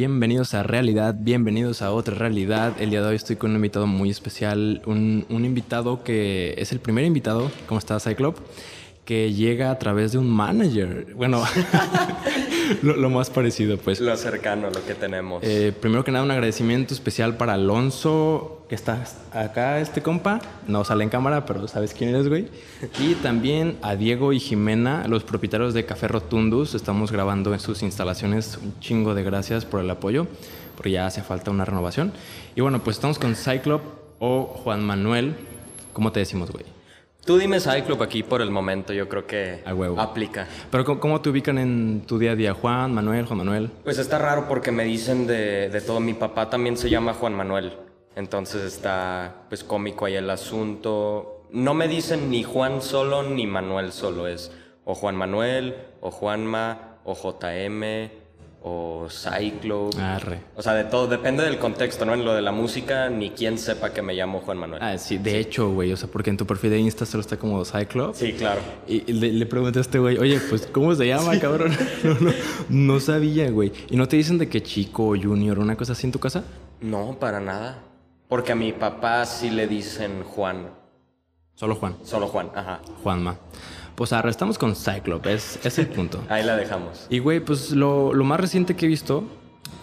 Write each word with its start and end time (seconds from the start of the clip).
Bienvenidos 0.00 0.54
a 0.54 0.62
Realidad, 0.62 1.16
bienvenidos 1.18 1.82
a 1.82 1.90
otra 1.90 2.14
realidad. 2.14 2.80
El 2.80 2.90
día 2.90 3.02
de 3.02 3.08
hoy 3.08 3.16
estoy 3.16 3.34
con 3.34 3.50
un 3.50 3.56
invitado 3.56 3.88
muy 3.88 4.10
especial, 4.10 4.80
un, 4.86 5.26
un 5.28 5.44
invitado 5.44 6.04
que 6.04 6.54
es 6.56 6.70
el 6.70 6.78
primer 6.78 7.04
invitado, 7.04 7.50
¿cómo 7.66 7.80
estás, 7.80 8.04
Cyclop? 8.04 8.38
Que 9.04 9.32
llega 9.32 9.72
a 9.72 9.78
través 9.80 10.12
de 10.12 10.18
un 10.18 10.30
manager. 10.30 11.14
Bueno, 11.16 11.42
lo, 12.82 12.96
lo 12.96 13.10
más 13.10 13.30
parecido, 13.30 13.76
pues. 13.78 14.00
Lo 14.00 14.16
cercano, 14.16 14.70
lo 14.70 14.84
que 14.84 14.94
tenemos. 14.94 15.42
Eh, 15.44 15.72
primero 15.78 16.04
que 16.04 16.12
nada, 16.12 16.24
un 16.24 16.30
agradecimiento 16.30 16.94
especial 16.94 17.36
para 17.36 17.54
Alonso, 17.54 18.64
que 18.68 18.74
está 18.74 19.04
acá, 19.32 19.80
este 19.80 20.02
compa. 20.02 20.40
No 20.66 20.84
sale 20.84 21.04
en 21.04 21.10
cámara, 21.10 21.46
pero 21.46 21.66
sabes 21.68 21.94
quién 21.94 22.10
eres, 22.10 22.28
güey. 22.28 22.48
Y 22.98 23.14
también 23.14 23.78
a 23.82 23.96
Diego 23.96 24.32
y 24.32 24.40
Jimena, 24.40 25.06
los 25.08 25.24
propietarios 25.24 25.74
de 25.74 25.84
Café 25.84 26.08
Rotundus. 26.08 26.74
Estamos 26.74 27.12
grabando 27.12 27.52
en 27.52 27.60
sus 27.60 27.82
instalaciones. 27.82 28.58
Un 28.62 28.78
chingo 28.80 29.14
de 29.14 29.22
gracias 29.22 29.64
por 29.64 29.80
el 29.80 29.90
apoyo, 29.90 30.26
porque 30.76 30.90
ya 30.90 31.06
hace 31.06 31.22
falta 31.22 31.50
una 31.50 31.64
renovación. 31.64 32.12
Y 32.56 32.60
bueno, 32.60 32.82
pues 32.82 32.96
estamos 32.96 33.18
con 33.18 33.34
Cyclop 33.34 33.82
o 34.18 34.44
Juan 34.44 34.84
Manuel. 34.84 35.34
¿Cómo 35.92 36.12
te 36.12 36.20
decimos, 36.20 36.50
güey? 36.50 36.77
Tú 37.28 37.36
dime 37.36 37.60
Cyclop 37.60 38.00
aquí 38.00 38.22
por 38.22 38.40
el 38.40 38.50
momento, 38.50 38.94
yo 38.94 39.06
creo 39.06 39.26
que 39.26 39.60
A 39.66 39.74
huevo. 39.74 40.00
aplica. 40.00 40.48
Pero 40.70 40.82
¿cómo, 40.86 40.98
cómo 40.98 41.20
te 41.20 41.28
ubican 41.28 41.58
en 41.58 42.04
tu 42.06 42.18
día 42.18 42.30
a 42.32 42.34
día? 42.34 42.54
Juan, 42.54 42.94
Manuel, 42.94 43.26
Juan 43.26 43.36
Manuel. 43.36 43.70
Pues 43.84 43.98
está 43.98 44.16
raro 44.18 44.48
porque 44.48 44.72
me 44.72 44.84
dicen 44.84 45.26
de, 45.26 45.68
de 45.68 45.80
todo. 45.82 46.00
Mi 46.00 46.14
papá 46.14 46.48
también 46.48 46.78
se 46.78 46.88
llama 46.88 47.12
Juan 47.12 47.34
Manuel. 47.34 47.74
Entonces 48.16 48.62
está 48.62 49.42
pues 49.50 49.62
cómico 49.62 50.06
ahí 50.06 50.14
el 50.14 50.30
asunto. 50.30 51.44
No 51.50 51.74
me 51.74 51.86
dicen 51.86 52.30
ni 52.30 52.44
Juan 52.44 52.80
solo 52.80 53.22
ni 53.22 53.46
Manuel 53.46 53.92
solo. 53.92 54.26
Es 54.26 54.50
o 54.86 54.94
Juan 54.94 55.14
Manuel, 55.14 55.76
o 56.00 56.10
Juanma, 56.10 56.96
o 57.04 57.14
JM, 57.14 58.10
o 58.68 59.08
Cyclop. 59.08 59.94
Arre. 59.98 60.40
O 60.54 60.62
sea, 60.62 60.74
de 60.74 60.84
todo. 60.84 61.06
Depende 61.06 61.42
del 61.44 61.58
contexto, 61.58 62.04
¿no? 62.04 62.14
En 62.14 62.24
lo 62.24 62.34
de 62.34 62.42
la 62.42 62.52
música, 62.52 63.08
ni 63.08 63.30
quien 63.30 63.58
sepa 63.58 63.92
que 63.92 64.02
me 64.02 64.14
llamo 64.14 64.40
Juan 64.40 64.58
Manuel. 64.58 64.82
Ah, 64.82 64.98
sí, 64.98 65.18
de 65.18 65.38
hecho, 65.38 65.70
güey. 65.70 65.92
O 65.92 65.96
sea, 65.96 66.08
porque 66.10 66.30
en 66.30 66.36
tu 66.36 66.46
perfil 66.46 66.70
de 66.70 66.78
Insta 66.78 67.06
solo 67.06 67.22
está 67.22 67.36
como 67.38 67.64
Cyclop. 67.64 68.14
Sí, 68.14 68.32
claro. 68.34 68.60
Y 68.86 69.12
le, 69.12 69.32
le 69.32 69.46
pregunté 69.46 69.78
a 69.78 69.82
este 69.82 69.98
güey, 69.98 70.18
oye, 70.18 70.40
pues, 70.48 70.66
¿cómo 70.66 70.94
se 70.94 71.06
llama, 71.06 71.38
cabrón? 71.38 71.76
No, 72.04 72.14
no, 72.20 72.32
no 72.68 73.00
sabía, 73.00 73.50
güey. 73.50 73.72
¿Y 73.90 73.96
no 73.96 74.06
te 74.06 74.16
dicen 74.16 74.38
de 74.38 74.48
que 74.48 74.62
chico 74.62 75.04
o 75.08 75.16
junior, 75.16 75.58
una 75.58 75.76
cosa 75.76 75.92
así 75.92 76.06
en 76.06 76.12
tu 76.12 76.18
casa? 76.18 76.44
No, 76.80 77.18
para 77.18 77.40
nada. 77.40 77.82
Porque 78.28 78.52
a 78.52 78.54
mi 78.54 78.72
papá 78.72 79.24
sí 79.24 79.50
le 79.50 79.66
dicen 79.66 80.22
Juan. 80.22 80.70
Solo 81.54 81.74
Juan. 81.74 81.96
Solo 82.04 82.28
Juan, 82.28 82.50
ajá. 82.54 82.80
Juanma. 83.02 83.38
Pues 83.98 84.12
ahora 84.12 84.30
estamos 84.30 84.58
con 84.58 84.76
Cyclop, 84.76 85.26
es, 85.26 85.58
es 85.64 85.76
el 85.80 85.88
punto. 85.88 86.22
Ahí 86.28 86.44
la 86.44 86.54
dejamos. 86.54 87.08
Y, 87.10 87.18
güey, 87.18 87.40
pues 87.40 87.72
lo, 87.72 88.14
lo 88.14 88.22
más 88.22 88.38
reciente 88.38 88.76
que 88.76 88.86
he 88.86 88.88
visto, 88.88 89.24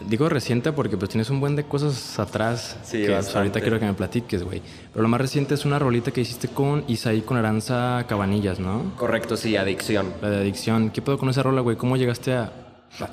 digo 0.08 0.30
reciente 0.30 0.72
porque 0.72 0.96
pues 0.96 1.10
tienes 1.10 1.30
un 1.30 1.42
buen 1.42 1.58
de 1.58 1.66
cosas 1.66 2.18
atrás 2.18 2.78
Sí, 2.86 3.00
que 3.02 3.08
pues, 3.08 3.18
bastante. 3.18 3.38
ahorita 3.40 3.60
quiero 3.60 3.78
que 3.78 3.86
me 3.88 3.94
platiques, 3.94 4.44
güey. 4.44 4.62
Pero 4.94 5.04
lo 5.04 5.10
más 5.10 5.20
reciente 5.20 5.54
es 5.54 5.66
una 5.66 5.80
rolita 5.80 6.12
que 6.12 6.22
hiciste 6.22 6.48
con 6.48 6.86
Isaí 6.88 7.24
con 7.24 7.36
Aranza 7.36 8.06
Cabanillas, 8.08 8.58
¿no? 8.58 8.94
Correcto, 8.96 9.36
sí, 9.36 9.58
adicción. 9.58 10.14
La 10.22 10.30
de 10.30 10.38
adicción. 10.38 10.92
¿Qué 10.92 11.02
pedo 11.02 11.18
con 11.18 11.28
esa 11.30 11.44
rola, 11.44 11.60
güey? 11.60 11.76
¿Cómo 11.76 11.98
llegaste 11.98 12.36
a, 12.36 12.54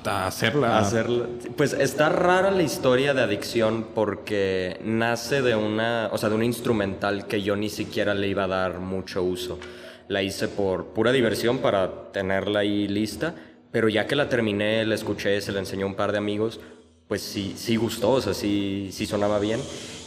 a 0.04 0.26
hacerla? 0.28 0.78
Hacerla. 0.78 1.26
Pues 1.56 1.72
está 1.72 2.10
rara 2.10 2.52
la 2.52 2.62
historia 2.62 3.12
de 3.12 3.22
adicción 3.22 3.86
porque 3.92 4.80
nace 4.84 5.42
de 5.42 5.56
una, 5.56 6.10
o 6.12 6.18
sea, 6.18 6.28
de 6.28 6.36
un 6.36 6.44
instrumental 6.44 7.26
que 7.26 7.42
yo 7.42 7.56
ni 7.56 7.70
siquiera 7.70 8.14
le 8.14 8.28
iba 8.28 8.44
a 8.44 8.48
dar 8.48 8.78
mucho 8.78 9.24
uso. 9.24 9.58
La 10.08 10.22
hice 10.22 10.48
por 10.48 10.86
pura 10.86 11.12
diversión 11.12 11.58
para 11.58 12.12
tenerla 12.12 12.60
ahí 12.60 12.88
lista, 12.88 13.34
pero 13.70 13.88
ya 13.88 14.06
que 14.06 14.16
la 14.16 14.28
terminé, 14.28 14.84
la 14.84 14.94
escuché, 14.94 15.40
se 15.40 15.52
la 15.52 15.60
enseñó 15.60 15.86
a 15.86 15.88
un 15.88 15.94
par 15.94 16.12
de 16.12 16.18
amigos, 16.18 16.60
pues 17.08 17.22
sí, 17.22 17.54
sí 17.56 17.76
gustó, 17.76 18.12
o 18.12 18.20
sea, 18.20 18.34
sí, 18.34 18.90
sí 18.92 19.06
sonaba 19.06 19.38
bien. 19.38 19.60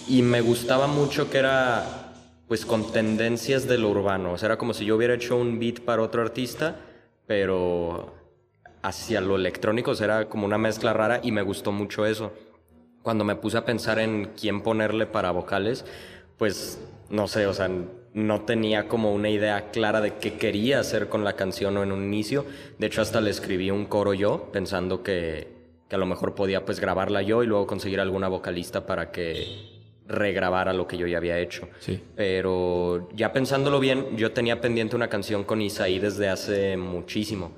Y 0.08 0.22
me 0.22 0.42
gustaba 0.42 0.88
mucho 0.88 1.30
que 1.30 1.40
era, 1.40 2.14
pues, 2.48 2.66
con 2.66 2.92
tendencias 2.92 3.68
de 3.68 3.78
lo 3.78 3.90
urbano. 3.90 4.34
O 4.34 4.38
sea, 4.38 4.48
era 4.48 4.58
como 4.58 4.74
si 4.74 4.86
yo 4.86 4.96
hubiera 4.96 5.16
hecho 5.16 5.36
un 5.36 5.60
beat 5.60 5.82
para 5.82 6.04
otro 6.04 6.22
artista, 6.22 6.78
pero 7.26 8.14
hacia 8.84 9.20
lo 9.20 9.36
electrónico, 9.36 9.92
o 9.92 9.96
sea, 9.96 10.06
era 10.06 10.30
como 10.30 10.46
una 10.46 10.60
mezcla 10.60 10.94
rara 10.94 11.20
y 11.24 11.32
me 11.32 11.42
gustó 11.42 11.72
mucho 11.72 12.06
eso. 12.06 12.34
Cuando 13.02 13.24
me 13.24 13.36
puse 13.36 13.58
a 13.58 13.66
pensar 13.66 13.98
en 14.00 14.32
quién 14.40 14.62
ponerle 14.62 15.08
para 15.08 15.32
vocales, 15.32 15.86
pues 16.38 16.80
no 17.10 17.28
sé, 17.28 17.48
o 17.48 17.54
sea, 17.54 17.70
no 18.16 18.44
tenía 18.44 18.88
como 18.88 19.14
una 19.14 19.30
idea 19.30 19.72
clara 19.72 20.00
de 20.00 20.14
qué 20.16 20.38
quería 20.38 20.80
hacer 20.80 21.10
con 21.10 21.26
la 21.26 21.34
canción 21.34 21.76
o 21.76 21.84
en 21.84 21.92
un 21.92 22.02
inicio. 22.06 22.46
De 22.80 22.88
hecho, 22.88 23.02
hasta 23.02 23.20
le 23.20 23.30
escribí 23.30 23.70
un 23.72 23.86
coro 23.86 24.14
yo, 24.14 24.50
pensando 24.54 25.04
que, 25.04 25.50
que 25.90 25.96
a 25.96 26.00
lo 26.00 26.06
mejor 26.06 26.34
podía 26.34 26.64
pues 26.64 26.80
grabarla 26.80 27.22
yo 27.22 27.44
y 27.44 27.48
luego 27.48 27.68
conseguir 27.68 28.00
alguna 28.00 28.30
vocalista 28.30 28.86
para 28.86 29.12
que 29.12 29.76
regrabara 30.08 30.72
lo 30.72 30.88
que 30.88 30.96
yo 30.96 31.08
ya 31.08 31.18
había 31.18 31.38
hecho. 31.40 31.68
Sí. 31.80 32.02
Pero 32.16 33.10
ya 33.14 33.34
pensándolo 33.34 33.82
bien, 33.82 34.16
yo 34.16 34.32
tenía 34.32 34.62
pendiente 34.62 34.96
una 34.96 35.10
canción 35.10 35.44
con 35.44 35.62
Isaí 35.62 36.00
desde 36.00 36.30
hace 36.30 36.78
muchísimo. 36.78 37.52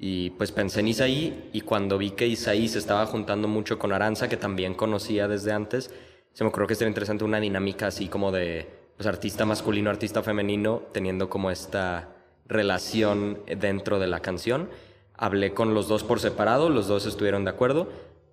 Y 0.00 0.30
pues 0.30 0.50
pensé 0.50 0.80
en 0.80 0.88
Isaí 0.88 1.50
y 1.52 1.60
cuando 1.60 1.96
vi 1.96 2.10
que 2.10 2.26
Isaí 2.26 2.66
se 2.66 2.80
estaba 2.80 3.06
juntando 3.06 3.46
mucho 3.46 3.78
con 3.78 3.92
Aranza, 3.92 4.28
que 4.28 4.36
también 4.36 4.74
conocía 4.74 5.28
desde 5.28 5.52
antes, 5.52 5.94
se 6.32 6.42
me 6.42 6.48
ocurrió 6.48 6.66
que 6.66 6.74
sería 6.74 6.88
interesante 6.88 7.22
una 7.22 7.38
dinámica 7.38 7.86
así 7.86 8.08
como 8.08 8.32
de 8.32 8.81
pues, 8.96 9.06
artista 9.06 9.44
masculino, 9.44 9.90
artista 9.90 10.22
femenino, 10.22 10.82
teniendo 10.92 11.28
como 11.28 11.50
esta 11.50 12.08
relación 12.46 13.38
dentro 13.58 13.98
de 13.98 14.06
la 14.06 14.20
canción. 14.20 14.68
Hablé 15.16 15.54
con 15.54 15.74
los 15.74 15.88
dos 15.88 16.04
por 16.04 16.20
separado, 16.20 16.68
los 16.68 16.88
dos 16.88 17.06
estuvieron 17.06 17.44
de 17.44 17.50
acuerdo, 17.50 17.88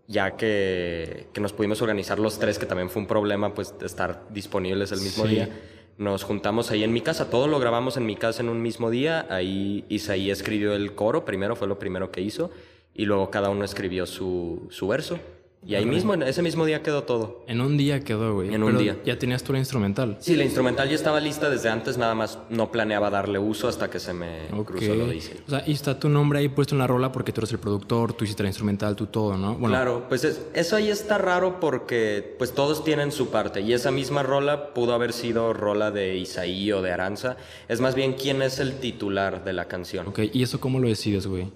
ya 0.07 0.35
que, 0.37 1.27
que 1.33 1.41
nos 1.41 1.53
pudimos 1.53 1.81
organizar 1.81 2.19
los 2.19 2.39
tres, 2.39 2.57
que 2.57 2.65
también 2.65 2.89
fue 2.89 3.01
un 3.01 3.07
problema 3.07 3.53
pues 3.53 3.73
estar 3.83 4.23
disponibles 4.29 4.91
el 4.91 5.01
mismo 5.01 5.25
Sí. 5.25 5.31
día. 5.35 5.49
Nos 5.97 6.23
juntamos 6.23 6.71
ahí 6.71 6.83
en 6.83 6.93
mi 6.93 7.01
casa, 7.01 7.29
todo 7.29 7.47
lo 7.47 7.59
grabamos 7.59 7.97
en 7.97 8.05
mi 8.05 8.15
casa 8.15 8.41
en 8.41 8.47
un 8.49 8.61
mismo 8.61 8.89
día. 8.89 9.27
Ahí 9.29 9.83
Isaí 9.89 10.31
escribió 10.31 10.73
el 10.73 10.95
coro, 10.95 11.25
primero 11.25 11.55
fue 11.57 11.67
lo 11.67 11.77
primero 11.77 12.09
que 12.09 12.21
hizo, 12.21 12.51
y 12.93 13.05
luego 13.05 13.29
cada 13.29 13.49
uno 13.49 13.65
escribió 13.65 14.05
su, 14.05 14.67
su 14.69 14.87
verso. 14.87 15.19
Y 15.65 15.75
ahí 15.75 15.85
mismo, 15.85 16.13
en 16.13 16.23
ese 16.23 16.41
mismo 16.41 16.65
día 16.65 16.81
quedó 16.81 17.03
todo. 17.03 17.43
En 17.47 17.59
un 17.59 17.75
día 17.77 17.99
quedó, 17.99 18.33
güey. 18.33 18.53
En 18.53 18.63
un 18.63 18.77
día. 18.77 18.97
Ya 19.05 19.19
tenías 19.19 19.43
tú 19.43 19.51
la 19.51 19.59
instrumental. 19.59 20.17
Sí, 20.19 20.35
la 20.37 20.43
instrumental 20.45 20.87
ya 20.87 20.95
estaba 20.95 21.19
lista 21.19 21.49
desde 21.49 21.69
antes, 21.69 21.97
nada 21.97 22.15
más 22.15 22.39
no 22.49 22.71
planeaba 22.71 23.09
darle 23.09 23.39
uso 23.39 23.67
hasta 23.67 23.89
que 23.89 23.99
se 23.99 24.13
me 24.13 24.47
cruzó 24.65 24.95
lo 24.95 25.07
de. 25.07 25.17
O 25.45 25.49
sea, 25.49 25.63
y 25.67 25.73
está 25.73 25.99
tu 25.99 26.07
nombre 26.07 26.39
ahí 26.39 26.47
puesto 26.47 26.75
en 26.75 26.79
la 26.79 26.87
rola 26.87 27.11
porque 27.11 27.33
tú 27.33 27.41
eres 27.41 27.51
el 27.51 27.59
productor, 27.59 28.13
tú 28.13 28.23
hiciste 28.23 28.41
la 28.41 28.49
instrumental, 28.49 28.95
tú 28.95 29.07
todo, 29.07 29.37
¿no? 29.37 29.55
Bueno, 29.55 29.67
Claro, 29.75 30.05
pues 30.07 30.23
es- 30.23 30.41
eso 30.53 30.77
ahí 30.77 30.89
está 30.89 31.17
raro 31.17 31.59
porque 31.59 32.35
pues 32.37 32.53
todos 32.53 32.83
tienen 32.85 33.11
su 33.11 33.29
parte 33.29 33.59
y 33.61 33.73
esa 33.73 33.91
misma 33.91 34.23
rola 34.23 34.73
pudo 34.73 34.93
haber 34.93 35.11
sido 35.13 35.51
rola 35.53 35.91
de 35.91 36.15
Isaí 36.17 36.71
o 36.71 36.81
de 36.81 36.93
Aranza. 36.93 37.35
Es 37.67 37.81
más 37.81 37.95
bien 37.95 38.13
quién 38.13 38.41
es 38.41 38.59
el 38.59 38.79
titular 38.79 39.43
de 39.43 39.53
la 39.53 39.65
canción. 39.65 40.07
Ok, 40.07 40.19
¿y 40.31 40.41
eso 40.41 40.59
cómo 40.61 40.79
lo 40.79 40.87
decides, 40.87 41.27
güey? 41.27 41.51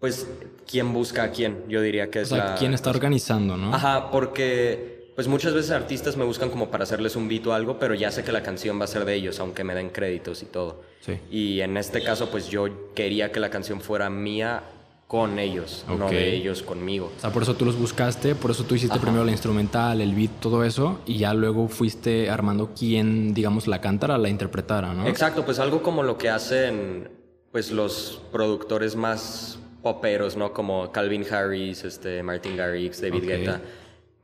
Pues 0.00 0.26
quién 0.66 0.92
busca 0.94 1.24
a 1.24 1.30
quién, 1.30 1.62
yo 1.68 1.82
diría 1.82 2.10
que 2.10 2.20
O 2.20 2.22
es 2.22 2.28
sea, 2.30 2.38
la... 2.38 2.54
¿quién 2.56 2.72
está 2.74 2.90
organizando, 2.90 3.56
no? 3.56 3.74
Ajá, 3.74 4.10
porque 4.10 5.12
pues 5.14 5.28
muchas 5.28 5.52
veces 5.52 5.70
artistas 5.72 6.16
me 6.16 6.24
buscan 6.24 6.48
como 6.48 6.70
para 6.70 6.84
hacerles 6.84 7.14
un 7.16 7.28
beat 7.28 7.46
o 7.46 7.52
algo, 7.52 7.78
pero 7.78 7.94
ya 7.94 8.10
sé 8.10 8.24
que 8.24 8.32
la 8.32 8.42
canción 8.42 8.80
va 8.80 8.84
a 8.84 8.88
ser 8.88 9.04
de 9.04 9.14
ellos, 9.14 9.38
aunque 9.40 9.62
me 9.62 9.74
den 9.74 9.90
créditos 9.90 10.42
y 10.42 10.46
todo. 10.46 10.82
Sí. 11.00 11.18
Y 11.30 11.60
en 11.60 11.76
este 11.76 12.02
caso 12.02 12.30
pues 12.30 12.48
yo 12.48 12.94
quería 12.94 13.30
que 13.30 13.40
la 13.40 13.50
canción 13.50 13.82
fuera 13.82 14.08
mía 14.08 14.62
con 15.06 15.38
ellos, 15.38 15.84
no 15.88 16.06
Ok. 16.06 16.12
de 16.12 16.34
ellos 16.36 16.62
conmigo. 16.62 17.12
O 17.18 17.20
sea, 17.20 17.30
por 17.32 17.42
eso 17.42 17.54
tú 17.56 17.64
los 17.66 17.76
buscaste, 17.76 18.34
por 18.36 18.52
eso 18.52 18.62
tú 18.64 18.76
hiciste 18.76 18.94
Ajá. 18.94 19.02
primero 19.02 19.24
la 19.24 19.32
instrumental, 19.32 20.00
el 20.00 20.14
beat, 20.14 20.30
todo 20.40 20.64
eso, 20.64 21.00
y 21.04 21.18
ya 21.18 21.34
luego 21.34 21.66
fuiste 21.68 22.30
armando 22.30 22.70
quién, 22.78 23.34
digamos, 23.34 23.66
la 23.66 23.80
cantara, 23.80 24.16
la 24.18 24.28
interpretara, 24.30 24.94
¿no? 24.94 25.06
Exacto, 25.08 25.44
pues 25.44 25.58
algo 25.58 25.82
como 25.82 26.04
lo 26.04 26.16
que 26.16 26.30
hacen 26.30 27.10
pues 27.50 27.72
los 27.72 28.22
productores 28.30 28.94
más 28.94 29.58
poperos, 29.82 30.36
¿no? 30.36 30.52
Como 30.52 30.92
Calvin 30.92 31.24
Harris, 31.30 31.84
este, 31.84 32.22
Martin 32.22 32.56
Garrix, 32.56 33.00
David. 33.00 33.24
Guetta. 33.24 33.60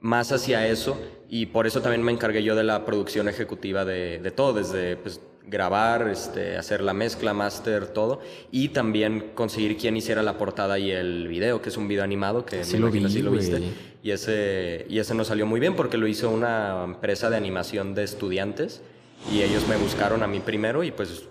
Más 0.01 0.31
hacia 0.33 0.67
eso. 0.67 0.99
Y 1.29 1.47
por 1.47 1.67
eso 1.67 1.81
también 1.81 2.03
me 2.03 2.13
encargué 2.13 2.43
yo 2.43 2.55
de 2.55 2.65
la 2.65 2.85
producción 2.85 3.29
ejecutiva 3.29 3.85
de, 3.85 4.21
de 4.21 4.31
todo, 4.31 4.53
desde 4.53 4.97
pues, 4.97 5.21
grabar, 5.47 6.09
este, 6.09 6.57
hacer 6.57 6.83
la 6.83 6.93
mezcla, 6.93 7.33
master, 7.33 7.87
todo. 7.89 8.21
Y 8.51 8.71
también 8.71 9.33
conseguir 9.35 9.77
quién 9.77 9.97
hiciera 9.97 10.23
la 10.23 10.39
portada 10.39 10.79
y 10.79 10.91
el 10.91 11.29
video, 11.29 11.63
que 11.63 11.69
es 11.69 11.77
un 11.77 11.89
video 11.89 12.05
animado 12.05 12.45
que 12.45 12.65
Sí 12.65 12.79
lo 12.79 12.91
vi, 12.91 13.09
sí 13.09 13.23
lo 13.23 13.31
viste. 13.31 13.63
Y 14.03 14.11
ese, 14.11 14.87
y 14.89 14.99
ese 14.99 15.15
nos 15.15 15.29
salió 15.29 15.47
muy 15.47 15.61
bien 15.61 15.75
porque 15.75 15.97
lo 15.97 16.07
hizo 16.07 16.31
una 16.31 16.85
empresa 16.85 17.31
de 17.31 17.37
animación 17.37 17.95
de 17.95 18.05
estudiantes 18.05 18.83
y 19.33 19.43
ellos 19.43 19.67
me 19.69 19.77
buscaron 19.77 20.23
a 20.23 20.27
mí 20.27 20.41
primero 20.41 20.85
y 20.85 20.93
pues 20.93 21.25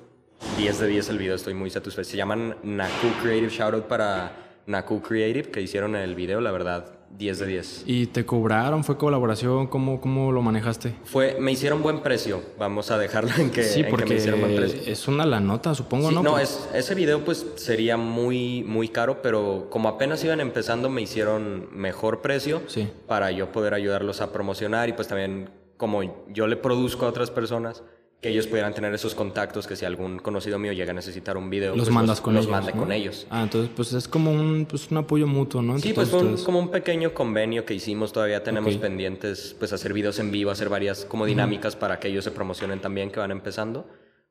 10 0.58 0.80
de 0.80 0.88
10 0.88 1.10
el 1.10 1.18
video, 1.18 1.36
estoy 1.36 1.54
muy 1.54 1.70
satisfecho. 1.70 2.10
Se 2.10 2.18
llaman 2.18 2.56
Naku 2.64 3.08
Creative, 3.22 3.50
shoutout 3.50 3.86
para 3.86 4.32
Naku 4.68 5.02
Creative 5.02 5.50
que 5.52 5.62
hicieron 5.62 5.96
el 5.96 6.16
video, 6.16 6.40
la 6.40 6.52
verdad 6.52 6.86
10 7.18 7.40
de 7.40 7.46
10. 7.46 7.84
¿Y 7.86 8.08
te 8.08 8.26
cobraron? 8.26 8.84
¿Fue 8.84 8.98
colaboración? 8.98 9.68
¿Cómo, 9.68 10.00
cómo 10.00 10.32
lo 10.32 10.42
manejaste? 10.42 10.96
Fue, 11.04 11.38
me 11.40 11.52
hicieron 11.52 11.82
buen 11.84 12.00
precio. 12.02 12.42
Vamos 12.58 12.90
a 12.90 12.98
dejarlo 12.98 13.32
en 13.38 13.52
que, 13.52 13.64
Sí, 13.64 13.80
en 13.82 13.86
que 13.86 13.92
porque 13.92 14.06
me 14.14 14.16
hicieron 14.16 14.40
buen 14.42 14.56
precio. 14.56 14.82
es 14.86 15.08
una 15.10 15.26
la 15.26 15.40
nota, 15.42 15.76
supongo, 15.76 16.10
Sí, 16.10 16.16
¿no? 16.16 16.24
no, 16.24 16.40
es, 16.40 16.70
ese 16.74 16.96
video 16.96 17.24
pues 17.26 17.46
sería 17.56 17.98
muy, 17.98 18.64
muy 18.64 18.88
caro, 18.90 19.22
pero 19.22 19.68
como 19.70 19.90
apenas 19.90 20.24
iban 20.24 20.40
empezando 20.40 20.90
me 20.90 21.02
hicieron 21.02 21.68
mejor 21.74 22.22
precio 22.22 22.62
Sí. 22.68 22.90
para 23.08 23.32
yo 23.32 23.52
poder 23.52 23.74
ayudarlos 23.74 24.22
a 24.22 24.32
promocionar 24.32 24.88
y 24.90 24.94
pues 24.94 25.08
también 25.10 25.50
como 25.78 26.02
yo 26.30 26.48
le 26.48 26.56
produzco 26.56 27.06
a 27.06 27.10
otras 27.10 27.30
personas, 27.32 27.84
que 28.26 28.32
ellos 28.32 28.48
pudieran 28.48 28.74
tener 28.74 28.92
esos 28.92 29.14
contactos 29.14 29.68
que 29.68 29.76
si 29.76 29.86
algún 29.86 30.18
conocido 30.18 30.58
mío 30.58 30.74
llega 30.74 30.90
a 30.90 30.96
necesitar 30.96 31.38
un 31.38 31.48
video, 31.48 31.76
los 31.76 31.86
pues, 31.86 31.94
mandas 31.94 32.22
con 32.22 32.34
los 32.34 32.48
ellos. 32.48 32.72
con 32.72 32.92
ellos. 32.92 33.28
Ah, 33.30 33.44
entonces 33.44 33.70
pues 33.76 33.94
es 33.94 34.08
como 34.08 34.32
un, 34.32 34.66
pues, 34.68 34.90
un 34.90 34.98
apoyo 34.98 35.28
mutuo, 35.28 35.62
¿no? 35.62 35.76
Entre 35.76 35.90
Sí, 35.90 35.94
pues 35.94 36.12
un- 36.12 36.36
como 36.44 36.58
un 36.58 36.70
pequeño 36.72 37.14
convenio 37.14 37.66
que 37.66 37.76
hicimos, 37.76 38.12
todavía 38.12 38.42
tenemos 38.42 38.78
pendientes 38.78 39.56
pues 39.60 39.74
hacer 39.74 39.94
videos 39.94 40.18
en 40.18 40.32
vivo, 40.32 40.50
hacer 40.50 40.70
varias 40.70 41.06
como 41.06 41.28
dinámicas 41.28 41.76
para 41.76 42.00
que 42.00 42.08
ellos 42.08 42.24
se 42.24 42.32
promocionen 42.32 42.80
también 42.82 43.12
que 43.12 43.20
van 43.20 43.30
empezando. 43.30 43.86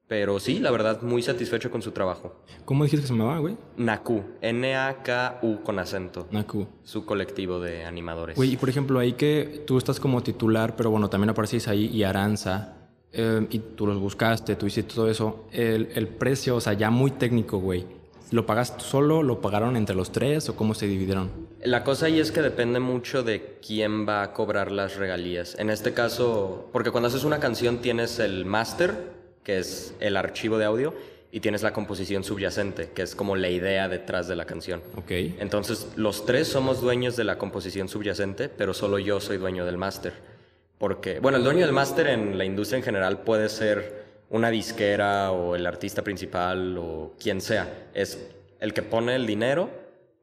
Pero 0.09 0.41
sí, 0.41 0.59
la 0.59 0.73
verdad, 0.73 1.01
muy 1.03 1.23
satisfecho 1.23 1.71
con 1.71 1.81
su 1.81 1.93
trabajo. 1.93 2.43
¿Cómo 2.65 2.83
dijiste 2.83 3.03
que 3.05 3.07
se 3.07 3.15
llamaba, 3.15 3.39
güey? 3.39 3.57
NAKU, 3.77 4.23
N-A-K-U 4.43 5.63
con 5.63 5.79
acento. 5.79 6.27
Naku. 6.33 6.67
Su 6.83 7.07
colectivo 7.07 7.61
de 7.61 7.85
animadores. 7.85 8.35
Güey, 8.37 8.53
y 8.55 8.57
por 8.57 8.69
ejemplo, 8.69 8.99
ahí 8.99 9.13
que 9.13 9.63
tú 9.67 9.79
estás 9.79 10.01
como 10.01 10.21
titular, 10.23 10.75
pero 10.77 10.91
bueno, 10.91 11.09
también 11.09 11.31
aparecís 11.31 11.69
ahí 11.69 11.87
y 11.87 12.03
Aranza, 12.03 12.84
eh, 13.15 13.47
y 13.51 13.59
tú 13.59 13.87
los 13.87 13.99
buscaste, 13.99 14.57
tú 14.57 14.67
hiciste 14.67 14.95
todo 14.95 15.11
eso. 15.11 15.47
El, 15.53 15.89
el 15.95 16.09
precio, 16.09 16.57
o 16.57 16.61
sea, 16.61 16.73
ya 16.73 16.91
muy 16.91 17.13
técnico, 17.13 17.59
güey. 17.59 17.87
¿Lo 18.31 18.47
pagaste 18.47 18.83
solo? 18.83 19.23
¿Lo 19.23 19.41
pagaron 19.41 19.77
entre 19.77 19.95
los 19.95 20.11
tres 20.11 20.49
o 20.49 20.57
cómo 20.57 20.75
se 20.75 20.87
dividieron? 20.87 21.31
La 21.63 21.85
cosa 21.85 22.07
ahí 22.07 22.19
es 22.19 22.33
que 22.33 22.43
depende 22.43 22.81
mucho 22.81 23.23
de 23.23 23.59
quién 23.65 24.09
va 24.09 24.23
a 24.23 24.33
cobrar 24.33 24.73
las 24.73 24.97
regalías. 24.97 25.57
En 25.59 25.71
este 25.71 25.95
caso, 25.95 26.69
porque 26.73 26.91
cuando 26.91 27.09
haces 27.09 27.25
una 27.25 27.39
canción 27.39 27.79
tienes 27.79 28.19
el 28.19 28.45
master, 28.45 29.13
que 29.45 29.59
es 29.59 29.95
el 30.01 30.17
archivo 30.17 30.59
de 30.59 30.65
audio, 30.65 30.95
y 31.31 31.41
tienes 31.41 31.63
la 31.63 31.73
composición 31.73 32.23
subyacente, 32.23 32.91
que 32.95 33.03
es 33.03 33.15
como 33.15 33.35
la 33.35 33.51
idea 33.51 33.89
detrás 33.89 34.29
de 34.29 34.37
la 34.37 34.45
canción. 34.45 34.83
Ok. 34.97 35.11
Entonces, 35.41 35.89
los 35.97 36.27
tres 36.27 36.49
somos 36.49 36.81
dueños 36.81 37.17
de 37.17 37.25
la 37.25 37.39
composición 37.39 37.89
subyacente, 37.89 38.49
pero 38.49 38.73
solo 38.73 38.99
yo 38.99 39.21
soy 39.21 39.39
dueño 39.39 39.65
del 39.65 39.77
máster. 39.77 40.13
Porque, 40.85 41.19
bueno, 41.19 41.39
el 41.39 41.45
dueño 41.45 41.61
del 41.65 41.73
máster 41.73 42.09
en 42.09 42.37
la 42.37 42.45
industria 42.45 42.77
en 42.77 42.85
general 42.85 43.23
puede 43.23 43.49
ser 43.49 44.05
una 44.29 44.51
disquera 44.51 45.33
o 45.33 45.57
el 45.57 45.67
artista 45.67 46.03
principal 46.05 46.77
o 46.77 47.15
quien 47.19 47.41
sea. 47.41 47.89
Es 47.95 48.29
el 48.61 48.75
que 48.75 48.83
pone 48.83 49.17
el 49.17 49.27
dinero, 49.27 49.71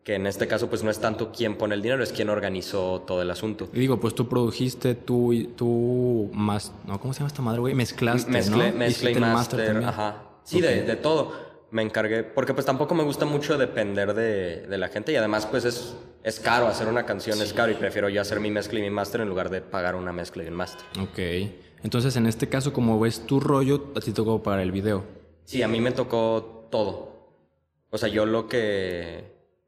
que 0.04 0.14
en 0.14 0.28
este 0.28 0.48
caso 0.48 0.70
pues 0.70 0.84
no 0.84 0.92
es 0.92 1.00
tanto 1.00 1.32
quien 1.32 1.58
pone 1.58 1.74
el 1.74 1.82
dinero, 1.82 2.04
es 2.04 2.12
quien 2.12 2.30
organizó 2.30 3.02
todo 3.08 3.24
el 3.24 3.32
asunto. 3.32 3.70
Y 3.74 3.80
digo, 3.80 4.00
pues 4.00 4.14
tú 4.14 4.30
produjiste, 4.30 4.94
tú, 4.94 5.34
tú 5.56 6.30
más, 6.32 6.72
no, 6.86 7.00
¿cómo 7.00 7.12
se 7.16 7.22
llama 7.22 7.30
esta 7.30 7.42
madre, 7.42 7.60
güey? 7.60 7.74
Mezclaste, 7.74 8.30
Mezclé, 8.30 8.72
¿no? 8.72 8.78
mezclé 8.78 9.12
y 9.14 9.16
master, 9.16 9.66
también. 9.66 9.90
ajá. 9.90 10.26
Sí, 10.44 10.62
de, 10.62 10.84
de 10.84 10.96
todo. 10.96 11.51
Me 11.72 11.82
encargué, 11.82 12.24
porque 12.24 12.54
pues 12.54 12.66
tampoco 12.66 12.94
me 12.94 13.04
gusta 13.04 13.26
mucho 13.26 13.58
depender 13.58 14.14
de, 14.14 14.68
de 14.68 14.78
la 14.78 14.90
gente 14.90 15.12
y 15.12 15.16
además 15.16 15.46
pues 15.46 15.66
es, 15.66 15.96
es 16.24 16.40
caro 16.40 16.68
hacer 16.68 16.88
una 16.88 17.06
canción, 17.06 17.42
es 17.42 17.54
caro 17.54 17.72
y 17.72 17.76
prefiero 17.76 18.10
yo 18.10 18.22
hacer 18.22 18.40
mi 18.40 18.52
mezcla 18.52 18.80
y 18.80 18.82
mi 18.82 18.90
máster 18.90 19.22
en 19.22 19.30
lugar 19.30 19.50
de 19.50 19.62
pagar 19.62 19.96
una 19.96 20.12
mezcla 20.12 20.44
y 20.44 20.48
un 20.48 20.56
máster. 20.56 20.86
Ok. 21.02 21.20
Entonces, 21.84 22.16
en 22.16 22.28
este 22.28 22.48
caso, 22.48 22.74
como 22.74 23.00
ves 23.00 23.26
tu 23.26 23.40
rollo, 23.40 23.92
a 23.96 24.00
ti 24.02 24.12
tocó 24.12 24.44
para 24.44 24.62
el 24.62 24.72
video. 24.72 25.04
Sí, 25.46 25.64
a 25.64 25.68
mí 25.68 25.82
me 25.82 25.92
tocó 25.92 26.68
todo. 26.70 27.12
O 27.90 27.98
sea, 27.98 28.08
yo 28.10 28.26
lo 28.26 28.48
que 28.48 29.24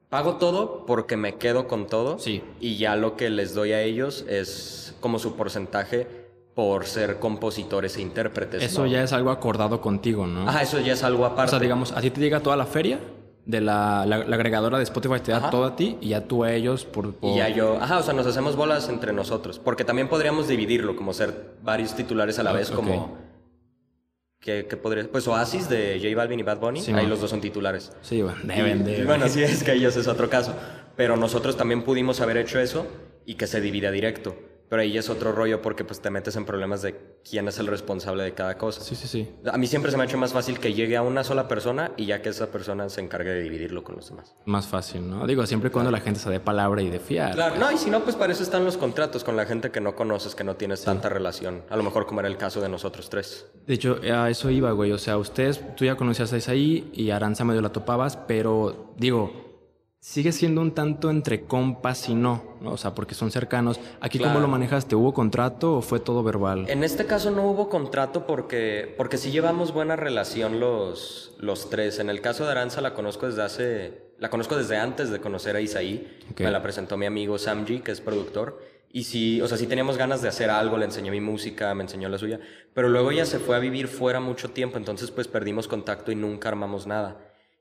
pago 0.10 0.36
todo 0.36 0.86
porque 0.86 1.18
me 1.18 1.38
quedo 1.38 1.68
con 1.68 1.88
todo. 1.88 2.20
Sí. 2.20 2.44
Y 2.60 2.78
ya 2.78 2.96
lo 2.96 3.18
que 3.18 3.30
les 3.30 3.54
doy 3.54 3.72
a 3.72 3.82
ellos 3.82 4.26
es 4.30 4.96
como 5.00 5.18
su 5.20 5.36
porcentaje 5.36 6.08
por 6.56 6.86
ser 6.86 7.18
compositores 7.20 7.98
e 7.98 8.02
intérpretes. 8.02 8.62
Eso 8.64 8.82
¿no? 8.82 8.88
ya 8.88 9.04
es 9.04 9.12
algo 9.14 9.32
acordado 9.32 9.82
contigo, 9.82 10.28
¿no? 10.28 10.48
Ajá, 10.48 10.62
eso 10.62 10.80
ya 10.80 10.94
es 10.94 11.04
algo 11.04 11.24
O 11.24 11.26
aparte. 11.26 11.50
sea, 11.52 11.60
digamos, 11.60 11.92
a 11.92 12.02
ti 12.02 12.10
te 12.12 12.22
llega 12.22 12.42
toda 12.42 12.56
la 12.56 12.66
feria 12.66 13.00
de 13.46 13.60
la, 13.60 14.06
la, 14.06 14.20
la 14.20 14.36
agregadora 14.36 14.78
de 14.78 14.84
Spotify, 14.84 15.20
te 15.20 15.32
da 15.32 15.38
Ajá. 15.40 15.50
todo 15.50 15.66
a 15.66 15.76
ti 15.76 15.98
y 16.00 16.10
ya 16.10 16.22
tú 16.22 16.44
a 16.44 16.54
ellos 16.54 16.86
por... 16.86 17.14
por- 17.16 17.30
Y 17.32 17.38
ya 17.38 17.50
yo, 17.50 17.78
ajá, 17.82 17.98
o 17.98 18.04
sea, 18.04 18.14
nos 18.14 18.26
hacemos 18.28 18.56
bolas 18.56 18.88
entre 18.88 19.12
nosotros. 19.14 19.60
Porque 19.60 19.84
también 19.84 20.08
podríamos 20.08 20.48
dividirlo, 20.48 20.96
como 20.96 21.14
ser 21.14 21.56
varios 21.64 21.96
titulares 21.96 22.38
a 22.40 22.44
la 22.44 22.52
Ah, 22.52 22.54
vez, 22.54 22.70
como. 22.72 23.18
¿Qué, 24.40 24.68
qué 24.70 24.76
podría? 24.78 25.10
Pues 25.10 25.28
Oasis 25.28 25.70
de 25.70 26.00
J 26.04 26.16
Balvin 26.16 26.40
y 26.40 26.44
Bad 26.44 26.60
Bunny. 26.60 26.82
Sí, 26.82 26.92
ahí 26.92 26.98
man. 27.04 27.10
los 27.10 27.22
dos 27.22 27.30
son 27.30 27.40
titulares. 27.42 27.94
Sí, 28.02 28.22
bueno, 28.22 28.38
deben 28.44 28.84
de... 28.84 29.06
Bueno, 29.06 29.28
sí, 29.30 29.42
es 29.42 29.64
que 29.64 29.72
ellos 29.74 29.96
es 29.96 30.08
otro 30.08 30.30
caso. 30.30 30.54
Pero 30.98 31.16
nosotros 31.16 31.56
también 31.56 31.84
pudimos 31.84 32.20
haber 32.22 32.38
hecho 32.38 32.60
eso 32.60 32.86
y 33.26 33.36
que 33.36 33.48
se 33.48 33.62
divida 33.62 33.90
directo. 33.90 34.36
Pero 34.74 34.82
ahí 34.82 34.98
es 34.98 35.08
otro 35.08 35.32
rollo 35.34 35.62
porque 35.62 35.84
pues 35.84 36.00
te 36.00 36.10
metes 36.10 36.36
en 36.36 36.46
problemas 36.46 36.82
de 36.82 37.20
quién 37.30 37.48
es 37.48 37.60
el 37.60 37.68
responsable 37.68 38.24
de 38.24 38.34
cada 38.34 38.58
cosa. 38.58 38.82
Sí, 38.82 38.96
sí, 38.96 39.08
sí. 39.08 39.30
A 39.46 39.56
mí 39.56 39.68
siempre 39.68 39.92
se 39.92 39.98
me 39.98 40.02
ha 40.02 40.08
hecho 40.08 40.18
más 40.18 40.34
fácil 40.34 40.60
que 40.60 40.74
llegue 40.74 40.98
a 40.98 41.04
una 41.04 41.24
sola 41.24 41.48
persona 41.48 41.92
y 41.96 42.08
ya 42.08 42.24
que 42.24 42.30
esa 42.30 42.48
persona 42.48 42.90
se 42.90 43.00
encargue 43.00 43.30
de 43.30 43.44
dividirlo 43.44 43.84
con 43.84 43.98
los 43.98 44.10
demás. 44.10 44.36
Más 44.46 44.66
fácil, 44.66 45.08
¿no? 45.08 45.28
Digo, 45.28 45.46
siempre 45.46 45.70
y 45.70 45.72
cuando 45.72 45.92
la 45.92 46.00
gente 46.00 46.20
se 46.20 46.28
dé 46.32 46.40
palabra 46.40 46.82
y 46.82 46.90
de 46.90 47.00
fiar. 47.00 47.36
Claro, 47.36 47.58
no, 47.58 47.72
y 47.72 47.78
si 47.78 47.92
no, 47.92 48.04
pues 48.04 48.16
para 48.16 48.34
eso 48.34 48.42
están 48.42 48.66
los 48.66 48.78
contratos 48.78 49.24
con 49.24 49.36
la 49.36 49.46
gente 49.46 49.70
que 49.70 49.80
no 49.80 49.96
conoces, 49.96 50.34
que 50.34 50.44
no 50.44 50.56
tienes 50.56 50.84
tanta 50.84 51.08
relación. 51.08 51.62
A 51.70 51.78
lo 51.78 51.84
mejor 51.84 52.08
como 52.08 52.22
era 52.22 52.28
el 52.28 52.38
caso 52.38 52.60
de 52.60 52.68
nosotros 52.68 53.12
tres. 53.12 53.46
De 53.68 53.76
hecho, 53.76 54.00
a 54.12 54.32
eso 54.32 54.50
iba, 54.50 54.72
güey. 54.72 54.92
O 54.92 54.98
sea, 54.98 55.20
ustedes, 55.20 55.62
tú 55.76 55.86
ya 55.86 55.96
conocías 55.98 56.34
a 56.34 56.38
Isaí 56.38 56.90
y 56.94 57.12
Aranza 57.12 57.46
medio 57.46 57.62
la 57.62 57.72
topabas, 57.72 58.18
pero 58.18 58.96
digo, 58.98 59.43
sigue 60.04 60.34
siendo 60.34 60.60
un 60.60 60.74
tanto 60.74 61.10
entre 61.10 61.46
compas 61.46 62.10
y 62.10 62.14
no. 62.14 62.44
O 62.66 62.76
sea, 62.76 62.94
porque 62.94 63.16
son 63.16 63.32
cercanos. 63.32 63.80
¿Aquí 64.02 64.18
cómo 64.18 64.32
Claro. 64.32 64.42
lo 64.42 64.48
manejaste? 64.50 64.98
¿Hubo 64.98 65.14
contrato 65.14 65.78
o 65.78 65.82
fue 65.82 66.02
todo 66.02 66.24
verbal? 66.24 66.66
En 66.68 66.84
este 66.84 67.06
caso 67.06 67.32
no 67.32 67.44
hubo 67.50 67.70
contrato 67.70 68.28
porque, 68.28 68.94
porque 68.98 69.18
sí 69.18 69.32
llevamos 69.32 69.72
buena 69.72 69.96
relación 69.96 70.60
los, 70.60 71.36
los 71.40 71.70
tres. 71.70 72.00
En 72.00 72.10
el 72.10 72.20
caso 72.20 72.44
de 72.44 72.52
Aranza 72.52 72.82
la 72.82 72.94
conozco 72.94 73.28
desde 73.28 73.44
hace, 73.44 74.02
la 74.20 74.30
conozco 74.30 74.58
desde 74.58 74.76
antes 74.76 75.10
de 75.10 75.22
conocer 75.22 75.56
a 75.56 75.62
Isaí. 75.62 76.06
Me 76.38 76.52
la 76.52 76.62
presentó 76.62 76.98
mi 76.98 77.06
amigo 77.06 77.38
Samji, 77.38 77.80
que 77.80 77.94
es 77.94 78.02
productor. 78.02 78.62
Y 78.92 79.06
sí, 79.06 79.42
o 79.42 79.48
sea, 79.48 79.58
sí 79.58 79.68
teníamos 79.68 79.98
ganas 79.98 80.22
de 80.22 80.28
hacer 80.28 80.50
algo, 80.50 80.78
le 80.78 80.84
enseñó 80.84 81.14
mi 81.14 81.22
música, 81.22 81.74
me 81.76 81.84
enseñó 81.84 82.10
la 82.10 82.18
suya. 82.18 82.42
Pero 82.74 82.90
luego 82.90 83.10
ella 83.12 83.26
se 83.26 83.40
fue 83.40 83.56
a 83.56 83.60
vivir 83.60 83.88
fuera 83.88 84.20
mucho 84.20 84.50
tiempo, 84.52 84.78
entonces 84.78 85.12
pues 85.12 85.30
perdimos 85.30 85.70
contacto 85.70 86.12
y 86.12 86.16
nunca 86.16 86.50
armamos 86.50 86.88
nada. 86.88 87.18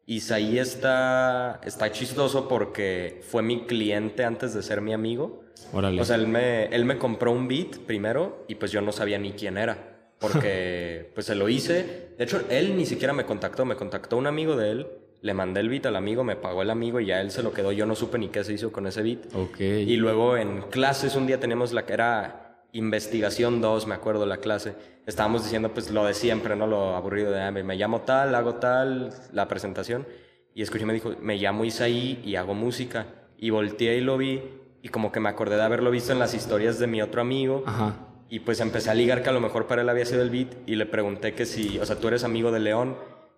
Isaí 0.06 0.58
está, 0.58 1.60
está 1.64 1.92
chistoso 1.92 2.48
porque 2.48 3.20
fue 3.28 3.42
mi 3.42 3.66
cliente 3.66 4.24
antes 4.24 4.52
de 4.54 4.62
ser 4.62 4.80
mi 4.80 4.92
amigo. 4.92 5.44
Órale. 5.72 6.00
O 6.00 6.04
sea, 6.04 6.16
él 6.16 6.26
me, 6.26 6.66
él 6.66 6.84
me 6.84 6.98
compró 6.98 7.30
un 7.30 7.46
beat 7.48 7.78
primero 7.78 8.44
y 8.48 8.56
pues 8.56 8.72
yo 8.72 8.80
no 8.80 8.92
sabía 8.92 9.18
ni 9.18 9.32
quién 9.32 9.56
era. 9.56 10.10
Porque 10.18 11.10
pues 11.14 11.26
se 11.26 11.34
lo 11.34 11.48
hice. 11.48 12.14
De 12.18 12.24
hecho, 12.24 12.42
él 12.50 12.76
ni 12.76 12.84
siquiera 12.84 13.12
me 13.12 13.24
contactó. 13.24 13.64
Me 13.64 13.76
contactó 13.76 14.16
un 14.16 14.26
amigo 14.26 14.56
de 14.56 14.70
él. 14.72 14.86
Le 15.20 15.34
mandé 15.34 15.60
el 15.60 15.68
beat 15.68 15.86
al 15.86 15.94
amigo, 15.94 16.24
me 16.24 16.34
pagó 16.34 16.62
el 16.62 16.70
amigo 16.70 16.98
y 16.98 17.06
ya 17.06 17.20
él 17.20 17.30
se 17.30 17.44
lo 17.44 17.52
quedó. 17.52 17.70
Yo 17.70 17.86
no 17.86 17.94
supe 17.94 18.18
ni 18.18 18.28
qué 18.28 18.42
se 18.42 18.54
hizo 18.54 18.72
con 18.72 18.88
ese 18.88 19.02
beat. 19.02 19.32
ok. 19.34 19.60
Y 19.60 19.96
luego 19.96 20.36
en 20.36 20.62
clases 20.62 21.14
un 21.14 21.28
día 21.28 21.38
tenemos 21.38 21.72
la 21.72 21.86
que 21.86 21.92
era 21.92 22.41
investigación 22.72 23.60
2, 23.60 23.86
me 23.86 23.94
acuerdo 23.94 24.26
la 24.26 24.38
clase. 24.38 24.74
Estábamos 25.06 25.44
diciendo 25.44 25.72
pues 25.72 25.90
lo 25.90 26.04
de 26.04 26.14
siempre, 26.14 26.56
¿no? 26.56 26.66
Lo 26.66 26.96
aburrido 26.96 27.30
de, 27.30 27.40
ah, 27.40 27.50
me 27.50 27.76
llamo 27.76 28.00
tal, 28.00 28.34
hago 28.34 28.54
tal, 28.56 29.12
la 29.32 29.46
presentación. 29.48 30.06
Y 30.54 30.62
escuché, 30.62 30.84
me 30.84 30.92
dijo, 30.92 31.14
me 31.20 31.36
llamo 31.36 31.64
Isaí 31.64 32.20
y 32.24 32.36
hago 32.36 32.54
música. 32.54 33.06
Y 33.38 33.50
volteé 33.50 33.98
y 33.98 34.00
lo 34.00 34.16
vi 34.18 34.42
y 34.82 34.88
como 34.88 35.12
que 35.12 35.20
me 35.20 35.28
acordé 35.28 35.56
de 35.56 35.62
haberlo 35.62 35.90
visto 35.90 36.12
en 36.12 36.18
las 36.18 36.34
historias 36.34 36.78
de 36.78 36.86
mi 36.86 37.00
otro 37.02 37.20
amigo. 37.20 37.62
Ajá. 37.66 37.94
Y 38.28 38.40
pues 38.40 38.60
empecé 38.60 38.90
a 38.90 38.94
ligar 38.94 39.22
que 39.22 39.28
a 39.28 39.32
lo 39.32 39.40
mejor 39.40 39.66
para 39.66 39.82
él 39.82 39.88
había 39.88 40.06
sido 40.06 40.22
el 40.22 40.30
beat 40.30 40.48
y 40.66 40.76
le 40.76 40.86
pregunté 40.86 41.34
que 41.34 41.44
si, 41.46 41.78
o 41.78 41.86
sea, 41.86 41.96
tú 41.96 42.08
eres 42.08 42.24
amigo 42.24 42.50
de 42.50 42.60
León. 42.60 42.96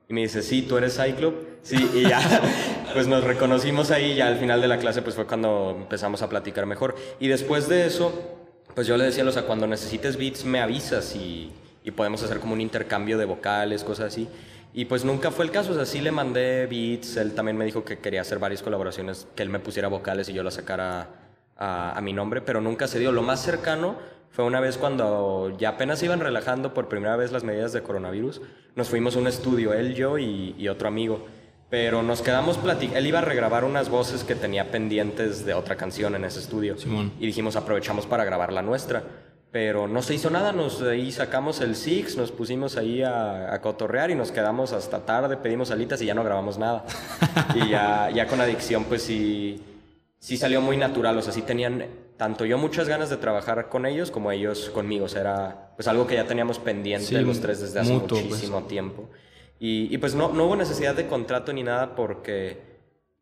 Y 0.08 0.14
me 0.14 0.20
dice, 0.20 0.42
sí, 0.42 0.62
tú 0.62 0.76
eres 0.76 0.96
Cyclop. 0.96 1.34
Sí, 1.62 1.90
y 1.94 2.08
ya, 2.08 2.20
pues 2.92 3.08
nos 3.08 3.24
reconocimos 3.24 3.90
ahí. 3.90 4.12
y 4.12 4.14
Ya 4.16 4.28
al 4.28 4.36
final 4.36 4.60
de 4.60 4.68
la 4.68 4.78
clase, 4.78 5.02
pues 5.02 5.14
fue 5.14 5.26
cuando 5.26 5.74
empezamos 5.76 6.22
a 6.22 6.28
platicar 6.28 6.66
mejor. 6.66 6.94
Y 7.18 7.28
después 7.28 7.68
de 7.68 7.86
eso, 7.86 8.43
pues 8.74 8.86
yo 8.86 8.96
le 8.96 9.04
decía, 9.04 9.24
o 9.24 9.30
sea, 9.30 9.42
cuando 9.42 9.66
necesites 9.66 10.16
beats, 10.16 10.44
me 10.44 10.60
avisas 10.60 11.14
y, 11.14 11.52
y 11.84 11.90
podemos 11.90 12.22
hacer 12.22 12.40
como 12.40 12.54
un 12.54 12.60
intercambio 12.60 13.18
de 13.18 13.24
vocales, 13.24 13.84
cosas 13.84 14.06
así. 14.12 14.28
Y 14.72 14.86
pues 14.86 15.04
nunca 15.04 15.30
fue 15.30 15.44
el 15.44 15.52
caso, 15.52 15.72
o 15.72 15.74
sea, 15.74 15.86
sí 15.86 16.00
le 16.00 16.10
mandé 16.10 16.66
beats. 16.66 17.16
Él 17.16 17.32
también 17.34 17.56
me 17.56 17.64
dijo 17.64 17.84
que 17.84 17.98
quería 17.98 18.22
hacer 18.22 18.38
varias 18.38 18.62
colaboraciones, 18.62 19.28
que 19.36 19.42
él 19.42 19.48
me 19.48 19.60
pusiera 19.60 19.88
vocales 19.88 20.28
y 20.28 20.32
yo 20.32 20.42
las 20.42 20.54
sacara 20.54 21.08
a, 21.56 21.96
a 21.96 22.00
mi 22.00 22.12
nombre, 22.12 22.40
pero 22.40 22.60
nunca 22.60 22.88
se 22.88 22.98
dio. 22.98 23.12
Lo 23.12 23.22
más 23.22 23.40
cercano 23.40 23.96
fue 24.30 24.44
una 24.44 24.58
vez 24.58 24.76
cuando 24.76 25.54
ya 25.58 25.70
apenas 25.70 26.02
iban 26.02 26.18
relajando 26.18 26.74
por 26.74 26.88
primera 26.88 27.14
vez 27.14 27.30
las 27.30 27.44
medidas 27.44 27.72
de 27.72 27.82
coronavirus. 27.82 28.42
Nos 28.74 28.88
fuimos 28.88 29.14
a 29.14 29.20
un 29.20 29.28
estudio, 29.28 29.72
él, 29.72 29.94
yo 29.94 30.18
y, 30.18 30.56
y 30.58 30.66
otro 30.66 30.88
amigo. 30.88 31.24
Pero 31.74 32.04
nos 32.04 32.22
quedamos 32.22 32.56
platicando. 32.56 33.00
Él 33.00 33.08
iba 33.08 33.18
a 33.18 33.22
regrabar 33.22 33.64
unas 33.64 33.88
voces 33.88 34.22
que 34.22 34.36
tenía 34.36 34.70
pendientes 34.70 35.44
de 35.44 35.54
otra 35.54 35.74
canción 35.74 36.14
en 36.14 36.24
ese 36.24 36.38
estudio. 36.38 36.78
Simón. 36.78 37.10
Y 37.18 37.26
dijimos, 37.26 37.56
aprovechamos 37.56 38.06
para 38.06 38.24
grabar 38.24 38.52
la 38.52 38.62
nuestra. 38.62 39.02
Pero 39.50 39.88
no 39.88 40.00
se 40.00 40.14
hizo 40.14 40.30
nada, 40.30 40.52
nos 40.52 40.80
ahí 40.82 41.10
sacamos 41.10 41.60
el 41.60 41.74
Six, 41.74 42.16
nos 42.16 42.30
pusimos 42.30 42.76
ahí 42.76 43.02
a, 43.02 43.52
a 43.52 43.60
cotorrear 43.60 44.12
y 44.12 44.14
nos 44.14 44.30
quedamos 44.30 44.72
hasta 44.72 45.04
tarde, 45.04 45.36
pedimos 45.36 45.72
alitas 45.72 46.00
y 46.00 46.06
ya 46.06 46.14
no 46.14 46.22
grabamos 46.22 46.58
nada. 46.58 46.84
y 47.56 47.70
ya, 47.70 48.08
ya 48.08 48.28
con 48.28 48.40
adicción, 48.40 48.84
pues 48.84 49.02
sí, 49.02 49.60
sí 50.20 50.36
salió 50.36 50.60
muy 50.60 50.76
natural, 50.76 51.18
o 51.18 51.22
sea, 51.22 51.32
sí 51.32 51.42
tenían 51.42 51.86
tanto 52.16 52.44
yo 52.44 52.56
muchas 52.56 52.88
ganas 52.88 53.10
de 53.10 53.16
trabajar 53.16 53.68
con 53.68 53.84
ellos 53.84 54.12
como 54.12 54.30
ellos 54.30 54.70
conmigo, 54.70 55.06
o 55.06 55.08
sea, 55.08 55.22
era 55.22 55.72
pues 55.76 55.88
algo 55.88 56.06
que 56.06 56.14
ya 56.14 56.24
teníamos 56.24 56.60
pendiente 56.60 57.06
Sí, 57.06 57.18
los 57.18 57.40
tres 57.40 57.60
desde 57.60 57.80
hace 57.80 57.92
mutuo, 57.92 58.18
pues. 58.18 58.30
muchísimo 58.30 58.62
tiempo. 58.62 59.08
Y, 59.66 59.88
y, 59.94 59.96
pues 59.96 60.14
no, 60.14 60.30
no 60.30 60.44
hubo 60.44 60.56
necesidad 60.56 60.94
de 60.94 61.06
contrato 61.06 61.50
ni 61.54 61.62
nada 61.62 61.94
porque 61.96 62.60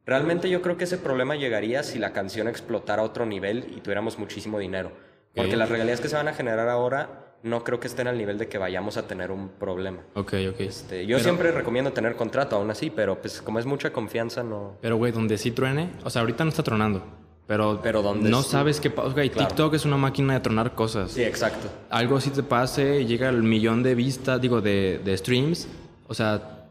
realmente 0.05 0.51
yo 0.51 0.61
creo 0.61 0.77
que 0.77 0.85
ese 0.85 0.99
problema 0.99 1.37
llegaría 1.37 1.85
si 1.85 2.01
la 2.01 2.13
canción 2.13 2.49
explotara 2.49 3.03
a 3.03 3.05
otro 3.05 3.27
nivel 3.27 3.67
y 3.77 3.81
tuviéramos 3.81 4.19
muchísimo 4.19 4.59
dinero. 4.59 4.91
Porque 5.37 5.53
Ok. 5.53 5.57
las 5.59 5.69
regalías 5.69 6.01
que 6.01 6.09
se 6.09 6.17
van 6.17 6.27
a 6.27 6.33
generar 6.35 6.69
ahora 6.69 7.37
no 7.45 7.63
creo 7.63 7.79
que 7.79 7.87
estén 7.87 8.09
al 8.09 8.19
nivel 8.19 8.39
de 8.39 8.49
que 8.49 8.59
vayamos 8.59 8.97
a 8.97 9.07
tener 9.07 9.31
un 9.31 9.51
problema. 9.51 10.01
Ok, 10.15 10.35
ok. 10.51 10.61
Este, 10.61 11.07
yo 11.07 11.17
Pero- 11.19 11.23
siempre 11.25 11.53
recomiendo 11.53 11.93
tener 11.93 12.17
contrato 12.17 12.57
aún 12.57 12.71
así, 12.73 12.91
pero 12.91 13.21
pues 13.21 13.41
como 13.41 13.61
es 13.61 13.67
mucha 13.67 13.93
confianza 13.93 14.43
no... 14.43 14.79
Pero, 14.81 14.97
güey, 14.97 15.13
donde 15.13 15.39
sí 15.39 15.53
truene, 15.53 15.91
o 16.03 16.11
sea, 16.11 16.23
ahorita 16.23 16.43
no 16.43 16.51
está 16.51 16.65
tronando. 16.65 17.05
Pero, 17.47 17.81
Pero 17.83 18.03
donde 18.03 18.31
no 18.31 18.43
sí. 18.43 18.51
sabes 18.51 18.81
qué 18.81 18.91
pasa. 18.91 19.09
Ok, 19.09 19.15
Claro. 19.15 19.49
TikTok 19.49 19.75
es 19.75 19.85
una 19.85 19.97
máquina 19.97 20.35
de 20.35 20.41
tronar 20.41 20.75
cosas. 20.75 21.13
Sí, 21.13 21.23
exacto. 21.23 21.69
Algo 21.91 22.17
así 22.17 22.31
te 22.31 22.43
pase 22.43 23.05
llega 23.05 23.29
el 23.29 23.43
millón 23.45 23.83
de 23.85 23.95
vistas, 23.95 24.41
digo, 24.41 24.61
de, 24.61 25.01
de 25.05 25.17
streams. 25.17 25.69
O 26.13 26.15
sea, 26.15 26.67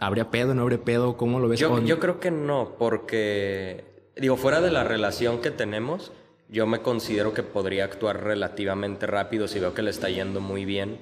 ¿habría 0.00 0.30
pedo, 0.32 0.52
no 0.52 0.62
habría 0.62 0.82
pedo? 0.82 1.16
¿Cómo 1.16 1.38
lo 1.38 1.46
ves? 1.48 1.60
Yo, 1.60 1.80
yo 1.82 2.00
creo 2.00 2.18
que 2.18 2.32
no, 2.32 2.74
porque, 2.76 3.84
digo, 4.16 4.36
fuera 4.36 4.60
de 4.60 4.72
la 4.72 4.82
relación 4.82 5.40
que 5.40 5.52
tenemos, 5.52 6.10
yo 6.48 6.66
me 6.66 6.82
considero 6.82 7.32
que 7.34 7.44
podría 7.44 7.84
actuar 7.84 8.24
relativamente 8.24 9.06
rápido 9.06 9.46
si 9.46 9.60
veo 9.60 9.74
que 9.74 9.82
le 9.82 9.90
está 9.90 10.08
yendo 10.10 10.40
muy 10.40 10.64
bien. 10.64 10.98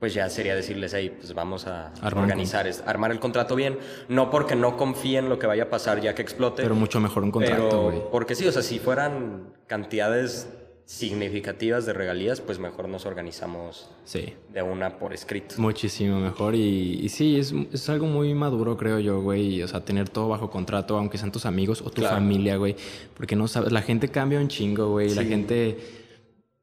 Pues 0.00 0.14
ya 0.14 0.28
sería 0.30 0.56
decirles, 0.56 0.92
hey, 0.94 1.14
pues 1.16 1.32
vamos 1.32 1.68
a 1.68 1.92
Armar 2.02 2.24
organizar, 2.24 2.66
es- 2.66 2.82
armar 2.86 3.12
el 3.12 3.20
contrato 3.20 3.54
bien. 3.54 3.78
No 4.08 4.30
porque 4.30 4.56
no 4.56 4.76
confíe 4.76 5.18
en 5.18 5.28
lo 5.28 5.38
que 5.38 5.46
vaya 5.46 5.64
a 5.64 5.70
pasar 5.70 6.00
ya 6.00 6.14
que 6.16 6.22
explote. 6.22 6.62
Pero 6.62 6.74
mucho 6.74 6.98
mejor 7.00 7.22
un 7.22 7.30
contrato, 7.30 7.82
güey. 7.82 8.02
porque 8.10 8.34
sí, 8.34 8.48
o 8.48 8.52
sea, 8.52 8.62
si 8.62 8.78
fueran 8.80 9.52
cantidades 9.68 10.48
significativas 10.90 11.86
de 11.86 11.92
regalías, 11.92 12.40
pues 12.40 12.58
mejor 12.58 12.88
nos 12.88 13.06
organizamos 13.06 13.88
Sí. 14.04 14.34
de 14.52 14.60
una 14.62 14.98
por 14.98 15.12
escrito. 15.14 15.54
Muchísimo 15.58 16.18
mejor 16.18 16.56
y, 16.56 16.98
y 17.00 17.08
sí, 17.10 17.38
es, 17.38 17.54
es 17.72 17.88
algo 17.88 18.06
muy 18.06 18.34
maduro, 18.34 18.76
creo 18.76 18.98
yo, 18.98 19.22
güey. 19.22 19.62
O 19.62 19.68
sea, 19.68 19.84
tener 19.84 20.08
todo 20.08 20.28
bajo 20.28 20.50
contrato, 20.50 20.98
aunque 20.98 21.16
sean 21.16 21.30
tus 21.30 21.46
amigos 21.46 21.80
o 21.80 21.90
tu 21.90 22.00
Claro. 22.02 22.16
familia, 22.16 22.56
güey. 22.56 22.74
Porque 23.16 23.36
no 23.36 23.46
sabes, 23.46 23.70
la 23.70 23.82
gente 23.82 24.08
cambia 24.08 24.40
un 24.40 24.48
chingo, 24.48 24.88
güey. 24.90 25.14
La 25.14 25.22
gente 25.22 25.78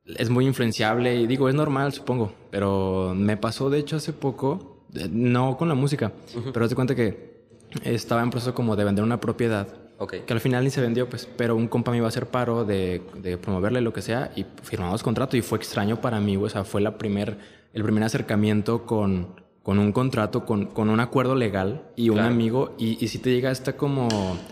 es 0.05 0.29
muy 0.29 0.45
influenciable 0.45 1.15
y 1.15 1.25
digo, 1.25 1.47
es 1.47 1.55
normal, 1.55 1.93
supongo. 1.93 2.33
Pero 2.51 3.13
me 3.15 3.37
pasó, 3.37 3.69
de 3.69 3.79
hecho, 3.79 3.95
hace 3.95 4.11
poco, 4.11 4.83
eh, 4.93 5.07
no 5.09 5.55
con 5.55 5.69
la 5.69 5.75
música, 5.75 6.11
pero 6.53 6.67
de 6.67 6.75
cuenta 6.75 6.95
que 6.95 7.47
estaba 7.85 8.23
en 8.23 8.29
proceso 8.29 8.53
como 8.53 8.75
de 8.75 8.83
vender 8.83 9.05
una 9.05 9.21
propiedad. 9.21 9.69
Ok. 9.99 10.13
Que 10.25 10.33
al 10.33 10.39
final 10.39 10.63
ni 10.63 10.69
se 10.69 10.79
vendió, 10.81 11.09
pues, 11.09 11.27
pero 11.37 11.55
un 11.55 11.67
compa 11.67 11.91
me 11.91 11.97
iba 11.97 12.05
a 12.05 12.09
hacer 12.09 12.27
paro 12.27 12.65
de, 12.65 13.01
de 13.15 13.37
promoverle 13.37 13.81
lo 13.81 13.93
que 13.93 14.01
sea 14.01 14.31
y 14.35 14.45
firmamos 14.63 15.01
contrato 15.03 15.35
y 15.37 15.41
fue 15.41 15.57
extraño 15.57 16.01
para 16.01 16.19
mí. 16.19 16.37
O 16.37 16.47
sea, 16.49 16.63
fue 16.63 16.81
la 16.81 16.97
primer, 16.97 17.37
el 17.73 17.83
primer 17.83 18.03
acercamiento 18.03 18.85
con, 18.85 19.27
con 19.63 19.79
un 19.79 19.91
contrato, 19.91 20.45
con, 20.45 20.67
con 20.67 20.89
un 20.89 20.99
acuerdo 20.99 21.33
legal 21.35 21.81
y 21.95 22.09
un 22.09 22.17
Claro. 22.17 22.29
amigo. 22.33 22.75
Y, 22.77 23.03
y 23.03 23.07
si 23.07 23.17
te 23.17 23.31
llega 23.31 23.49
esta 23.51 23.75
como, 23.75 24.07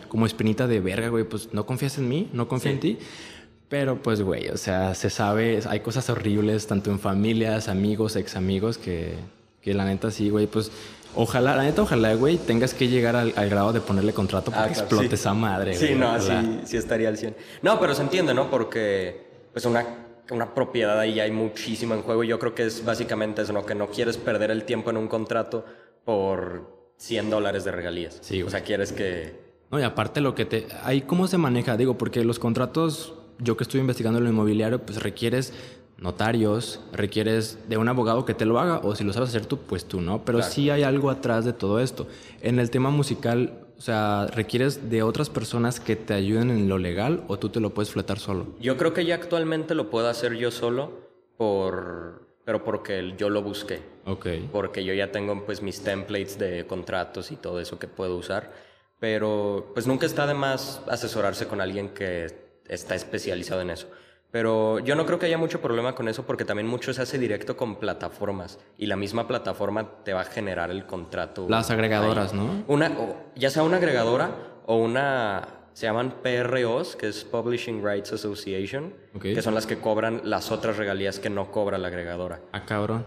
como 0.10 0.26
espinita 0.26 0.68
de 0.68 0.80
verga, 0.80 1.10
güey, 1.10 1.24
pues 1.26 1.50
no 1.54 1.66
confías 1.66 1.98
en 2.00 2.10
mí, 2.10 2.28
no 2.34 2.48
confío 2.48 2.72
Sí. 2.72 2.76
en 2.76 2.80
ti. 2.80 2.98
Pero 3.70 4.02
pues, 4.02 4.22
güey, 4.22 4.50
o 4.50 4.58
sea, 4.58 4.94
se 4.96 5.10
sabe, 5.10 5.60
hay 5.68 5.80
cosas 5.82 6.10
horribles, 6.10 6.68
tanto 6.68 6.92
en 6.92 7.00
familias, 7.00 7.68
amigos, 7.68 8.16
ex 8.16 8.36
amigos, 8.36 8.78
que, 8.78 9.16
que 9.62 9.74
la 9.74 9.86
neta 9.86 10.10
sí, 10.12 10.30
güey, 10.30 10.48
pues... 10.48 10.72
Ojalá, 11.16 11.56
la 11.56 11.64
neta, 11.64 11.82
ojalá, 11.82 12.14
güey, 12.16 12.38
tengas 12.38 12.74
que 12.74 12.88
llegar 12.88 13.16
al, 13.16 13.34
al 13.36 13.50
grado 13.50 13.72
de 13.74 13.82
ponerle 13.82 14.14
contrato 14.14 14.52
para 14.52 14.64
Ah, 14.64 14.68
que 14.68 14.74
claro, 14.74 14.86
explote 14.88 15.08
sí. 15.10 15.14
esa 15.16 15.34
madre, 15.34 15.74
Sí, 15.76 15.88
güey, 15.88 16.00
no, 16.00 16.16
ojalá. 16.16 16.42
sí, 16.42 16.60
sí 16.66 16.78
estaría 16.78 17.08
al 17.10 17.18
100. 17.18 17.36
No, 17.62 17.80
pero 17.80 17.96
se 17.96 18.02
entiende, 18.02 18.34
¿no? 18.34 18.50
Porque 18.50 19.26
pues 19.54 19.66
una, 19.66 19.86
una 20.32 20.54
propiedad 20.54 21.00
ahí 21.00 21.20
hay 21.20 21.32
muchísimo 21.32 21.94
en 21.94 22.02
juego 22.02 22.24
y 22.24 22.28
yo 22.28 22.38
creo 22.40 22.54
que 22.54 22.66
es 22.66 22.84
básicamente 22.84 23.42
eso, 23.44 23.54
¿no? 23.54 23.66
Que 23.66 23.76
no 23.76 23.88
quieres 23.88 24.18
perder 24.18 24.52
el 24.52 24.64
tiempo 24.66 24.90
en 24.90 24.98
un 24.98 25.08
contrato 25.08 25.66
por 26.04 26.92
100 26.98 27.30
dólares 27.30 27.64
de 27.64 27.72
regalías. 27.72 28.18
Sí, 28.22 28.44
O 28.44 28.50
sea, 28.50 28.62
quieres 28.62 28.92
que... 28.92 29.44
No, 29.72 29.80
y 29.80 29.84
aparte 29.84 30.22
lo 30.22 30.36
que 30.36 30.46
te... 30.46 30.68
Ahí 30.84 31.02
cómo 31.02 31.28
se 31.28 31.38
maneja, 31.38 31.76
digo, 31.78 31.98
porque 31.98 32.24
los 32.24 32.40
contratos, 32.40 33.14
yo 33.40 33.58
que 33.58 33.64
estoy 33.64 33.80
investigando 33.82 34.20
lo 34.20 34.30
inmobiliario, 34.30 34.80
pues 34.86 35.02
requieres 35.02 35.54
notarios, 35.98 36.80
requieres 36.92 37.58
de 37.70 37.78
un 37.78 37.88
abogado 37.88 38.26
que 38.26 38.34
te 38.34 38.46
lo 38.46 38.60
haga, 38.60 38.80
o 38.84 38.96
si 38.96 39.04
lo 39.04 39.14
sabes 39.14 39.30
hacer 39.30 39.46
tú, 39.46 39.58
pues 39.60 39.86
tú, 39.86 40.02
¿no? 40.02 40.24
Pero 40.26 40.40
Claro. 40.40 40.54
sí 40.54 40.70
hay 40.70 40.84
algo 40.84 41.10
atrás 41.10 41.46
de 41.46 41.54
todo 41.54 41.80
esto. 41.80 42.08
En 42.42 42.60
el 42.60 42.70
tema 42.70 42.90
musical, 42.90 43.66
o 43.78 43.82
sea, 43.82 44.28
requieres 44.28 44.90
de 44.90 45.04
otras 45.04 45.30
personas 45.30 45.80
que 45.80 45.96
te 45.96 46.14
ayuden 46.14 46.50
en 46.50 46.68
lo 46.70 46.78
legal, 46.78 47.24
o 47.28 47.38
tú 47.40 47.50
te 47.50 47.60
lo 47.60 47.74
puedes 47.74 47.92
fletar 47.92 48.20
solo. 48.20 48.48
Yo 48.60 48.78
creo 48.78 48.94
que 48.94 49.06
ya 49.06 49.16
actualmente 49.16 49.74
lo 49.76 49.90
puedo 49.90 50.08
hacer 50.10 50.36
yo 50.36 50.52
solo 50.52 50.92
por... 51.38 52.24
Pero 52.46 52.64
porque 52.64 53.16
yo 53.18 53.30
lo 53.32 53.42
busqué. 53.42 53.82
Ok. 54.08 54.28
porque 54.52 54.84
yo 54.86 54.94
ya 54.94 55.12
tengo 55.12 55.46
pues 55.48 55.64
mis 55.64 55.82
templates 55.82 56.38
de 56.38 56.68
contratos 56.68 57.32
y 57.32 57.38
todo 57.38 57.60
eso 57.60 57.80
que 57.80 57.88
puedo 57.88 58.16
usar, 58.18 58.54
pero 59.00 59.72
pues 59.74 59.88
nunca 59.88 60.06
está 60.06 60.28
de 60.28 60.36
más 60.36 60.80
asesorarse 60.88 61.48
con 61.48 61.60
alguien 61.60 61.90
que 61.90 62.28
está 62.68 62.94
especializado 62.94 63.62
en 63.62 63.72
eso. 63.72 63.88
Pero 64.36 64.80
yo 64.80 64.98
no 64.98 65.06
creo 65.06 65.18
que 65.18 65.28
haya 65.28 65.38
mucho 65.38 65.62
problema 65.62 65.96
con 65.96 66.10
eso 66.10 66.26
porque 66.26 66.44
también 66.44 66.68
mucho 66.68 66.94
se 66.94 67.02
hace 67.02 67.18
directo 67.18 67.56
con 67.56 67.78
plataformas 67.78 68.60
y 68.78 68.86
la 68.86 68.98
misma 68.98 69.30
plataforma 69.30 70.04
te 70.04 70.12
va 70.12 70.20
a 70.20 70.24
generar 70.26 70.72
el 70.72 70.86
contrato. 70.86 71.48
Las 71.48 71.72
agregadoras, 71.72 72.34
ahí. 72.34 72.40
¿no? 72.40 72.66
Una, 72.68 72.92
ya 73.38 73.50
sea 73.50 73.64
una 73.64 73.78
agregadora 73.78 74.32
o 74.66 74.76
una, 74.76 75.48
se 75.72 75.86
llaman 75.86 76.16
PROs, 76.22 76.98
que 76.98 77.08
es 77.08 77.24
Publishing 77.24 77.82
Rights 77.82 78.12
Association, 78.12 78.94
que 79.22 79.42
son 79.42 79.56
las 79.56 79.66
que 79.66 79.78
cobran 79.78 80.20
las 80.26 80.52
otras 80.52 80.76
regalías 80.76 81.18
que 81.18 81.30
no 81.30 81.50
cobra 81.50 81.78
la 81.78 81.88
agregadora. 81.88 82.42
Ah, 82.52 82.66
cabrón. 82.66 83.06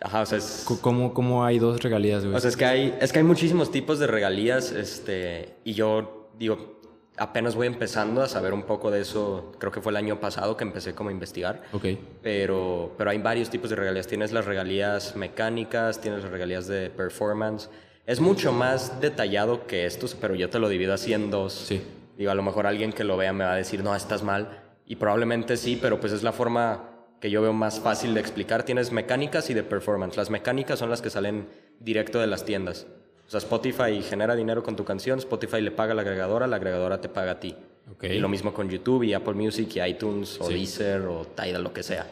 Ajá, 0.00 0.22
o 0.22 0.26
sea, 0.26 0.38
es... 0.38 0.66
¿Cómo, 0.80 1.14
cómo 1.14 1.44
hay 1.44 1.60
dos 1.60 1.80
regalías, 1.84 2.24
güey? 2.24 2.34
O 2.34 2.40
sea, 2.40 2.50
es 2.50 2.56
que 2.56 2.64
hay, 2.64 2.98
es 3.00 3.12
que 3.12 3.20
hay 3.20 3.24
muchísimos 3.24 3.70
tipos 3.70 4.00
de 4.00 4.08
regalías, 4.08 4.72
este, 4.72 5.54
y 5.62 5.74
yo 5.74 6.30
digo, 6.36 6.73
apenas 7.16 7.54
voy 7.54 7.66
empezando 7.66 8.22
a 8.22 8.28
saber 8.28 8.52
un 8.52 8.62
poco 8.62 8.90
de 8.90 9.00
eso. 9.00 9.52
Creo 9.58 9.72
que 9.72 9.80
fue 9.80 9.92
el 9.92 9.96
año 9.96 10.20
pasado 10.20 10.56
que 10.56 10.64
empecé 10.64 10.94
como 10.94 11.10
a 11.10 11.12
investigar. 11.12 11.62
ok. 11.72 11.86
Pero, 12.22 12.92
pero 12.96 13.10
hay 13.10 13.18
varios 13.18 13.50
tipos 13.50 13.70
de 13.70 13.76
regalías. 13.76 14.06
Tienes 14.06 14.32
las 14.32 14.44
regalías 14.44 15.16
mecánicas, 15.16 16.00
tienes 16.00 16.22
las 16.22 16.32
regalías 16.32 16.66
de 16.66 16.90
performance. 16.90 17.70
Es 18.06 18.20
mucho 18.20 18.52
más 18.52 19.00
detallado 19.00 19.66
que 19.66 19.86
estos, 19.86 20.14
pero 20.14 20.34
yo 20.34 20.50
te 20.50 20.58
lo 20.58 20.68
divido 20.68 20.92
así 20.92 21.12
en 21.12 21.30
dos. 21.30 21.52
Sí. 21.52 21.82
Digo, 22.18 22.30
a 22.30 22.34
lo 22.34 22.42
mejor 22.42 22.66
alguien 22.66 22.92
que 22.92 23.04
lo 23.04 23.16
vea 23.16 23.32
me 23.32 23.44
va 23.44 23.54
a 23.54 23.56
decir, 23.56 23.82
no, 23.82 23.94
estás 23.94 24.22
mal. 24.22 24.60
Y 24.86 24.96
probablemente 24.96 25.56
sí, 25.56 25.78
pero 25.80 26.00
pues 26.00 26.12
es 26.12 26.22
la 26.22 26.32
forma 26.32 26.90
que 27.20 27.30
yo 27.30 27.40
veo 27.40 27.54
más 27.54 27.80
fácil 27.80 28.12
de 28.12 28.20
explicar. 28.20 28.64
Tienes 28.64 28.92
mecánicas 28.92 29.48
y 29.48 29.54
de 29.54 29.62
performance. 29.62 30.16
Las 30.16 30.28
mecánicas 30.28 30.78
son 30.78 30.90
las 30.90 31.00
que 31.00 31.08
salen 31.08 31.48
directo 31.80 32.20
de 32.20 32.26
las 32.26 32.44
tiendas. 32.44 32.86
O 33.26 33.30
sea, 33.30 33.38
Spotify 33.38 34.02
genera 34.02 34.34
dinero 34.36 34.62
con 34.62 34.76
tu 34.76 34.84
canción, 34.84 35.18
Spotify 35.18 35.60
le 35.60 35.70
paga 35.70 35.92
a 35.92 35.94
la 35.94 36.02
agregadora, 36.02 36.46
la 36.46 36.56
agregadora 36.56 37.00
te 37.00 37.08
paga 37.08 37.32
a 37.32 37.40
ti. 37.40 37.56
Ok. 37.92 38.04
Y 38.04 38.18
lo 38.18 38.28
mismo 38.28 38.52
con 38.52 38.68
YouTube 38.68 39.02
y 39.04 39.14
Apple 39.14 39.34
Music 39.34 39.76
y 39.76 39.80
iTunes 39.82 40.40
o 40.40 40.46
Sí. 40.48 40.54
Deezer 40.54 41.02
o 41.02 41.24
Tidal, 41.26 41.62
lo 41.62 41.72
que 41.72 41.82
sea. 41.82 42.06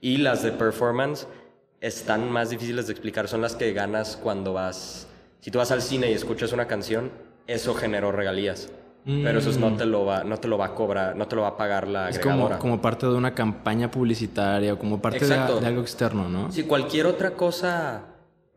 Y 0.00 0.18
las 0.18 0.42
de 0.42 0.52
performance 0.52 1.26
están 1.80 2.30
más 2.30 2.50
difíciles 2.50 2.86
de 2.86 2.92
explicar. 2.92 3.28
Son 3.28 3.40
las 3.40 3.54
que 3.54 3.72
ganas 3.72 4.16
cuando 4.16 4.52
vas... 4.52 5.06
Si 5.40 5.50
tú 5.50 5.58
vas 5.58 5.70
al 5.70 5.82
cine 5.82 6.10
y 6.10 6.14
escuchas 6.14 6.52
una 6.52 6.66
canción, 6.66 7.10
eso 7.46 7.74
generó 7.74 8.10
regalías. 8.12 8.68
Pero 9.04 9.38
eso 9.38 9.56
no 9.60 9.76
te 9.76 9.86
lo 9.86 10.04
va, 10.04 10.24
no 10.24 10.36
te 10.38 10.48
lo 10.48 10.58
va 10.58 10.66
a 10.66 10.74
cobrar, 10.74 11.14
no 11.14 11.28
te 11.28 11.36
lo 11.36 11.42
va 11.42 11.48
a 11.48 11.56
pagar 11.56 11.86
la 11.86 12.06
Mm. 12.06 12.08
Es 12.08 12.18
agregadora. 12.18 12.58
como, 12.58 12.58
como 12.72 12.82
parte 12.82 13.06
de 13.06 13.14
una 13.14 13.32
campaña 13.36 13.88
publicitaria 13.88 14.72
o 14.74 14.78
como 14.80 15.00
parte 15.00 15.20
de, 15.24 15.28
de 15.60 15.66
algo 15.66 15.80
externo, 15.80 16.28
¿no? 16.28 16.50
Si 16.50 16.64
cualquier 16.64 17.06
otra 17.06 17.30
cosa, 17.30 18.02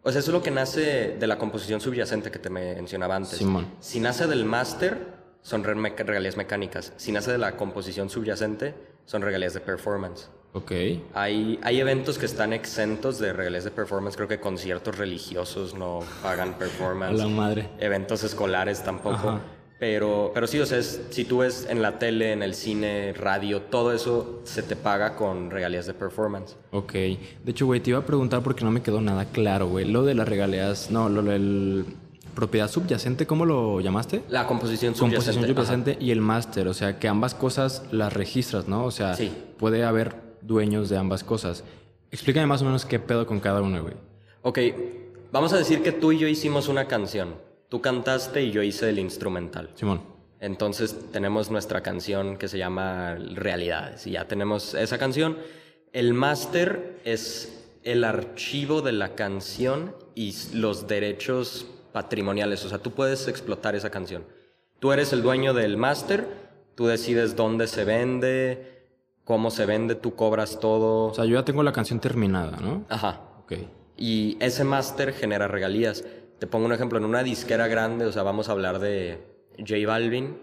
o 0.04 0.12
sea, 0.12 0.20
eso 0.20 0.32
es 0.32 0.34
lo 0.34 0.42
que 0.44 0.52
nace 0.52 1.16
de 1.20 1.28
la 1.28 1.38
composición 1.38 1.82
subyacente 1.82 2.32
que 2.32 2.40
te 2.40 2.50
mencionaba 2.50 3.16
antes. 3.16 3.38
Simón. 3.38 3.68
Si 3.80 4.00
nace 4.00 4.28
del 4.28 4.46
máster, 4.46 4.98
son 5.42 5.64
regalías 5.64 6.38
mecánicas. 6.38 6.94
Si 6.98 7.12
nace 7.12 7.32
de 7.32 7.38
la 7.38 7.56
composición 7.58 8.10
subyacente, 8.10 8.76
son 9.06 9.22
regalías 9.22 9.54
de 9.54 9.60
performance. 9.62 10.30
Ok. 10.54 10.72
Hay, 11.14 11.60
hay 11.62 11.80
eventos 11.80 12.18
que 12.18 12.26
están 12.26 12.54
exentos 12.54 13.20
de 13.20 13.34
regalías 13.34 13.64
de 13.64 13.72
performance. 13.72 14.16
Creo 14.16 14.28
que 14.28 14.40
conciertos 14.40 14.98
religiosos 14.98 15.76
no 15.76 16.00
pagan 16.24 16.50
A 16.54 16.58
performance. 16.58 17.18
la 17.20 17.28
madre. 17.28 17.70
Eventos 17.80 18.24
escolares 18.24 18.84
tampoco. 18.84 19.16
Ajá. 19.16 19.42
Pero, 19.80 20.32
pero 20.34 20.46
sí, 20.46 20.60
o 20.60 20.66
sea, 20.66 20.78
es- 20.78 21.00
si 21.10 21.24
tú 21.24 21.38
ves 21.38 21.66
en 21.70 21.82
la 21.82 22.00
tele, 22.00 22.34
en 22.34 22.44
el 22.44 22.54
cine, 22.54 23.14
radio, 23.14 23.62
todo 23.62 23.94
eso 23.94 24.42
se 24.44 24.62
te 24.62 24.76
paga 24.76 25.16
con 25.16 25.50
regalías 25.52 25.86
de 25.88 25.94
performance. 25.94 26.58
Ok. 26.72 26.92
De 26.94 27.18
hecho, 27.48 27.66
güey, 27.66 27.80
te 27.80 27.92
iba 27.92 28.00
a 28.00 28.06
preguntar 28.06 28.44
porque 28.44 28.66
no 28.66 28.72
me 28.72 28.82
quedó 28.82 29.00
nada 29.00 29.26
claro, 29.26 29.68
güey. 29.70 29.86
Lo 29.86 30.04
de 30.04 30.16
las 30.16 30.28
regalías, 30.28 30.92
no, 30.92 31.08
lo 31.08 31.22
del 31.24 31.86
propiedad 32.36 32.70
subyacente, 32.70 33.26
¿cómo 33.26 33.46
lo 33.46 33.80
llamaste? 33.82 34.22
La 34.30 34.48
composición 34.48 34.94
Composición 34.94 35.36
subyacente. 35.36 35.52
ajá. 35.52 35.66
subyacente 35.66 35.98
y 36.06 36.12
el 36.12 36.22
máster, 36.22 36.68
o 36.68 36.74
sea, 36.74 37.00
que 37.00 37.08
ambas 37.08 37.34
cosas 37.34 37.84
las 37.92 38.14
registras, 38.14 38.68
¿no? 38.68 38.86
O 38.86 38.92
sea, 38.92 39.16
Sí. 39.16 39.32
puede 39.58 39.84
haber 39.84 40.16
dueños 40.42 40.90
de 40.90 40.98
ambas 40.98 41.24
cosas. 41.24 41.64
Explícame 42.12 42.46
más 42.48 42.62
o 42.62 42.66
menos 42.66 42.86
qué 42.86 43.00
pedo 43.00 43.26
con 43.26 43.40
cada 43.40 43.62
una, 43.62 43.80
güey. 43.82 43.94
Ok, 44.42 44.60
vamos 45.32 45.52
a 45.54 45.58
decir 45.58 45.82
que 45.84 45.92
tú 45.92 46.12
y 46.12 46.18
yo 46.20 46.28
hicimos 46.28 46.68
una 46.70 46.86
canción. 46.86 47.36
Tú 47.70 47.82
cantaste 47.82 48.44
y 48.44 48.52
yo 48.52 48.64
hice 48.64 48.90
el 48.90 49.00
instrumental. 49.00 49.70
Simón. 49.76 50.02
Entonces 50.40 50.96
tenemos 51.12 51.52
nuestra 51.52 51.82
canción 51.82 52.38
que 52.38 52.48
se 52.48 52.58
llama 52.58 53.16
Realidades 53.16 54.08
y 54.08 54.12
ya 54.12 54.28
tenemos 54.28 54.74
esa 54.74 54.98
canción. 54.98 55.38
El 55.94 56.14
máster 56.14 57.00
es 57.04 57.68
el 57.84 58.04
archivo 58.04 58.82
de 58.82 58.92
la 58.92 59.16
canción 59.16 59.96
y 60.16 60.36
los 60.54 60.88
derechos 60.88 61.68
patrimoniales. 61.92 62.64
O 62.66 62.70
sea, 62.70 62.80
tú 62.80 62.92
puedes 62.92 63.28
explotar 63.28 63.76
esa 63.76 63.90
canción. 63.90 64.24
Tú 64.80 64.92
eres 64.92 65.12
el 65.14 65.22
dueño 65.22 65.54
del 65.54 65.78
máster, 65.78 66.28
tú 66.76 66.88
decides 66.88 67.36
dónde 67.36 67.68
se 67.68 67.84
vende, 67.84 68.88
cómo 69.26 69.52
se 69.52 69.66
vende, 69.66 69.96
tú 69.96 70.16
cobras 70.16 70.60
todo. 70.60 71.08
O 71.08 71.14
sea, 71.14 71.26
yo 71.26 71.36
ya 71.36 71.46
tengo 71.46 71.64
la 71.64 71.74
canción 71.74 72.00
terminada, 72.00 72.58
¿no? 72.62 72.86
Ajá. 72.90 73.22
Ok. 73.44 73.54
Y 73.98 74.38
ese 74.40 74.64
máster 74.64 75.14
genera 75.14 75.50
regalías. 75.50 76.06
Te 76.40 76.48
pongo 76.48 76.66
un 76.66 76.72
ejemplo, 76.72 76.98
en 76.98 77.04
una 77.04 77.22
disquera 77.22 77.68
grande, 77.68 78.06
o 78.06 78.14
sea, 78.14 78.24
vamos 78.24 78.48
a 78.48 78.54
hablar 78.54 78.80
de 78.80 79.20
J 79.58 79.86
Balvin. 79.86 80.38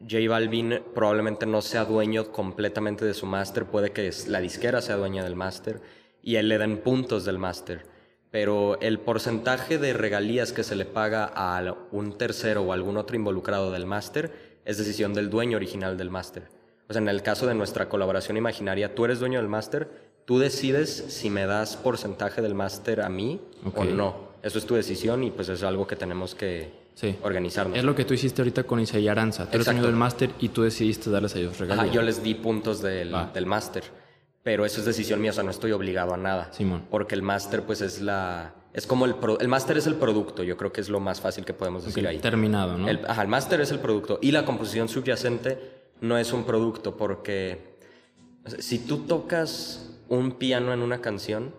J 0.00 0.28
Balvin 0.28 0.82
probablemente 0.94 1.46
no 1.46 1.62
sea 1.62 1.84
dueño 1.84 2.32
completamente 2.32 3.04
de 3.04 3.14
su 3.14 3.24
máster, 3.24 3.64
puede 3.66 3.92
que 3.92 4.10
la 4.26 4.40
disquera 4.40 4.82
sea 4.82 4.96
dueña 4.96 5.22
del 5.22 5.36
máster 5.36 5.80
y 6.22 6.36
él 6.36 6.48
le 6.48 6.58
den 6.58 6.78
puntos 6.78 7.24
del 7.24 7.38
máster. 7.38 7.86
Pero 8.32 8.80
el 8.80 8.98
porcentaje 8.98 9.78
de 9.78 9.92
regalías 9.92 10.52
que 10.52 10.64
se 10.64 10.74
le 10.74 10.84
paga 10.84 11.30
a 11.32 11.76
un 11.92 12.18
tercero 12.18 12.62
o 12.62 12.72
algún 12.72 12.96
otro 12.96 13.14
involucrado 13.14 13.70
del 13.70 13.86
máster 13.86 14.60
es 14.64 14.76
decisión 14.76 15.14
del 15.14 15.30
dueño 15.30 15.56
original 15.56 15.96
del 15.96 16.10
máster. 16.10 16.48
O 16.88 16.92
sea, 16.92 17.00
en 17.00 17.08
el 17.08 17.22
caso 17.22 17.46
de 17.46 17.54
nuestra 17.54 17.88
colaboración 17.88 18.36
imaginaria, 18.36 18.94
tú 18.94 19.04
eres 19.04 19.20
dueño 19.20 19.38
del 19.38 19.48
máster, 19.48 19.88
tú 20.24 20.40
decides 20.40 20.90
si 20.90 21.30
me 21.30 21.46
das 21.46 21.76
porcentaje 21.76 22.42
del 22.42 22.56
máster 22.56 23.02
a 23.02 23.08
mí 23.08 23.40
o 23.76 23.84
no. 23.84 24.27
Eso 24.48 24.58
es 24.58 24.66
tu 24.66 24.74
decisión 24.74 25.22
y 25.24 25.30
pues 25.30 25.48
es 25.48 25.62
algo 25.62 25.86
que 25.86 25.94
tenemos 25.94 26.34
que 26.34 26.70
organizarnos. 27.22 27.78
Es 27.78 27.84
lo 27.84 27.94
que 27.94 28.04
tú 28.04 28.14
hiciste 28.14 28.42
ahorita 28.42 28.64
con 28.64 28.80
Isa 28.80 28.98
y 28.98 29.06
Aranza. 29.06 29.46
Tú 29.46 29.56
eres 29.56 29.66
dueño 29.66 29.82
del 29.82 29.94
máster 29.94 30.30
y 30.40 30.48
tú 30.48 30.62
decidiste 30.62 31.10
darles 31.10 31.34
a 31.36 31.38
ellos 31.38 31.58
regalías. 31.58 31.86
Ajá, 31.86 31.94
yo 31.94 32.02
les 32.02 32.22
di 32.22 32.34
puntos 32.34 32.82
del, 32.82 33.14
del 33.32 33.46
máster 33.46 33.84
pero 34.48 34.64
eso 34.64 34.80
es 34.80 34.86
decisión 34.86 35.20
mía, 35.20 35.30
o 35.30 35.34
sea, 35.34 35.44
no 35.44 35.50
estoy 35.50 35.72
obligado 35.72 36.14
a 36.14 36.16
nada. 36.16 36.50
Simón. 36.54 36.84
Porque 36.88 37.14
el 37.14 37.20
máster, 37.20 37.64
pues 37.64 37.82
es 37.82 38.00
la. 38.00 38.54
Es 38.72 38.86
como 38.86 39.04
el. 39.04 39.14
el 39.40 39.48
máster 39.48 39.76
es 39.76 39.86
el 39.86 39.96
producto, 39.96 40.42
yo 40.42 40.56
creo 40.56 40.72
que 40.72 40.80
es 40.80 40.88
lo 40.88 41.00
más 41.00 41.20
fácil 41.20 41.44
que 41.44 41.52
podemos 41.52 41.84
decir 41.84 42.08
ahí. 42.08 42.18
Terminado, 42.18 42.78
¿no? 42.78 42.88
El, 42.88 43.04
ajá, 43.06 43.20
el 43.20 43.28
máster 43.28 43.60
es 43.60 43.70
el 43.72 43.78
producto. 43.78 44.18
Y 44.22 44.30
la 44.30 44.46
composición 44.46 44.88
subyacente 44.88 45.58
no 46.00 46.16
es 46.16 46.32
un 46.32 46.44
producto, 46.44 46.96
porque. 46.96 47.76
si 48.58 48.78
tú 48.78 49.00
tocas 49.00 49.90
un 50.08 50.32
piano 50.32 50.72
en 50.72 50.80
una 50.80 51.02
canción, 51.02 51.54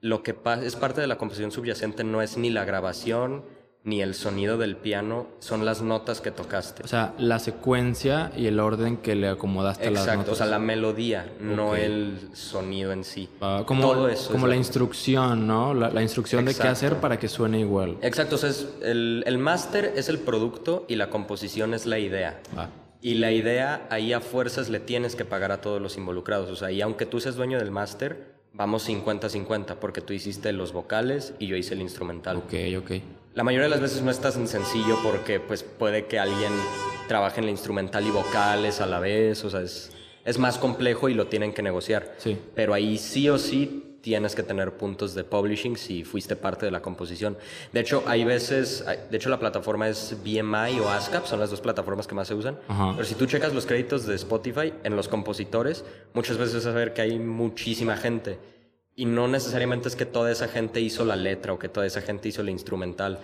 lo 0.00 0.22
que 0.22 0.36
es 0.62 0.76
parte 0.76 1.00
de 1.00 1.06
la 1.06 1.18
composición 1.18 1.50
subyacente 1.50 2.04
no 2.04 2.22
es 2.22 2.36
ni 2.36 2.50
la 2.50 2.64
grabación, 2.64 3.42
ni 3.84 4.02
el 4.02 4.14
sonido 4.14 4.58
del 4.58 4.76
piano, 4.76 5.28
son 5.38 5.64
las 5.64 5.82
notas 5.82 6.20
que 6.20 6.30
tocaste. 6.30 6.82
O 6.82 6.88
sea, 6.88 7.14
la 7.18 7.38
secuencia 7.38 8.30
y 8.36 8.46
el 8.46 8.60
orden 8.60 8.98
que 8.98 9.14
le 9.14 9.28
acomodaste 9.28 9.88
a 9.88 9.90
las 9.90 10.00
notas. 10.00 10.14
Exacto, 10.14 10.32
o 10.32 10.34
sea, 10.34 10.46
la 10.46 10.58
melodía, 10.58 11.32
no 11.40 11.74
el 11.74 12.18
sonido 12.34 12.92
en 12.92 13.04
sí. 13.04 13.28
Ah, 13.40 13.62
como 13.66 13.82
Todo 13.82 14.08
eso 14.08 14.30
como 14.30 14.46
la 14.46 14.56
instrucción, 14.56 15.46
¿no? 15.46 15.74
La, 15.74 16.02
instrucción 16.02 16.44
de 16.44 16.54
qué 16.54 16.68
hacer 16.68 16.96
para 16.96 17.18
que 17.18 17.28
suene 17.28 17.60
igual. 17.60 17.96
Exacto, 18.02 18.34
o 18.34 18.38
sea, 18.38 18.50
el, 18.82 19.24
el 19.26 19.38
máster 19.38 19.92
es 19.96 20.08
el 20.08 20.18
producto 20.18 20.84
y 20.88 20.96
la 20.96 21.08
composición 21.08 21.72
es 21.72 21.86
la 21.86 21.98
idea. 21.98 22.40
Y 23.00 23.14
la 23.14 23.30
idea, 23.30 23.86
ahí 23.90 24.12
a 24.12 24.20
fuerzas 24.20 24.68
le 24.68 24.80
tienes 24.80 25.14
que 25.14 25.24
pagar 25.24 25.52
a 25.52 25.60
todos 25.60 25.80
los 25.80 25.96
involucrados. 25.96 26.50
O 26.50 26.56
sea, 26.56 26.72
y 26.72 26.82
aunque 26.82 27.06
tú 27.06 27.20
seas 27.20 27.36
dueño 27.36 27.58
del 27.58 27.70
máster, 27.70 28.37
vamos 28.52 28.88
50-50, 28.88 29.76
porque 29.76 30.00
tú 30.00 30.12
hiciste 30.12 30.52
los 30.52 30.72
vocales 30.72 31.34
y 31.38 31.46
yo 31.46 31.56
hice 31.56 31.74
el 31.74 31.80
instrumental. 31.80 32.36
Ok, 32.38 32.54
ok. 32.78 32.90
La 33.34 33.44
mayoría 33.44 33.64
de 33.64 33.70
las 33.70 33.80
veces 33.80 34.02
no 34.02 34.10
es 34.10 34.18
tan 34.18 34.48
sencillo 34.48 34.98
porque 35.02 35.38
pues 35.38 35.62
puede 35.62 36.06
que 36.06 36.18
alguien 36.18 36.52
trabaje 37.06 37.40
en 37.40 37.46
la 37.46 37.52
instrumental 37.52 38.06
y 38.06 38.10
vocales 38.10 38.80
a 38.80 38.86
la 38.86 38.98
vez, 38.98 39.44
o 39.44 39.50
sea, 39.50 39.60
es, 39.60 39.92
es 40.24 40.38
más 40.38 40.58
complejo 40.58 41.08
y 41.08 41.14
lo 41.14 41.28
tienen 41.28 41.52
que 41.52 41.62
negociar. 41.62 42.14
Sí. 42.18 42.36
Pero 42.54 42.74
ahí 42.74 42.98
sí 42.98 43.28
o 43.28 43.38
sí 43.38 43.87
tienes 44.08 44.34
que 44.34 44.42
tener 44.42 44.72
puntos 44.72 45.14
de 45.14 45.22
publishing 45.22 45.76
si 45.76 46.02
fuiste 46.02 46.34
parte 46.34 46.64
de 46.64 46.72
la 46.72 46.80
composición. 46.80 47.36
De 47.74 47.80
hecho, 47.80 48.04
hay 48.06 48.24
veces, 48.24 48.82
de 49.10 49.14
hecho 49.18 49.28
la 49.28 49.38
plataforma 49.38 49.86
es 49.86 50.16
BMI 50.24 50.80
o 50.80 50.88
ASCAP, 50.88 51.26
son 51.26 51.40
las 51.40 51.50
dos 51.50 51.60
plataformas 51.60 52.06
que 52.06 52.14
más 52.14 52.26
se 52.26 52.32
usan. 52.32 52.58
Pero 52.66 53.04
si 53.04 53.16
tú 53.16 53.26
checas 53.26 53.52
los 53.52 53.66
créditos 53.66 54.06
de 54.06 54.14
Spotify 54.14 54.72
en 54.82 54.96
los 54.96 55.08
compositores, 55.08 55.84
muchas 56.14 56.38
veces 56.38 56.54
vas 56.54 56.66
a 56.66 56.72
ver 56.72 56.94
que 56.94 57.02
hay 57.02 57.18
muchísima 57.18 57.98
gente 57.98 58.38
y 58.96 59.04
no 59.04 59.28
necesariamente 59.28 59.88
es 59.88 59.94
que 59.94 60.06
toda 60.06 60.32
esa 60.32 60.48
gente 60.48 60.80
hizo 60.80 61.04
la 61.04 61.14
letra 61.14 61.52
o 61.52 61.58
que 61.58 61.68
toda 61.68 61.84
esa 61.84 62.00
gente 62.00 62.30
hizo 62.30 62.42
la 62.42 62.50
instrumental, 62.50 63.18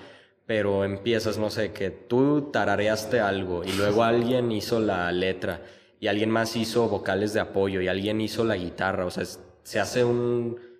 pero 0.44 0.84
empiezas, 0.84 1.38
no 1.38 1.48
sé, 1.48 1.72
que 1.72 1.88
tú 1.88 2.50
tarareaste 2.52 3.20
algo 3.20 3.64
y 3.64 3.72
luego 3.72 4.04
alguien 4.04 4.52
hizo 4.52 4.80
la 4.80 5.10
letra 5.12 5.62
y 5.98 6.08
alguien 6.08 6.28
más 6.28 6.56
hizo 6.56 6.86
vocales 6.90 7.32
de 7.32 7.40
apoyo 7.40 7.80
y 7.80 7.88
alguien 7.88 8.20
hizo 8.20 8.44
la 8.44 8.58
guitarra, 8.58 9.06
o 9.06 9.10
sea, 9.10 9.24
se 9.62 9.80
hace 9.80 10.04
un... 10.04 10.73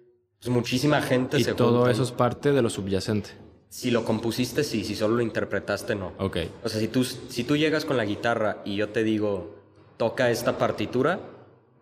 Pues 0.45 0.53
muchísima 0.53 1.01
gente 1.01 1.41
y 1.41 1.45
todo 1.45 1.89
eso 1.89 2.03
es 2.03 2.13
parte 2.13 2.53
de 2.53 2.61
lo 2.61 2.69
subyacente. 2.69 3.31
Si 3.71 3.91
lo 3.91 4.05
compusiste, 4.05 4.63
sí, 4.63 4.85
si 4.85 4.95
solo 4.95 5.17
lo 5.17 5.23
interpretaste, 5.23 5.95
no. 5.95 6.13
Ok. 6.19 6.37
O 6.63 6.69
sea, 6.69 6.81
si 6.81 6.89
tú, 6.89 7.03
si 7.03 7.45
tú 7.45 7.57
llegas 7.57 7.87
con 7.87 7.97
la 7.97 8.05
guitarra 8.05 8.59
y 8.67 8.77
yo 8.77 8.91
te 8.91 9.05
digo, 9.05 9.55
toca 9.97 10.31
esta 10.31 10.59
partitura, 10.59 11.19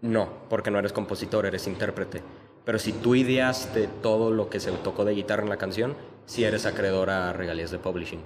no, 0.00 0.28
porque 0.48 0.70
no 0.70 0.78
eres 0.78 0.92
compositor, 0.92 1.44
eres 1.44 1.66
intérprete. 1.66 2.22
Pero 2.64 2.78
si 2.78 2.92
tú 2.92 3.16
ideaste 3.16 3.88
todo 4.00 4.30
lo 4.30 4.48
que 4.48 4.60
se 4.60 4.70
tocó 4.70 5.04
de 5.04 5.14
guitarra 5.14 5.42
en 5.42 5.48
la 5.48 5.56
canción, 5.56 5.96
sí 6.26 6.44
eres 6.44 6.64
acreedor 6.64 7.10
a 7.10 7.32
regalías 7.32 7.72
de 7.72 7.80
publishing. 7.80 8.20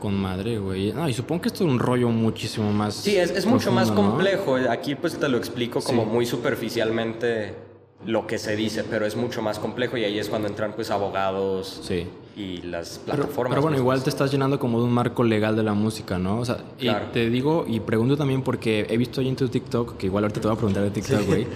Con 0.00 0.14
madre, 0.14 0.58
güey. 0.58 0.92
No, 0.92 1.08
y 1.08 1.14
supongo 1.14 1.42
que 1.42 1.48
esto 1.50 1.62
es 1.62 1.70
un 1.70 1.78
rollo 1.78 2.08
muchísimo 2.08 2.72
más. 2.72 2.94
Sí, 2.94 3.16
es, 3.16 3.46
mucho 3.46 3.70
más 3.70 3.92
complejo. 3.92 4.56
Aquí 4.68 4.96
pues 4.96 5.16
te 5.16 5.28
lo 5.28 5.38
explico 5.38 5.80
como 5.82 6.04
muy 6.04 6.26
superficialmente 6.26 7.65
lo 8.06 8.26
que 8.26 8.38
se 8.38 8.56
dice, 8.56 8.84
pero 8.84 9.04
es 9.04 9.16
mucho 9.16 9.42
más 9.42 9.58
complejo 9.58 9.96
y 9.96 10.04
ahí 10.04 10.18
es 10.18 10.28
cuando 10.28 10.48
entran 10.48 10.72
pues 10.74 10.90
abogados 10.90 11.80
sí. 11.82 12.06
y 12.36 12.62
las 12.62 12.98
plataformas. 12.98 13.50
Pero, 13.50 13.62
bueno, 13.62 13.76
igual 13.76 14.02
te 14.02 14.10
estás 14.10 14.30
llenando 14.30 14.58
como 14.58 14.78
de 14.78 14.86
un 14.86 14.92
marco 14.92 15.24
legal 15.24 15.56
de 15.56 15.62
la 15.62 15.74
música, 15.74 16.18
¿no? 16.18 16.38
O 16.38 16.44
sea, 16.44 16.58
y 16.78 16.88
te 17.12 17.28
digo 17.28 17.64
y 17.68 17.80
pregunto 17.80 18.16
también 18.16 18.42
porque 18.42 18.86
he 18.88 18.96
visto 18.96 19.20
ahí 19.20 19.28
en 19.28 19.36
tu 19.36 19.48
TikTok, 19.48 19.96
que 19.96 20.06
igual 20.06 20.24
ahorita 20.24 20.40
te 20.40 20.46
voy 20.46 20.54
a 20.54 20.58
preguntar 20.58 20.84
de 20.84 20.90
TikTok, 20.90 21.26
güey. 21.26 21.46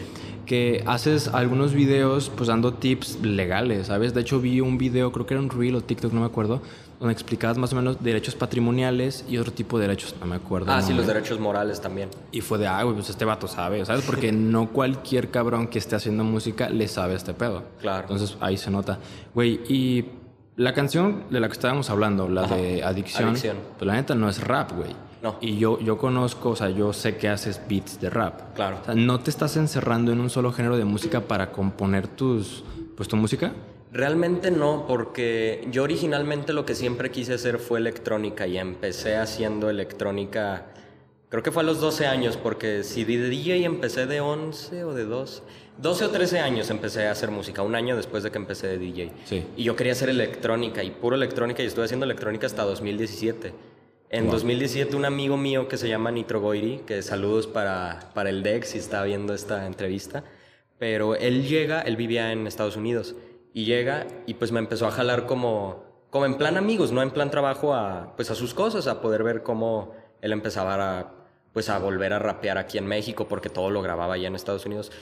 que 0.44 0.82
haces 0.86 1.28
algunos 1.28 1.72
videos 1.72 2.30
pues 2.36 2.48
dando 2.48 2.74
tips 2.74 3.20
legales, 3.22 3.86
¿sabes? 3.86 4.14
De 4.14 4.22
hecho 4.22 4.40
vi 4.40 4.60
un 4.60 4.78
video, 4.78 5.12
creo 5.12 5.26
que 5.26 5.34
era 5.34 5.42
un 5.42 5.50
reel 5.50 5.76
o 5.76 5.80
TikTok, 5.80 6.12
no 6.12 6.20
me 6.20 6.26
acuerdo, 6.26 6.60
donde 7.00 7.14
explicabas 7.14 7.56
más 7.56 7.72
o 7.72 7.76
menos 7.76 8.02
derechos 8.02 8.34
patrimoniales 8.34 9.24
y 9.26 9.38
otro 9.38 9.52
tipo 9.52 9.78
de 9.78 9.86
derechos, 9.86 10.14
no 10.20 10.26
me 10.26 10.36
acuerdo. 10.36 10.70
Ah, 10.70 10.82
sí, 10.82 10.92
los 10.92 11.06
derechos 11.06 11.40
morales 11.40 11.80
también. 11.80 12.10
Y 12.30 12.42
fue 12.42 12.58
de, 12.58 12.66
ah, 12.66 12.82
güey, 12.82 12.94
pues 12.94 13.08
este 13.08 13.24
vato 13.24 13.48
sabe, 13.48 13.82
¿sabes? 13.86 14.04
Porque 14.04 14.30
no 14.32 14.68
cualquier 14.68 15.30
cabrón 15.30 15.68
que 15.68 15.78
esté 15.78 15.96
haciendo 15.96 16.24
música 16.24 16.68
le 16.68 16.86
sabe 16.88 17.14
este 17.14 17.32
pedo. 17.32 17.64
Claro. 17.80 18.02
Entonces 18.02 18.36
ahí 18.40 18.58
se 18.58 18.70
nota. 18.70 18.98
Güey, 19.34 19.60
y 19.66 20.04
la 20.56 20.74
canción 20.74 21.24
de 21.30 21.40
la 21.40 21.48
que 21.48 21.54
estábamos 21.54 21.88
hablando, 21.88 22.28
la 22.28 22.46
de 22.46 22.84
Adicción, 22.84 23.30
Adicción, 23.30 23.56
pues 23.78 23.86
la 23.86 23.94
neta 23.94 24.14
no 24.14 24.28
es 24.28 24.46
rap, 24.46 24.72
güey. 24.72 24.94
No. 25.22 25.36
Y 25.40 25.56
yo, 25.56 25.80
yo 25.80 25.96
conozco, 25.96 26.50
o 26.50 26.56
sea, 26.56 26.68
yo 26.68 26.92
sé 26.92 27.16
que 27.16 27.30
haces 27.30 27.62
beats 27.66 27.98
de 27.98 28.10
rap. 28.10 28.54
Claro. 28.54 28.78
O 28.82 28.84
sea, 28.84 28.94
¿no 28.94 29.20
te 29.20 29.30
estás 29.30 29.56
encerrando 29.56 30.12
en 30.12 30.20
un 30.20 30.28
solo 30.28 30.52
género 30.52 30.76
de 30.76 30.84
música 30.84 31.22
para 31.22 31.50
componer 31.50 32.08
tus, 32.08 32.62
pues, 32.94 33.08
tu 33.08 33.16
música? 33.16 33.52
Realmente 33.92 34.52
no, 34.52 34.86
porque 34.86 35.66
yo 35.70 35.82
originalmente 35.82 36.52
lo 36.52 36.64
que 36.64 36.76
siempre 36.76 37.10
quise 37.10 37.34
hacer 37.34 37.58
fue 37.58 37.80
electrónica 37.80 38.46
y 38.46 38.56
empecé 38.56 39.16
haciendo 39.16 39.68
electrónica, 39.68 40.66
creo 41.28 41.42
que 41.42 41.50
fue 41.50 41.64
a 41.64 41.66
los 41.66 41.80
12 41.80 42.06
años, 42.06 42.36
porque 42.36 42.84
si 42.84 43.04
de 43.04 43.28
DJ 43.28 43.64
empecé 43.64 44.06
de 44.06 44.20
11 44.20 44.84
o 44.84 44.94
de 44.94 45.04
12, 45.04 45.42
12 45.78 46.04
o 46.04 46.10
13 46.10 46.38
años 46.38 46.70
empecé 46.70 47.08
a 47.08 47.10
hacer 47.10 47.32
música, 47.32 47.62
un 47.62 47.74
año 47.74 47.96
después 47.96 48.22
de 48.22 48.30
que 48.30 48.38
empecé 48.38 48.68
de 48.68 48.78
DJ. 48.78 49.12
Sí. 49.24 49.44
Y 49.56 49.64
yo 49.64 49.74
quería 49.74 49.92
hacer 49.92 50.08
electrónica 50.08 50.84
y 50.84 50.90
puro 50.90 51.16
electrónica 51.16 51.62
y 51.62 51.66
estuve 51.66 51.86
haciendo 51.86 52.04
electrónica 52.04 52.46
hasta 52.46 52.62
2017. 52.62 53.52
En 54.10 54.28
2017 54.28 54.94
un 54.94 55.04
amigo 55.04 55.36
mío 55.36 55.68
que 55.68 55.76
se 55.76 55.88
llama 55.88 56.10
Nitro 56.10 56.40
Goiri, 56.40 56.82
que 56.86 57.02
saludos 57.02 57.46
para, 57.46 58.10
para 58.12 58.30
el 58.30 58.42
Dex 58.42 58.68
si 58.70 58.78
está 58.78 59.02
viendo 59.04 59.34
esta 59.34 59.66
entrevista, 59.66 60.24
pero 60.78 61.14
él 61.14 61.46
llega, 61.46 61.80
él 61.82 61.96
vivía 61.96 62.32
en 62.32 62.46
Estados 62.46 62.76
Unidos, 62.76 63.14
y 63.52 63.64
llega 63.64 64.06
y 64.26 64.34
pues 64.34 64.52
me 64.52 64.58
empezó 64.58 64.86
a 64.86 64.90
jalar 64.90 65.26
como, 65.26 65.84
como 66.10 66.26
en 66.26 66.36
plan 66.36 66.56
amigos, 66.56 66.92
no 66.92 67.02
en 67.02 67.10
plan 67.10 67.30
trabajo 67.30 67.74
a, 67.74 68.14
pues 68.16 68.30
a 68.30 68.34
sus 68.34 68.54
cosas, 68.54 68.86
a 68.86 69.00
poder 69.00 69.22
ver 69.22 69.42
cómo 69.42 69.94
él 70.20 70.32
empezaba 70.32 71.00
a, 71.00 71.12
pues 71.52 71.68
a 71.68 71.78
volver 71.78 72.12
a 72.12 72.18
rapear 72.18 72.58
aquí 72.58 72.78
en 72.78 72.86
México, 72.86 73.26
porque 73.28 73.48
todo 73.48 73.70
lo 73.70 73.82
grababa 73.82 74.14
allá 74.14 74.28
en 74.28 74.34
Estados 74.34 74.66
Unidos. 74.66 74.92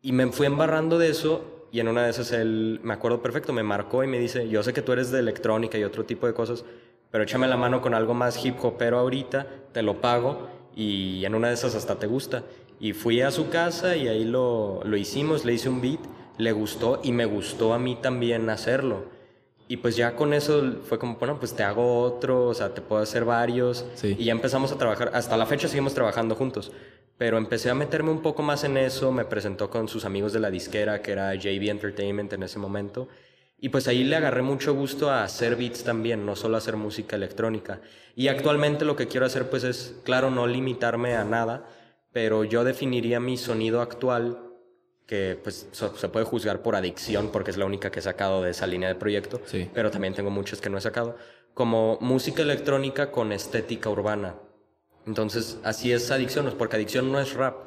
Y 0.00 0.12
me 0.12 0.26
fui 0.28 0.46
embarrando 0.46 0.98
de 0.98 1.08
eso 1.08 1.66
y 1.72 1.80
en 1.80 1.88
una 1.88 2.04
de 2.04 2.10
esas 2.10 2.32
él, 2.32 2.80
me 2.82 2.94
acuerdo 2.94 3.20
perfecto, 3.20 3.52
me 3.52 3.62
marcó 3.62 4.04
y 4.04 4.06
me 4.06 4.18
dice, 4.18 4.48
yo 4.48 4.62
sé 4.62 4.72
que 4.72 4.82
tú 4.82 4.92
eres 4.92 5.10
de 5.10 5.18
electrónica 5.18 5.76
y 5.76 5.84
otro 5.84 6.04
tipo 6.04 6.26
de 6.26 6.34
cosas, 6.34 6.64
pero 7.10 7.24
échame 7.24 7.48
la 7.48 7.56
mano 7.56 7.80
con 7.80 7.94
algo 7.94 8.14
más 8.14 8.44
hip 8.44 8.62
hopero 8.62 8.98
ahorita, 8.98 9.46
te 9.72 9.82
lo 9.82 10.00
pago 10.00 10.48
y 10.74 11.24
en 11.24 11.34
una 11.34 11.48
de 11.48 11.54
esas 11.54 11.74
hasta 11.74 11.98
te 11.98 12.06
gusta. 12.06 12.44
Y 12.80 12.92
fui 12.92 13.20
a 13.22 13.30
su 13.30 13.50
casa 13.50 13.96
y 13.96 14.06
ahí 14.06 14.24
lo, 14.24 14.80
lo 14.84 14.96
hicimos, 14.96 15.44
le 15.44 15.54
hice 15.54 15.68
un 15.68 15.80
beat, 15.80 16.00
le 16.38 16.52
gustó 16.52 17.00
y 17.02 17.12
me 17.12 17.26
gustó 17.26 17.74
a 17.74 17.78
mí 17.78 17.96
también 17.96 18.48
hacerlo. 18.48 19.04
Y 19.70 19.76
pues 19.76 19.96
ya 19.96 20.16
con 20.16 20.32
eso 20.32 20.76
fue 20.84 20.98
como, 20.98 21.16
bueno, 21.16 21.38
pues 21.38 21.54
te 21.54 21.62
hago 21.62 22.00
otro, 22.00 22.46
o 22.46 22.54
sea, 22.54 22.72
te 22.72 22.80
puedo 22.80 23.02
hacer 23.02 23.26
varios. 23.26 23.84
Sí. 23.94 24.16
Y 24.18 24.24
ya 24.24 24.32
empezamos 24.32 24.72
a 24.72 24.78
trabajar, 24.78 25.10
hasta 25.12 25.36
la 25.36 25.44
fecha 25.44 25.68
seguimos 25.68 25.92
trabajando 25.92 26.34
juntos. 26.34 26.72
Pero 27.18 27.36
empecé 27.36 27.68
a 27.68 27.74
meterme 27.74 28.10
un 28.10 28.22
poco 28.22 28.42
más 28.42 28.64
en 28.64 28.78
eso, 28.78 29.12
me 29.12 29.26
presentó 29.26 29.68
con 29.68 29.88
sus 29.88 30.06
amigos 30.06 30.32
de 30.32 30.40
la 30.40 30.50
disquera, 30.50 31.02
que 31.02 31.12
era 31.12 31.34
JB 31.34 31.68
Entertainment 31.68 32.32
en 32.32 32.44
ese 32.44 32.58
momento. 32.58 33.08
Y 33.60 33.68
pues 33.70 33.88
ahí 33.88 34.04
le 34.04 34.16
agarré 34.16 34.40
mucho 34.40 34.72
gusto 34.72 35.10
a 35.10 35.24
hacer 35.24 35.56
beats 35.56 35.82
también, 35.84 36.24
no 36.24 36.36
solo 36.36 36.56
hacer 36.56 36.76
música 36.76 37.16
electrónica. 37.16 37.80
Y 38.14 38.28
actualmente 38.28 38.84
lo 38.84 38.96
que 38.96 39.08
quiero 39.08 39.26
hacer 39.26 39.50
pues 39.50 39.64
es, 39.64 39.96
claro, 40.04 40.30
no 40.30 40.46
limitarme 40.46 41.16
a 41.16 41.24
nada, 41.24 41.68
pero 42.12 42.44
yo 42.44 42.64
definiría 42.64 43.20
mi 43.20 43.36
sonido 43.36 43.82
actual 43.82 44.47
que 45.08 45.40
pues 45.42 45.66
so- 45.72 45.96
se 45.96 46.08
puede 46.10 46.26
juzgar 46.26 46.62
por 46.62 46.76
adicción 46.76 47.30
porque 47.32 47.50
es 47.50 47.56
la 47.56 47.64
única 47.64 47.90
que 47.90 47.98
he 47.98 48.02
sacado 48.02 48.42
de 48.42 48.50
esa 48.50 48.66
línea 48.66 48.88
de 48.88 48.94
proyecto, 48.94 49.40
Sí. 49.46 49.68
pero 49.74 49.90
también 49.90 50.12
tengo 50.14 50.30
muchos 50.30 50.60
que 50.60 50.68
no 50.68 50.76
he 50.78 50.80
sacado, 50.82 51.16
como 51.54 51.96
música 52.00 52.42
electrónica 52.42 53.10
con 53.10 53.32
estética 53.32 53.88
urbana. 53.88 54.34
Entonces, 55.06 55.58
así 55.64 55.92
es 55.92 56.10
adicción, 56.10 56.54
porque 56.58 56.76
adicción 56.76 57.10
no 57.10 57.18
es 57.18 57.32
rap, 57.32 57.66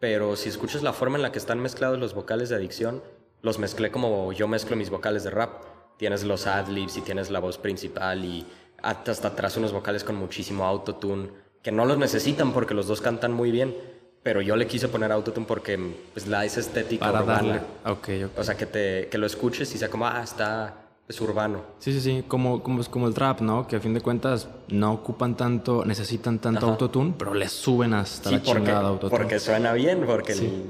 pero 0.00 0.34
si 0.34 0.48
escuchas 0.48 0.82
la 0.82 0.92
forma 0.92 1.16
en 1.16 1.22
la 1.22 1.30
que 1.30 1.38
están 1.38 1.60
mezclados 1.60 1.98
los 2.00 2.14
vocales 2.14 2.48
de 2.48 2.56
adicción, 2.56 3.00
los 3.42 3.60
mezclé 3.60 3.92
como 3.92 4.32
yo 4.32 4.48
mezclo 4.48 4.74
mis 4.76 4.90
vocales 4.90 5.22
de 5.22 5.30
rap. 5.30 5.62
Tienes 5.98 6.24
los 6.24 6.48
adlibs 6.48 6.96
y 6.96 7.00
tienes 7.02 7.30
la 7.30 7.38
voz 7.38 7.58
principal 7.58 8.24
y 8.24 8.44
hasta 8.82 9.12
hasta 9.12 9.28
atrás 9.28 9.56
unos 9.56 9.72
vocales 9.72 10.02
con 10.02 10.16
muchísimo 10.16 10.64
autotune, 10.64 11.30
que 11.62 11.70
no 11.70 11.84
los 11.84 11.96
necesitan 11.98 12.52
porque 12.52 12.74
los 12.74 12.88
dos 12.88 13.00
cantan 13.00 13.32
muy 13.32 13.52
bien, 13.52 13.76
pero 14.22 14.40
yo 14.40 14.56
le 14.56 14.66
quise 14.66 14.88
poner 14.88 15.10
autotune 15.12 15.46
porque 15.46 15.78
pues 16.12 16.26
la 16.26 16.44
esa 16.44 16.60
estética 16.60 17.06
Para 17.06 17.22
urbana. 17.22 17.42
darle. 17.48 17.60
Ok, 17.84 18.08
ok. 18.32 18.38
O 18.38 18.44
sea, 18.44 18.56
que, 18.56 18.66
te, 18.66 19.08
que 19.08 19.18
lo 19.18 19.26
escuches 19.26 19.74
y 19.74 19.78
sea 19.78 19.88
como, 19.88 20.06
ah, 20.06 20.20
está, 20.22 20.74
es 21.08 21.20
urbano. 21.20 21.62
Sí, 21.80 21.92
sí, 21.92 22.00
sí, 22.00 22.24
como, 22.28 22.62
como, 22.62 22.84
como 22.84 23.08
el 23.08 23.14
trap, 23.14 23.40
¿no? 23.40 23.66
Que 23.66 23.76
a 23.76 23.80
fin 23.80 23.92
de 23.94 24.00
cuentas 24.00 24.48
no 24.68 24.92
ocupan 24.92 25.36
tanto, 25.36 25.84
necesitan 25.84 26.38
tanto 26.38 26.60
Ajá. 26.66 26.72
autotune, 26.72 27.14
pero 27.18 27.34
le 27.34 27.48
suben 27.48 27.94
hasta 27.94 28.28
Sí, 28.30 28.36
la 28.36 28.42
porque, 28.42 28.58
chingada 28.60 28.88
autotune. 28.88 29.10
porque 29.18 29.38
suena 29.40 29.72
bien, 29.72 30.04
porque 30.06 30.32
el- 30.32 30.62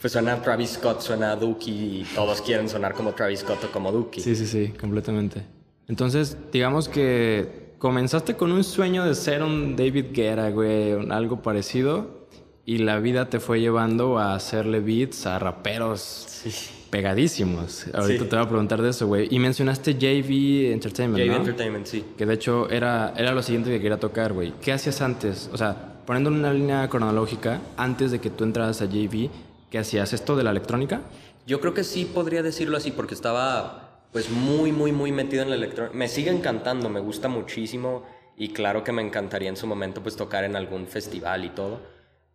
pues 0.00 0.12
suena 0.12 0.42
Travis 0.42 0.72
Scott, 0.72 1.00
suena 1.00 1.34
Dookie 1.34 1.70
y 2.02 2.04
todos 2.14 2.42
quieren 2.42 2.68
sonar 2.68 2.92
como 2.92 3.12
Travis 3.14 3.40
Scott 3.40 3.64
o 3.64 3.72
como 3.72 3.90
Dookie. 3.90 4.20
Sí, 4.20 4.36
sí, 4.36 4.46
sí, 4.46 4.74
completamente. 4.78 5.42
Entonces, 5.88 6.36
digamos 6.52 6.90
que 6.90 7.72
comenzaste 7.78 8.34
con 8.36 8.52
un 8.52 8.64
sueño 8.64 9.04
de 9.06 9.14
ser 9.14 9.42
un 9.42 9.76
David 9.76 10.06
Guerra, 10.12 10.50
güey, 10.50 10.92
algo 11.10 11.40
parecido, 11.40 12.23
y 12.66 12.78
la 12.78 12.98
vida 12.98 13.28
te 13.28 13.40
fue 13.40 13.60
llevando 13.60 14.18
a 14.18 14.34
hacerle 14.34 14.80
beats 14.80 15.26
a 15.26 15.38
raperos 15.38 16.00
Sí. 16.00 16.50
pegadísimos. 16.90 17.86
Ahorita 17.92 18.24
Sí. 18.24 18.28
te 18.30 18.36
voy 18.36 18.44
a 18.44 18.48
preguntar 18.48 18.80
de 18.80 18.90
eso, 18.90 19.06
güey. 19.06 19.28
Y 19.30 19.38
mencionaste 19.38 19.94
JV 19.94 20.72
Entertainment, 20.72 21.22
JV 21.22 21.30
¿no? 21.30 21.36
Entertainment, 21.38 21.86
sí. 21.86 22.04
Que 22.16 22.24
de 22.26 22.34
hecho 22.34 22.70
era, 22.70 23.12
era 23.16 23.32
lo 23.32 23.42
siguiente 23.42 23.70
que 23.70 23.80
quería 23.80 23.98
tocar, 23.98 24.32
güey. 24.32 24.52
¿Qué 24.62 24.72
hacías 24.72 25.00
antes? 25.02 25.50
O 25.52 25.56
sea, 25.58 25.94
poniendo 26.06 26.30
una 26.30 26.52
línea 26.52 26.88
cronológica, 26.88 27.60
antes 27.76 28.10
de 28.10 28.20
que 28.20 28.30
tú 28.30 28.44
entraras 28.44 28.80
a 28.80 28.86
JV, 28.86 29.30
¿qué 29.70 29.78
hacías? 29.78 30.12
¿Esto 30.12 30.36
de 30.36 30.44
la 30.44 30.50
electrónica? 30.50 31.02
Yo 31.46 31.60
creo 31.60 31.74
que 31.74 31.84
sí 31.84 32.04
podría 32.06 32.42
decirlo 32.42 32.76
así 32.76 32.90
porque 32.90 33.14
estaba 33.14 33.80
pues 34.12 34.30
muy, 34.30 34.70
muy, 34.70 34.92
muy 34.92 35.10
metido 35.12 35.42
en 35.42 35.50
la 35.50 35.56
electrónica. 35.56 35.94
Me 35.96 36.06
sigue 36.08 36.30
encantando, 36.30 36.88
me 36.88 37.00
gusta 37.00 37.28
muchísimo 37.28 38.04
y 38.36 38.48
claro 38.50 38.84
que 38.84 38.92
me 38.92 39.02
encantaría 39.02 39.48
en 39.48 39.56
su 39.56 39.66
momento 39.66 40.02
pues 40.02 40.14
tocar 40.16 40.44
en 40.44 40.54
algún 40.56 40.86
festival 40.86 41.44
y 41.44 41.50
todo, 41.50 41.80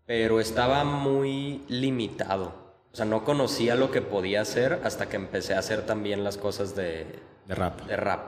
pero 0.10 0.40
estaba 0.40 0.84
muy 0.84 1.62
limitado. 1.68 2.52
O 2.92 2.96
sea, 2.96 3.06
no 3.06 3.24
conocía 3.24 3.76
lo 3.76 3.92
que 3.92 4.02
podía 4.02 4.42
hacer 4.42 4.82
hasta 4.84 5.08
que 5.08 5.18
empecé 5.18 5.54
a 5.54 5.60
hacer 5.60 5.86
también 5.86 6.24
las 6.24 6.36
cosas 6.36 6.76
de, 6.76 7.06
De 7.48 7.54
rap. 7.54 7.86
de 7.86 7.96
rap. 7.96 8.22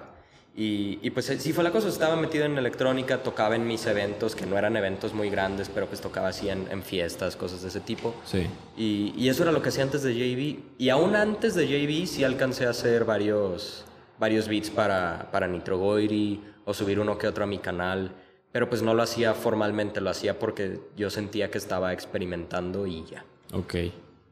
Y, 0.55 0.99
y 1.01 1.09
pues 1.09 1.25
sí 1.25 1.53
fue 1.53 1.63
la 1.63 1.71
cosa, 1.71 1.87
estaba 1.87 2.15
metido 2.15 2.45
en 2.45 2.55
electrónica, 2.59 3.23
tocaba 3.23 3.55
en 3.55 3.65
mis 3.65 3.83
eventos, 3.87 4.35
que 4.35 4.45
no 4.45 4.59
eran 4.59 4.77
eventos 4.77 5.15
muy 5.15 5.31
grandes, 5.31 5.69
pero 5.69 5.87
pues 5.87 6.01
tocaba 6.01 6.27
así 6.27 6.49
en, 6.49 6.67
en 6.69 6.83
fiestas, 6.83 7.35
cosas 7.35 7.63
de 7.63 7.69
ese 7.69 7.79
tipo. 7.79 8.13
Sí. 8.25 8.45
Y, 8.77 9.15
y 9.17 9.29
eso 9.29 9.41
era 9.41 9.51
lo 9.51 9.63
que 9.63 9.69
hacía 9.69 9.81
antes 9.81 10.03
de 10.03 10.13
JV. 10.13 10.59
Y 10.77 10.89
aún 10.89 11.15
antes 11.15 11.55
de 11.55 11.65
JV 11.65 12.05
sí 12.05 12.23
alcancé 12.23 12.67
a 12.67 12.69
hacer 12.69 13.05
varios, 13.05 13.85
varios 14.19 14.47
beats 14.47 14.69
para, 14.69 15.29
para 15.31 15.47
Nitro 15.47 15.79
Goiri 15.79 16.43
o 16.63 16.75
subir 16.75 16.99
uno 16.99 17.17
que 17.17 17.25
otro 17.25 17.43
a 17.43 17.47
mi 17.47 17.57
canal. 17.57 18.11
Pero 18.51 18.69
pues 18.69 18.81
no 18.81 18.93
lo 18.93 19.01
hacía 19.03 19.33
formalmente, 19.33 20.01
lo 20.01 20.09
hacía 20.09 20.37
porque 20.39 20.79
yo 20.97 21.09
sentía 21.09 21.49
que 21.49 21.57
estaba 21.57 21.93
experimentando 21.93 22.85
y 22.87 23.03
ya. 23.05 23.23
Ok. 23.53 23.75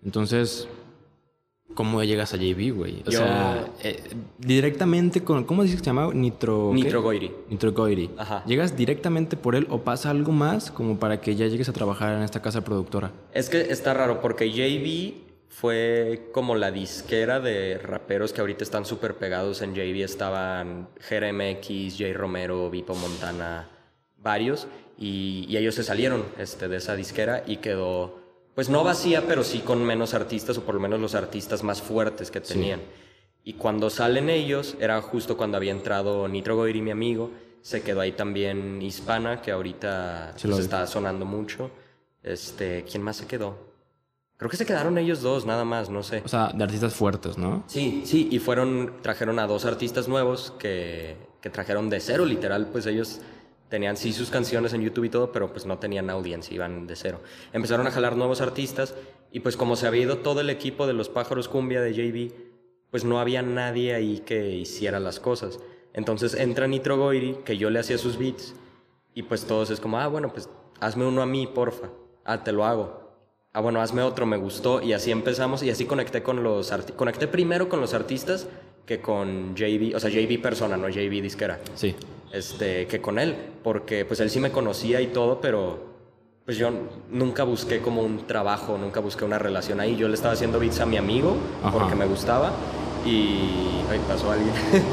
Entonces, 0.04 0.68
¿cómo 1.74 2.04
llegas 2.04 2.34
a 2.34 2.38
JV, 2.38 2.72
güey? 2.72 3.02
O 3.08 3.12
Yo- 3.12 3.20
sea, 3.20 3.66
eh, 3.84 4.02
directamente 4.38 5.24
con... 5.24 5.46
¿Cómo 5.46 5.64
dices 5.64 5.78
que 5.80 5.84
se 5.86 5.90
llama? 5.90 6.14
Nitro... 6.14 6.72
¿qué? 6.76 6.84
Nitro 6.84 7.02
Goiri. 7.02 7.32
Nitro 7.50 7.72
Goiri. 7.72 8.10
Ajá. 8.18 8.44
¿Llegas 8.46 8.76
directamente 8.76 9.38
por 9.38 9.56
él 9.56 9.68
o 9.70 9.80
pasa 9.82 10.10
algo 10.10 10.32
más 10.34 10.72
como 10.72 11.00
para 11.00 11.22
que 11.22 11.36
ya 11.36 11.48
llegues 11.48 11.70
a 11.70 11.74
trabajar 11.74 12.16
en 12.16 12.24
esta 12.24 12.42
casa 12.42 12.62
productora? 12.64 13.12
Es 13.34 13.50
que 13.50 13.62
está 13.72 13.94
raro 13.94 14.20
porque 14.22 14.50
JV 14.52 15.28
fue 15.48 16.30
como 16.34 16.56
la 16.56 16.72
disquera 16.72 17.40
de 17.40 17.78
raperos 17.78 18.34
que 18.34 18.42
ahorita 18.42 18.64
están 18.64 18.86
súper 18.86 19.16
pegados 19.16 19.62
en 19.62 19.74
JV. 19.76 20.04
Estaban 20.04 20.90
JRMX, 21.10 21.98
Jay 21.98 22.14
Romero, 22.14 22.70
Vipo 22.70 22.96
Montana, 22.96 23.68
varios. 24.22 24.68
Y, 24.98 25.46
y 25.48 25.58
ellos 25.58 25.76
se 25.76 25.84
salieron 25.84 26.26
este, 26.38 26.68
de 26.68 26.78
esa 26.78 26.96
disquera 26.96 27.44
y 27.48 27.58
quedó, 27.58 28.20
pues 28.56 28.70
no 28.70 28.84
vacía, 28.84 29.24
pero 29.28 29.44
sí 29.44 29.60
con 29.60 29.84
menos 29.84 30.14
artistas 30.14 30.58
o 30.58 30.64
por 30.64 30.76
lo 30.76 30.82
menos 30.82 31.00
los 31.00 31.16
artistas 31.16 31.64
más 31.64 31.82
fuertes 31.82 32.32
que 32.32 32.42
tenían. 32.42 32.82
Y 33.44 33.54
cuando 33.54 33.90
salen 33.90 34.30
ellos, 34.30 34.76
era 34.80 35.02
justo 35.02 35.38
cuando 35.38 35.58
había 35.58 35.72
entrado 35.72 36.28
Nitro 36.28 36.56
Goiri, 36.56 36.82
mi 36.82 36.92
amigo. 36.92 37.32
Se 37.62 37.82
quedó 37.82 38.02
ahí 38.02 38.12
también 38.12 38.82
Hispana, 38.82 39.42
que 39.42 39.52
ahorita 39.52 40.34
lo 40.44 40.50
pues, 40.50 40.60
está 40.60 40.86
sonando 40.86 41.26
mucho. 41.26 41.72
Este, 42.22 42.84
¿quién 42.84 43.02
más 43.02 43.18
se 43.18 43.28
quedó? 43.28 43.58
Creo 44.38 44.50
que 44.50 44.58
se 44.58 44.66
quedaron 44.66 44.98
ellos 44.98 45.22
dos, 45.22 45.46
nada 45.46 45.66
más, 45.66 45.90
no 45.90 46.04
sé. 46.04 46.22
O 46.24 46.28
sea, 46.28 46.52
de 46.54 46.64
artistas 46.64 46.94
fuertes, 46.94 47.38
¿no? 47.38 47.64
Sí, 47.68 48.04
sí, 48.06 48.30
y 48.32 48.40
fueron, 48.40 49.02
trajeron 49.02 49.40
a 49.40 49.48
dos 49.48 49.66
artistas 49.66 50.08
nuevos 50.08 50.54
que, 50.58 51.18
que 51.42 51.50
trajeron 51.50 51.90
de 51.90 52.00
cero, 52.00 52.26
literal, 52.26 52.68
pues 52.68 52.86
ellos 52.86 53.20
tenían 53.70 53.98
sí 53.98 54.12
sus 54.14 54.30
canciones 54.30 54.74
en 54.74 54.82
YouTube 54.82 55.06
y 55.06 55.10
todo, 55.10 55.32
pero 55.32 55.52
pues 55.52 55.66
no 55.66 55.78
tenían 55.78 56.10
audiencia, 56.10 56.54
iban 56.54 56.88
de 56.88 56.96
cero. 56.96 57.22
Empezaron 57.54 57.88
a 57.88 57.92
jalar 57.92 58.16
nuevos 58.16 58.42
artistas 58.42 58.96
y 59.32 59.40
pues 59.40 59.56
como 59.56 59.76
se 59.76 59.88
había 59.88 60.04
ido 60.04 60.18
todo 60.18 60.42
el 60.42 60.50
equipo 60.50 60.88
de 60.88 60.94
los 60.94 61.10
pájaros 61.10 61.48
cumbia 61.48 61.82
de 61.82 61.94
JB, 61.94 62.34
pues 62.92 63.06
no 63.06 63.20
había 63.20 63.42
nadie 63.42 63.94
ahí 63.94 64.20
que 64.20 64.50
hiciera 64.56 65.00
las 65.00 65.20
cosas. 65.20 65.60
Entonces 65.94 66.34
entra 66.34 66.68
Nitro 66.68 66.98
Goiri, 66.98 67.38
que 67.46 67.58
yo 67.58 67.70
le 67.70 67.80
hacía 67.80 67.98
sus 67.98 68.18
beats, 68.18 68.56
y 69.14 69.24
pues 69.24 69.46
todos 69.46 69.70
es 69.70 69.80
como, 69.80 70.00
ah, 70.00 70.08
bueno, 70.08 70.32
pues 70.32 70.50
hazme 70.80 71.06
uno 71.06 71.22
a 71.22 71.26
mí, 71.26 71.48
porfa. 71.48 71.90
Ah, 72.26 72.44
te 72.44 72.52
lo 72.52 72.66
hago. 72.66 73.00
Ah, 73.54 73.62
bueno, 73.62 73.82
hazme 73.82 74.02
otro, 74.04 74.26
me 74.26 74.38
gustó. 74.38 74.82
Y 74.82 74.94
así 74.94 75.12
empezamos 75.12 75.64
y 75.64 75.70
así 75.70 75.86
conecté 75.86 76.22
con 76.22 76.44
los 76.44 76.72
artistas. 76.72 76.96
Conecté 76.96 77.28
primero 77.28 77.68
con 77.68 77.82
los 77.82 77.94
artistas 77.94 78.48
que 78.86 79.02
con 79.02 79.56
JB, 79.56 79.96
o 79.96 80.00
sea, 80.00 80.10
JB 80.10 80.42
persona, 80.42 80.78
no 80.78 80.90
JB 80.90 81.22
disquera. 81.22 81.60
Sí. 81.76 81.96
Este, 82.32 82.86
que 82.88 83.02
con 83.02 83.20
él, 83.20 83.36
porque 83.64 84.06
pues 84.06 84.20
él 84.20 84.30
sí 84.30 84.40
me 84.40 84.52
conocía 84.52 85.02
y 85.02 85.08
todo, 85.08 85.42
pero 85.42 85.88
pues 86.46 86.58
yo 86.58 86.70
nunca 87.12 87.44
busqué 87.44 87.80
como 87.80 88.02
un 88.02 88.26
trabajo, 88.28 88.78
nunca 88.78 89.00
busqué 89.00 89.26
una 89.26 89.40
relación 89.40 89.80
ahí. 89.80 89.96
Yo 89.96 90.08
le 90.08 90.16
estaba 90.16 90.34
haciendo 90.34 90.60
beats 90.60 90.80
a 90.80 90.86
mi 90.86 90.98
amigo 90.98 91.38
Ajá. 91.64 91.72
porque 91.78 91.96
me 91.96 92.06
gustaba 92.06 92.52
y... 93.06 93.82
Ay, 93.90 94.00
pasó 94.08 94.32
alguien. 94.32 94.54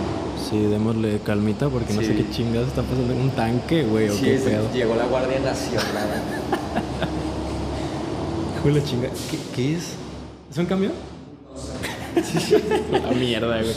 Sí, 0.50 0.60
démosle 0.66 1.18
calmita 1.24 1.68
porque 1.68 1.92
no 1.94 2.02
sé 2.02 2.14
qué 2.14 2.30
chingados 2.30 2.68
está 2.68 2.82
pasando 2.82 3.12
en 3.14 3.20
un 3.20 3.30
tanque, 3.30 3.82
güey, 3.82 4.10
o 4.10 4.12
Sí, 4.12 4.26
qué 4.26 4.38
sí, 4.38 4.44
pedo. 4.44 4.72
llegó 4.72 4.94
la 4.94 5.06
Guardia 5.06 5.40
Nacional. 5.40 5.82
Hijo 8.58 8.68
de 8.68 8.74
la 8.74 8.84
chinga. 8.84 9.08
¿Qué, 9.30 9.38
qué 9.56 9.74
es? 9.74 9.94
¿Es 10.50 10.58
un 10.58 10.66
cambio? 10.66 10.90
la 12.92 13.10
mierda, 13.12 13.60
güey. 13.60 13.74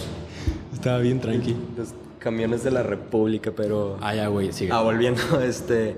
Estaba 0.73 0.99
bien 0.99 1.19
tranqui. 1.19 1.55
Camiones 2.19 2.63
de 2.63 2.71
la 2.71 2.83
República, 2.83 3.51
pero... 3.55 3.97
Ah, 4.01 4.13
ya, 4.13 4.27
güey, 4.27 4.51
sigue. 4.51 4.71
Ah, 4.73 4.81
volviendo, 4.81 5.21
este... 5.41 5.95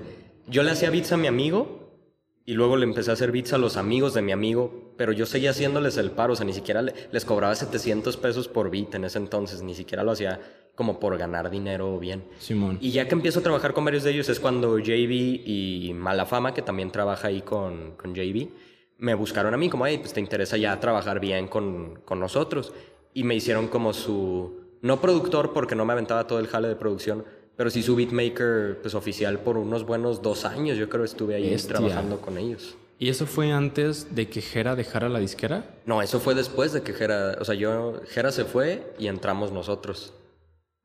Yo 0.48 0.62
le 0.62 0.70
hacía 0.72 0.90
beats 0.90 1.12
a 1.12 1.16
mi 1.16 1.26
amigo 1.28 1.80
y 2.44 2.54
luego 2.54 2.76
le 2.76 2.84
empecé 2.84 3.10
a 3.10 3.14
hacer 3.14 3.30
beats 3.30 3.52
a 3.52 3.58
los 3.58 3.76
amigos 3.76 4.14
de 4.14 4.22
mi 4.22 4.32
amigo, 4.32 4.92
pero 4.96 5.12
yo 5.12 5.24
seguía 5.26 5.50
haciéndoles 5.50 5.96
el 5.96 6.10
paro, 6.10 6.32
o 6.32 6.36
sea, 6.36 6.44
ni 6.44 6.52
siquiera 6.52 6.82
le- 6.82 6.94
les 7.12 7.24
cobraba 7.24 7.54
700 7.54 8.16
pesos 8.16 8.48
por 8.48 8.70
beat 8.70 8.94
en 8.96 9.04
ese 9.04 9.18
entonces, 9.18 9.62
ni 9.62 9.74
siquiera 9.74 10.02
lo 10.02 10.10
hacía 10.10 10.40
como 10.74 10.98
por 10.98 11.16
ganar 11.18 11.50
dinero 11.50 11.98
bien. 11.98 12.24
Simón. 12.38 12.78
Y 12.80 12.90
ya 12.90 13.06
que 13.06 13.14
empiezo 13.14 13.38
a 13.40 13.42
trabajar 13.42 13.72
con 13.72 13.84
varios 13.84 14.02
de 14.02 14.10
ellos 14.10 14.28
es 14.28 14.40
cuando 14.40 14.78
JB 14.78 15.10
y 15.46 15.92
Malafama, 15.94 16.54
que 16.54 16.62
también 16.62 16.90
trabaja 16.90 17.28
ahí 17.28 17.42
con, 17.42 17.92
con 17.96 18.14
JB, 18.14 18.48
me 18.98 19.14
buscaron 19.14 19.54
a 19.54 19.56
mí 19.56 19.68
como, 19.70 19.86
hey, 19.86 19.98
pues 19.98 20.12
te 20.12 20.20
interesa 20.20 20.56
ya 20.56 20.78
trabajar 20.80 21.20
bien 21.20 21.46
con, 21.46 22.00
con 22.04 22.18
nosotros. 22.18 22.72
Y 23.14 23.24
me 23.24 23.34
hicieron 23.34 23.68
como 23.68 23.92
su, 23.92 24.61
no 24.82 25.00
productor 25.00 25.52
porque 25.52 25.74
no 25.74 25.84
me 25.84 25.94
aventaba 25.94 26.26
todo 26.26 26.38
el 26.38 26.48
jale 26.48 26.68
de 26.68 26.76
producción, 26.76 27.24
pero 27.56 27.70
sí 27.70 27.82
su 27.82 27.96
beatmaker 27.96 28.78
pues 28.82 28.94
oficial 28.94 29.38
por 29.38 29.56
unos 29.56 29.86
buenos 29.86 30.20
dos 30.20 30.44
años, 30.44 30.76
yo 30.76 30.88
creo 30.88 31.04
estuve 31.04 31.36
ahí 31.36 31.56
trabajando 31.56 32.20
con 32.20 32.36
ellos. 32.36 32.76
¿Y 32.98 33.08
eso 33.08 33.26
fue 33.26 33.50
antes 33.50 34.14
de 34.14 34.28
que 34.28 34.40
Jera 34.40 34.76
dejara 34.76 35.08
la 35.08 35.18
disquera? 35.18 35.64
No, 35.86 36.02
eso 36.02 36.20
fue 36.20 36.34
después 36.34 36.72
de 36.72 36.82
que 36.82 36.92
Jera, 36.92 37.36
o 37.40 37.44
sea, 37.44 37.54
yo, 37.54 38.00
Jera 38.06 38.30
se 38.30 38.44
fue 38.44 38.94
y 38.98 39.08
entramos 39.08 39.50
nosotros. 39.50 40.12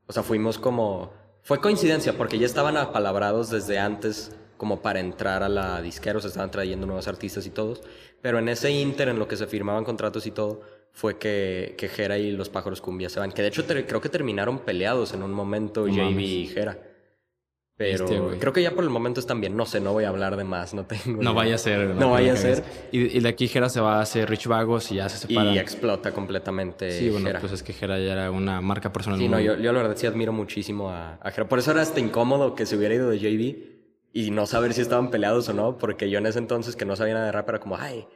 O 0.07 0.13
sea, 0.13 0.23
fuimos 0.23 0.57
como... 0.57 1.11
Fue 1.43 1.61
coincidencia 1.61 2.17
porque 2.17 2.39
ya 2.39 2.45
estaban 2.45 2.75
apalabrados 2.75 3.49
desde 3.51 3.77
antes 3.77 4.31
como 4.57 4.81
para 4.81 4.99
entrar 4.99 5.43
a 5.43 5.49
la 5.49 5.81
disquera, 5.81 6.17
o 6.17 6.21
se 6.21 6.27
estaban 6.27 6.49
trayendo 6.49 6.87
nuevos 6.87 7.07
artistas 7.07 7.45
y 7.45 7.51
todos. 7.51 7.83
Pero 8.21 8.39
en 8.39 8.49
ese 8.49 8.71
inter, 8.71 9.09
en 9.09 9.19
lo 9.19 9.27
que 9.27 9.37
se 9.37 9.45
firmaban 9.45 9.85
contratos 9.85 10.25
y 10.25 10.31
todo, 10.31 10.61
fue 10.97 11.19
que, 11.19 11.75
que 11.77 11.89
Jera 11.89 12.17
y 12.17 12.31
los 12.31 12.49
pájaros 12.49 12.81
cumbia 12.81 13.07
se 13.07 13.19
van. 13.19 13.31
Que 13.31 13.43
de 13.43 13.49
hecho 13.49 13.67
creo 13.67 14.01
que 14.01 14.09
terminaron 14.09 14.57
peleados 14.57 15.13
en 15.13 15.21
un 15.21 15.31
momento 15.31 15.87
JB 15.87 16.19
y 16.19 16.47
Jera. 16.47 16.79
Pero 17.75 18.07
creo 18.39 18.51
que 18.51 18.63
ya 18.63 18.71
por 18.71 18.83
el 18.83 18.89
momento 18.89 19.19
están 19.19 19.39
bien. 19.39 19.55
No 19.55 19.67
sé, 19.67 19.79
no 19.79 19.93
voy 19.93 20.05
a 20.05 20.09
hablar 20.09 20.35
de 20.37 20.43
más, 20.43 20.73
no 20.73 20.85
tengo. 20.87 21.21
No 21.21 21.35
vaya 21.35 21.53
a 21.53 21.57
ser. 21.59 21.89
No, 21.89 22.09
vaya 22.09 22.33
a 22.33 22.35
ser. 22.35 22.63
Y, 22.91 23.19
de 23.19 23.29
aquí 23.29 23.47
Jera 23.47 23.69
se 23.69 23.79
va 23.79 23.99
a 23.99 24.01
hacer 24.01 24.27
Rich 24.27 24.47
Vagos 24.47 24.91
y 24.91 24.95
ya 24.95 25.07
se 25.07 25.19
separa. 25.19 25.53
Y 25.53 25.59
explota 25.59 26.11
completamente. 26.11 26.89
Sí, 26.89 27.11
bueno, 27.11 27.29
pues 27.39 27.51
es 27.51 27.61
que 27.61 27.73
Jera 27.73 27.99
ya 27.99 28.13
era 28.13 28.31
una 28.31 28.59
marca 28.61 28.91
personal. 28.91 29.19
Sí, 29.19 29.29
no, 29.29 29.39
yo, 29.39 29.55
yo, 29.55 29.71
la 29.73 29.83
verdad 29.83 29.95
sí 29.95 30.07
admiro 30.07 30.33
muchísimo 30.33 30.89
a, 30.89 31.19
a 31.21 31.29
Jera. 31.29 31.47
Por 31.47 31.59
eso 31.59 31.69
era 31.69 31.83
hasta 31.83 31.99
incómodo 31.99 32.55
que 32.55 32.65
se 32.65 32.75
hubiera 32.75 32.95
ido 32.95 33.07
de 33.11 33.19
JB 33.19 33.77
y 34.13 34.31
no 34.31 34.47
saber 34.47 34.73
si 34.73 34.81
estaban 34.81 35.11
peleados 35.11 35.47
o 35.49 35.53
no, 35.53 35.77
porque 35.77 36.09
yo 36.09 36.17
en 36.17 36.25
ese 36.25 36.39
entonces 36.39 36.75
que 36.75 36.85
no 36.85 36.95
sabía 36.95 37.13
nada 37.13 37.27
de 37.27 37.33
rap 37.33 37.49
era 37.49 37.59
como, 37.59 37.77
ay, 37.77 38.07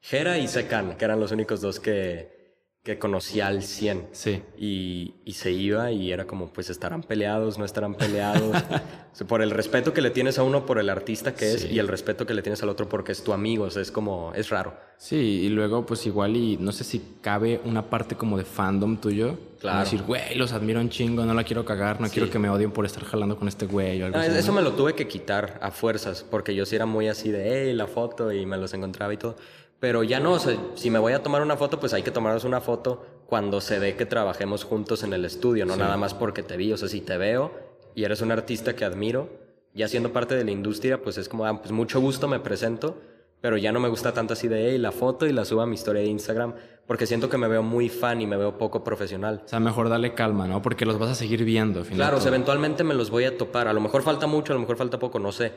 Jera 0.00 0.38
y 0.38 0.48
Sekan, 0.48 0.96
que 0.96 1.04
eran 1.04 1.20
los 1.20 1.32
únicos 1.32 1.60
dos 1.60 1.78
que, 1.78 2.40
que 2.82 2.98
conocía 2.98 3.48
al 3.48 3.62
100. 3.62 4.08
Sí. 4.12 4.42
Y, 4.56 5.14
y, 5.24 5.32
se 5.34 5.52
iba 5.52 5.92
y 5.92 6.12
era 6.12 6.26
como, 6.26 6.52
pues 6.52 6.70
estarán 6.70 7.02
peleados, 7.02 7.58
no 7.58 7.64
estarán 7.64 7.94
peleados. 7.94 8.56
por 9.28 9.42
el 9.42 9.50
respeto 9.50 9.92
que 9.92 10.00
le 10.00 10.10
tienes 10.10 10.38
a 10.38 10.42
uno 10.42 10.64
por 10.64 10.78
el 10.78 10.88
artista 10.88 11.34
que 11.34 11.52
es 11.52 11.70
y 11.70 11.78
el 11.78 11.88
respeto 11.88 12.24
que 12.24 12.32
le 12.32 12.42
tienes 12.42 12.62
al 12.62 12.70
otro 12.70 12.88
porque 12.88 13.12
es 13.12 13.22
tu 13.22 13.34
amigo, 13.34 13.64
o 13.64 13.70
sea, 13.70 13.82
es 13.82 13.90
como, 13.90 14.32
es 14.34 14.48
raro. 14.48 14.74
Sí, 14.96 15.16
y 15.16 15.48
luego 15.50 15.84
pues 15.84 16.06
igual 16.06 16.36
y 16.36 16.56
no 16.56 16.72
sé 16.72 16.84
si 16.84 17.16
cabe 17.20 17.60
una 17.64 17.90
parte 17.90 18.16
como 18.16 18.38
de 18.38 18.44
fandom 18.44 18.96
tuyo. 18.98 19.36
Claro. 19.60 19.80
decir, 19.80 20.02
güey, 20.04 20.36
los 20.36 20.54
admiro 20.54 20.80
un 20.80 20.88
chingo, 20.88 21.26
no 21.26 21.34
la 21.34 21.44
quiero 21.44 21.66
cagar, 21.66 22.00
no 22.00 22.08
quiero 22.08 22.30
que 22.30 22.38
me 22.38 22.48
odien 22.48 22.70
por 22.70 22.86
estar 22.86 23.04
jalando 23.04 23.36
con 23.36 23.46
este 23.46 23.66
güey 23.66 24.00
o 24.00 24.06
algo 24.06 24.16
así. 24.16 24.30
Eso 24.34 24.52
me 24.54 24.62
lo 24.62 24.72
tuve 24.72 24.94
que 24.94 25.06
quitar 25.06 25.58
a 25.60 25.70
fuerzas 25.70 26.24
porque 26.30 26.54
yo 26.54 26.64
sí 26.64 26.76
era 26.76 26.86
muy 26.86 27.08
así 27.08 27.30
de, 27.30 27.66
hey, 27.66 27.74
la 27.74 27.86
foto 27.86 28.32
y 28.32 28.46
me 28.46 28.56
los 28.56 28.72
encontraba 28.72 29.12
y 29.12 29.18
todo. 29.18 29.36
Pero 29.80 30.02
ya 30.02 30.20
no, 30.20 30.32
o 30.32 30.38
sea, 30.38 30.56
si 30.74 30.90
me 30.90 30.98
voy 30.98 31.14
a 31.14 31.22
tomar 31.22 31.40
una 31.40 31.56
foto, 31.56 31.80
pues 31.80 31.94
hay 31.94 32.02
que 32.02 32.10
tomarnos 32.10 32.44
una 32.44 32.60
foto 32.60 33.02
cuando 33.26 33.62
se 33.62 33.78
ve 33.78 33.96
que 33.96 34.04
trabajemos 34.04 34.64
juntos 34.64 35.02
en 35.02 35.14
el 35.14 35.24
estudio, 35.24 35.64
no 35.64 35.76
nada 35.76 35.96
más 35.96 36.12
porque 36.12 36.42
te 36.42 36.58
vi. 36.58 36.70
O 36.72 36.76
sea, 36.76 36.88
si 36.88 37.00
te 37.00 37.16
veo 37.16 37.50
y 37.94 38.04
eres 38.04 38.20
un 38.20 38.30
artista 38.30 38.76
que 38.76 38.84
admiro, 38.84 39.30
ya 39.72 39.88
siendo 39.88 40.12
parte 40.12 40.34
de 40.36 40.44
la 40.44 40.50
industria, 40.50 41.00
pues 41.02 41.16
es 41.16 41.28
como, 41.30 41.46
ah, 41.46 41.60
pues 41.60 41.72
mucho 41.72 41.98
gusto 42.00 42.28
me 42.28 42.40
presento, 42.40 42.98
pero 43.40 43.56
ya 43.56 43.72
no 43.72 43.80
me 43.80 43.88
gusta 43.88 44.12
tanto 44.12 44.34
así 44.34 44.48
de, 44.48 44.70
hey, 44.70 44.78
la 44.78 44.92
foto 44.92 45.26
y 45.26 45.32
la 45.32 45.46
subo 45.46 45.62
a 45.62 45.66
mi 45.66 45.74
historia 45.74 46.02
de 46.02 46.08
Instagram, 46.08 46.54
porque 46.86 47.06
siento 47.06 47.30
que 47.30 47.38
me 47.38 47.48
veo 47.48 47.62
muy 47.62 47.88
fan 47.88 48.20
y 48.20 48.26
me 48.26 48.36
veo 48.36 48.58
poco 48.58 48.84
profesional. 48.84 49.42
O 49.46 49.48
sea, 49.48 49.60
mejor 49.60 49.88
dale 49.88 50.12
calma, 50.12 50.46
¿no? 50.46 50.60
Porque 50.60 50.84
los 50.84 50.98
vas 50.98 51.10
a 51.10 51.14
seguir 51.14 51.44
viendo. 51.44 51.82
Claro, 51.84 52.18
o 52.18 52.20
sea, 52.20 52.28
eventualmente 52.28 52.84
me 52.84 52.94
los 52.94 53.10
voy 53.10 53.24
a 53.24 53.38
topar. 53.38 53.68
A 53.68 53.72
lo 53.72 53.80
mejor 53.80 54.02
falta 54.02 54.26
mucho, 54.26 54.52
a 54.52 54.54
lo 54.54 54.60
mejor 54.60 54.76
falta 54.76 54.98
poco, 54.98 55.18
no 55.18 55.32
sé. 55.32 55.52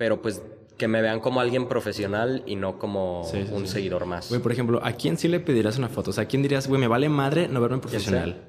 Pero 0.00 0.22
pues 0.22 0.40
que 0.78 0.88
me 0.88 1.02
vean 1.02 1.20
como 1.20 1.40
alguien 1.42 1.68
profesional 1.68 2.42
y 2.46 2.56
no 2.56 2.78
como 2.78 3.20
un 3.20 3.66
seguidor 3.66 4.06
más. 4.06 4.30
Güey, 4.30 4.40
por 4.40 4.50
ejemplo, 4.50 4.80
¿a 4.82 4.92
quién 4.92 5.18
sí 5.18 5.28
le 5.28 5.40
pedirías 5.40 5.76
una 5.76 5.90
foto? 5.90 6.08
O 6.08 6.12
sea, 6.14 6.24
¿a 6.24 6.26
quién 6.26 6.40
dirías, 6.40 6.68
güey, 6.68 6.80
me 6.80 6.88
vale 6.88 7.10
madre 7.10 7.48
no 7.48 7.60
verme 7.60 7.80
profesional? 7.80 8.48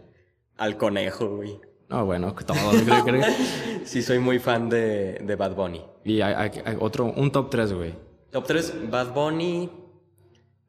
Al 0.56 0.78
conejo, 0.78 1.36
güey. 1.36 1.60
No, 1.90 2.06
bueno, 2.06 2.34
todos, 2.34 2.84
creo, 2.84 3.04
creo. 3.04 3.26
sí, 3.84 4.02
soy 4.02 4.20
muy 4.20 4.40
fan 4.40 4.70
de, 4.70 5.20
de 5.22 5.36
Bad 5.36 5.56
Bunny. 5.56 5.84
Y 6.06 6.22
hay, 6.22 6.52
otro, 6.80 7.12
un 7.14 7.34
top 7.34 7.50
3, 7.50 7.74
güey. 7.74 7.96
Top 8.30 8.46
3, 8.48 8.90
Bad 8.90 9.14
Bunny. 9.14 9.70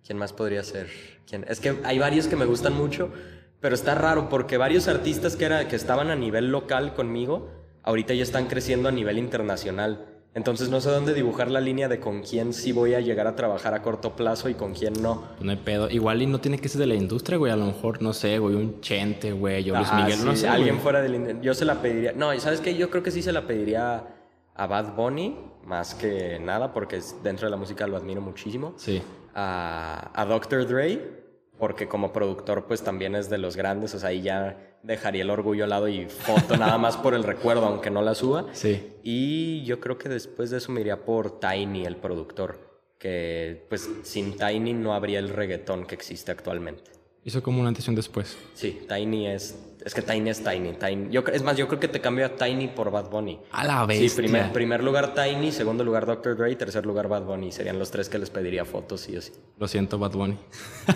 ¿Quién 0.04 0.18
más 0.18 0.32
podría 0.32 0.64
ser? 0.64 0.88
¿Quién? 1.28 1.46
Es 1.48 1.60
que 1.60 1.76
hay 1.84 2.00
varios 2.00 2.26
que 2.26 2.34
me 2.34 2.44
gustan 2.44 2.76
mucho, 2.76 3.12
pero 3.60 3.76
está 3.76 3.94
raro 3.94 4.28
porque 4.28 4.56
varios 4.56 4.88
artistas 4.88 5.36
que, 5.36 5.44
era, 5.44 5.68
que 5.68 5.76
estaban 5.76 6.10
a 6.10 6.16
nivel 6.16 6.50
local 6.50 6.94
conmigo, 6.94 7.52
ahorita 7.84 8.14
ya 8.14 8.24
están 8.24 8.46
creciendo 8.46 8.88
a 8.88 8.92
nivel 8.92 9.16
internacional. 9.16 10.08
Entonces 10.34 10.70
no 10.70 10.80
sé 10.80 10.88
dónde 10.88 11.12
dibujar 11.12 11.50
la 11.50 11.60
línea 11.60 11.88
de 11.88 12.00
con 12.00 12.22
quién 12.22 12.54
sí 12.54 12.72
voy 12.72 12.94
a 12.94 13.00
llegar 13.00 13.26
a 13.26 13.36
trabajar 13.36 13.74
a 13.74 13.82
corto 13.82 14.16
plazo 14.16 14.48
y 14.48 14.54
con 14.54 14.72
quién 14.72 14.94
no. 15.02 15.24
No 15.40 15.50
hay 15.50 15.58
pedo. 15.58 15.90
Igual 15.90 16.22
y 16.22 16.26
no 16.26 16.40
tiene 16.40 16.58
que 16.58 16.70
ser 16.70 16.80
de 16.80 16.86
la 16.86 16.94
industria, 16.94 17.36
güey. 17.36 17.52
A 17.52 17.56
lo 17.56 17.66
mejor, 17.66 18.00
no 18.00 18.14
sé, 18.14 18.38
güey, 18.38 18.54
un 18.54 18.80
Chente, 18.80 19.32
güey, 19.32 19.70
o 19.70 19.76
Luis 19.76 19.88
ah, 19.90 20.02
Miguel, 20.02 20.24
no 20.24 20.34
sé. 20.34 20.48
Alguien 20.48 20.80
fuera 20.80 21.02
del... 21.02 21.40
Yo 21.42 21.52
se 21.52 21.66
la 21.66 21.82
pediría... 21.82 22.12
No, 22.12 22.38
¿sabes 22.40 22.60
qué? 22.60 22.74
Yo 22.74 22.88
creo 22.88 23.02
que 23.02 23.10
sí 23.10 23.20
se 23.20 23.32
la 23.32 23.46
pediría 23.46 24.04
a 24.54 24.66
Bad 24.66 24.94
Bunny, 24.94 25.36
más 25.64 25.94
que 25.94 26.38
nada, 26.38 26.72
porque 26.72 27.00
dentro 27.22 27.46
de 27.46 27.50
la 27.50 27.58
música 27.58 27.86
lo 27.86 27.98
admiro 27.98 28.22
muchísimo. 28.22 28.72
Sí. 28.76 29.02
A, 29.34 30.12
a 30.14 30.24
Dr. 30.24 30.66
Dre, 30.66 31.21
porque 31.62 31.86
como 31.86 32.12
productor 32.12 32.64
pues 32.64 32.82
también 32.82 33.14
es 33.14 33.30
de 33.30 33.38
los 33.38 33.56
grandes, 33.56 33.94
o 33.94 34.00
sea, 34.00 34.08
ahí 34.08 34.20
ya 34.20 34.74
dejaría 34.82 35.22
el 35.22 35.30
orgullo 35.30 35.62
al 35.62 35.70
lado 35.70 35.86
y 35.86 36.06
foto 36.06 36.56
nada 36.56 36.76
más 36.76 36.96
por 36.96 37.14
el 37.14 37.22
recuerdo, 37.22 37.66
aunque 37.66 37.88
no 37.88 38.02
la 38.02 38.16
suba. 38.16 38.46
Sí. 38.52 38.94
Y 39.04 39.62
yo 39.62 39.78
creo 39.78 39.96
que 39.96 40.08
después 40.08 40.50
de 40.50 40.58
eso 40.58 40.72
me 40.72 40.80
iría 40.80 41.04
por 41.04 41.38
Tiny, 41.38 41.86
el 41.86 41.98
productor, 41.98 42.80
que 42.98 43.64
pues 43.68 43.88
sin 44.02 44.36
Tiny 44.36 44.72
no 44.72 44.92
habría 44.92 45.20
el 45.20 45.28
reggaetón 45.28 45.86
que 45.86 45.94
existe 45.94 46.32
actualmente. 46.32 46.90
Hizo 47.24 47.42
como 47.42 47.60
una 47.60 47.68
antes 47.68 47.86
y 47.86 47.90
un 47.90 47.96
después. 47.96 48.36
Sí, 48.54 48.80
Tiny 48.88 49.28
es. 49.28 49.56
Es 49.84 49.94
que 49.94 50.02
Tiny 50.02 50.30
es 50.30 50.42
Tiny. 50.42 50.72
Tiny. 50.72 51.10
Yo, 51.10 51.22
es 51.32 51.42
más, 51.42 51.56
yo 51.56 51.68
creo 51.68 51.78
que 51.78 51.88
te 51.88 52.00
cambio 52.00 52.26
a 52.26 52.30
Tiny 52.30 52.68
por 52.68 52.90
Bad 52.90 53.10
Bunny. 53.10 53.38
A 53.50 53.64
la 53.64 53.84
vez. 53.86 53.98
Sí, 53.98 54.16
primer, 54.16 54.52
primer 54.52 54.82
lugar 54.82 55.14
Tiny, 55.14 55.52
segundo 55.52 55.84
lugar 55.84 56.06
Dr. 56.06 56.36
Dre, 56.36 56.54
tercer 56.56 56.84
lugar 56.84 57.08
Bad 57.08 57.22
Bunny. 57.22 57.52
Serían 57.52 57.78
los 57.78 57.90
tres 57.90 58.08
que 58.08 58.18
les 58.18 58.30
pediría 58.30 58.64
fotos 58.64 59.08
y 59.08 59.16
así. 59.16 59.32
Lo 59.58 59.68
siento, 59.68 59.98
Bad 59.98 60.12
Bunny. 60.12 60.36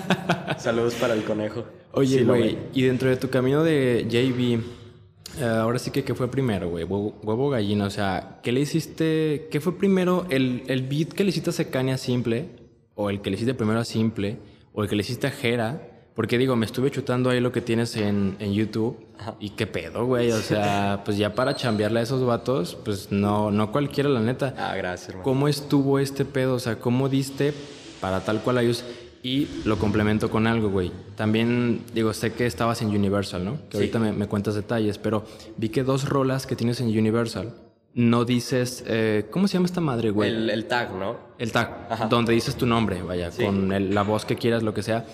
Saludos 0.58 0.94
para 0.94 1.14
el 1.14 1.24
conejo. 1.24 1.64
Oye, 1.92 2.24
güey, 2.24 2.58
y 2.74 2.82
dentro 2.82 3.08
de 3.08 3.16
tu 3.16 3.30
camino 3.30 3.62
de 3.64 4.06
JB, 4.08 5.40
eh, 5.40 5.44
ahora 5.44 5.78
sí 5.78 5.90
que, 5.90 6.04
¿qué 6.04 6.14
fue 6.14 6.28
primero, 6.30 6.70
güey? 6.70 6.84
Huevo, 6.84 7.50
gallina, 7.50 7.86
o 7.86 7.90
sea, 7.90 8.40
¿qué 8.42 8.52
le 8.52 8.60
hiciste? 8.60 9.48
¿Qué 9.50 9.60
fue 9.60 9.78
primero? 9.78 10.26
¿El, 10.30 10.64
el 10.66 10.82
beat 10.82 11.08
que 11.08 11.24
le 11.24 11.30
hiciste 11.30 11.50
a 11.50 11.52
Secania 11.52 11.96
Simple? 11.98 12.50
¿O 12.94 13.10
el 13.10 13.20
que 13.20 13.30
le 13.30 13.36
hiciste 13.36 13.54
primero 13.54 13.80
a 13.80 13.84
Simple? 13.84 14.38
¿O 14.72 14.82
el 14.82 14.88
que 14.88 14.96
le 14.96 15.00
hiciste 15.00 15.26
a 15.26 15.30
Jera? 15.30 15.95
Porque 16.16 16.38
digo, 16.38 16.56
me 16.56 16.64
estuve 16.64 16.90
chutando 16.90 17.28
ahí 17.28 17.40
lo 17.40 17.52
que 17.52 17.60
tienes 17.60 17.94
en, 17.94 18.36
en 18.40 18.54
YouTube. 18.54 18.96
Y 19.38 19.50
qué 19.50 19.66
pedo, 19.66 20.06
güey. 20.06 20.32
O 20.32 20.40
sea, 20.40 21.02
pues 21.04 21.18
ya 21.18 21.34
para 21.34 21.54
chambearle 21.54 22.00
a 22.00 22.02
esos 22.02 22.24
vatos, 22.24 22.74
pues 22.82 23.12
no, 23.12 23.50
no 23.50 23.70
cualquiera, 23.70 24.08
la 24.08 24.20
neta. 24.20 24.54
Ah, 24.56 24.74
gracias, 24.76 25.10
hermano. 25.10 25.24
¿Cómo 25.24 25.46
estuvo 25.46 25.98
este 25.98 26.24
pedo? 26.24 26.54
O 26.54 26.58
sea, 26.58 26.80
¿cómo 26.80 27.10
diste 27.10 27.52
para 28.00 28.20
tal 28.24 28.40
cual 28.40 28.56
ellos? 28.58 28.82
Y 29.22 29.46
lo 29.66 29.78
complemento 29.78 30.30
con 30.30 30.46
algo, 30.46 30.70
güey. 30.70 30.90
También, 31.16 31.82
digo, 31.92 32.14
sé 32.14 32.32
que 32.32 32.46
estabas 32.46 32.80
en 32.80 32.88
Universal, 32.88 33.44
¿no? 33.44 33.58
Que 33.68 33.76
ahorita 33.76 33.98
me, 33.98 34.12
me, 34.12 34.26
cuentas 34.26 34.54
detalles, 34.54 34.96
pero 34.96 35.26
vi 35.58 35.68
que 35.68 35.82
dos 35.82 36.08
rolas 36.08 36.46
que 36.46 36.56
tienes 36.56 36.80
en 36.80 36.86
Universal 36.86 37.52
no 37.92 38.24
dices. 38.24 38.84
Eh, 38.86 39.26
¿Cómo 39.30 39.48
se 39.48 39.54
llama 39.54 39.66
esta 39.66 39.80
madre, 39.80 40.10
güey? 40.10 40.30
El, 40.30 40.66
tag, 40.66 40.94
¿no? 40.94 41.16
El 41.38 41.50
tag, 41.50 42.08
donde 42.08 42.32
dices 42.32 42.54
tu 42.54 42.66
nombre, 42.66 43.02
vaya, 43.02 43.30
con 43.30 43.94
la 43.94 44.02
voz 44.02 44.24
que 44.24 44.36
quieras, 44.36 44.62
lo 44.62 44.72
que 44.72 44.82
sea 44.82 45.04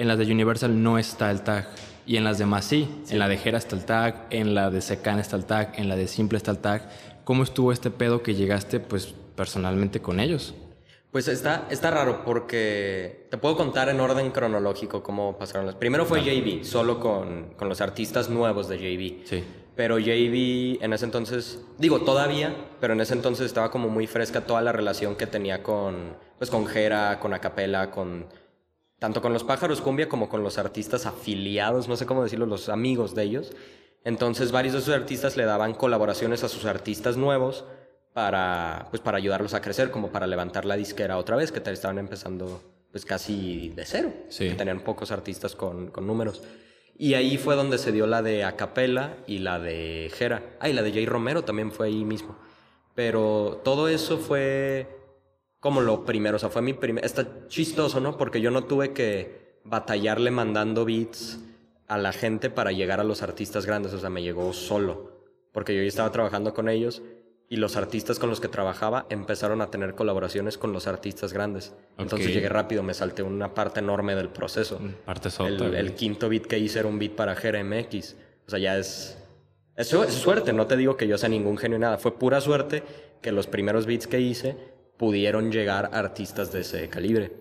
en 0.00 0.08
las 0.08 0.16
de 0.16 0.24
Universal 0.32 0.82
no 0.82 0.98
está 0.98 1.30
el 1.30 1.42
tag. 1.42 1.68
Y 2.06 2.16
en 2.16 2.24
las 2.24 2.38
demás 2.38 2.64
sí. 2.64 2.88
En 3.10 3.18
la 3.18 3.28
de 3.28 3.36
Jera 3.36 3.58
está 3.58 3.76
el 3.76 3.84
tag, 3.84 4.26
en 4.30 4.54
la 4.54 4.70
de 4.70 4.80
Secan 4.80 5.18
está 5.18 5.36
el 5.36 5.44
tag, 5.44 5.74
en 5.76 5.88
la 5.88 5.96
de 5.96 6.08
Simple 6.08 6.38
está 6.38 6.50
el 6.50 6.58
tag. 6.58 6.88
¿Cómo 7.24 7.42
estuvo 7.42 7.70
este 7.70 7.90
pedo 7.90 8.22
que 8.22 8.34
llegaste, 8.34 8.80
pues, 8.80 9.14
personalmente 9.36 10.00
con 10.00 10.18
ellos? 10.18 10.54
Pues 11.12 11.28
está, 11.28 11.66
está 11.70 11.90
raro 11.90 12.24
porque 12.24 13.26
te 13.30 13.36
puedo 13.36 13.56
contar 13.56 13.88
en 13.90 14.00
orden 14.00 14.30
cronológico 14.30 15.02
cómo 15.02 15.36
pasaron 15.36 15.66
las. 15.66 15.74
Primero 15.74 16.06
fue 16.06 16.22
JB, 16.22 16.64
solo 16.64 16.98
con, 16.98 17.54
con, 17.56 17.68
los 17.68 17.80
artistas 17.80 18.30
nuevos 18.30 18.68
de 18.68 18.78
JB. 18.78 19.26
Sí. 19.26 19.44
Pero 19.76 19.98
JB 19.98 20.82
en 20.82 20.92
ese 20.92 21.04
entonces, 21.04 21.60
digo 21.78 22.00
todavía, 22.00 22.54
pero 22.80 22.94
en 22.94 23.00
ese 23.00 23.14
entonces 23.14 23.46
estaba 23.46 23.70
como 23.70 23.88
muy 23.88 24.06
fresca 24.06 24.42
toda 24.42 24.62
la 24.62 24.72
relación 24.72 25.16
que 25.16 25.26
tenía 25.26 25.62
con, 25.62 26.16
pues 26.38 26.48
con 26.48 26.66
Jera, 26.66 27.18
con 27.18 27.34
Acapela, 27.34 27.90
con 27.90 28.26
tanto 29.00 29.22
con 29.22 29.32
los 29.32 29.42
pájaros 29.42 29.80
cumbia 29.80 30.08
como 30.08 30.28
con 30.28 30.44
los 30.44 30.58
artistas 30.58 31.06
afiliados, 31.06 31.88
no 31.88 31.96
sé 31.96 32.06
cómo 32.06 32.22
decirlo, 32.22 32.46
los 32.46 32.68
amigos 32.68 33.14
de 33.14 33.24
ellos. 33.24 33.50
Entonces 34.04 34.52
varios 34.52 34.74
de 34.74 34.80
sus 34.82 34.94
artistas 34.94 35.36
le 35.36 35.44
daban 35.46 35.74
colaboraciones 35.74 36.44
a 36.44 36.48
sus 36.48 36.66
artistas 36.66 37.16
nuevos 37.16 37.64
para, 38.12 38.86
pues, 38.90 39.00
para 39.00 39.16
ayudarlos 39.16 39.54
a 39.54 39.62
crecer, 39.62 39.90
como 39.90 40.10
para 40.10 40.26
levantar 40.26 40.66
la 40.66 40.76
disquera 40.76 41.16
otra 41.16 41.36
vez, 41.36 41.50
que 41.50 41.58
estaban 41.70 41.98
empezando 41.98 42.62
pues 42.92 43.04
casi 43.04 43.70
de 43.70 43.86
cero, 43.86 44.12
sí. 44.28 44.50
tenían 44.50 44.80
pocos 44.80 45.12
artistas 45.12 45.54
con, 45.54 45.90
con, 45.90 46.06
números. 46.06 46.42
Y 46.98 47.14
ahí 47.14 47.38
fue 47.38 47.54
donde 47.54 47.78
se 47.78 47.92
dio 47.92 48.06
la 48.06 48.20
de 48.20 48.44
Acapela 48.44 49.16
y 49.26 49.38
la 49.38 49.58
de 49.58 50.10
Jera. 50.12 50.42
Ah, 50.60 50.68
y 50.68 50.72
la 50.72 50.82
de 50.82 50.92
Jay 50.92 51.06
Romero 51.06 51.42
también 51.44 51.72
fue 51.72 51.86
ahí 51.86 52.04
mismo. 52.04 52.36
Pero 52.94 53.62
todo 53.64 53.88
eso 53.88 54.18
fue 54.18 54.99
como 55.60 55.82
lo 55.82 56.04
primero, 56.04 56.36
o 56.36 56.38
sea, 56.38 56.48
fue 56.48 56.62
mi 56.62 56.72
primer... 56.72 57.04
Está 57.04 57.46
chistoso, 57.48 58.00
¿no? 58.00 58.16
Porque 58.16 58.40
yo 58.40 58.50
no 58.50 58.64
tuve 58.64 58.92
que 58.92 59.60
batallarle 59.64 60.30
mandando 60.30 60.86
beats 60.86 61.38
a 61.86 61.98
la 61.98 62.12
gente 62.12 62.50
para 62.50 62.72
llegar 62.72 62.98
a 63.00 63.04
los 63.04 63.22
artistas 63.22 63.66
grandes, 63.66 63.92
o 63.92 63.98
sea, 63.98 64.10
me 64.10 64.22
llegó 64.22 64.52
solo, 64.52 65.10
porque 65.52 65.74
yo 65.74 65.82
ya 65.82 65.88
estaba 65.88 66.10
trabajando 66.12 66.54
con 66.54 66.68
ellos 66.68 67.02
y 67.48 67.56
los 67.56 67.76
artistas 67.76 68.20
con 68.20 68.30
los 68.30 68.40
que 68.40 68.46
trabajaba 68.46 69.06
empezaron 69.10 69.60
a 69.60 69.72
tener 69.72 69.96
colaboraciones 69.96 70.56
con 70.56 70.72
los 70.72 70.86
artistas 70.86 71.32
grandes. 71.32 71.74
Entonces 71.98 72.32
llegué 72.32 72.48
rápido, 72.48 72.84
me 72.84 72.94
salté 72.94 73.24
una 73.24 73.54
parte 73.54 73.80
enorme 73.80 74.14
del 74.14 74.28
proceso. 74.28 74.80
Parte 75.04 75.28
el, 75.40 75.74
el, 75.74 75.94
quinto 75.94 76.28
beat 76.28 76.46
que 76.46 76.60
hice 76.60 76.78
era 76.78 76.88
un 76.88 77.00
beat 77.00 77.12
para 77.12 77.34
GRMX, 77.34 78.14
o 78.46 78.50
sea, 78.50 78.60
ya 78.60 78.78
es 78.78 79.18
Eso 79.74 80.04
es 80.04 80.14
suerte, 80.14 80.52
no 80.52 80.68
te 80.68 80.76
digo 80.76 80.96
que 80.96 81.08
yo 81.08 81.18
sea 81.18 81.28
ningún 81.28 81.58
genio 81.58 81.76
ni 81.76 81.82
nada. 81.82 81.98
Fue 81.98 82.16
pura 82.16 82.40
suerte 82.40 82.84
que 83.20 83.32
los 83.32 83.48
primeros 83.48 83.84
beats 83.84 84.06
que 84.06 84.20
hice 84.20 84.56
pudieron 85.00 85.50
llegar 85.50 85.88
artistas 85.94 86.52
de 86.52 86.60
ese 86.60 86.90
calibre. 86.90 87.32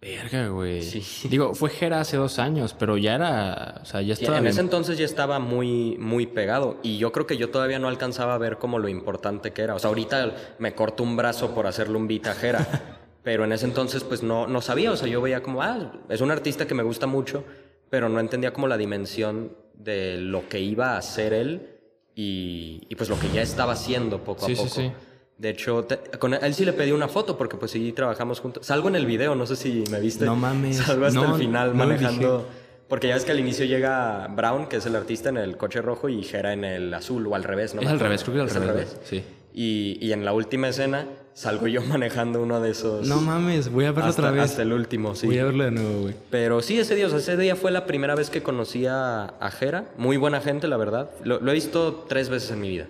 Verga, 0.00 0.48
güey. 0.48 0.82
Sí. 0.82 1.28
Digo, 1.28 1.54
fue 1.54 1.70
Jera 1.70 2.00
hace 2.00 2.16
dos 2.16 2.40
años, 2.40 2.74
pero 2.76 2.98
ya 2.98 3.14
era. 3.14 3.78
O 3.82 3.84
sea, 3.84 4.02
ya 4.02 4.14
estaba. 4.14 4.38
en 4.38 4.48
ese 4.48 4.60
entonces 4.60 4.98
ya 4.98 5.04
estaba 5.04 5.38
muy, 5.38 5.96
muy 5.98 6.26
pegado. 6.26 6.80
Y 6.82 6.98
yo 6.98 7.12
creo 7.12 7.24
que 7.24 7.36
yo 7.36 7.50
todavía 7.50 7.78
no 7.78 7.86
alcanzaba 7.86 8.34
a 8.34 8.38
ver 8.38 8.58
como 8.58 8.80
lo 8.80 8.88
importante 8.88 9.52
que 9.52 9.62
era. 9.62 9.76
O 9.76 9.78
sea, 9.78 9.90
ahorita 9.90 10.34
me 10.58 10.74
corto 10.74 11.04
un 11.04 11.16
brazo 11.16 11.54
por 11.54 11.68
hacerle 11.68 11.96
un 11.98 12.08
beat 12.08 12.26
a 12.26 12.34
Jera. 12.34 12.66
pero 13.22 13.44
en 13.44 13.52
ese 13.52 13.66
entonces, 13.66 14.02
pues 14.02 14.24
no, 14.24 14.48
no 14.48 14.60
sabía. 14.60 14.90
O 14.90 14.96
sea, 14.96 15.06
yo 15.06 15.22
veía 15.22 15.40
como, 15.40 15.62
ah, 15.62 15.92
es 16.08 16.20
un 16.20 16.32
artista 16.32 16.66
que 16.66 16.74
me 16.74 16.82
gusta 16.82 17.06
mucho, 17.06 17.44
pero 17.90 18.08
no 18.08 18.18
entendía 18.18 18.52
como 18.52 18.66
la 18.66 18.76
dimensión 18.76 19.56
de 19.74 20.16
lo 20.18 20.48
que 20.48 20.58
iba 20.58 20.94
a 20.94 20.98
hacer 20.98 21.32
él 21.32 21.78
y, 22.16 22.82
y 22.88 22.96
pues 22.96 23.08
lo 23.08 23.20
que 23.20 23.28
ya 23.28 23.42
estaba 23.42 23.74
haciendo 23.74 24.24
poco 24.24 24.46
a 24.46 24.48
poco. 24.48 24.68
Sí, 24.68 24.68
sí. 24.68 24.92
De 25.36 25.50
hecho, 25.50 25.86
con 26.20 26.34
él 26.34 26.54
sí 26.54 26.64
le 26.64 26.72
pedí 26.72 26.92
una 26.92 27.08
foto 27.08 27.36
porque 27.36 27.56
pues 27.56 27.72
sí 27.72 27.92
trabajamos 27.92 28.40
juntos. 28.40 28.66
Salgo 28.66 28.88
en 28.88 28.96
el 28.96 29.06
video, 29.06 29.34
no 29.34 29.46
sé 29.46 29.56
si 29.56 29.84
me 29.90 30.00
viste. 30.00 30.24
No 30.24 30.36
mames. 30.36 30.76
Salgo 30.86 31.06
hasta 31.06 31.26
el 31.26 31.34
final 31.34 31.74
manejando. 31.74 32.46
Porque 32.88 33.08
ya 33.08 33.14
ves 33.14 33.24
que 33.24 33.32
al 33.32 33.40
inicio 33.40 33.64
llega 33.64 34.28
Brown, 34.28 34.68
que 34.68 34.76
es 34.76 34.86
el 34.86 34.94
artista, 34.94 35.30
en 35.30 35.38
el 35.38 35.56
coche 35.56 35.80
rojo 35.80 36.08
y 36.08 36.22
Jera 36.22 36.52
en 36.52 36.64
el 36.64 36.92
azul, 36.92 37.26
o 37.26 37.34
al 37.34 37.42
revés, 37.42 37.74
¿no? 37.74 37.80
Es 37.80 37.88
al 37.88 37.98
revés, 37.98 38.22
creo 38.22 38.44
que 38.44 38.50
es 38.50 38.56
al 38.56 38.66
revés. 38.66 38.96
Sí. 39.04 39.24
Y, 39.52 39.98
y, 40.00 40.12
en 40.12 40.24
la 40.24 40.32
última 40.32 40.68
escena 40.68 41.06
salgo 41.32 41.68
yo 41.68 41.80
manejando 41.86 42.42
uno 42.42 42.60
de 42.60 42.70
esos. 42.70 43.08
No 43.08 43.20
mames, 43.20 43.70
voy 43.70 43.86
a 43.86 43.92
verlo 43.92 44.10
otra 44.10 44.30
vez. 44.30 44.42
Hasta 44.42 44.62
el 44.62 44.72
último, 44.72 45.14
sí. 45.14 45.26
Voy 45.26 45.38
a 45.38 45.44
verlo 45.44 45.64
de 45.64 45.70
nuevo, 45.70 46.02
güey. 46.02 46.14
Pero 46.30 46.60
sí, 46.60 46.78
ese 46.78 46.94
día, 46.94 47.06
o 47.06 47.10
sea, 47.10 47.18
ese 47.18 47.36
día 47.36 47.56
fue 47.56 47.70
la 47.70 47.86
primera 47.86 48.14
vez 48.14 48.30
que 48.30 48.42
conocí 48.42 48.86
a, 48.86 49.24
a 49.24 49.50
Jera. 49.50 49.86
Muy 49.96 50.16
buena 50.16 50.40
gente, 50.40 50.68
la 50.68 50.76
verdad. 50.76 51.10
Lo, 51.24 51.40
lo 51.40 51.50
he 51.50 51.54
visto 51.54 52.04
tres 52.08 52.28
veces 52.28 52.50
en 52.50 52.60
mi 52.60 52.68
vida. 52.68 52.86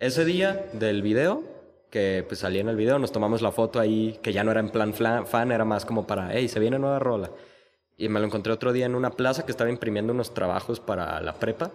Ese 0.00 0.24
día 0.24 0.66
del 0.72 1.02
video 1.02 1.51
que 1.92 2.24
pues 2.26 2.40
salí 2.40 2.58
en 2.58 2.70
el 2.70 2.74
video, 2.74 2.98
nos 2.98 3.12
tomamos 3.12 3.42
la 3.42 3.52
foto 3.52 3.78
ahí, 3.78 4.18
que 4.22 4.32
ya 4.32 4.42
no 4.42 4.50
era 4.50 4.60
en 4.60 4.70
plan 4.70 4.94
fan, 4.94 5.52
era 5.52 5.66
más 5.66 5.84
como 5.84 6.06
para, 6.06 6.30
hey, 6.32 6.48
se 6.48 6.58
viene 6.58 6.78
nueva 6.78 6.98
rola. 6.98 7.30
Y 7.98 8.08
me 8.08 8.18
lo 8.18 8.24
encontré 8.24 8.50
otro 8.50 8.72
día 8.72 8.86
en 8.86 8.94
una 8.94 9.10
plaza 9.10 9.44
que 9.44 9.52
estaba 9.52 9.68
imprimiendo 9.68 10.14
unos 10.14 10.32
trabajos 10.32 10.80
para 10.80 11.20
la 11.20 11.34
prepa. 11.34 11.70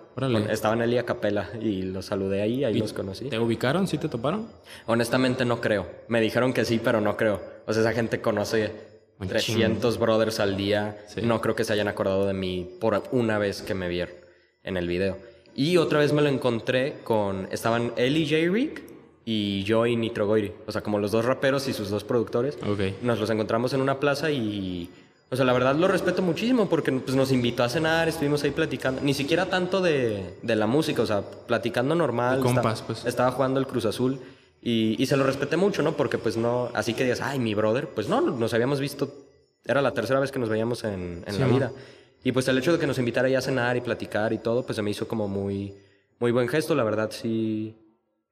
estaba 0.50 0.74
en 0.74 0.82
Elia 0.82 1.04
Capela 1.04 1.52
y 1.62 1.84
los 1.84 2.08
saludé 2.08 2.42
ahí, 2.42 2.64
ahí 2.64 2.80
los 2.80 2.94
conocí. 2.94 3.30
¿Te 3.30 3.38
ubicaron? 3.38 3.88
¿Sí 3.88 4.00
te 4.00 4.10
toparon? 4.10 4.48
Honestamente 4.88 5.46
no 5.46 5.62
creo. 5.62 5.86
Me 6.08 6.20
dijeron 6.20 6.52
que 6.52 6.66
sí, 6.66 6.82
pero 6.84 7.00
no 7.00 7.16
creo. 7.16 7.40
O 7.68 7.72
sea, 7.72 7.84
esa 7.84 7.94
gente 7.94 8.20
conoce 8.20 8.72
300 9.20 10.00
brothers 10.00 10.40
al 10.40 10.58
día. 10.58 10.98
No 11.22 11.42
creo 11.42 11.56
que 11.56 11.64
se 11.64 11.74
hayan 11.74 11.88
acordado 11.88 12.26
de 12.26 12.34
mí 12.34 12.68
por 12.82 13.04
una 13.12 13.38
vez 13.38 13.62
que 13.62 13.76
me 13.76 13.88
vieron 13.88 14.16
en 14.64 14.78
el 14.78 14.88
video. 14.88 15.18
Y 15.54 15.78
otra 15.78 16.00
vez 16.00 16.12
me 16.12 16.24
lo 16.24 16.30
encontré 16.30 16.96
con... 17.04 17.48
Estaban 17.52 17.94
y 17.96 18.26
J. 18.28 18.52
Rick 18.52 18.97
y 19.30 19.66
yo 19.66 19.86
y 19.86 19.98
Nitro 19.98 20.26
Goiri. 20.26 20.54
O 20.68 20.72
sea, 20.72 20.82
como 20.82 21.00
los 21.00 21.12
dos 21.12 21.26
raperos 21.26 21.68
y 21.68 21.74
sus 21.74 21.90
dos 21.90 22.06
productores. 22.06 22.58
Nos 23.02 23.20
los 23.20 23.30
encontramos 23.30 23.74
en 23.74 23.82
una 23.82 24.00
plaza 24.00 24.32
y... 24.32 24.90
O 25.30 25.36
sea, 25.36 25.44
la 25.44 25.52
verdad 25.52 25.76
lo 25.76 25.90
respeto 25.90 26.22
muchísimo 26.22 26.70
porque 26.70 26.94
pues, 26.94 27.14
nos 27.14 27.34
invitó 27.34 27.64
a 27.64 27.68
cenar, 27.68 28.08
estuvimos 28.08 28.42
ahí 28.46 28.52
platicando. 28.52 29.02
Ni 29.02 29.14
siquiera 29.14 29.48
tanto 29.48 29.82
de, 29.82 30.38
de 30.42 30.56
la 30.56 30.66
música, 30.66 31.02
o 31.02 31.06
sea, 31.06 31.24
platicando 31.46 31.94
normal. 31.94 32.40
compas, 32.40 32.82
pues. 32.84 33.04
Estaba 33.04 33.32
jugando 33.32 33.60
el 33.60 33.68
Cruz 33.68 33.84
Azul 33.84 34.18
y, 34.62 34.96
y, 34.98 35.06
se 35.08 35.18
lo 35.18 35.26
respeté 35.26 35.58
mucho, 35.58 35.84
¿no? 35.84 35.98
Porque 35.98 36.18
pues 36.18 36.38
no... 36.38 36.70
Así 36.74 36.94
que 36.94 37.04
digas, 37.04 37.20
ay, 37.20 37.38
mi 37.38 37.54
brother. 37.54 37.90
Pues 37.90 38.08
no, 38.08 38.22
nos 38.22 38.54
habíamos 38.54 38.80
visto... 38.80 39.14
Era 39.66 39.82
la 39.82 39.94
tercera 39.94 40.22
vez 40.22 40.32
que 40.32 40.40
nos 40.40 40.48
veíamos 40.48 40.86
en, 40.86 41.26
en 41.28 41.40
la 41.42 41.48
vida. 41.48 41.74
Y 42.24 42.32
pues 42.32 42.48
el 42.48 42.58
hecho 42.58 42.72
de 42.72 42.80
que 42.80 42.88
nos 42.88 42.98
invitara 42.98 43.28
ya 43.28 43.40
a 43.40 43.42
cenar 43.42 43.76
y 43.76 43.82
platicar 43.82 44.32
y 44.32 44.38
todo, 44.38 44.66
pues 44.66 44.78
se 44.78 44.82
me 44.82 44.92
hizo 44.92 45.06
como 45.06 45.28
muy... 45.28 45.74
Muy 46.20 46.32
buen 46.32 46.48
gesto, 46.48 46.76
la 46.76 46.86
verdad, 46.86 47.12
sí 47.12 47.76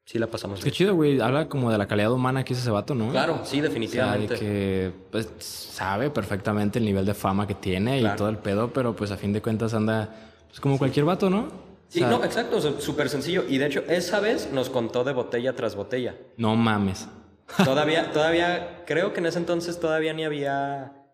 sí 0.05 0.19
la 0.19 0.27
pasamos 0.27 0.63
Qué 0.63 0.71
chido, 0.71 0.95
güey. 0.95 1.19
Habla 1.19 1.49
como 1.49 1.71
de 1.71 1.77
la 1.77 1.87
calidad 1.87 2.11
humana 2.11 2.43
que 2.43 2.53
es 2.53 2.59
ese 2.59 2.69
vato, 2.69 2.95
¿no? 2.95 3.09
Claro, 3.11 3.41
sí, 3.43 3.59
definitivamente. 3.59 4.35
O 4.35 4.39
que 4.39 4.91
pues, 5.11 5.27
sabe 5.39 6.09
perfectamente 6.09 6.79
el 6.79 6.85
nivel 6.85 7.05
de 7.05 7.13
fama 7.13 7.47
que 7.47 7.55
tiene 7.55 7.99
y 7.99 8.07
todo 8.15 8.29
el 8.29 8.37
pedo, 8.37 8.71
pero 8.71 8.95
pues 8.95 9.11
a 9.11 9.17
fin 9.17 9.33
de 9.33 9.41
cuentas 9.41 9.73
anda 9.73 10.09
pues, 10.47 10.59
como 10.59 10.77
cualquier 10.77 11.05
vato, 11.05 11.29
¿no? 11.29 11.65
Sí, 11.87 12.01
no, 12.01 12.23
exacto, 12.23 12.59
súper 12.81 13.09
sencillo. 13.09 13.45
Y 13.47 13.57
de 13.57 13.67
hecho, 13.67 13.83
esa 13.87 14.19
vez 14.19 14.49
nos 14.51 14.69
contó 14.69 15.03
de 15.03 15.13
botella 15.13 15.55
tras 15.55 15.75
botella. 15.75 16.15
No 16.37 16.55
mames. 16.55 17.07
Todavía, 17.63 18.11
todavía, 18.11 18.83
creo 18.85 19.13
que 19.13 19.19
en 19.19 19.27
ese 19.27 19.37
entonces 19.37 19.79
todavía 19.79 20.13
ni 20.13 20.25
había 20.25 21.04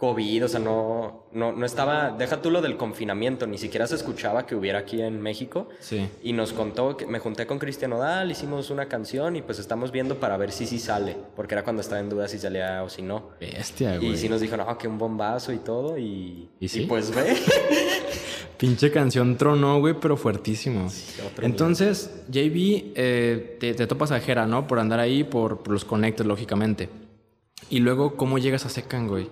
COVID, 0.00 0.46
o 0.46 0.48
sea, 0.48 0.60
no, 0.60 1.26
no, 1.30 1.52
no 1.52 1.66
estaba, 1.66 2.10
deja 2.12 2.40
tú 2.40 2.50
lo 2.50 2.62
del 2.62 2.78
confinamiento, 2.78 3.46
ni 3.46 3.58
siquiera 3.58 3.86
se 3.86 3.96
escuchaba 3.96 4.46
que 4.46 4.54
hubiera 4.54 4.78
aquí 4.78 5.02
en 5.02 5.20
México. 5.20 5.68
Sí. 5.78 6.08
Y 6.22 6.32
nos 6.32 6.54
contó 6.54 6.96
que 6.96 7.06
me 7.06 7.18
junté 7.18 7.46
con 7.46 7.58
Cristian 7.58 7.92
Odal, 7.92 8.30
hicimos 8.30 8.70
una 8.70 8.86
canción 8.86 9.36
y 9.36 9.42
pues 9.42 9.58
estamos 9.58 9.92
viendo 9.92 10.18
para 10.18 10.38
ver 10.38 10.52
si 10.52 10.66
sí 10.66 10.78
sale, 10.78 11.18
porque 11.36 11.54
era 11.54 11.64
cuando 11.64 11.82
estaba 11.82 12.00
en 12.00 12.08
duda 12.08 12.28
si 12.28 12.38
salía 12.38 12.82
o 12.82 12.88
si 12.88 13.02
no. 13.02 13.32
Bestia, 13.38 13.98
güey. 13.98 14.12
Y 14.12 14.16
sí 14.16 14.30
nos 14.30 14.40
dijo, 14.40 14.56
no, 14.56 14.78
que 14.78 14.88
un 14.88 14.96
bombazo 14.96 15.52
y 15.52 15.58
todo, 15.58 15.98
y, 15.98 16.48
¿Y, 16.58 16.68
sí? 16.68 16.86
pues 16.88 17.14
ve. 17.14 17.36
Pinche 18.56 18.90
canción 18.90 19.36
tronó, 19.36 19.80
güey, 19.80 19.96
pero 20.00 20.16
fuertísimo. 20.16 20.88
Entonces, 21.42 22.22
JB, 22.28 22.92
eh, 22.94 23.56
te, 23.60 23.86
topas 23.86 24.12
a 24.12 24.20
Jera, 24.20 24.46
¿no? 24.46 24.66
Por 24.66 24.78
andar 24.78 24.98
ahí, 24.98 25.24
por, 25.24 25.58
por 25.62 25.74
los 25.74 25.84
conectes, 25.84 26.24
lógicamente. 26.24 26.88
Y 27.68 27.80
luego, 27.80 28.16
¿cómo 28.16 28.38
llegas 28.38 28.64
a 28.64 28.70
Secan, 28.70 29.06
güey? 29.06 29.28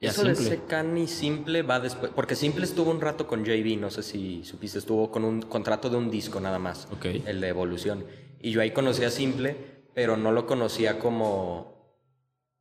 Eso 0.00 0.24
de 0.24 0.34
Secan 0.34 0.96
y 0.96 1.06
Simple 1.06 1.62
va 1.62 1.78
después. 1.78 2.10
Porque 2.14 2.34
Simple 2.34 2.64
estuvo 2.64 2.90
un 2.90 3.00
rato 3.00 3.26
con 3.26 3.44
JB, 3.44 3.78
no 3.78 3.90
sé 3.90 4.02
si 4.02 4.42
supiste, 4.44 4.78
estuvo 4.78 5.10
con 5.10 5.24
un 5.24 5.42
contrato 5.42 5.90
de 5.90 5.96
un 5.96 6.10
disco 6.10 6.40
nada 6.40 6.58
más. 6.58 6.88
Ok. 6.90 7.06
El 7.26 7.40
de 7.40 7.48
Evolución. 7.48 8.06
Y 8.40 8.50
yo 8.50 8.62
ahí 8.62 8.70
conocí 8.70 9.04
a 9.04 9.10
Simple, 9.10 9.56
pero 9.94 10.16
no 10.16 10.32
lo 10.32 10.46
conocía 10.46 10.98
como. 10.98 11.96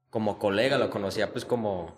como 0.10 0.38
colega, 0.38 0.78
lo 0.78 0.89
conocía 0.89 1.32
pues 1.32 1.45
como 1.45 1.97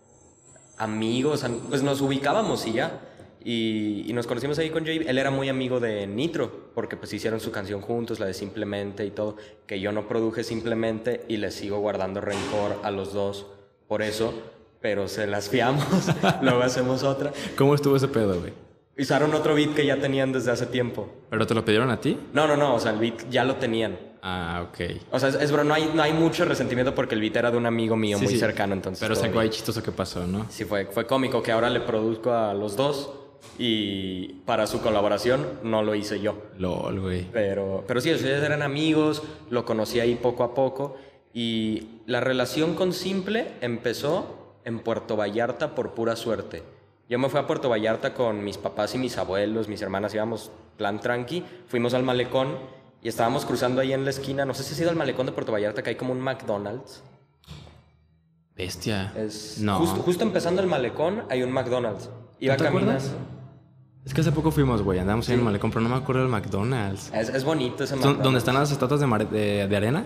amigos. 0.78 1.44
Pues 1.70 1.82
nos 1.82 2.02
ubicábamos 2.02 2.68
y 2.68 2.74
ya. 2.74 3.08
Y, 3.44 4.04
y, 4.06 4.14
nos 4.14 4.28
conocimos 4.28 4.60
ahí 4.60 4.70
con 4.70 4.86
JB. 4.86 5.10
Él 5.10 5.18
era 5.18 5.32
muy 5.32 5.50
amigo 5.50 5.80
de 5.80 6.06
Nitro, 6.06 6.70
porque 6.76 6.96
pues 6.96 7.12
hicieron 7.12 7.40
su 7.40 7.52
canción 7.52 7.82
juntos, 7.82 8.20
la 8.20 8.28
de 8.28 8.36
Simplemente 8.36 9.04
y 9.04 9.10
todo, 9.10 9.36
que 9.66 9.80
yo 9.80 9.92
no 9.92 10.08
produje 10.08 10.44
simplemente 10.44 11.26
y 11.28 11.38
le 11.38 11.50
sigo 11.50 11.80
guardando 11.80 12.22
rencor 12.22 12.80
a 12.84 12.92
los 12.92 13.14
dos 13.14 13.48
por 13.92 14.02
eso, 14.02 14.34
pero 14.82 15.08
se 15.08 15.28
las 15.28 15.50
fiamos, 15.50 15.86
luego 16.42 16.62
hacemos 16.62 17.04
otra. 17.04 17.32
¿Cómo 17.58 17.76
estuvo 17.76 17.96
ese 17.96 18.08
pedo, 18.08 18.40
güey? 18.40 18.54
Usaron 18.98 19.34
otro 19.34 19.56
beat 19.56 19.74
que 19.74 19.86
ya 19.86 19.98
tenían 19.98 20.32
desde 20.32 20.52
hace 20.52 20.66
tiempo. 20.66 21.10
¿Pero 21.30 21.48
te 21.48 21.54
lo 21.54 21.64
pidieron 21.64 21.90
a 21.90 22.00
ti? 22.00 22.18
No, 22.34 22.48
no, 22.48 22.58
no, 22.58 22.76
o 22.76 22.80
sea, 22.80 22.92
el 22.92 23.00
beat 23.00 23.30
ya 23.30 23.44
lo 23.44 23.56
tenían. 23.56 23.98
Ah, 24.22 24.68
ok. 24.68 24.80
O 25.12 25.20
sea, 25.20 25.30
es, 25.30 25.52
bro, 25.52 25.64
no 25.64 25.74
hay, 25.74 25.92
no 25.96 26.04
hay 26.04 26.14
mucho 26.14 26.46
resentimiento 26.46 26.94
porque 26.94 27.16
el 27.16 27.22
beat 27.22 27.36
era 27.36 27.52
de 27.52 27.58
un 27.58 27.66
amigo 27.66 27.96
mío 27.96 28.20
muy 28.20 28.36
cercano, 28.36 28.74
entonces. 28.74 29.02
Pero 29.02 29.16
sacó 29.16 29.40
ahí 29.40 29.50
chistoso 29.50 29.82
que 29.82 29.92
pasó, 29.92 30.28
¿no? 30.28 30.46
Sí, 30.50 30.66
fue, 30.66 30.86
fue 30.86 31.08
cómico 31.08 31.42
que 31.42 31.52
ahora 31.52 31.70
le 31.70 31.80
produzco 31.80 32.32
a 32.32 32.54
los 32.54 32.76
dos 32.76 33.12
y 33.58 34.34
para 34.46 34.68
su 34.68 34.82
colaboración 34.82 35.48
no 35.64 35.82
lo 35.82 35.96
hice 35.96 36.20
yo. 36.20 36.38
LOL, 36.58 37.00
güey. 37.00 37.28
Pero, 37.32 37.84
pero 37.88 38.02
sí, 38.02 38.10
ellos 38.10 38.24
eran 38.24 38.62
amigos, 38.62 39.24
lo 39.50 39.66
conocí 39.66 40.00
ahí 40.00 40.16
poco 40.16 40.44
a 40.44 40.54
poco 40.54 40.98
y 41.34 42.02
la 42.06 42.20
relación 42.20 42.76
con 42.76 42.94
Simple 42.94 43.54
empezó 43.62 44.41
en 44.66 44.80
Puerto 44.80 45.16
Vallarta 45.16 45.76
por 45.76 45.94
pura 45.94 46.16
suerte. 46.16 46.64
Yo 47.10 47.20
me 47.20 47.28
fui 47.28 47.40
a 47.40 47.48
Puerto 47.48 47.68
Vallarta 47.70 48.14
con 48.14 48.44
mis 48.44 48.58
papás 48.58 48.96
y 48.96 48.98
mis 48.98 49.18
abuelos, 49.18 49.68
mis 49.68 49.82
hermanas, 49.82 50.14
íbamos 50.14 50.52
plan 50.78 51.00
tranqui, 51.00 51.44
fuimos 51.68 51.94
al 51.94 52.04
malecón 52.04 52.58
y 53.02 53.10
estábamos 53.10 53.46
cruzando 53.46 53.82
ahí 53.82 53.92
en 53.94 54.06
la 54.06 54.12
esquina, 54.12 54.46
no 54.46 54.54
sé 54.54 54.64
si 54.64 54.74
ha 54.74 54.78
sido 54.78 54.92
el 54.92 54.96
malecón 54.96 55.26
de 55.26 55.32
Puerto 55.34 55.52
Vallarta, 55.52 55.84
que 55.84 55.90
hay 55.90 55.96
como 55.96 56.14
un 56.14 56.22
McDonald's. 56.22 57.04
Bestia. 58.56 59.12
Es 59.16 59.60
no. 59.60 59.86
Justo, 59.86 60.24
empezando 60.24 60.62
el 60.62 60.68
malecón 60.68 61.24
hay 61.30 61.44
un 61.44 61.52
McDonald's. 61.52 62.10
Iba 62.40 62.56
¿Te 62.56 62.68
acuerdas? 62.68 63.12
Es 64.06 64.14
que 64.14 64.22
hace 64.22 64.32
poco 64.32 64.52
fuimos, 64.52 64.82
güey, 64.82 64.98
andamos 65.00 65.28
en 65.30 65.40
el 65.40 65.46
malecón, 65.46 65.70
pero 65.70 65.82
no 65.82 65.90
me 65.90 65.96
acuerdo 65.96 66.22
del 66.22 66.32
McDonald's. 66.32 67.12
Es, 67.14 67.44
bonito 67.44 67.84
ese 67.84 67.96
McDonald's. 67.96 68.24
¿Dónde 68.24 68.40
están 68.40 68.56
las 68.56 68.72
estatuas 68.72 69.02
de, 69.02 69.68
de 69.68 69.76
arena? 69.76 70.06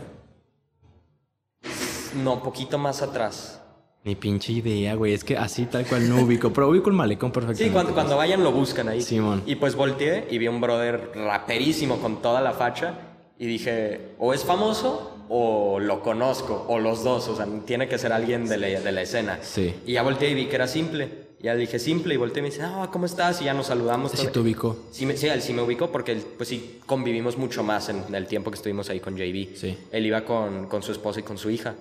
No, 2.16 2.42
poquito 2.42 2.78
más 2.78 3.02
atrás. 3.02 3.62
Ni 4.06 4.14
pinche 4.14 4.54
idea, 4.54 4.94
güey. 4.94 5.14
Es 5.14 5.24
que 5.24 5.36
así 5.36 5.66
tal 5.66 5.84
cual 5.88 6.08
no 6.08 6.22
ubico. 6.22 6.54
Pero 6.54 6.70
ubico 6.70 6.92
el 6.92 6.96
malecón 6.96 7.32
perfectamente. 7.32 7.66
Sí, 7.66 7.72
cuando, 7.72 7.94
cuando 7.96 8.16
vayan 8.16 8.44
lo 8.44 8.52
buscan 8.52 8.88
ahí. 8.88 9.02
Simón. 9.02 9.42
Y 9.48 9.56
pues 9.56 9.76
volteé 9.76 10.28
y 10.30 10.38
vi 10.38 10.48
un 10.48 10.62
brother 10.62 11.12
raperísimo 11.16 11.98
con 11.98 12.22
toda 12.22 12.40
la 12.40 12.54
facha. 12.54 13.00
Y 13.40 13.48
dije, 13.48 14.12
o 14.20 14.32
es 14.32 14.44
famoso 14.44 15.26
o 15.28 15.80
lo 15.80 16.04
conozco. 16.04 16.68
O 16.70 16.78
los 16.78 17.04
dos. 17.04 17.28
O 17.30 17.36
sea, 17.36 17.48
tiene 17.66 17.88
que 17.88 17.98
ser 17.98 18.14
alguien 18.14 18.46
de 18.48 18.58
la, 18.58 18.68
de 18.68 18.92
la 18.92 19.02
escena. 19.02 19.40
Sí. 19.42 19.74
Y 19.88 19.94
ya 19.94 20.04
volteé 20.04 20.30
y 20.30 20.36
vi 20.36 20.46
que 20.46 20.56
era 20.56 20.68
simple. 20.68 21.26
Ya 21.42 21.56
dije 21.56 21.80
simple 21.80 22.14
y 22.14 22.18
volteé 22.18 22.42
y 22.42 22.44
me 22.44 22.50
dice, 22.52 22.62
ah, 22.62 22.90
¿cómo 22.92 23.08
estás? 23.08 23.42
Y 23.42 23.46
ya 23.46 23.56
nos 23.56 23.66
saludamos. 23.66 24.12
Sí, 24.12 24.28
te 24.32 24.40
ubicó. 24.40 24.78
Sí, 24.92 25.08
sí, 25.18 25.28
él 25.28 25.42
sí 25.42 25.52
me 25.52 25.64
ubicó 25.64 25.92
porque 25.92 26.16
pues 26.38 26.48
sí 26.48 26.80
convivimos 26.86 27.40
mucho 27.40 27.64
más 27.64 27.90
en 27.90 28.14
el 28.14 28.28
tiempo 28.28 28.52
que 28.52 28.56
estuvimos 28.58 28.88
ahí 28.92 29.00
con 29.00 29.18
JB. 29.18 29.56
Sí. 29.56 29.76
Él 29.92 30.06
iba 30.06 30.24
con, 30.26 30.68
con 30.68 30.84
su 30.84 30.92
esposa 30.92 31.22
y 31.22 31.24
con 31.24 31.40
su 31.40 31.50
hija. 31.50 31.74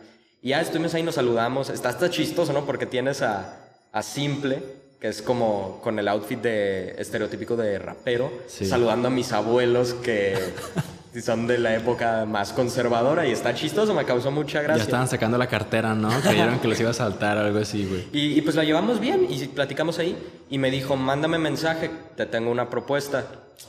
Y 0.44 0.50
ya 0.50 0.60
estuvimos 0.60 0.92
ahí, 0.94 1.02
nos 1.02 1.14
saludamos. 1.14 1.70
Está 1.70 1.88
hasta 1.88 2.10
chistoso, 2.10 2.52
¿no? 2.52 2.66
Porque 2.66 2.84
tienes 2.86 3.22
a, 3.22 3.56
a 3.92 4.02
Simple, 4.02 4.62
que 5.00 5.08
es 5.08 5.22
como 5.22 5.80
con 5.82 5.98
el 5.98 6.06
outfit 6.06 6.38
de 6.38 6.94
estereotípico 6.98 7.56
de 7.56 7.78
rapero, 7.78 8.30
Sí. 8.46 8.66
saludando 8.66 9.08
a 9.08 9.10
mis 9.10 9.32
abuelos 9.32 9.94
que 9.94 10.36
son 11.22 11.46
de 11.46 11.56
la 11.56 11.74
época 11.74 12.26
más 12.26 12.52
conservadora 12.52 13.26
y 13.26 13.30
está 13.32 13.54
chistoso, 13.54 13.94
me 13.94 14.04
causó 14.04 14.30
mucha 14.30 14.58
Ya 14.60 14.62
gracia. 14.64 14.82
estaban 14.84 15.08
sacando 15.08 15.38
la 15.38 15.46
cartera, 15.46 15.94
¿no? 15.94 16.10
Creyeron 16.22 16.58
que 16.58 16.68
los 16.68 16.78
iba 16.78 16.90
a 16.90 16.94
saltar 16.94 17.38
o 17.38 17.40
algo 17.40 17.58
así, 17.60 17.86
güey. 17.86 18.04
Y, 18.12 18.38
y 18.38 18.42
pues 18.42 18.54
la 18.54 18.64
llevamos 18.64 19.00
bien 19.00 19.26
y 19.30 19.46
platicamos 19.46 19.98
ahí. 19.98 20.14
Y 20.50 20.58
me 20.58 20.70
dijo, 20.70 20.94
mándame 20.94 21.38
mensaje, 21.38 21.90
te 22.16 22.26
tengo 22.26 22.50
una 22.50 22.68
propuesta. 22.68 23.24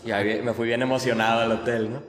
Y 0.05 0.11
ahí 0.11 0.41
me 0.43 0.53
fui 0.53 0.67
bien 0.67 0.81
emocionado 0.81 1.39
al 1.39 1.51
hotel, 1.53 1.93
¿no? 1.93 2.03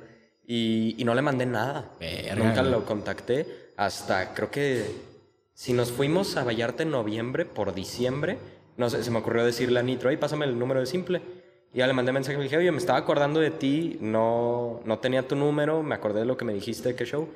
Y, 0.45 0.97
y 0.99 1.05
no 1.05 1.15
le 1.15 1.23
mandé 1.23 1.47
nada. 1.47 1.85
Verga, 2.01 2.35
Nunca 2.35 2.61
güey. 2.63 2.73
lo 2.73 2.85
contacté 2.85 3.66
hasta, 3.77 4.33
creo 4.35 4.51
que 4.51 4.85
si 5.55 5.73
nos 5.73 5.93
fuimos 5.93 6.37
a 6.37 6.45
Vallarta 6.45 6.83
en 6.83 6.91
noviembre, 6.91 7.45
por 7.45 7.75
diciembre, 7.75 8.39
no 8.77 8.91
sé, 8.91 9.03
se 9.03 9.11
me 9.11 9.19
ocurrió 9.19 9.45
decirle 9.45 9.81
a 9.81 9.83
Nitro, 9.83 10.11
ay, 10.11 10.17
pásame 10.17 10.47
el 10.47 10.59
número 10.59 10.81
de 10.81 10.87
simple. 10.87 11.21
Y 11.73 11.79
ya 11.79 11.87
le 11.87 11.93
mandé 11.93 12.13
mensaje 12.13 12.35
y 12.35 12.39
le 12.39 12.45
dije, 12.45 12.57
oye, 12.57 12.71
me 12.73 12.79
estaba 12.79 12.99
acordando 12.99 13.41
de 13.41 13.51
ti, 13.51 13.99
no, 14.01 14.81
no 14.85 14.99
tenía 14.99 15.27
tu 15.27 15.37
número, 15.37 15.83
me 15.83 15.95
acordé 15.95 16.21
de 16.21 16.27
lo 16.27 16.37
que 16.37 16.45
me 16.45 16.55
dijiste 16.55 16.91
de 16.91 16.95
qué 16.95 17.05
show. 17.05 17.29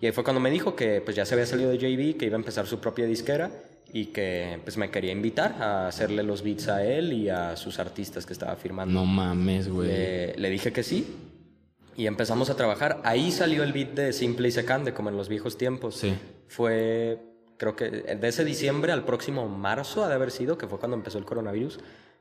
Y 0.00 0.06
ahí 0.06 0.12
fue 0.12 0.24
cuando 0.24 0.40
me 0.40 0.50
dijo 0.50 0.74
que 0.74 1.00
pues 1.00 1.16
ya 1.16 1.24
se 1.24 1.34
había 1.34 1.46
salido 1.46 1.70
de 1.70 1.78
JB, 1.78 2.18
que 2.18 2.26
iba 2.26 2.36
a 2.36 2.38
empezar 2.38 2.66
su 2.66 2.80
propia 2.80 3.06
disquera 3.06 3.50
y 3.92 4.06
que 4.06 4.58
pues 4.64 4.76
me 4.76 4.90
quería 4.90 5.12
invitar 5.12 5.52
a 5.62 5.86
hacerle 5.86 6.24
los 6.24 6.42
beats 6.42 6.68
a 6.68 6.84
él 6.84 7.12
y 7.12 7.28
a 7.28 7.56
sus 7.56 7.78
artistas 7.78 8.26
que 8.26 8.32
estaba 8.32 8.56
firmando. 8.56 8.92
No 8.92 9.06
mames, 9.06 9.68
güey. 9.68 9.88
Le, 9.88 10.34
le 10.36 10.50
dije 10.50 10.72
que 10.72 10.82
sí 10.82 11.23
y 11.96 12.06
empezamos 12.06 12.50
a 12.50 12.56
trabajar. 12.56 13.00
Ahí 13.04 13.30
salió 13.32 13.62
el 13.62 13.72
beat 13.72 13.90
de 13.90 14.12
Simple 14.12 14.48
y 14.48 14.52
Secande, 14.52 14.92
como 14.94 15.10
en 15.10 15.16
los 15.16 15.28
viejos 15.28 15.56
tiempos. 15.56 15.96
Sí. 15.96 16.16
Fue, 16.48 17.18
creo 17.56 17.76
que 17.76 17.90
de 17.90 18.28
ese 18.28 18.44
diciembre 18.44 18.92
al 18.92 19.04
próximo 19.04 19.48
marzo 19.48 20.04
ha 20.04 20.08
de 20.08 20.14
haber 20.14 20.30
sido, 20.30 20.58
que 20.58 20.66
fue 20.66 20.78
cuando 20.78 20.96
empezó 20.96 21.18
el 21.18 21.24
coronavirus. 21.24 21.78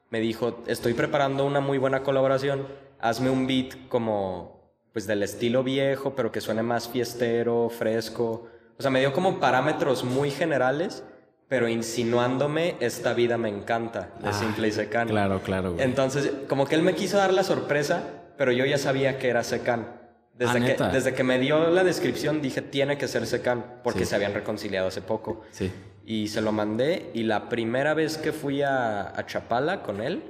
Me 0.09 0.19
dijo, 0.19 0.63
estoy 0.67 0.93
preparando 0.93 1.45
una 1.45 1.59
muy 1.59 1.77
buena 1.77 2.03
colaboración, 2.03 2.67
hazme 2.99 3.29
un 3.29 3.47
beat 3.47 3.87
como, 3.89 4.61
pues 4.91 5.07
del 5.07 5.23
estilo 5.23 5.63
viejo, 5.63 6.13
pero 6.15 6.31
que 6.31 6.39
suene 6.39 6.61
más 6.63 6.87
fiestero, 6.87 7.69
fresco. 7.69 8.47
O 8.77 8.81
sea, 8.81 8.91
me 8.91 8.99
dio 8.99 9.11
como 9.13 9.39
parámetros 9.39 10.03
muy 10.03 10.29
generales, 10.29 11.03
pero 11.47 11.67
insinuándome, 11.67 12.75
esta 12.79 13.13
vida 13.13 13.37
me 13.37 13.49
encanta, 13.49 14.11
de 14.21 14.29
Ah, 14.29 14.33
Simple 14.33 14.67
y 14.67 14.71
Secande. 14.71 15.11
Claro, 15.13 15.41
claro, 15.41 15.73
güey. 15.73 15.83
Entonces, 15.83 16.31
como 16.47 16.65
que 16.65 16.75
él 16.75 16.83
me 16.83 16.93
quiso 16.95 17.17
dar 17.17 17.33
la 17.33 17.43
sorpresa, 17.43 18.03
pero 18.37 18.51
yo 18.51 18.65
ya 18.65 18.77
sabía 18.77 19.17
que 19.19 19.29
era 19.29 19.43
Secan. 19.43 20.01
Desde, 20.37 20.57
Ah, 20.73 20.89
que, 20.89 20.95
desde 20.95 21.13
que 21.13 21.23
me 21.23 21.37
dio 21.37 21.69
la 21.69 21.83
descripción 21.83 22.41
dije, 22.41 22.61
tiene 22.61 22.97
que 22.97 23.07
ser 23.07 23.27
Secan, 23.27 23.81
porque 23.83 23.99
Sí. 23.99 24.05
se 24.07 24.15
habían 24.15 24.33
reconciliado 24.33 24.87
hace 24.87 25.01
poco. 25.01 25.41
Sí. 25.51 25.71
Y 26.05 26.27
se 26.29 26.41
lo 26.41 26.51
mandé, 26.51 27.11
y 27.13 27.23
la 27.23 27.49
primera 27.49 27.93
vez 27.93 28.17
que 28.17 28.31
fui 28.33 28.61
a, 28.61 29.17
a 29.17 29.25
Chapala 29.25 29.83
con 29.83 30.01
él, 30.01 30.23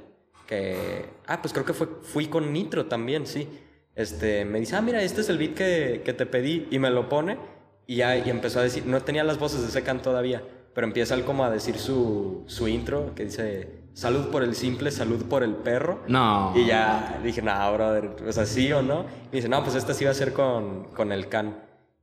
que... 0.46 1.06
Ah, 1.26 1.40
pues 1.40 1.52
creo 1.54 1.64
que 1.64 1.72
fue, 1.72 1.88
fui 2.02 2.26
con 2.26 2.52
Nitro 2.52 2.86
también, 2.86 3.26
sí. 3.26 3.48
Este, 3.96 4.44
me 4.44 4.60
dice, 4.60 4.76
ah, 4.76 4.82
mira, 4.82 5.02
este 5.02 5.22
es 5.22 5.28
el 5.30 5.38
beat 5.38 5.54
que, 5.54 6.02
que 6.04 6.12
te 6.12 6.26
pedí, 6.26 6.68
y 6.70 6.78
me 6.78 6.90
lo 6.90 7.08
pone, 7.08 7.38
y 7.86 7.96
ya 7.96 8.16
y 8.16 8.28
empezó 8.28 8.60
a 8.60 8.62
decir, 8.62 8.84
no 8.86 9.00
tenía 9.02 9.24
las 9.24 9.38
voces 9.38 9.62
de 9.62 9.68
Secan 9.68 10.02
todavía, 10.02 10.42
pero 10.74 10.86
empieza 10.86 11.14
él 11.14 11.24
como 11.24 11.44
a 11.44 11.50
decir 11.50 11.76
su, 11.78 12.44
su 12.46 12.68
intro, 12.68 13.14
que 13.14 13.24
dice, 13.24 13.68
salud 13.94 14.28
por 14.28 14.42
el 14.42 14.54
simple, 14.54 14.90
salud 14.90 15.24
por 15.24 15.42
el 15.42 15.54
perro. 15.54 16.00
No. 16.08 16.52
Y 16.54 16.66
ya 16.66 17.18
dije, 17.22 17.40
no, 17.40 17.72
brother, 17.72 18.16
o 18.28 18.32
sea, 18.32 18.44
sí 18.44 18.70
o 18.72 18.82
no. 18.82 19.06
Y 19.32 19.36
dice, 19.36 19.48
no, 19.48 19.62
pues 19.62 19.76
esta 19.76 19.94
sí 19.94 20.04
va 20.04 20.10
a 20.10 20.14
ser 20.14 20.32
con, 20.34 20.84
con 20.94 21.12
el 21.12 21.28
can. 21.28 21.56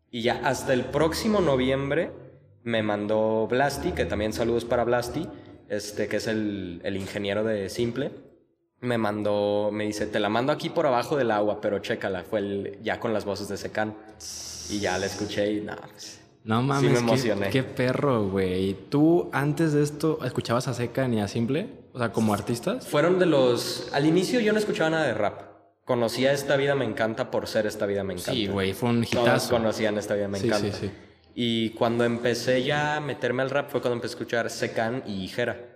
Y 0.10 0.24
ya 0.24 0.42
hasta 0.44 0.74
el 0.74 0.86
próximo 0.86 1.40
noviembre 1.42 2.12
me 2.64 2.82
mandó 2.82 3.48
Blasty, 3.48 3.92
que 3.92 4.06
también 4.06 4.34
saludos 4.34 4.66
para 4.66 4.84
Blasty, 4.84 5.28
este, 5.70 6.08
que 6.08 6.18
es 6.18 6.28
el, 6.28 6.82
el 6.84 6.98
ingeniero 6.98 7.44
de 7.44 7.70
Simple. 7.70 8.12
Me 8.80 8.98
mandó, 8.98 9.70
me 9.72 9.86
dice, 9.86 10.08
te 10.08 10.20
la 10.20 10.30
mando 10.30 10.52
aquí 10.52 10.70
por 10.70 10.88
abajo 10.88 11.16
del 11.16 11.30
agua, 11.30 11.62
pero 11.62 11.80
chécala. 11.80 12.24
Fue 12.24 12.40
el, 12.40 12.80
ya 12.82 13.00
con 13.00 13.14
las 13.14 13.26
voces 13.26 13.48
de 13.48 13.58
Secan. 13.58 13.96
Y 14.70 14.80
ya 14.80 14.98
la 14.98 15.06
escuché 15.06 15.52
y 15.52 15.62
nada, 15.62 15.82
pues, 15.92 16.21
No 16.44 16.62
mames, 16.64 16.84
me 16.90 16.94
qué- 16.98 17.00
emocioné. 17.00 17.50
Qué, 17.50 17.64
perro, 17.64 18.28
güey. 18.30 18.74
¿Tú 18.90 19.30
antes 19.32 19.74
de 19.74 19.84
esto 19.84 20.20
escuchabas 20.26 20.68
a 20.68 20.74
Seca 20.74 21.08
ni 21.08 21.22
a 21.22 21.28
Simple? 21.28 21.70
O 21.94 22.00
sea, 22.00 22.12
como 22.12 22.34
artistas. 22.34 22.88
Fueron 22.88 23.20
de 23.20 23.26
los... 23.28 23.90
Al 23.94 24.06
inicio 24.06 24.40
yo 24.40 24.52
no 24.54 24.60
escuchaba 24.60 24.90
nada 24.90 25.06
de 25.06 25.14
rap. 25.14 25.42
Conocía 25.86 26.32
Esta 26.32 26.56
Vida 26.56 26.74
Me 26.76 26.86
Encanta 26.86 27.30
por 27.32 27.48
ser 27.48 27.66
Esta 27.68 27.86
Vida 27.86 28.04
Me 28.04 28.14
Encanta. 28.14 28.32
Sí, 28.32 28.48
güey, 28.48 28.74
fue 28.74 28.90
un 28.90 29.04
Todos 29.04 29.26
hitazo. 29.26 29.50
conocían 29.56 29.98
Esta 29.98 30.16
Vida 30.16 30.28
Me 30.28 30.40
Sí, 30.40 30.48
Encanta. 30.48 30.72
sí, 30.72 30.88
sí. 30.88 30.92
Y 31.36 31.70
cuando 31.72 32.04
empecé 32.06 32.64
ya 32.64 32.98
a 32.98 33.00
meterme 33.02 33.42
al 33.44 33.50
rap 33.50 33.70
fue 33.70 33.82
cuando 33.82 33.96
empecé 33.96 34.14
a 34.14 34.16
escuchar 34.16 34.50
Secan 34.50 35.04
y 35.06 35.28
Jera. 35.28 35.68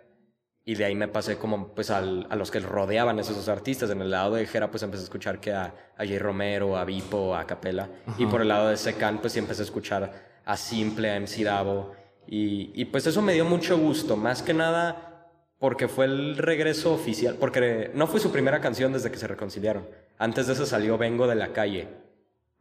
Y 0.63 0.75
de 0.75 0.85
ahí 0.85 0.95
me 0.95 1.07
pasé 1.07 1.37
como 1.37 1.69
pues 1.75 1.91
al- 1.91 2.25
a 2.29 2.35
los 2.35 2.49
que 2.49 2.59
rodeaban 2.59 3.19
esos 3.19 3.35
dos 3.35 3.49
artistas. 3.49 3.89
En 3.91 4.01
el 4.01 4.09
lado 4.11 4.35
de 4.35 4.45
Jera 4.47 4.71
pues 4.71 4.83
empecé 4.83 5.01
a 5.01 5.05
escuchar 5.05 5.39
que 5.39 5.53
a, 5.53 5.65
a 5.97 6.05
Jay 6.05 6.17
Romero, 6.17 6.75
a 6.77 6.85
Vipo, 6.85 7.35
a 7.35 7.45
Capela. 7.45 7.89
Y 8.17 8.25
por 8.25 8.41
el 8.41 8.47
lado 8.47 8.69
de 8.69 8.77
Secan 8.77 9.19
pues 9.21 9.33
sí 9.33 9.39
empecé 9.39 9.61
a 9.61 9.65
escuchar 9.65 10.34
a 10.45 10.57
Simple, 10.57 11.11
a 11.11 11.19
MC 11.19 11.43
Davo. 11.43 11.91
Y, 12.27 12.71
y 12.79 12.85
pues 12.85 13.05
eso 13.07 13.21
me 13.21 13.33
dio 13.33 13.45
mucho 13.45 13.77
gusto. 13.77 14.15
Más 14.17 14.41
que 14.41 14.53
nada 14.53 15.29
porque 15.59 15.87
fue 15.87 16.05
el 16.05 16.37
regreso 16.37 16.93
oficial. 16.93 17.35
Porque 17.39 17.91
no 17.93 18.07
fue 18.07 18.19
su 18.19 18.31
primera 18.31 18.61
canción 18.61 18.93
desde 18.93 19.11
que 19.11 19.17
se 19.17 19.27
reconciliaron. 19.27 19.87
Antes 20.17 20.47
de 20.47 20.53
eso 20.53 20.65
salió 20.65 20.97
Vengo 20.97 21.27
de 21.27 21.35
la 21.35 21.49
calle. 21.49 21.87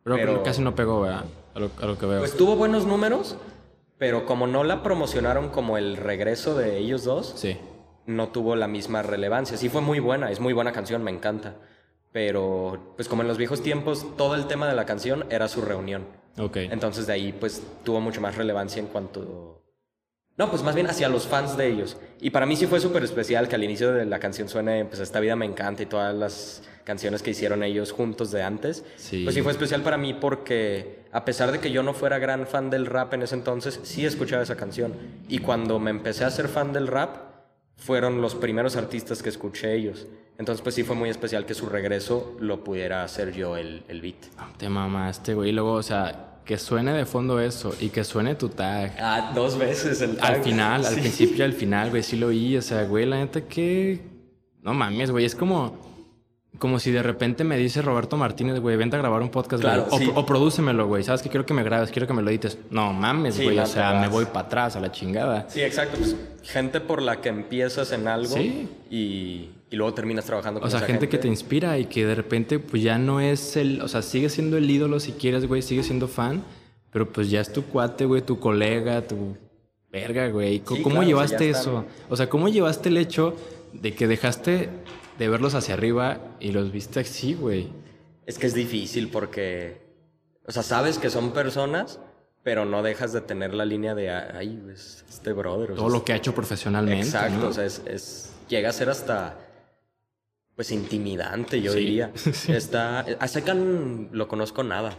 Pero, 0.03 0.17
Pero- 0.17 0.43
casi 0.43 0.61
no 0.63 0.75
pegó, 0.75 1.03
¿verdad? 1.03 1.25
A 1.55 1.61
lo, 1.61 1.71
a 1.81 1.87
lo 1.87 1.97
que 1.99 2.07
veo. 2.07 2.19
Pues 2.19 2.37
tuvo 2.37 2.57
buenos 2.57 2.85
números, 2.85 3.37
pero 3.97 4.27
como 4.27 4.47
no 4.47 4.65
la 4.65 4.83
promocionaron 4.83 5.51
como 5.51 5.79
el 5.79 5.97
regreso 5.97 6.57
de 6.57 6.79
ellos 6.79 7.05
dos, 7.05 7.33
sí. 7.37 7.57
no 8.07 8.29
tuvo 8.29 8.57
la 8.57 8.67
misma 8.69 9.03
relevancia. 9.03 9.57
Sí 9.57 9.69
fue 9.69 9.81
muy 9.81 10.01
buena, 10.01 10.31
es 10.31 10.41
muy 10.41 10.53
buena 10.53 10.73
canción, 10.73 11.03
me 11.05 11.11
encanta. 11.13 11.55
Pero, 12.13 12.93
pues 12.97 13.09
como 13.09 13.23
en 13.23 13.29
los 13.29 13.39
viejos 13.39 13.63
tiempos, 13.63 14.07
todo 14.17 14.35
el 14.35 14.47
tema 14.47 14.69
de 14.69 14.75
la 14.75 14.85
canción 14.85 15.25
era 15.31 15.49
su 15.49 15.63
reunión. 15.63 16.07
Ok. 16.39 16.57
Entonces 16.57 17.07
de 17.07 17.13
ahí, 17.13 17.33
pues 17.33 17.63
tuvo 17.85 18.01
mucho 18.01 18.21
más 18.21 18.37
relevancia 18.37 18.81
en 18.81 18.87
cuanto... 18.87 19.63
No, 20.37 20.51
pues 20.51 20.65
más 20.65 20.75
bien 20.75 20.89
hacia 20.89 21.09
los 21.09 21.29
fans 21.29 21.57
de 21.57 21.69
ellos. 21.69 21.97
Y 22.21 22.31
para 22.31 22.45
mí 22.45 22.57
sí 22.57 22.67
fue 22.67 22.81
súper 22.81 23.05
especial 23.05 23.47
que 23.49 23.55
al 23.55 23.63
inicio 23.63 23.93
de 23.93 24.05
la 24.05 24.19
canción 24.19 24.49
suene, 24.49 24.85
pues 24.85 25.01
Esta 25.01 25.21
vida 25.21 25.37
me 25.37 25.47
encanta 25.47 25.85
y 25.85 25.87
todas 25.87 26.13
las 26.13 26.63
canciones 26.83 27.23
que 27.23 27.31
hicieron 27.31 27.63
ellos 27.63 27.93
juntos 27.93 28.33
de 28.33 28.43
antes. 28.43 28.85
Sí. 28.97 29.23
Pues 29.23 29.37
sí 29.37 29.43
fue 29.43 29.53
especial 29.53 29.83
para 29.83 29.97
mí 29.97 30.13
porque 30.13 31.05
a 31.13 31.25
pesar 31.25 31.53
de 31.53 31.61
que 31.61 31.71
yo 31.71 31.85
no 31.85 31.95
fuera 31.95 32.19
gran 32.19 32.49
fan 32.49 32.69
del 32.69 32.87
rap 32.87 33.15
en 33.15 33.23
ese 33.23 33.37
entonces, 33.37 33.79
sí 33.85 34.05
escuchaba 34.05 34.43
esa 34.43 34.57
canción. 34.57 34.93
Y 35.29 35.39
cuando 35.39 35.79
me 35.79 35.91
empecé 35.91 36.25
a 36.25 36.31
ser 36.31 36.49
fan 36.49 36.73
del 36.73 36.89
rap, 36.89 37.34
fueron 37.77 38.21
los 38.21 38.35
primeros 38.35 38.77
artistas 38.77 39.23
que 39.23 39.29
escuché 39.29 39.75
ellos. 39.75 40.07
Entonces 40.39 40.63
pues 40.63 40.75
sí 40.75 40.83
fue 40.83 40.97
muy 40.97 41.09
especial 41.11 41.47
que 41.47 41.55
su 41.55 41.67
regreso 41.67 42.37
lo 42.41 42.65
pudiera 42.65 43.05
hacer 43.05 43.33
yo 43.33 43.57
el, 43.57 43.85
el 43.89 44.01
beat. 44.01 44.17
Te 44.57 44.69
mamaste, 44.69 45.35
güey. 45.35 45.51
Y 45.51 45.53
luego, 45.53 45.73
o 45.75 45.83
sea, 45.83 46.41
que 46.45 46.59
suene 46.59 46.93
de 46.93 47.07
fondo 47.07 47.41
eso 47.41 47.75
y 47.81 47.89
que 47.91 48.03
suene 48.05 48.35
tu 48.35 48.49
tag. 48.49 48.97
Ah, 48.99 49.33
dos 49.35 49.57
veces 49.57 50.01
el 50.01 50.11
Al 50.13 50.17
tag. 50.35 50.43
final, 50.45 50.85
al 50.85 50.95
Sí. 50.95 51.01
principio 51.01 51.37
y 51.39 51.43
al 51.43 51.53
final, 51.53 51.91
güey, 51.91 52.03
sí 52.03 52.17
lo 52.17 52.29
oí. 52.29 52.57
O 52.57 52.63
sea, 52.63 52.85
güey, 52.85 53.07
la 53.07 53.17
neta 53.19 53.43
que. 53.43 54.01
No 54.63 54.75
mames, 54.75 55.11
güey. 55.11 55.25
Es 55.25 55.35
como. 55.37 55.94
Como 56.59 56.79
si 56.79 56.93
de 56.93 57.03
repente 57.03 57.43
me 57.43 57.57
dice 57.59 57.83
Roberto 57.83 58.17
Martínez, 58.17 58.61
güey, 58.61 58.77
vente 58.77 58.95
a 58.97 59.01
grabar 59.01 59.21
un 59.23 59.29
podcast. 59.31 59.61
Claro, 59.61 59.87
O, 59.91 59.99
sí. 59.99 60.11
o 60.15 60.25
prodúcemelo, 60.25 60.87
güey. 60.87 61.03
¿Sabes 61.03 61.21
que 61.21 61.29
Quiero 61.29 61.45
que 61.45 61.53
me 61.53 61.65
grabes, 61.65 61.91
quiero 61.91 62.07
que 62.07 62.13
me 62.15 62.23
lo 62.23 62.31
edites. 62.31 62.59
No 62.71 62.93
mames, 62.93 63.35
Sí, 63.35 63.43
güey. 63.45 63.59
o 63.59 63.67
sea, 63.67 63.93
vas. 63.93 64.01
me 64.03 64.09
voy 64.09 64.25
para 64.27 64.47
atrás 64.47 64.77
a 64.77 64.81
la 64.81 64.93
chingada. 64.93 65.47
Sí, 65.49 65.61
exacto. 65.63 65.97
Pues, 65.99 66.15
gente 66.45 66.81
por 66.81 67.03
la 67.03 67.21
que 67.21 67.29
empiezas 67.29 67.91
en 67.93 68.07
algo 68.07 68.35
Sí. 68.35 68.69
y, 68.89 69.51
y 69.71 69.77
luego 69.77 69.95
terminas 69.95 70.25
trabajando 70.27 70.61
con 70.61 70.69
O 70.69 70.71
sea, 70.71 70.79
esa 70.79 70.87
gente, 70.87 71.09
que 71.09 71.19
te 71.19 71.27
inspira 71.27 71.77
y 71.79 71.87
que 71.87 72.07
de 72.07 72.15
repente, 72.15 72.61
pues 72.61 72.83
ya 72.83 72.99
no 72.99 73.21
es 73.21 73.57
el. 73.57 73.83
O 73.83 73.89
sea, 73.89 74.03
sigue 74.03 74.29
siendo 74.29 74.57
el 74.57 74.71
ídolo 74.71 75.01
si 75.01 75.13
quieres, 75.13 75.47
güey, 75.49 75.61
sigue 75.61 75.83
siendo 75.83 76.07
fan. 76.07 76.45
Pero 76.93 77.13
pues 77.13 77.29
ya 77.31 77.41
es 77.41 77.53
tu 77.53 77.65
cuate, 77.65 78.05
güey, 78.05 78.23
tu 78.23 78.39
colega, 78.39 79.03
tu. 79.03 79.37
Verga, 79.91 80.29
güey. 80.29 80.61
¿Cómo 80.61 80.81
claro, 80.83 80.99
o 80.99 81.01
sea, 81.01 81.07
llevaste 81.09 81.51
eso? 81.51 81.85
O 82.09 82.17
sea, 82.17 82.29
¿cómo 82.29 82.49
llevaste 82.49 82.89
el 82.89 82.97
hecho 82.99 83.35
de 83.73 83.93
que 83.95 84.07
dejaste 84.07 84.69
de 85.19 85.29
verlos 85.29 85.55
hacia 85.55 85.75
arriba 85.75 86.19
y 86.41 86.53
los 86.53 86.73
viste 86.73 87.01
así, 87.01 87.35
güey? 87.35 87.69
Es 88.27 88.39
que 88.39 88.47
es 88.47 88.55
difícil 88.55 89.09
porque, 89.11 89.81
o 90.47 90.53
sea, 90.53 90.63
sabes 90.63 90.99
que 90.99 91.11
son 91.11 91.33
personas, 91.33 92.01
pero 92.43 92.65
no 92.65 92.83
dejas 92.83 93.13
de 93.13 93.21
tener 93.21 93.55
la 93.55 93.65
línea 93.65 93.95
de, 93.95 94.11
ay, 94.11 94.63
es 94.73 95.05
este 95.09 95.33
brother. 95.33 95.73
o 95.73 95.75
Todo 95.75 95.89
sea, 95.91 95.99
lo 95.99 96.05
que 96.05 96.13
ha 96.13 96.17
hecho 96.17 96.35
profesionalmente. 96.35 97.07
Exacto, 97.07 97.39
¿no? 97.39 97.49
o 97.49 97.53
sea, 97.53 97.65
es, 97.65 97.83
es- 97.87 98.31
llega 98.49 98.69
a 98.69 98.73
ser 98.73 98.91
hasta, 98.91 99.39
pues, 100.57 100.71
intimidante, 100.71 101.61
yo 101.63 101.73
Sí. 101.73 101.79
diría. 101.81 102.13
Está, 102.49 103.01
a 103.01 103.29
Secan 103.29 104.09
lo 104.13 104.29
conozco 104.29 104.63
nada. 104.63 104.99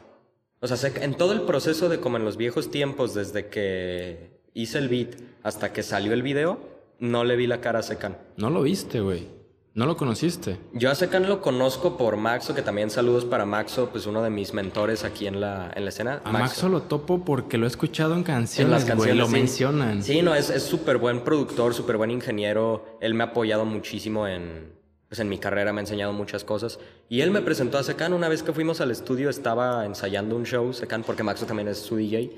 O 0.62 0.68
sea, 0.68 0.92
en 1.02 1.16
todo 1.16 1.34
el 1.34 1.42
proceso 1.42 1.90
de 1.90 2.00
como 2.00 2.18
en 2.18 2.26
los 2.26 2.38
viejos 2.38 2.72
tiempos, 2.72 3.14
desde 3.14 3.48
que 3.50 4.40
hice 4.54 4.78
el 4.80 4.90
beat 4.90 5.10
hasta 5.44 5.72
que 5.74 5.84
salió 5.84 6.14
el 6.14 6.24
video, 6.24 6.58
no 7.00 7.24
le 7.24 7.36
vi 7.36 7.46
la 7.46 7.62
cara 7.62 7.80
a 7.80 7.84
Secan. 7.84 8.18
No 8.38 8.50
lo 8.50 8.62
viste, 8.64 9.02
güey. 9.02 9.28
¿No 9.76 9.86
lo 9.86 9.98
conociste? 9.98 10.58
Yo 10.72 10.90
a 10.90 10.96
Secan 10.96 11.28
lo 11.28 11.42
conozco 11.42 11.98
por 11.98 12.16
Maxo, 12.16 12.56
que 12.56 12.62
también 12.62 12.90
saludos 12.90 13.26
para 13.26 13.46
Maxo, 13.46 13.90
pues 13.90 14.06
uno 14.06 14.24
de 14.24 14.30
mis 14.30 14.54
mentores 14.54 15.04
aquí 15.04 15.28
en 15.28 15.42
la, 15.42 15.70
en 15.76 15.84
la 15.84 15.90
escena. 15.90 16.22
A 16.24 16.32
Maxo. 16.32 16.70
lo 16.70 16.84
topo 16.84 17.26
porque 17.26 17.58
lo 17.58 17.66
he 17.66 17.68
escuchado 17.68 18.16
en 18.16 18.24
canciones, 18.24 18.68
en 18.68 18.72
las 18.72 18.86
canciones 18.86 19.18
lo 19.18 19.28
mencionan. 19.28 20.02
Sí, 20.02 20.22
no, 20.22 20.34
es 20.34 20.48
súper 20.64 20.98
buen 20.98 21.26
productor, 21.26 21.74
súper 21.74 21.98
buen 21.98 22.10
ingeniero. 22.10 22.98
Él 23.02 23.16
me 23.16 23.26
ha 23.26 23.28
apoyado 23.28 23.66
muchísimo 23.66 24.30
en, 24.30 24.72
pues 25.10 25.20
en 25.20 25.28
mi 25.28 25.40
carrera, 25.40 25.74
me 25.74 25.82
ha 25.82 25.84
enseñado 25.84 26.14
muchas 26.14 26.46
cosas. 26.46 26.80
Y 27.10 27.20
él 27.20 27.32
me 27.32 27.42
presentó 27.42 27.78
a 27.78 27.84
Secan 27.84 28.14
una 28.14 28.30
vez 28.30 28.44
que 28.44 28.54
fuimos 28.54 28.80
al 28.80 28.92
estudio, 28.92 29.30
estaba 29.30 29.86
ensayando 29.86 30.38
un 30.38 30.46
show, 30.46 30.72
Secan, 30.72 31.04
porque 31.04 31.24
Maxo 31.24 31.46
también 31.46 31.68
es 31.68 31.80
su 31.80 31.98
DJ, 31.98 32.32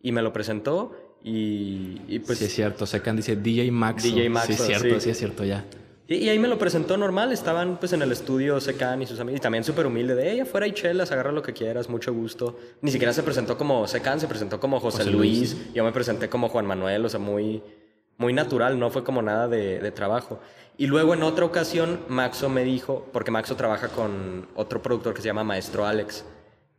y 0.00 0.12
me 0.12 0.22
lo 0.22 0.32
presentó 0.32 1.18
y, 1.22 2.18
pues... 2.20 2.38
Sí, 2.38 2.46
es 2.46 2.54
cierto, 2.54 2.86
Secan 2.86 3.16
dice 3.16 3.36
DJ 3.36 3.70
Maxo. 3.72 4.08
DJ 4.08 4.30
Maxo, 4.30 4.54
sí, 4.54 4.72
es 4.72 4.78
cierto, 4.80 5.00
sí 5.00 5.10
es 5.10 5.18
cierto, 5.18 5.44
ya. 5.44 5.66
Y, 6.10 6.26
ahí 6.30 6.38
me 6.38 6.48
lo 6.48 6.58
presentó 6.58 6.96
normal, 6.96 7.32
estaban 7.32 7.76
pues 7.76 7.92
en 7.92 8.00
el 8.00 8.10
estudio 8.10 8.58
Secan 8.60 9.02
y 9.02 9.06
sus 9.06 9.20
amigos, 9.20 9.40
y 9.40 9.42
también 9.42 9.62
súper 9.62 9.84
humilde 9.84 10.14
de, 10.14 10.32
ella 10.32 10.44
afuera 10.44 10.64
hay 10.64 10.72
chelas, 10.72 11.12
agarra 11.12 11.32
lo 11.32 11.42
que 11.42 11.52
quieras, 11.52 11.90
mucho 11.90 12.14
gusto. 12.14 12.58
Ni 12.80 12.90
siquiera 12.90 13.12
se 13.12 13.22
presentó 13.22 13.58
como 13.58 13.86
Secan, 13.86 14.18
se 14.18 14.26
presentó 14.26 14.58
como 14.58 14.80
José, 14.80 15.04
Luis. 15.04 15.54
yo 15.74 15.84
me 15.84 15.92
presenté 15.92 16.30
como 16.30 16.48
Juan 16.48 16.64
Manuel, 16.64 17.04
o 17.04 17.10
sea, 17.10 17.20
muy, 17.20 17.62
muy 18.16 18.32
natural, 18.32 18.78
no 18.78 18.88
fue 18.88 19.04
como 19.04 19.20
nada 19.20 19.48
de, 19.48 19.80
de 19.80 19.90
trabajo. 19.90 20.40
Y 20.78 20.86
luego 20.86 21.12
en 21.12 21.22
otra 21.22 21.44
ocasión, 21.44 22.00
Maxo 22.08 22.48
me 22.48 22.64
dijo, 22.64 23.06
porque 23.12 23.30
Maxo 23.30 23.54
trabaja 23.56 23.88
con 23.88 24.48
otro 24.54 24.80
productor 24.80 25.12
que 25.12 25.20
se 25.20 25.26
llama 25.26 25.44
Maestro 25.44 25.84
Alex, 25.84 26.24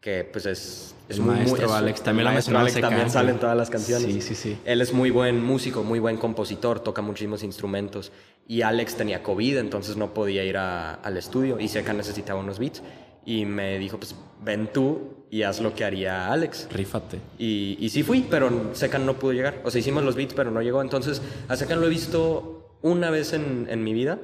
que 0.02 0.24
pues 0.24 0.48
es, 0.48 0.96
es 1.10 1.20
muy, 1.20 1.36
maestro 1.36 1.74
Alex, 1.74 2.02
también 2.02 2.26
la 2.26 2.32
maestro 2.32 2.58
Alex 2.58 2.80
también 2.80 3.10
sale 3.10 3.32
en 3.32 3.40
todas 3.40 3.58
las 3.58 3.70
canciones. 3.70 4.12
Sí, 4.12 4.22
sí, 4.22 4.36
sí. 4.36 4.58
Él 4.64 4.82
es 4.82 4.94
muy 4.94 5.12
buen 5.12 5.44
músico, 5.44 5.84
muy 5.84 6.00
buen 6.00 6.18
compositor, 6.18 6.80
toca 6.80 7.02
muchísimos 7.02 7.44
instrumentos 7.44 8.12
y 8.50 8.64
Alex 8.64 8.96
tenía 8.96 9.22
COVID, 9.22 9.58
entonces 9.58 9.96
no 9.96 10.12
podía 10.12 10.44
ir 10.44 10.58
al 10.58 11.18
estudio 11.18 11.60
y 11.60 11.68
Seca 11.68 11.94
necesitaba 11.94 12.40
unos 12.40 12.58
beats 12.58 12.82
y 13.24 13.46
me 13.46 13.78
dijo, 13.78 14.00
pues 14.00 14.16
ven 14.44 14.74
tú 14.74 15.26
y 15.30 15.44
haz 15.44 15.62
lo 15.62 15.76
que 15.76 15.86
haría 15.86 16.34
Alex. 16.34 16.68
Rífate. 16.72 17.20
Y, 17.38 17.78
y 17.80 17.90
sí 17.90 18.02
fui, 18.02 18.26
pero 18.28 18.72
Secan 18.74 19.06
no 19.06 19.20
pudo 19.20 19.34
llegar. 19.34 19.62
O 19.66 19.70
sea, 19.70 19.78
hicimos 19.78 20.04
los 20.04 20.16
beats, 20.16 20.34
pero 20.34 20.50
no 20.50 20.64
llegó. 20.64 20.82
Entonces, 20.82 21.22
a 21.48 21.56
Secan 21.56 21.80
lo 21.80 21.86
he 21.86 21.92
visto 21.92 22.80
una 22.82 23.12
vez 23.12 23.34
en, 23.34 23.68
en 23.70 23.84
mi 23.84 23.94
vida 23.94 24.18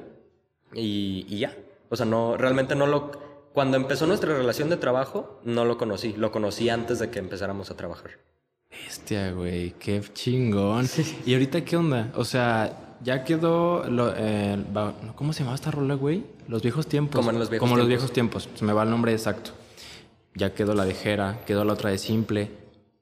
y, 0.74 1.24
y 1.28 1.38
ya. 1.38 1.56
O 1.88 1.94
sea, 1.94 2.04
no, 2.04 2.36
realmente 2.36 2.74
no 2.74 2.88
lo 2.88 3.12
cuando 3.52 3.76
empezó 3.76 4.08
nuestra 4.08 4.36
relación 4.36 4.70
de 4.70 4.76
trabajo, 4.76 5.40
no 5.44 5.64
lo 5.64 5.78
conocí. 5.78 6.14
Lo 6.16 6.32
conocí 6.32 6.68
antes 6.68 6.98
de 6.98 7.10
que 7.10 7.20
empezáramos 7.20 7.70
a 7.70 7.76
trabajar. 7.76 8.18
Hostia, 8.88 9.30
güey, 9.30 9.70
qué 9.78 10.02
chingón. 10.12 10.88
¿Y 11.24 11.32
ahorita 11.32 11.64
qué 11.64 11.76
onda? 11.76 12.12
O 12.16 12.24
sea, 12.24 12.85
ya 13.02 13.24
quedó. 13.24 13.88
Lo, 13.88 14.12
eh, 14.16 14.62
¿Cómo 15.14 15.32
se 15.32 15.40
llamaba 15.40 15.54
esta 15.54 15.70
rola, 15.70 15.94
güey? 15.94 16.24
Los 16.48 16.62
viejos 16.62 16.86
tiempos. 16.86 17.16
Como 17.16 17.30
en 17.30 17.38
los 17.38 17.50
viejos 17.50 17.68
Como 17.68 17.76
tiempos. 17.76 17.78
los 17.78 17.88
viejos 17.88 18.12
tiempos. 18.12 18.48
Se 18.54 18.64
me 18.64 18.72
va 18.72 18.82
el 18.82 18.90
nombre 18.90 19.12
exacto. 19.12 19.50
Ya 20.34 20.54
quedó 20.54 20.74
la 20.74 20.84
de 20.84 20.94
Jera, 20.94 21.40
quedó 21.46 21.64
la 21.64 21.72
otra 21.72 21.90
de 21.90 21.98
Simple. 21.98 22.50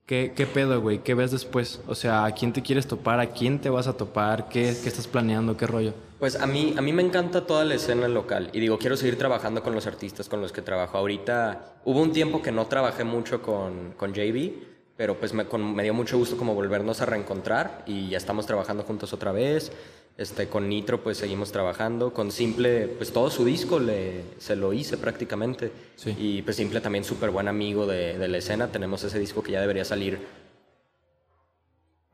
¿Qué, 0.07 0.33
¿Qué, 0.37 0.47
pedo, 0.47 0.81
güey? 0.83 0.99
¿Qué 0.99 1.15
ves 1.15 1.31
después? 1.31 1.81
O 1.87 1.95
sea, 1.95 2.27
¿a 2.27 2.33
quién 2.33 2.53
te 2.53 2.63
quieres 2.63 2.87
topar? 2.87 3.21
¿A 3.21 3.29
quién 3.29 3.59
te 3.59 3.71
vas 3.71 3.87
a 3.87 3.97
topar? 3.97 4.49
¿Qué, 4.51 4.77
qué 4.83 4.89
estás 4.89 5.07
planeando? 5.07 5.57
¿Qué 5.57 5.67
rollo? 5.67 5.95
Pues 6.19 6.37
a 6.37 6.47
mí, 6.47 6.75
a 6.77 6.83
mí 6.83 6.93
me 6.93 7.03
encanta 7.03 7.47
toda 7.47 7.65
la 7.65 7.75
escena 7.75 8.07
local 8.09 8.51
y 8.53 8.61
digo, 8.61 8.79
quiero 8.79 8.97
seguir 8.97 9.17
trabajando 9.19 9.63
con 9.63 9.75
los 9.75 9.87
artistas 9.87 10.29
con 10.29 10.41
los 10.41 10.53
que 10.53 10.63
trabajo. 10.63 10.99
Ahorita 10.99 11.75
hubo 11.85 12.03
un 12.03 12.13
tiempo 12.13 12.43
que 12.43 12.53
no 12.53 12.67
trabajé 12.67 13.05
mucho 13.05 13.41
con, 13.43 13.93
con 13.97 14.13
JB, 14.13 14.74
pero 14.97 15.19
pues 15.19 15.33
me, 15.33 15.47
con, 15.47 15.75
me 15.75 15.83
dio 15.83 15.95
mucho 15.95 16.17
gusto 16.19 16.37
como 16.37 16.55
volvernos 16.55 17.01
a 17.01 17.07
reencontrar 17.07 17.83
y 17.87 18.11
ya 18.11 18.17
estamos 18.17 18.47
trabajando 18.47 18.85
juntos 18.85 19.13
otra 19.13 19.33
vez. 19.33 19.73
Este, 20.17 20.47
con 20.47 20.69
Nitro 20.69 21.03
pues 21.03 21.19
seguimos 21.19 21.51
trabajando, 21.51 22.13
con 22.13 22.31
Simple 22.31 22.87
pues 22.87 23.13
todo 23.13 23.31
su 23.31 23.45
disco 23.45 23.81
le, 23.81 24.23
se 24.39 24.55
lo 24.55 24.73
hice 24.73 24.97
prácticamente. 24.97 25.73
Sí. 25.97 26.15
Y 26.17 26.43
pues 26.43 26.57
Simple 26.57 26.81
también 26.81 27.05
súper 27.05 27.31
buen 27.31 27.49
amigo 27.49 27.87
de, 27.87 28.17
de, 28.17 28.29
la 28.29 28.39
escena, 28.39 28.69
tenemos 28.69 29.03
ese 29.03 29.19
disco 29.19 29.43
que 29.43 29.53
ya 29.53 29.61
debería 29.61 29.85
salir. 29.85 30.21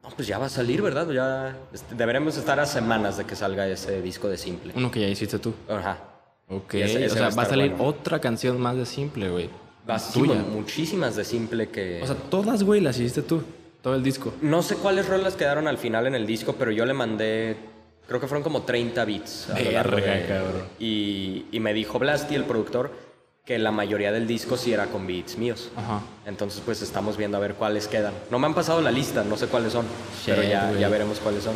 No, 0.02 0.08
pues 0.08 0.26
ya 0.26 0.38
va 0.38 0.46
a 0.46 0.48
salir, 0.48 0.80
¿verdad? 0.80 1.10
Ya 1.10 1.58
este, 1.74 1.94
deberemos 1.94 2.38
estar 2.38 2.58
a 2.58 2.64
semanas 2.64 3.18
de 3.18 3.24
que 3.24 3.36
salga 3.36 3.68
ese 3.68 4.00
disco 4.00 4.28
de 4.28 4.38
Simple. 4.38 4.72
Uno 4.74 4.90
que 4.90 5.00
ya 5.00 5.08
hiciste 5.08 5.38
tú. 5.38 5.52
Ajá. 5.68 5.98
Ok, 6.48 6.74
ese, 6.74 7.04
ese 7.04 7.06
o 7.06 7.10
sea, 7.10 7.22
va 7.22 7.28
a, 7.28 7.36
va 7.36 7.42
a 7.42 7.46
salir 7.46 7.70
bueno. 7.72 7.84
otra 7.84 8.18
canción 8.18 8.58
más 8.58 8.76
de 8.76 8.86
Simple, 8.86 9.28
güey. 9.28 9.50
Tuya. 10.12 10.34
Muchísimas 10.34 11.16
de 11.16 11.24
Simple 11.24 11.68
que... 11.68 12.00
O 12.02 12.06
sea, 12.06 12.16
todas, 12.16 12.62
güey, 12.62 12.80
las 12.80 12.98
hiciste 12.98 13.22
tú. 13.22 13.42
Todo 13.82 13.94
el 13.94 14.02
disco. 14.02 14.32
No 14.42 14.62
sé 14.62 14.76
cuáles 14.76 15.08
rolas 15.08 15.36
quedaron 15.36 15.66
al 15.66 15.78
final 15.78 16.06
en 16.06 16.14
el 16.14 16.26
disco, 16.26 16.54
pero 16.58 16.70
yo 16.70 16.84
le 16.84 16.92
mandé 16.92 17.56
creo 18.10 18.20
que 18.20 18.26
fueron 18.26 18.42
como 18.42 18.62
30 18.62 19.04
beats. 19.04 19.46
Verga, 19.54 19.84
de, 19.94 20.26
cabrón. 20.26 20.62
Y, 20.80 21.46
y, 21.52 21.60
me 21.60 21.72
dijo 21.72 22.00
Blasty, 22.00 22.34
el 22.34 22.42
productor, 22.42 22.90
que 23.44 23.56
la 23.56 23.70
mayoría 23.70 24.10
del 24.10 24.26
disco 24.26 24.56
sí 24.56 24.72
era 24.72 24.86
con 24.86 25.06
beats 25.06 25.38
míos. 25.38 25.70
Ajá. 25.76 26.00
Entonces, 26.26 26.60
pues 26.64 26.82
estamos 26.82 27.16
viendo 27.16 27.36
a 27.36 27.40
ver 27.40 27.54
cuáles 27.54 27.86
quedan. 27.86 28.12
No 28.28 28.40
me 28.40 28.46
han 28.46 28.54
pasado 28.54 28.80
la 28.80 28.90
lista, 28.90 29.22
no 29.22 29.36
sé 29.36 29.46
cuáles 29.46 29.72
son, 29.72 29.86
Shit, 30.26 30.34
pero 30.34 30.42
ya, 30.42 30.72
ya, 30.72 30.88
veremos 30.88 31.20
cuáles 31.20 31.44
son. 31.44 31.54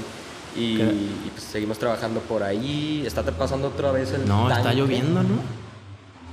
Y, 0.56 0.80
y, 0.80 1.30
pues 1.32 1.42
seguimos 1.42 1.76
trabajando 1.76 2.20
por 2.20 2.44
ahí. 2.44 3.02
¿Está 3.04 3.24
pasando 3.24 3.66
otra 3.66 3.90
vez 3.90 4.12
el 4.12 4.24
No, 4.28 4.46
tanque? 4.46 4.60
está 4.60 4.74
lloviendo, 4.74 5.24
¿no? 5.24 5.40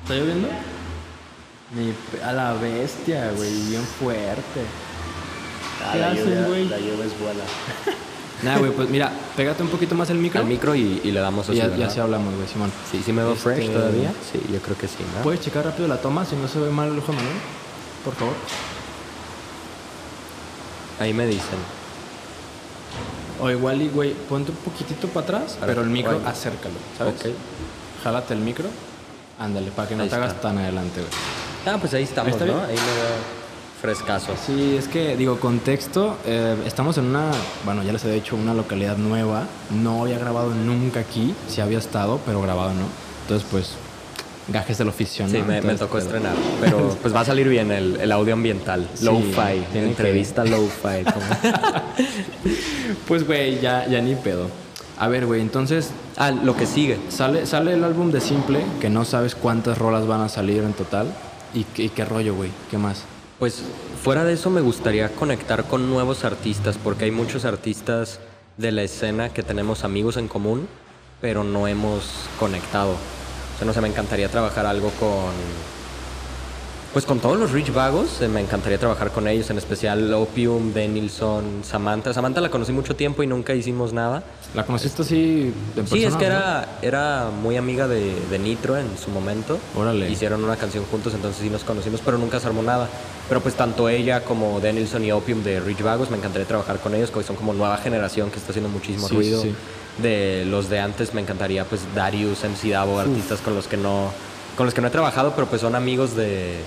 ¿Está 0.03 0.13
lloviendo? 0.13 0.49
Ni 1.73 1.93
a 2.23 2.33
la 2.33 2.53
bestia, 2.53 3.31
güey, 3.35 3.67
bien 3.67 3.83
fuerte. 3.83 4.61
Ah, 5.85 5.95
la, 5.95 6.13
lluvia, 6.13 6.41
la 6.41 6.77
lluvia 6.77 7.05
es 7.05 7.19
buena. 7.19 7.43
Nada, 8.43 8.57
güey, 8.59 8.71
pues 8.71 8.89
mira, 8.89 9.11
pégate 9.37 9.63
un 9.63 9.69
poquito 9.69 9.95
más 9.95 10.09
el 10.09 10.17
micro. 10.17 10.41
Al 10.41 10.47
micro 10.47 10.75
y, 10.75 10.99
y 11.03 11.11
le 11.11 11.19
damos 11.19 11.47
así, 11.47 11.57
ya, 11.57 11.73
ya 11.75 11.89
sí 11.89 11.99
hablamos, 11.99 12.35
güey, 12.35 12.47
Simón. 12.47 12.71
Sí, 12.91 13.01
sí 13.05 13.13
me 13.13 13.23
veo 13.23 13.33
este... 13.33 13.43
fresh 13.43 13.71
todavía. 13.71 14.11
Sí, 14.31 14.41
yo 14.51 14.59
creo 14.59 14.77
que 14.77 14.87
sí, 14.87 14.97
¿no? 15.15 15.23
¿Puedes 15.23 15.41
checar 15.41 15.63
rápido 15.63 15.87
la 15.87 15.97
toma 15.97 16.25
si 16.25 16.35
no 16.35 16.47
se 16.47 16.59
ve 16.59 16.69
mal 16.71 16.89
el 16.91 16.97
ojo 16.97 17.11
de 17.11 17.17
Manuel? 17.17 17.37
Por 18.03 18.15
favor. 18.15 18.33
Ahí 20.99 21.13
me 21.13 21.25
dicen. 21.25 21.59
O 23.39 23.49
igual 23.49 23.81
y, 23.81 23.89
güey, 23.89 24.13
ponte 24.13 24.51
un 24.51 24.57
poquitito 24.57 25.07
para 25.07 25.23
atrás, 25.23 25.57
pero 25.65 25.81
el 25.81 25.89
micro 25.89 26.19
acércalo, 26.25 26.75
¿sabes? 26.97 27.13
Ok. 27.15 27.27
Jálate 28.03 28.33
el 28.33 28.39
micro. 28.41 28.65
Ándale, 29.39 29.71
para 29.71 29.87
que 29.87 29.95
no 29.95 30.03
Ahí 30.03 30.09
te 30.09 30.15
hagas 30.15 30.33
está. 30.33 30.49
tan 30.49 30.57
adelante, 30.59 30.99
güey. 30.99 31.11
Ah, 31.65 31.77
pues 31.79 31.93
ahí 31.93 32.03
estamos, 32.03 32.33
¿Ahí 32.33 32.39
¿no? 32.39 32.45
bien? 32.45 32.57
Ahí 32.57 32.75
me 32.75 32.75
veo 32.75 33.41
frescazo. 33.81 34.33
Sí, 34.45 34.75
es 34.77 34.87
que, 34.87 35.15
digo, 35.17 35.39
contexto, 35.39 36.17
eh, 36.25 36.55
estamos 36.65 36.97
en 36.97 37.05
una, 37.05 37.31
bueno, 37.65 37.83
ya 37.83 37.91
les 37.91 38.03
he 38.05 38.11
dicho, 38.11 38.35
una 38.35 38.53
localidad 38.53 38.97
nueva. 38.97 39.45
No 39.71 40.01
había 40.03 40.19
grabado 40.19 40.51
nunca 40.51 40.99
aquí, 41.01 41.33
sí 41.47 41.61
había 41.61 41.79
estado, 41.79 42.19
pero 42.25 42.41
grabado 42.41 42.73
no. 42.73 42.85
Entonces, 43.23 43.47
pues, 43.49 43.71
gajes 44.47 44.77
del 44.79 44.89
oficio, 44.89 45.25
¿no? 45.25 45.31
Sí, 45.31 45.41
me, 45.41 45.61
tocó 45.75 45.93
pero- 45.93 45.99
estrenar. 45.99 46.33
Pero 46.59 46.89
pues 47.01 47.15
va 47.15 47.21
a 47.21 47.25
salir 47.25 47.47
bien 47.47 47.71
el, 47.71 47.99
el 48.01 48.11
audio 48.11 48.33
ambiental. 48.33 48.87
Sí, 48.93 49.05
Low-fi. 49.05 49.63
Entrevista 49.77 50.43
low-fi. 50.43 51.05
Pues, 53.07 53.25
güey, 53.25 53.59
ya, 53.59 53.87
ya 53.87 54.01
ni 54.01 54.15
pedo. 54.15 54.47
A 54.97 55.07
ver, 55.07 55.25
güey, 55.25 55.41
entonces, 55.41 55.89
ah, 56.17 56.31
lo 56.31 56.55
que 56.55 56.65
sigue. 56.65 56.99
sale, 57.09 57.45
sale 57.45 57.73
el 57.73 57.83
álbum 57.83 58.11
de 58.11 58.21
Simple, 58.21 58.59
que 58.79 58.89
no 58.89 59.05
sabes 59.05 59.35
cuántas 59.35 59.77
rolas 59.77 60.05
van 60.07 60.21
a 60.21 60.29
salir 60.29 60.63
en 60.63 60.73
total. 60.73 61.07
¿Y, 61.53 61.63
qué- 61.89 62.05
rollo, 62.05 62.35
güey? 62.35 62.49
¿Qué 62.69 62.77
más? 62.77 63.03
Pues 63.39 63.63
fuera 64.03 64.23
de 64.23 64.33
eso 64.33 64.49
me 64.49 64.61
gustaría 64.61 65.09
conectar 65.09 65.63
con 65.65 65.89
nuevos 65.89 66.23
artistas 66.23 66.77
porque 66.81 67.05
hay 67.05 67.11
muchos 67.11 67.43
artistas 67.45 68.19
de 68.57 68.71
la 68.71 68.83
escena 68.83 69.29
que 69.29 69.43
tenemos 69.43 69.83
amigos 69.83 70.17
en 70.17 70.27
común, 70.27 70.67
pero 71.19 71.43
no 71.43 71.67
hemos 71.67 72.03
conectado. 72.39 72.91
O 72.91 73.57
sea, 73.57 73.65
no 73.65 73.73
sé, 73.73 73.81
me 73.81 73.87
encantaría 73.87 74.29
trabajar 74.29 74.65
algo 74.65 74.89
con... 74.99 75.31
Pues 76.93 77.05
con 77.05 77.19
todos 77.21 77.39
los 77.39 77.51
Rich 77.51 77.73
Vagos, 77.73 78.21
eh, 78.21 78.27
me 78.27 78.41
encantaría 78.41 78.77
trabajar 78.77 79.11
con 79.11 79.25
ellos, 79.25 79.49
en 79.49 79.57
especial 79.57 80.13
Opium, 80.13 80.73
Denilson, 80.73 81.61
Samantha. 81.63 82.13
Samantha 82.13 82.41
la 82.41 82.49
conocí 82.49 82.73
mucho 82.73 82.97
tiempo 82.97 83.23
y 83.23 83.27
nunca 83.27 83.53
hicimos 83.55 83.93
nada. 83.93 84.23
¿La 84.53 84.65
conociste 84.65 85.03
así 85.03 85.53
de 85.73 85.87
Sí, 85.87 86.03
es 86.03 86.11
persona, 86.13 86.17
que 86.19 86.25
no? 86.25 86.31
era, 86.35 86.79
era 86.81 87.29
muy 87.41 87.55
amiga 87.55 87.87
de, 87.87 88.13
de 88.29 88.39
Nitro 88.39 88.77
en 88.77 88.87
su 88.97 89.09
momento. 89.09 89.57
Órale. 89.73 90.09
Hicieron 90.11 90.43
una 90.43 90.57
canción 90.57 90.83
juntos, 90.83 91.13
entonces 91.13 91.41
sí 91.41 91.49
nos 91.49 91.63
conocimos, 91.63 92.01
pero 92.03 92.17
nunca 92.17 92.41
se 92.41 92.47
armó 92.47 92.61
nada. 92.61 92.89
Pero 93.29 93.39
pues 93.39 93.55
tanto 93.55 93.87
ella 93.87 94.25
como 94.25 94.59
Denilson 94.59 95.05
y 95.05 95.13
Opium 95.13 95.43
de 95.43 95.61
Rich 95.61 95.83
Vagos, 95.83 96.09
me 96.11 96.17
encantaría 96.17 96.45
trabajar 96.45 96.79
con 96.79 96.93
ellos, 96.93 97.09
porque 97.09 97.25
son 97.25 97.37
como 97.37 97.53
nueva 97.53 97.77
generación 97.77 98.29
que 98.31 98.37
está 98.37 98.49
haciendo 98.51 98.67
muchísimo 98.69 99.07
Sí, 99.07 99.15
ruido. 99.15 99.41
sí, 99.41 99.47
sí. 99.51 100.01
De 100.03 100.43
los 100.45 100.69
de 100.69 100.81
antes 100.81 101.13
me 101.13 101.21
encantaría 101.21 101.63
pues 101.63 101.81
Darius, 101.95 102.43
MC 102.43 102.69
Davo, 102.71 102.99
artistas 102.99 103.39
con 103.39 103.55
los 103.55 103.67
que 103.67 103.77
no 103.77 104.11
con 104.57 104.65
los 104.65 104.75
que 104.75 104.81
no 104.81 104.87
he 104.89 104.91
trabajado, 104.91 105.31
pero 105.33 105.47
pues 105.47 105.61
son 105.61 105.75
amigos 105.75 106.13
de, 106.15 106.57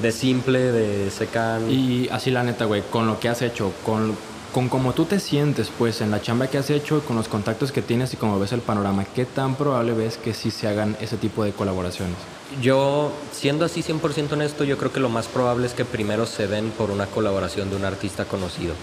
de 0.00 0.12
Simple, 0.12 0.72
de 0.72 1.10
Secan. 1.10 1.70
Y 1.70 2.08
así 2.10 2.30
la 2.30 2.42
neta, 2.42 2.64
güey, 2.64 2.82
con 2.82 3.06
lo 3.06 3.20
que 3.20 3.28
has 3.28 3.42
hecho, 3.42 3.72
con, 3.84 4.16
con 4.52 4.68
cómo 4.68 4.92
tú 4.92 5.04
te 5.04 5.20
sientes, 5.20 5.70
pues, 5.76 6.00
en 6.00 6.10
la 6.10 6.20
chamba 6.20 6.46
que 6.46 6.58
has 6.58 6.70
hecho, 6.70 7.00
con 7.04 7.16
los 7.16 7.28
contactos 7.28 7.72
que 7.72 7.82
tienes 7.82 8.12
y 8.14 8.16
cómo 8.16 8.38
ves 8.38 8.52
el 8.52 8.60
panorama, 8.60 9.04
¿qué 9.04 9.24
tan 9.24 9.54
probable 9.54 9.92
ves 9.92 10.16
que 10.16 10.34
sí 10.34 10.50
se 10.50 10.68
hagan 10.68 10.96
ese 11.00 11.16
tipo 11.16 11.44
de 11.44 11.52
colaboraciones? 11.52 12.16
Yo, 12.60 13.12
siendo 13.32 13.64
así 13.64 13.82
100% 13.82 14.32
honesto, 14.32 14.64
yo 14.64 14.76
creo 14.76 14.92
que 14.92 15.00
lo 15.00 15.08
más 15.08 15.26
probable 15.26 15.66
es 15.66 15.72
que 15.72 15.84
primero 15.84 16.26
se 16.26 16.46
den 16.46 16.70
por 16.70 16.90
una 16.90 17.06
colaboración 17.06 17.70
de 17.70 17.76
un 17.76 17.84
artista 17.84 18.24
conocido. 18.24 18.74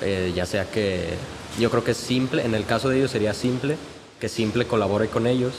Eh, 0.00 0.32
ya 0.34 0.46
sea 0.46 0.70
que, 0.70 1.14
yo 1.58 1.70
creo 1.70 1.84
que 1.84 1.92
es 1.92 1.96
simple, 1.96 2.44
en 2.44 2.54
el 2.54 2.64
caso 2.64 2.88
de 2.88 2.98
ellos 2.98 3.10
sería 3.10 3.34
simple, 3.34 3.76
que 4.20 4.28
simple 4.28 4.66
colabore 4.66 5.08
con 5.08 5.26
ellos 5.26 5.54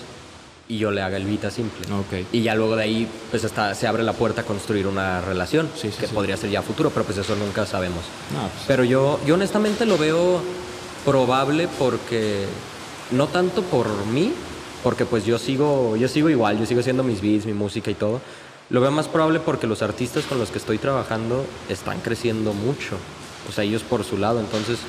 y 0.70 0.78
yo 0.78 0.92
le 0.92 1.02
haga 1.02 1.18
el 1.18 1.26
Vita 1.26 1.52
simple. 1.52 1.86
Ok. 1.94 2.26
Y 2.32 2.42
ya 2.42 2.56
luego 2.56 2.76
de 2.76 2.84
ahí 2.84 3.08
pues 3.30 3.44
hasta 3.44 3.76
se 3.76 3.86
abre 3.88 4.04
la 4.04 4.14
puerta 4.14 4.42
a 4.42 4.46
construir 4.46 4.88
una 4.88 5.22
relación, 5.22 5.70
Sí, 5.76 5.92
sí, 5.92 5.98
que 6.00 6.08
sí. 6.08 6.14
podría 6.14 6.38
ser 6.38 6.50
ya 6.50 6.62
futuro, 6.62 6.90
pero 6.90 7.06
pues 7.06 7.18
eso 7.18 7.36
nunca 7.36 7.66
sabemos. 7.66 8.02
No, 8.34 8.42
pues, 8.42 8.64
Pero 8.68 8.84
yo, 8.84 9.20
yo 9.26 9.36
honestamente 9.36 9.86
lo 9.86 9.98
veo 9.98 10.42
probable 11.06 11.68
porque 11.80 12.46
no 13.12 13.28
tanto 13.28 13.62
por 13.64 13.88
mí, 14.08 14.32
porque 14.84 15.06
pues 15.06 15.26
yo 15.26 15.38
sigo, 15.38 15.96
yo 15.98 16.08
sigo 16.08 16.30
igual, 16.30 16.60
yo 16.60 16.66
sigo 16.66 16.80
haciendo 16.80 17.04
mis 17.04 17.22
beats, 17.22 17.46
mi 17.46 17.54
música 17.54 17.92
y 17.92 17.96
todo. 17.96 18.22
Lo 18.70 18.80
veo 18.82 18.92
más 18.92 19.08
probable 19.08 19.40
porque 19.40 19.68
los 19.68 19.82
artistas 19.82 20.24
con 20.26 20.40
los 20.40 20.50
que 20.50 20.58
estoy 20.58 20.78
trabajando 20.78 21.46
están 21.70 22.00
creciendo 22.00 22.54
mucho. 22.54 22.96
O 23.50 23.52
sea, 23.52 23.64
ellos 23.66 23.84
por 23.84 24.04
su 24.06 24.18
lado. 24.18 24.40
Entonces, 24.40 24.80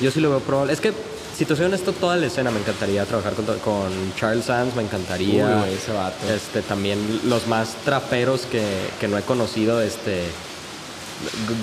yo 0.00 0.10
sí 0.10 0.20
lo 0.20 0.28
veo 0.30 0.40
probable. 0.40 0.72
Es 0.74 0.80
que, 0.80 0.92
si 1.36 1.44
te 1.44 1.56
soy 1.56 1.66
honesto, 1.66 1.92
toda 1.92 2.16
la 2.16 2.26
escena 2.26 2.50
me 2.50 2.58
encantaría 2.60 3.04
trabajar 3.04 3.34
con, 3.34 3.90
Charles 4.18 4.44
Sands, 4.46 4.76
me 4.76 4.82
encantaría. 4.82 5.64
Uy, 5.66 5.74
ese 5.74 5.92
vato. 5.92 6.32
Este, 6.32 6.62
también 6.62 6.98
los 7.24 7.46
más 7.46 7.74
traperos 7.84 8.42
que, 8.42 8.62
que 9.00 9.08
no 9.08 9.18
he 9.18 9.22
conocido, 9.22 9.80
este. 9.80 10.24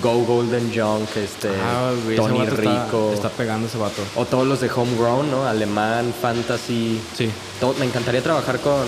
Go 0.02 0.24
Golden 0.24 0.72
Junk, 0.74 1.08
este. 1.16 1.48
ah, 1.62 1.92
güey, 2.04 2.16
ese 2.16 2.26
Tony 2.28 2.38
vato 2.38 2.56
Rico. 2.56 3.10
Está, 3.12 3.28
pegando 3.28 3.66
ese 3.68 3.76
vato. 3.76 4.02
O 4.16 4.24
todos 4.24 4.46
los 4.46 4.60
de 4.60 4.70
Homegrown, 4.70 5.30
¿no? 5.30 5.46
Alemán, 5.46 6.14
Fantasy. 6.20 7.00
Sí. 7.16 7.30
Todo- 7.60 7.74
me 7.74 7.84
encantaría 7.84 8.22
trabajar 8.22 8.58
con. 8.60 8.86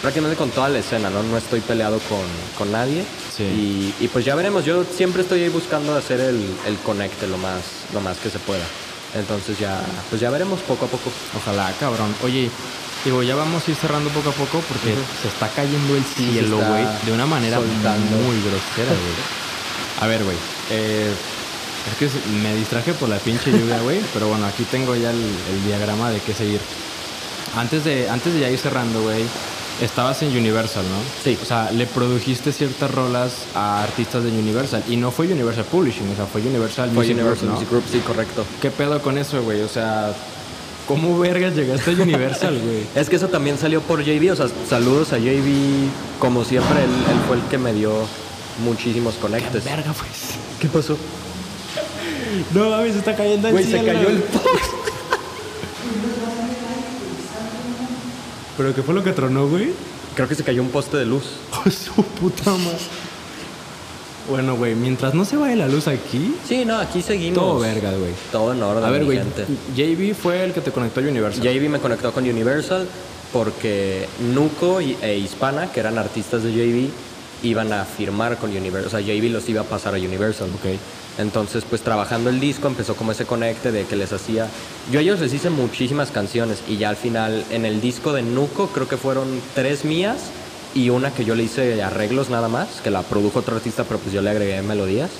prácticamente 0.00 0.36
con 0.36 0.50
toda 0.50 0.68
la 0.68 0.80
escena, 0.80 1.08
¿no? 1.08 1.22
No 1.22 1.38
estoy 1.38 1.60
peleado 1.60 2.00
con, 2.08 2.18
con 2.58 2.72
nadie. 2.72 3.04
Sí. 3.36 3.44
Y, 3.44 4.04
y 4.04 4.08
pues 4.08 4.24
ya 4.24 4.34
veremos. 4.34 4.64
Yo 4.64 4.84
siempre 4.84 5.22
estoy 5.22 5.44
ahí 5.44 5.48
buscando 5.50 5.94
hacer 5.94 6.18
el, 6.20 6.44
el 6.66 6.76
conecte 6.84 7.28
lo 7.28 7.38
más, 7.38 7.60
lo 7.94 8.00
más 8.00 8.18
que 8.18 8.28
se 8.28 8.40
pueda. 8.40 8.64
Entonces 9.14 9.58
ya, 9.58 9.80
pues 10.08 10.20
ya 10.20 10.30
veremos 10.30 10.60
poco 10.60 10.86
a 10.86 10.88
poco. 10.88 11.10
Ojalá, 11.36 11.72
cabrón. 11.78 12.14
Oye, 12.24 12.50
digo, 13.04 13.22
ya 13.22 13.34
vamos 13.34 13.62
a 13.66 13.70
ir 13.70 13.76
cerrando 13.76 14.08
poco 14.10 14.30
a 14.30 14.32
poco 14.32 14.60
porque 14.60 14.94
se 15.20 15.28
está 15.28 15.48
cayendo 15.48 15.96
el 15.96 16.04
cielo, 16.04 16.56
güey, 16.58 16.86
de 17.04 17.12
una 17.12 17.26
manera 17.26 17.56
soltando. 17.58 18.16
muy 18.16 18.36
grosera, 18.40 18.88
güey. 18.92 19.42
A 20.00 20.06
ver, 20.06 20.24
güey. 20.24 20.36
eh, 20.70 21.12
es 21.90 21.96
que 21.98 22.08
me 22.42 22.54
distraje 22.54 22.92
por 22.94 23.08
la 23.08 23.18
pinche 23.18 23.50
lluvia, 23.50 23.80
güey, 23.80 24.00
pero 24.14 24.28
bueno, 24.28 24.46
aquí 24.46 24.64
tengo 24.64 24.94
ya 24.96 25.10
el, 25.10 25.16
el 25.20 25.64
diagrama 25.66 26.10
de 26.10 26.20
qué 26.20 26.32
seguir. 26.32 26.60
Antes 27.56 27.84
de, 27.84 28.08
antes 28.08 28.32
de 28.32 28.40
ya 28.40 28.48
ir 28.48 28.58
cerrando, 28.58 29.02
güey, 29.02 29.24
estabas 29.80 30.22
en 30.22 30.36
Universal, 30.36 30.84
¿no? 30.84 30.96
Sí. 31.24 31.38
O 31.42 31.44
sea, 31.44 31.70
le 31.70 31.86
produjiste 31.86 32.52
ciertas 32.52 32.90
rolas 32.90 33.32
a 33.54 33.82
artistas 33.82 34.22
de 34.24 34.30
Universal 34.30 34.82
y 34.88 34.96
no 34.96 35.10
fue 35.10 35.26
Universal 35.26 35.64
Publishing, 35.64 36.10
o 36.12 36.16
sea, 36.16 36.26
fue 36.26 36.40
Universal 36.42 36.90
Fue 36.90 37.04
Music 37.04 37.16
Universal 37.16 37.48
Group, 37.48 37.48
¿no? 37.48 37.54
Music 37.54 37.70
Group, 37.70 37.84
sí, 37.90 37.98
correcto. 38.00 38.44
¿Qué 38.60 38.70
pedo 38.70 39.00
con 39.00 39.18
eso, 39.18 39.42
güey? 39.42 39.62
O 39.62 39.68
sea, 39.68 40.12
¿cómo 40.86 41.18
vergas 41.18 41.54
llegaste 41.56 41.90
a 41.90 41.94
Universal, 41.94 42.58
güey? 42.62 42.82
Es 42.94 43.08
que 43.08 43.16
eso 43.16 43.28
también 43.28 43.58
salió 43.58 43.80
por 43.80 44.02
JB, 44.04 44.32
o 44.32 44.36
sea, 44.36 44.46
saludos 44.68 45.12
a 45.12 45.18
JB. 45.18 45.88
Como 46.18 46.44
siempre, 46.44 46.78
él, 46.84 46.90
él 46.90 47.18
fue 47.26 47.36
el 47.36 47.42
que 47.44 47.58
me 47.58 47.72
dio 47.72 47.92
muchísimos 48.64 49.14
¿Qué 49.14 49.20
conectes. 49.20 49.64
verga, 49.64 49.92
pues? 49.92 50.36
¿Qué 50.60 50.68
pasó? 50.68 50.96
No 52.54 52.70
mames, 52.70 52.92
se 52.94 53.00
está 53.00 53.14
cayendo 53.14 53.48
el 53.48 53.52
Güey, 53.54 53.64
se 53.64 53.84
cayó 53.84 54.08
el 54.08 54.22
post. 54.22 54.91
¿Pero 58.56 58.74
qué 58.74 58.82
fue 58.82 58.94
lo 58.94 59.02
que 59.02 59.12
tronó, 59.12 59.48
güey? 59.48 59.70
Creo 60.14 60.28
que 60.28 60.34
se 60.34 60.44
cayó 60.44 60.62
un 60.62 60.68
poste 60.70 60.96
de 60.96 61.06
luz. 61.06 61.24
Oh, 61.64 61.70
su 61.70 62.02
puta 62.02 62.50
madre. 62.50 62.78
Bueno, 64.28 64.56
güey, 64.56 64.74
mientras 64.76 65.14
no 65.14 65.24
se 65.24 65.36
vaya 65.36 65.56
la 65.56 65.68
luz 65.68 65.88
aquí, 65.88 66.34
Sí, 66.46 66.64
no, 66.64 66.76
aquí 66.78 67.02
seguimos. 67.02 67.38
todo 67.42 67.58
verga, 67.58 67.90
güey. 67.90 68.12
Todo 68.30 68.52
en 68.52 68.62
orden, 68.62 68.84
A 68.84 68.90
ver, 68.90 69.04
güey. 69.04 69.18
JB 69.76 70.14
fue 70.14 70.44
el 70.44 70.52
que 70.52 70.60
te 70.60 70.70
conectó 70.70 71.00
a 71.00 71.02
Universal. 71.02 71.42
JB 71.42 71.68
me 71.68 71.78
conectó 71.80 72.12
con 72.12 72.24
Universal 72.28 72.86
porque 73.32 74.06
Nuco 74.32 74.80
y- 74.80 74.96
e 75.02 75.18
Hispana, 75.18 75.72
que 75.72 75.80
eran 75.80 75.98
artistas 75.98 76.44
de 76.44 76.52
JB, 76.52 76.90
iban 77.42 77.72
a 77.72 77.84
firmar 77.84 78.38
con 78.38 78.50
Universal. 78.50 78.86
O 78.86 78.90
sea, 78.90 79.00
JB 79.00 79.30
los 79.30 79.48
iba 79.48 79.62
a 79.62 79.64
pasar 79.64 79.94
a 79.94 79.98
Universal. 79.98 80.48
Ok. 80.54 80.78
Entonces, 81.18 81.64
pues 81.68 81.82
trabajando 81.82 82.30
el 82.30 82.40
disco 82.40 82.68
empezó 82.68 82.94
como 82.94 83.12
ese 83.12 83.26
conecte 83.26 83.70
de 83.70 83.84
que 83.84 83.96
les 83.96 84.12
hacía... 84.12 84.48
Yo 84.90 84.98
a 84.98 85.02
ellos 85.02 85.20
les 85.20 85.34
hice 85.34 85.50
muchísimas 85.50 86.10
canciones 86.10 86.62
y 86.68 86.78
ya 86.78 86.88
al 86.88 86.96
final 86.96 87.44
en 87.50 87.66
el 87.66 87.80
disco 87.80 88.12
de 88.12 88.22
Nuco 88.22 88.68
creo 88.68 88.88
que 88.88 88.96
fueron 88.96 89.28
tres 89.54 89.84
mías 89.84 90.30
y 90.74 90.88
una 90.88 91.12
que 91.12 91.26
yo 91.26 91.34
le 91.34 91.42
hice 91.42 91.82
arreglos 91.82 92.30
nada 92.30 92.48
más, 92.48 92.80
que 92.82 92.90
la 92.90 93.02
produjo 93.02 93.40
otro 93.40 93.56
artista 93.56 93.84
pero 93.84 94.00
pues 94.00 94.14
yo 94.14 94.22
le 94.22 94.30
agregué 94.30 94.62
melodías. 94.62 95.10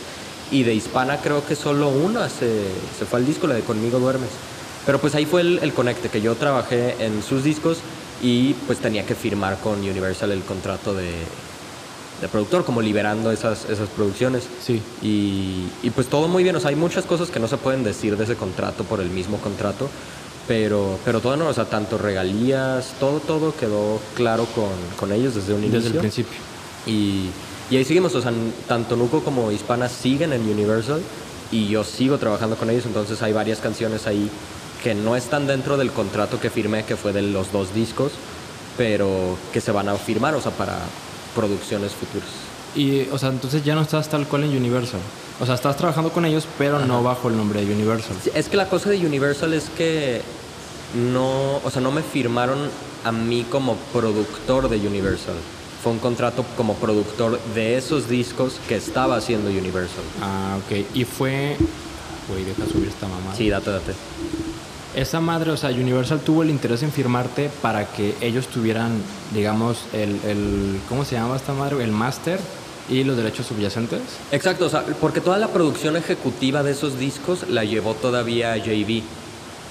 Y 0.50 0.62
de 0.62 0.74
Hispana 0.74 1.18
creo 1.18 1.44
que 1.46 1.56
solo 1.56 1.88
una 1.88 2.28
se, 2.28 2.62
se 2.98 3.04
fue 3.04 3.18
al 3.18 3.26
disco, 3.26 3.46
la 3.46 3.54
de 3.54 3.62
Conmigo 3.62 3.98
Duermes. 3.98 4.30
Pero 4.86 4.98
pues 4.98 5.14
ahí 5.14 5.26
fue 5.26 5.42
el, 5.42 5.60
el 5.62 5.72
conecte, 5.74 6.08
que 6.08 6.20
yo 6.20 6.34
trabajé 6.34 6.96
en 7.04 7.22
sus 7.22 7.44
discos 7.44 7.78
y 8.22 8.54
pues 8.66 8.78
tenía 8.78 9.04
que 9.04 9.14
firmar 9.14 9.58
con 9.58 9.78
Universal 9.80 10.32
el 10.32 10.42
contrato 10.42 10.94
de, 10.94 11.10
de 12.22 12.28
productor, 12.28 12.64
como 12.64 12.80
liberando 12.80 13.32
esas, 13.32 13.68
esas 13.68 13.88
producciones. 13.90 14.44
Sí. 14.64 14.80
Y, 15.02 15.66
y 15.82 15.90
pues 15.90 16.06
todo 16.06 16.28
muy 16.28 16.44
bien, 16.44 16.56
o 16.56 16.60
sea, 16.60 16.70
hay 16.70 16.76
muchas 16.76 17.04
cosas 17.04 17.30
que 17.30 17.40
no 17.40 17.48
se 17.48 17.58
pueden 17.58 17.82
decir 17.82 18.16
de 18.16 18.24
ese 18.24 18.36
contrato 18.36 18.84
por 18.84 19.00
el 19.00 19.10
mismo 19.10 19.38
contrato, 19.38 19.90
pero, 20.46 20.98
pero 21.04 21.20
todo 21.20 21.36
no, 21.36 21.48
o 21.48 21.52
sea, 21.52 21.64
tanto 21.64 21.98
regalías, 21.98 22.94
todo, 23.00 23.18
todo 23.18 23.54
quedó 23.54 24.00
claro 24.14 24.46
con, 24.54 24.70
con 24.98 25.12
ellos 25.12 25.34
desde 25.34 25.52
un 25.52 25.60
inicio. 25.64 25.80
Desde 25.80 25.94
el 25.94 25.98
principio. 25.98 26.38
Y, 26.86 27.26
y 27.70 27.76
ahí 27.76 27.84
seguimos, 27.84 28.14
o 28.14 28.22
sea, 28.22 28.32
tanto 28.68 28.96
Nuco 28.96 29.22
como 29.24 29.50
Hispana 29.50 29.88
siguen 29.88 30.32
en 30.32 30.42
Universal 30.42 31.02
y 31.50 31.68
yo 31.68 31.82
sigo 31.82 32.18
trabajando 32.18 32.56
con 32.56 32.70
ellos, 32.70 32.86
entonces 32.86 33.20
hay 33.22 33.32
varias 33.32 33.58
canciones 33.58 34.06
ahí 34.06 34.30
que 34.84 34.94
no 34.94 35.16
están 35.16 35.48
dentro 35.48 35.76
del 35.76 35.90
contrato 35.90 36.38
que 36.38 36.50
firmé, 36.50 36.84
que 36.84 36.96
fue 36.96 37.12
de 37.12 37.22
los 37.22 37.50
dos 37.50 37.74
discos, 37.74 38.12
pero 38.78 39.36
que 39.52 39.60
se 39.60 39.72
van 39.72 39.88
a 39.88 39.96
firmar, 39.96 40.34
o 40.34 40.40
sea, 40.40 40.52
para 40.52 40.78
producciones 41.34 41.92
futuras. 41.92 42.28
Y, 42.74 43.08
o 43.10 43.18
sea, 43.18 43.28
entonces 43.28 43.64
ya 43.64 43.74
no 43.74 43.82
estás 43.82 44.08
tal 44.08 44.26
cual 44.26 44.44
en 44.44 44.56
Universal. 44.56 45.00
O 45.40 45.46
sea, 45.46 45.54
estás 45.54 45.76
trabajando 45.76 46.10
con 46.10 46.24
ellos, 46.24 46.46
pero 46.58 46.78
no 46.78 47.02
bajo 47.02 47.28
el 47.28 47.36
nombre 47.36 47.64
de 47.64 47.72
Universal. 47.72 48.16
Es 48.34 48.48
que 48.48 48.56
la 48.56 48.68
cosa 48.68 48.90
de 48.90 49.04
Universal 49.04 49.52
es 49.52 49.68
que 49.76 50.22
no, 51.12 51.56
o 51.56 51.70
sea, 51.70 51.82
no 51.82 51.90
me 51.90 52.02
firmaron 52.02 52.58
a 53.04 53.12
mí 53.12 53.44
como 53.50 53.76
productor 53.92 54.68
de 54.68 54.76
Universal. 54.86 55.34
Fue 55.82 55.92
un 55.92 55.98
contrato 55.98 56.44
como 56.56 56.74
productor 56.74 57.40
de 57.54 57.76
esos 57.76 58.08
discos 58.08 58.54
que 58.68 58.76
estaba 58.76 59.16
haciendo 59.16 59.50
Universal. 59.50 60.04
Ah, 60.22 60.58
ok. 60.64 60.86
Y 60.94 61.04
fue... 61.04 61.56
Güey, 62.28 62.44
deja 62.44 62.64
subir 62.70 62.88
esta 62.88 63.08
mamá. 63.08 63.34
Sí, 63.36 63.50
date, 63.50 63.70
date. 63.70 63.94
Esa 64.94 65.20
madre, 65.20 65.50
o 65.50 65.56
sea, 65.56 65.70
Universal 65.70 66.20
tuvo 66.20 66.42
el 66.42 66.50
interés 66.50 66.82
en 66.82 66.92
firmarte 66.92 67.50
para 67.62 67.86
que 67.86 68.14
ellos 68.20 68.46
tuvieran, 68.48 68.92
digamos, 69.32 69.84
el, 69.94 70.20
el 70.24 70.80
¿cómo 70.88 71.04
se 71.04 71.14
llama 71.14 71.36
esta 71.36 71.54
madre? 71.54 71.82
El 71.82 71.92
máster 71.92 72.38
y 72.88 73.04
los 73.04 73.16
derechos 73.16 73.46
subyacentes. 73.46 74.00
Exacto, 74.32 74.66
o 74.66 74.68
sea, 74.68 74.84
porque 75.00 75.20
toda 75.20 75.38
la 75.38 75.48
producción 75.48 75.96
ejecutiva 75.96 76.62
de 76.62 76.72
esos 76.72 76.98
discos 76.98 77.48
la 77.48 77.64
llevó 77.64 77.94
todavía 77.94 78.56
JB. 78.56 79.02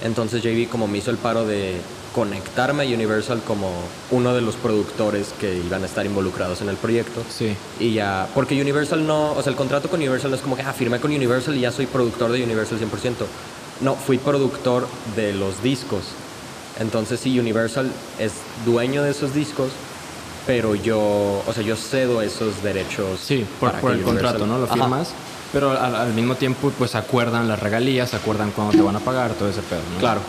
Entonces 0.03 0.41
JB 0.41 0.69
como 0.69 0.87
me 0.87 0.97
hizo 0.97 1.11
el 1.11 1.17
paro 1.17 1.45
de 1.45 1.75
conectarme 2.15 2.83
a 2.83 2.85
Universal 2.87 3.41
como 3.45 3.71
uno 4.09 4.33
de 4.33 4.41
los 4.41 4.55
productores 4.55 5.33
que 5.39 5.55
iban 5.55 5.83
a 5.83 5.85
estar 5.85 6.05
involucrados 6.05 6.61
en 6.61 6.69
el 6.69 6.75
proyecto. 6.75 7.23
Sí. 7.29 7.55
Y 7.79 7.93
ya, 7.93 8.27
porque 8.33 8.59
Universal 8.59 9.05
no, 9.05 9.33
o 9.33 9.41
sea, 9.41 9.51
el 9.51 9.55
contrato 9.55 9.89
con 9.89 9.99
Universal 9.99 10.31
no 10.31 10.35
es 10.35 10.41
como 10.41 10.55
que, 10.55 10.63
ah, 10.63 10.73
firmé 10.73 10.99
con 10.99 11.11
Universal 11.11 11.55
y 11.55 11.61
ya 11.61 11.71
soy 11.71 11.85
productor 11.85 12.31
de 12.31 12.43
Universal 12.43 12.79
100%. 12.79 13.25
No, 13.81 13.95
fui 13.95 14.17
productor 14.17 14.87
de 15.15 15.33
los 15.33 15.61
discos. 15.63 16.03
Entonces 16.79 17.19
sí, 17.19 17.39
Universal 17.39 17.91
es 18.19 18.33
dueño 18.65 19.03
de 19.03 19.11
esos 19.11 19.33
discos, 19.33 19.69
pero 20.47 20.75
yo, 20.75 20.99
o 21.45 21.53
sea, 21.53 21.63
yo 21.63 21.75
cedo 21.75 22.21
esos 22.21 22.63
derechos. 22.63 23.19
Sí, 23.19 23.45
por, 23.59 23.69
el 23.69 23.77
Universal- 23.83 24.03
contrato, 24.03 24.47
¿no? 24.47 24.57
Lo 24.57 24.65
Ajá. 24.65 24.73
firmas. 24.75 25.09
Pero 25.53 25.71
al, 25.71 25.95
al 25.95 26.13
mismo 26.13 26.35
tiempo, 26.35 26.71
pues 26.77 26.95
acuerdan 26.95 27.47
las 27.47 27.59
regalías, 27.59 28.13
acuerdan 28.13 28.51
cuándo 28.51 28.71
te 28.73 28.81
van 28.81 28.95
a 28.95 28.99
pagar, 29.01 29.33
todo 29.33 29.49
ese 29.49 29.61
pedo, 29.61 29.81
¿no? 29.93 29.99
Claro. 29.99 30.21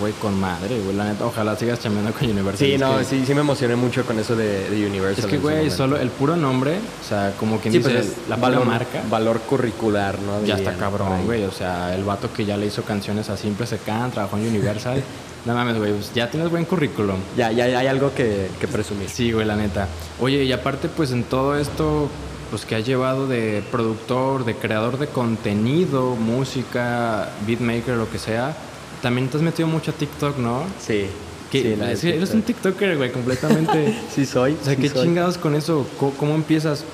Güey, 0.00 0.12
con 0.14 0.38
madre, 0.38 0.78
güey. 0.80 0.94
La 0.94 1.04
neta, 1.04 1.24
ojalá 1.24 1.56
sigas 1.56 1.80
chambeando 1.80 2.12
con 2.12 2.28
Universal. 2.28 2.58
Sí, 2.58 2.72
Es 2.74 2.80
no, 2.80 2.98
que- 2.98 3.04
sí, 3.04 3.24
sí 3.26 3.34
me 3.34 3.40
emocioné 3.40 3.76
mucho 3.76 4.04
con 4.04 4.18
eso 4.18 4.36
de, 4.36 4.68
de 4.68 4.86
Universal. 4.86 5.24
Es 5.24 5.30
que, 5.30 5.38
güey, 5.38 5.70
solo 5.70 5.96
el 5.96 6.10
puro 6.10 6.36
nombre, 6.36 6.76
o 7.04 7.08
sea, 7.08 7.32
como 7.38 7.58
quien 7.60 7.72
Sí, 7.72 7.78
dice, 7.78 7.90
pues 7.90 8.06
es 8.06 8.12
la 8.28 8.36
valor, 8.36 8.66
marca, 8.66 9.02
valor 9.10 9.40
curricular, 9.40 10.18
¿no? 10.20 10.44
ya 10.44 10.56
está 10.56 10.74
cabrón, 10.74 11.24
güey. 11.24 11.44
O 11.44 11.52
sea, 11.52 11.94
el 11.94 12.04
vato 12.04 12.30
que 12.32 12.44
ya 12.44 12.56
le 12.56 12.66
hizo 12.66 12.82
canciones 12.82 13.30
a 13.30 13.36
Simple 13.36 13.66
Se 13.66 13.78
Can, 13.78 14.10
trabajó 14.10 14.36
en 14.36 14.46
Universal. 14.48 15.02
no 15.46 15.54
mames, 15.54 15.78
güey, 15.78 15.92
pues 15.92 16.12
ya 16.14 16.30
tienes 16.30 16.50
buen 16.50 16.64
currículum. 16.66 17.16
Ya, 17.36 17.50
ya, 17.52 17.66
ya 17.68 17.78
hay 17.78 17.86
algo 17.86 18.12
que, 18.14 18.48
que 18.60 18.68
presumir. 18.68 19.08
Sí, 19.08 19.32
güey, 19.32 19.46
la 19.46 19.56
neta. 19.56 19.88
Oye, 20.20 20.44
y 20.44 20.52
aparte, 20.52 20.88
pues 20.88 21.10
en 21.12 21.24
todo 21.24 21.56
esto, 21.56 22.08
pues 22.50 22.66
que 22.66 22.74
has 22.76 22.84
llevado 22.84 23.26
de 23.26 23.62
productor, 23.70 24.44
de 24.44 24.54
creador 24.56 24.98
de 24.98 25.06
contenido, 25.06 26.16
música, 26.16 27.30
beatmaker, 27.46 27.96
lo 27.96 28.10
que 28.10 28.18
sea, 28.18 28.54
también 29.02 29.28
te 29.28 29.36
has 29.36 29.42
metido 29.42 29.68
mucho 29.68 29.90
a 29.90 29.94
TikTok, 29.94 30.38
¿no? 30.38 30.62
Sí. 30.80 31.06
Que, 31.50 31.62
sí, 31.62 31.76
la 31.76 31.92
es 31.92 32.00
que 32.00 32.16
eres 32.16 32.34
un 32.34 32.42
TikTok. 32.42 32.72
TikToker, 32.72 32.96
güey, 32.96 33.12
completamente. 33.12 33.94
Sí 34.14 34.26
soy. 34.26 34.56
O 34.60 34.64
sea, 34.64 34.74
sí 34.74 34.82
¿qué 34.82 34.88
soy. 34.88 35.06
chingados 35.06 35.38
con 35.38 35.54
eso? 35.54 35.86
¿Cómo, 35.98 36.12
cómo 36.14 36.34
empiezas? 36.34 36.84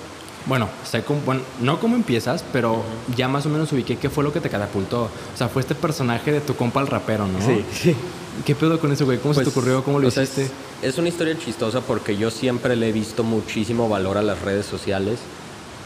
Bueno, 0.45 0.69
sé 0.85 1.03
cómo, 1.05 1.21
bueno, 1.21 1.41
no 1.61 1.79
cómo 1.79 1.95
empiezas, 1.95 2.45
pero 2.53 2.83
ya 3.17 3.29
más 3.29 3.47
o 3.47 3.49
menos 3.49 3.73
ubiqué 3.73 3.97
qué 3.97 4.11
fue 4.11 4.25
lo 4.25 4.33
que 4.33 4.41
te 4.41 4.51
catapultó. 4.51 5.05
O 5.05 5.37
sea, 5.37 5.49
fue 5.49 5.63
este 5.63 5.75
personaje 5.77 6.33
de 6.33 6.41
tu 6.41 6.57
compa 6.57 6.81
el 6.81 6.89
rapero, 6.89 7.27
¿no? 7.29 7.41
Sí, 7.41 7.65
sí. 7.73 7.95
¿Qué 8.45 8.55
pedo 8.55 8.81
con 8.81 8.91
eso, 8.91 9.05
güey? 9.05 9.19
¿Cómo 9.19 9.35
se 9.35 9.41
te 9.41 9.45
Pues, 9.45 9.57
ocurrió? 9.57 9.85
¿Cómo 9.85 10.01
lo 10.01 10.09
o 10.09 10.11
sea, 10.11 10.25
hiciste? 10.25 10.47
Es, 10.83 10.95
es 10.95 10.99
una 10.99 11.09
historia 11.09 11.39
chistosa 11.39 11.81
porque 11.81 12.17
yo 12.17 12.31
siempre 12.31 12.75
le 12.77 12.89
he 12.89 12.93
visto 12.93 13.23
muchísimo 13.23 13.89
valor 13.89 14.19
a 14.19 14.23
las 14.23 14.43
redes 14.43 14.67
sociales, 14.67 15.21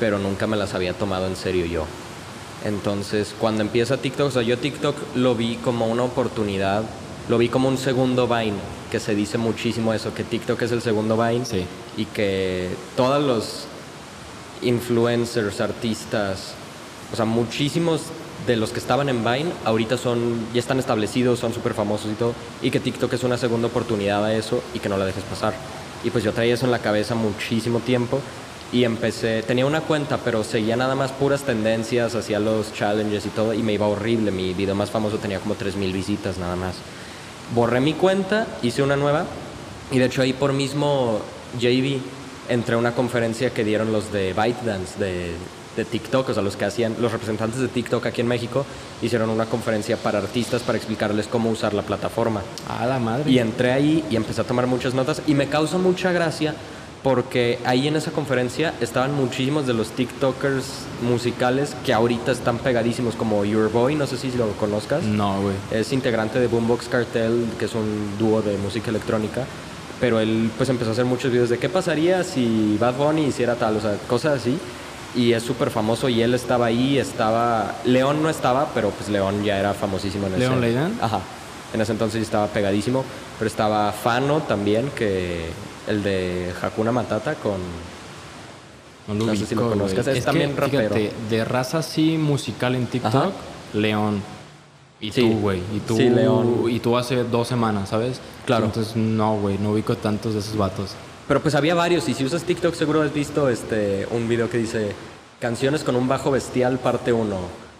pero 0.01 0.19
nunca 0.19 0.47
me 0.47 0.57
las 0.57 0.73
había 0.75 0.95
tomado 0.95 1.27
en 1.27 1.37
serio 1.37 1.67
yo. 1.67 1.85
Entonces, 2.67 3.33
cuando 3.39 3.63
empieza 3.63 3.97
TikTok, 3.97 4.27
o 4.27 4.31
sea, 4.33 4.43
yo 4.43 4.59
TikTok 4.59 4.97
lo 5.15 5.37
vi 5.37 5.55
como 5.57 5.87
una 5.87 6.03
oportunidad, 6.03 6.83
lo 7.29 7.39
vi 7.39 7.49
como 7.49 7.69
un 7.69 7.79
segundo 7.79 8.27
Vine, 8.27 8.59
que 8.91 8.99
se 8.99 9.15
dice 9.15 9.39
muchísimo 9.39 9.95
eso, 9.95 10.13
que 10.13 10.25
TikTok 10.25 10.61
es 10.63 10.73
el 10.73 10.83
segundo 10.83 11.17
Vine 11.17 11.45
Sí. 11.45 11.65
y 11.97 12.07
que 12.07 12.71
todos 12.97 13.23
los 13.23 13.67
influencers, 14.63 15.61
artistas, 15.61 16.55
o 17.13 17.17
sea, 17.17 17.25
muchísimos 17.25 18.01
de 18.49 18.57
los 18.57 18.71
que 18.71 18.81
estaban 18.81 19.09
en 19.09 19.25
Vine 19.25 19.53
ahorita 19.65 19.97
son 19.97 20.41
ya 20.53 20.59
están 20.59 20.81
establecidos, 20.81 21.39
son 21.39 21.55
súper 21.55 21.73
famosos 21.75 22.11
y 22.11 22.15
todo, 22.15 22.33
y 22.63 22.73
que 22.73 22.81
TikTok 22.81 23.13
es 23.13 23.23
una 23.23 23.39
segunda 23.39 23.69
oportunidad 23.69 24.25
a 24.25 24.35
eso 24.35 24.61
y 24.75 24.81
que 24.81 24.89
no 24.89 24.97
la 24.97 25.05
dejes 25.05 25.23
pasar. 25.23 25.55
Y 26.03 26.11
pues 26.11 26.25
yo 26.25 26.33
traía 26.33 26.55
eso 26.55 26.67
en 26.67 26.73
la 26.73 26.81
cabeza 26.81 27.15
muchísimo 27.15 27.79
tiempo 27.79 28.21
y 28.73 28.85
empecé, 28.85 29.43
tenía 29.43 29.67
una 29.67 29.81
cuenta, 29.81 30.19
pero 30.19 30.43
seguía 30.43 30.77
nada 30.77 30.95
más 30.95 31.13
puras 31.13 31.43
tendencias, 31.43 32.15
hacía 32.15 32.41
los 32.41 32.73
challenges 32.73 33.27
y 33.27 33.29
todo 33.29 33.55
y 33.55 33.63
me 33.63 33.73
iba 33.73 33.87
horrible. 33.87 34.31
Mi 34.31 34.55
video 34.55 34.75
más 34.75 34.91
famoso 34.91 35.19
tenía 35.19 35.39
como 35.39 35.55
3000 35.55 35.93
visitas 35.93 36.39
nada 36.39 36.57
más. 36.57 36.77
Borré 37.55 37.81
mi 37.81 37.95
cuenta, 37.95 38.47
hice 38.63 38.83
una 38.83 38.97
nueva 38.97 39.25
y 39.91 39.99
de 39.99 40.07
hecho 40.07 40.23
ahí 40.23 40.33
por 40.33 40.53
mismo 40.53 41.21
JV 41.61 42.01
entré 42.49 42.75
a 42.75 42.79
una 42.79 42.93
conferencia 42.93 43.51
que 43.51 43.65
dieron 43.65 43.93
los 43.93 44.13
de 44.13 44.33
ByteDance 44.33 44.99
de, 44.99 45.33
de 45.77 45.85
TikTok, 45.85 46.29
o 46.29 46.35
sea, 46.35 46.43
los 46.43 46.57
que 46.57 46.65
hacían, 46.65 46.97
los 47.01 47.13
representantes 47.13 47.61
de 47.61 47.69
TikTok 47.69 48.07
aquí 48.07 48.21
en 48.21 48.27
México, 48.27 48.67
hicieron 49.03 49.31
una 49.31 49.47
conferencia 49.47 49.97
para 49.97 50.19
artistas 50.19 50.63
para 50.63 50.79
explicarles 50.79 51.29
cómo 51.29 51.51
usar 51.51 51.75
la 51.75 51.83
plataforma. 51.83 52.43
A 52.69 52.87
la 52.87 52.99
madre. 52.99 53.31
Y 53.31 53.39
entré 53.39 53.73
ahí 53.73 54.05
y 54.11 54.17
empecé 54.17 54.41
a 54.41 54.45
tomar 54.45 54.67
muchas 54.67 54.95
notas 54.95 55.23
y 55.27 55.35
me 55.35 55.49
causa 55.49 55.79
mucha 55.79 56.11
gracia 56.13 56.55
porque 57.07 57.61
ahí 57.65 57.87
en 57.87 57.95
esa 57.95 58.11
conferencia 58.11 58.75
estaban 58.81 59.15
muchísimos 59.15 59.65
de 59.65 59.75
los 59.75 59.91
TikTokers 59.91 60.65
musicales 61.09 61.77
que 61.85 61.93
ahorita 61.93 62.33
están 62.33 62.59
pegadísimos 62.59 63.15
como 63.15 63.45
Your 63.45 63.71
Boy, 63.71 63.95
no 63.95 64.09
sé 64.09 64.17
si 64.17 64.33
lo 64.33 64.49
conozcas. 64.55 65.05
No, 65.05 65.41
güey. 65.41 65.55
Es 65.71 65.93
integrante 65.93 66.41
de 66.41 66.49
Boombox 66.49 66.89
Cartel, 66.89 67.47
que 67.61 67.67
es 67.67 67.77
un 67.77 68.19
dúo 68.19 68.43
de 68.43 68.59
música 68.59 68.91
electrónica. 68.91 69.45
Pero 70.01 70.19
él 70.19 70.51
pues 70.57 70.69
empezó 70.69 70.91
a 70.91 70.93
hacer 70.95 71.05
muchos 71.05 71.31
videos 71.31 71.49
de 71.49 71.59
qué 71.59 71.69
pasaría 71.69 72.25
si 72.25 72.77
Bad 72.81 72.95
Bunny 72.95 73.27
hiciera 73.27 73.55
tal, 73.55 73.77
o 73.77 73.81
sea, 73.81 73.97
cosas 74.09 74.41
así. 74.41 74.59
Y 75.15 75.33
es 75.33 75.45
súper 75.45 75.71
famoso 75.71 76.09
y 76.09 76.23
él 76.23 76.35
estaba 76.35 76.67
ahí, 76.67 76.99
estaba... 76.99 77.77
León 77.85 78.21
no 78.21 78.31
estaba, 78.31 78.71
pero 78.75 78.91
pues 78.91 79.09
León 79.11 79.45
ya 79.45 79.61
era 79.61 79.75
famosísimo 79.75 80.27
en 80.27 80.33
ese... 80.33 80.41
¿León 80.41 80.61
Leiden? 80.61 80.99
Ajá. 81.01 81.21
En 81.73 81.81
ese 81.81 81.93
entonces 81.93 82.21
estaba 82.21 82.49
pegadísimo. 82.49 83.05
Pero 83.39 83.47
estaba 83.47 83.93
Fano 83.93 84.41
también, 84.41 84.91
que... 84.91 85.53
El 85.87 86.03
de 86.03 86.53
Hakuna 86.61 86.93
Matata 86.93 87.35
con... 87.35 87.61
No 89.09 89.15
lo 89.15 89.27
No 89.27 89.37
sé 89.37 89.47
si 89.47 89.55
lo 89.55 89.63
ubico, 89.63 89.77
güey. 89.77 89.79
conozcas, 89.89 90.07
es 90.09 90.25
también 90.25 90.57
rapero. 90.57 90.95
Fíjate, 90.95 91.13
de 91.31 91.45
raza 91.45 91.79
así 91.79 92.19
musical 92.19 92.75
en 92.75 92.87
TikTok, 92.87 93.15
Ajá. 93.15 93.31
León. 93.75 94.21
Y 95.01 95.13
Sí. 95.13 95.21
tú, 95.23 95.39
güey. 95.41 95.61
Y 95.75 95.81
tú, 95.81 95.97
Sí, 95.97 96.09
León. 96.11 96.65
Y 96.69 96.81
tú 96.81 96.97
hace 96.97 97.23
dos 97.23 97.47
semanas, 97.47 97.91
¿sabes? 97.91 98.19
Claro. 98.47 98.65
Entonces, 98.67 98.97
no, 98.97 99.37
güey. 99.37 99.59
No 99.59 99.71
ubico 99.73 99.97
tantos 99.97 100.35
de 100.35 100.41
esos 100.41 100.57
vatos. 100.57 100.93
Pero 101.29 101.41
pues 101.43 101.55
había 101.55 101.75
varios 101.75 102.09
y 102.09 102.15
si 102.15 102.25
usas 102.25 102.43
TikTok 102.45 102.75
seguro 102.75 103.03
has 103.03 103.13
visto 103.13 103.49
este 103.49 104.07
un 104.11 104.29
video 104.29 104.49
que 104.49 104.59
dice 104.59 104.93
canciones 105.41 105.85
con 105.85 105.95
un 105.97 106.09
bajo 106.09 106.31
bestial 106.31 106.79
parte 106.79 107.13
1 107.13 107.37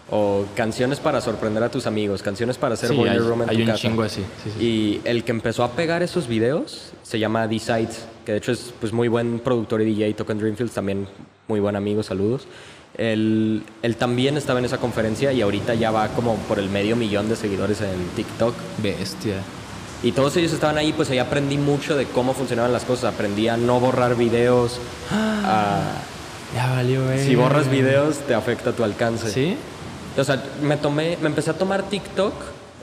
o 0.09 0.45
canciones 0.55 0.99
para 0.99 1.19
sorprender 1.21 1.61
a 1.63 1.69
tus 1.69 1.85
amigos, 1.85 2.21
canciones 2.23 2.57
para 2.57 2.75
hacer 2.75 2.89
Sí, 2.89 2.95
boiler 2.95 3.13
hay- 3.21 3.27
room 3.27 3.41
en 3.43 3.49
hay 3.49 3.55
tu 3.57 3.61
un 3.63 3.67
casa. 3.67 3.79
chingo 3.79 4.03
así, 4.03 4.23
sí, 4.43 4.51
sí. 4.57 4.63
Y 4.65 5.01
el 5.03 5.23
que 5.23 5.31
empezó 5.31 5.63
a 5.63 5.71
pegar 5.71 6.01
esos 6.03 6.27
videos 6.27 6.91
se 7.03 7.19
llama 7.19 7.47
D-Sides, 7.47 8.05
que 8.25 8.31
de 8.31 8.37
hecho 8.37 8.51
es 8.53 8.73
pues 8.79 8.93
muy 8.93 9.07
buen 9.09 9.39
productor 9.39 9.81
y 9.81 9.85
DJ, 9.85 10.13
toca 10.13 10.31
en 10.33 10.39
Dreamfields, 10.39 10.73
también 10.73 11.07
muy 11.47 11.59
buen 11.59 11.75
amigo, 11.75 12.03
saludos. 12.03 12.47
Él, 12.97 13.63
él 13.83 13.95
también 13.97 14.37
estaba 14.37 14.59
en 14.59 14.65
esa 14.65 14.77
conferencia 14.77 15.31
y 15.33 15.41
ahorita 15.41 15.75
ya 15.75 15.91
va 15.91 16.07
como 16.09 16.35
por 16.35 16.57
el 16.57 16.69
medio 16.69 16.95
millón 16.95 17.29
de 17.29 17.35
seguidores 17.35 17.81
en 17.81 18.07
TikTok. 18.15 18.55
Bestia. 18.81 19.35
Y 20.03 20.13
todos 20.13 20.35
ellos 20.37 20.53
estaban 20.53 20.77
ahí, 20.77 20.93
pues 20.93 21.09
ahí 21.09 21.17
aprendí 21.19 21.57
mucho 21.57 21.95
de 21.97 22.05
cómo 22.05 22.33
funcionaban 22.33 22.71
las 22.71 22.85
cosas. 22.85 23.13
Aprendí 23.13 23.47
a 23.49 23.57
no 23.57 23.79
borrar 23.79 24.15
videos. 24.15 24.79
a- 25.11 25.81
Ya 26.55 26.71
valió, 26.71 27.03
güey. 27.05 27.25
si 27.25 27.35
borras 27.35 27.69
videos, 27.69 28.19
te 28.19 28.33
afecta 28.33 28.71
tu 28.71 28.83
alcance. 28.85 29.29
¿Sí? 29.29 29.57
O 30.17 30.23
sea, 30.23 30.41
me 30.61 30.77
tomé, 30.77 31.17
me 31.21 31.27
empecé 31.27 31.51
a 31.51 31.53
tomar 31.53 31.83
TikTok 31.83 32.33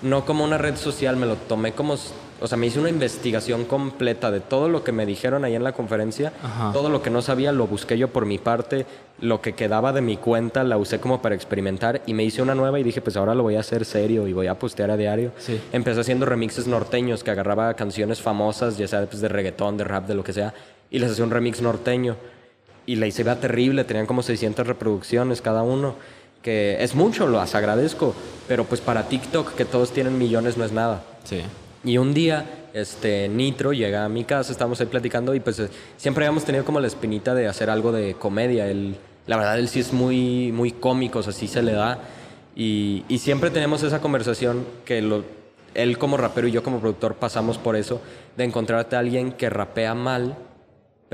no 0.02 0.24
como 0.24 0.44
una 0.44 0.58
red 0.58 0.76
social, 0.76 1.16
me 1.16 1.24
lo 1.26 1.36
tomé 1.36 1.72
como, 1.72 1.94
o 2.40 2.46
sea, 2.46 2.58
me 2.58 2.66
hice 2.66 2.78
una 2.78 2.90
investigación 2.90 3.64
completa 3.64 4.30
de 4.30 4.40
todo 4.40 4.68
lo 4.68 4.84
que 4.84 4.92
me 4.92 5.06
dijeron 5.06 5.44
ahí 5.44 5.54
en 5.54 5.64
la 5.64 5.72
conferencia, 5.72 6.32
Ajá. 6.42 6.72
todo 6.72 6.90
lo 6.90 7.02
que 7.02 7.08
no 7.08 7.22
sabía 7.22 7.52
lo 7.52 7.66
busqué 7.66 7.96
yo 7.96 8.08
por 8.08 8.26
mi 8.26 8.36
parte, 8.36 8.84
lo 9.20 9.40
que 9.40 9.54
quedaba 9.54 9.92
de 9.94 10.02
mi 10.02 10.18
cuenta 10.18 10.62
la 10.62 10.76
usé 10.76 11.00
como 11.00 11.22
para 11.22 11.34
experimentar 11.34 12.02
y 12.06 12.12
me 12.12 12.22
hice 12.22 12.42
una 12.42 12.54
nueva 12.54 12.78
y 12.78 12.82
dije, 12.82 13.00
pues 13.00 13.16
ahora 13.16 13.34
lo 13.34 13.42
voy 13.44 13.56
a 13.56 13.60
hacer 13.60 13.86
serio 13.86 14.28
y 14.28 14.34
voy 14.34 14.46
a 14.46 14.58
postear 14.58 14.90
a 14.90 14.96
diario. 14.98 15.32
Sí. 15.38 15.58
Empecé 15.72 16.00
haciendo 16.00 16.26
remixes 16.26 16.66
norteños 16.66 17.24
que 17.24 17.30
agarraba 17.30 17.72
canciones 17.74 18.20
famosas, 18.20 18.76
ya 18.76 18.86
sea 18.86 19.06
pues, 19.06 19.22
de 19.22 19.28
reggaetón, 19.28 19.78
de 19.78 19.84
rap, 19.84 20.06
de 20.06 20.14
lo 20.14 20.22
que 20.22 20.34
sea, 20.34 20.52
y 20.90 20.98
les 20.98 21.12
hacía 21.12 21.24
un 21.24 21.30
remix 21.30 21.62
norteño. 21.62 22.16
Y 22.86 22.96
la 22.96 23.06
hice 23.06 23.24
vea 23.24 23.40
terrible, 23.40 23.84
tenían 23.84 24.04
como 24.04 24.22
600 24.22 24.66
reproducciones 24.66 25.40
cada 25.40 25.62
uno, 25.62 25.94
que 26.44 26.76
es 26.78 26.94
mucho, 26.94 27.26
las 27.26 27.54
agradezco, 27.54 28.14
pero 28.46 28.64
pues 28.64 28.82
para 28.82 29.08
TikTok, 29.08 29.54
que 29.54 29.64
todos 29.64 29.92
tienen 29.92 30.18
millones, 30.18 30.58
no 30.58 30.64
es 30.64 30.72
nada. 30.72 31.02
Sí. 31.24 31.40
Y 31.82 31.96
un 31.96 32.12
día, 32.12 32.68
este, 32.74 33.28
Nitro 33.28 33.72
llega 33.72 34.04
a 34.04 34.10
mi 34.10 34.24
casa, 34.24 34.52
estábamos 34.52 34.78
ahí 34.80 34.86
platicando 34.86 35.34
y 35.34 35.40
pues 35.40 35.62
siempre 35.96 36.26
habíamos 36.26 36.44
tenido 36.44 36.66
como 36.66 36.80
la 36.80 36.86
espinita 36.86 37.34
de 37.34 37.48
hacer 37.48 37.70
algo 37.70 37.92
de 37.92 38.14
comedia. 38.14 38.68
Él, 38.68 38.94
la 39.26 39.38
verdad, 39.38 39.58
él 39.58 39.68
sí 39.68 39.80
es 39.80 39.94
muy, 39.94 40.52
muy 40.52 40.70
cómico, 40.70 41.20
o 41.20 41.22
sea, 41.22 41.32
sí 41.32 41.48
se 41.48 41.62
le 41.62 41.72
da. 41.72 41.98
Y, 42.54 43.04
y 43.08 43.18
siempre 43.18 43.50
tenemos 43.50 43.82
esa 43.82 44.02
conversación 44.02 44.66
que 44.84 45.00
lo, 45.00 45.24
él 45.72 45.96
como 45.96 46.18
rapero 46.18 46.46
y 46.46 46.52
yo 46.52 46.62
como 46.62 46.78
productor 46.78 47.14
pasamos 47.14 47.56
por 47.56 47.74
eso, 47.74 48.02
de 48.36 48.44
encontrarte 48.44 48.96
a 48.96 48.98
alguien 48.98 49.32
que 49.32 49.48
rapea 49.48 49.94
mal, 49.94 50.36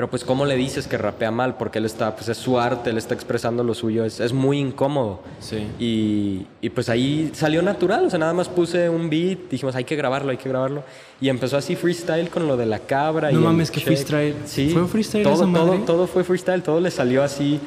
pero 0.01 0.09
pues 0.09 0.25
cómo 0.25 0.47
le 0.47 0.57
dices 0.57 0.87
que 0.87 0.97
rapea 0.97 1.31
mal, 1.31 1.59
porque 1.59 1.79
él 1.79 1.85
está, 1.85 2.17
pues 2.17 2.31
es 2.31 2.39
su 2.39 2.59
arte, 2.59 2.89
él 2.89 2.97
está 2.97 3.13
expresando 3.13 3.63
lo 3.63 3.75
suyo, 3.75 4.03
es, 4.07 4.19
es 4.19 4.33
muy 4.33 4.59
incómodo. 4.59 5.21
Sí. 5.41 5.67
Y, 5.79 6.47
y 6.63 6.71
pues 6.71 6.89
ahí 6.89 7.31
salió 7.35 7.61
natural, 7.61 8.07
o 8.07 8.09
sea, 8.09 8.19
nada 8.19 8.33
más 8.33 8.49
puse 8.49 8.89
un 8.89 9.11
beat, 9.11 9.51
dijimos, 9.51 9.77
hay 9.77 9.85
que 9.85 9.97
grabarlo, 9.97 10.31
hay 10.31 10.39
que 10.39 10.49
grabarlo. 10.49 10.85
Y 11.21 11.29
empezó 11.29 11.59
así 11.59 11.77
freestyle 11.77 12.31
con 12.31 12.49
lo 12.49 12.57
de 12.57 12.65
la 12.65 12.79
cabra. 12.79 13.31
No 13.31 13.35
y 13.35 13.43
el 13.43 13.49
mames, 13.49 13.71
que 13.71 13.81
freestyle. 13.81 14.37
Sí. 14.47 14.71
¿Fue 14.71 14.89
freestyle 14.89 15.23
todo, 15.23 15.35
esa 15.35 15.43
todo, 15.43 15.67
madre? 15.67 15.83
todo 15.85 16.07
fue 16.07 16.25
freestyle, 16.25 16.63
todo 16.63 16.81
le 16.81 16.91
salió 16.91 17.23
así. 17.23 17.61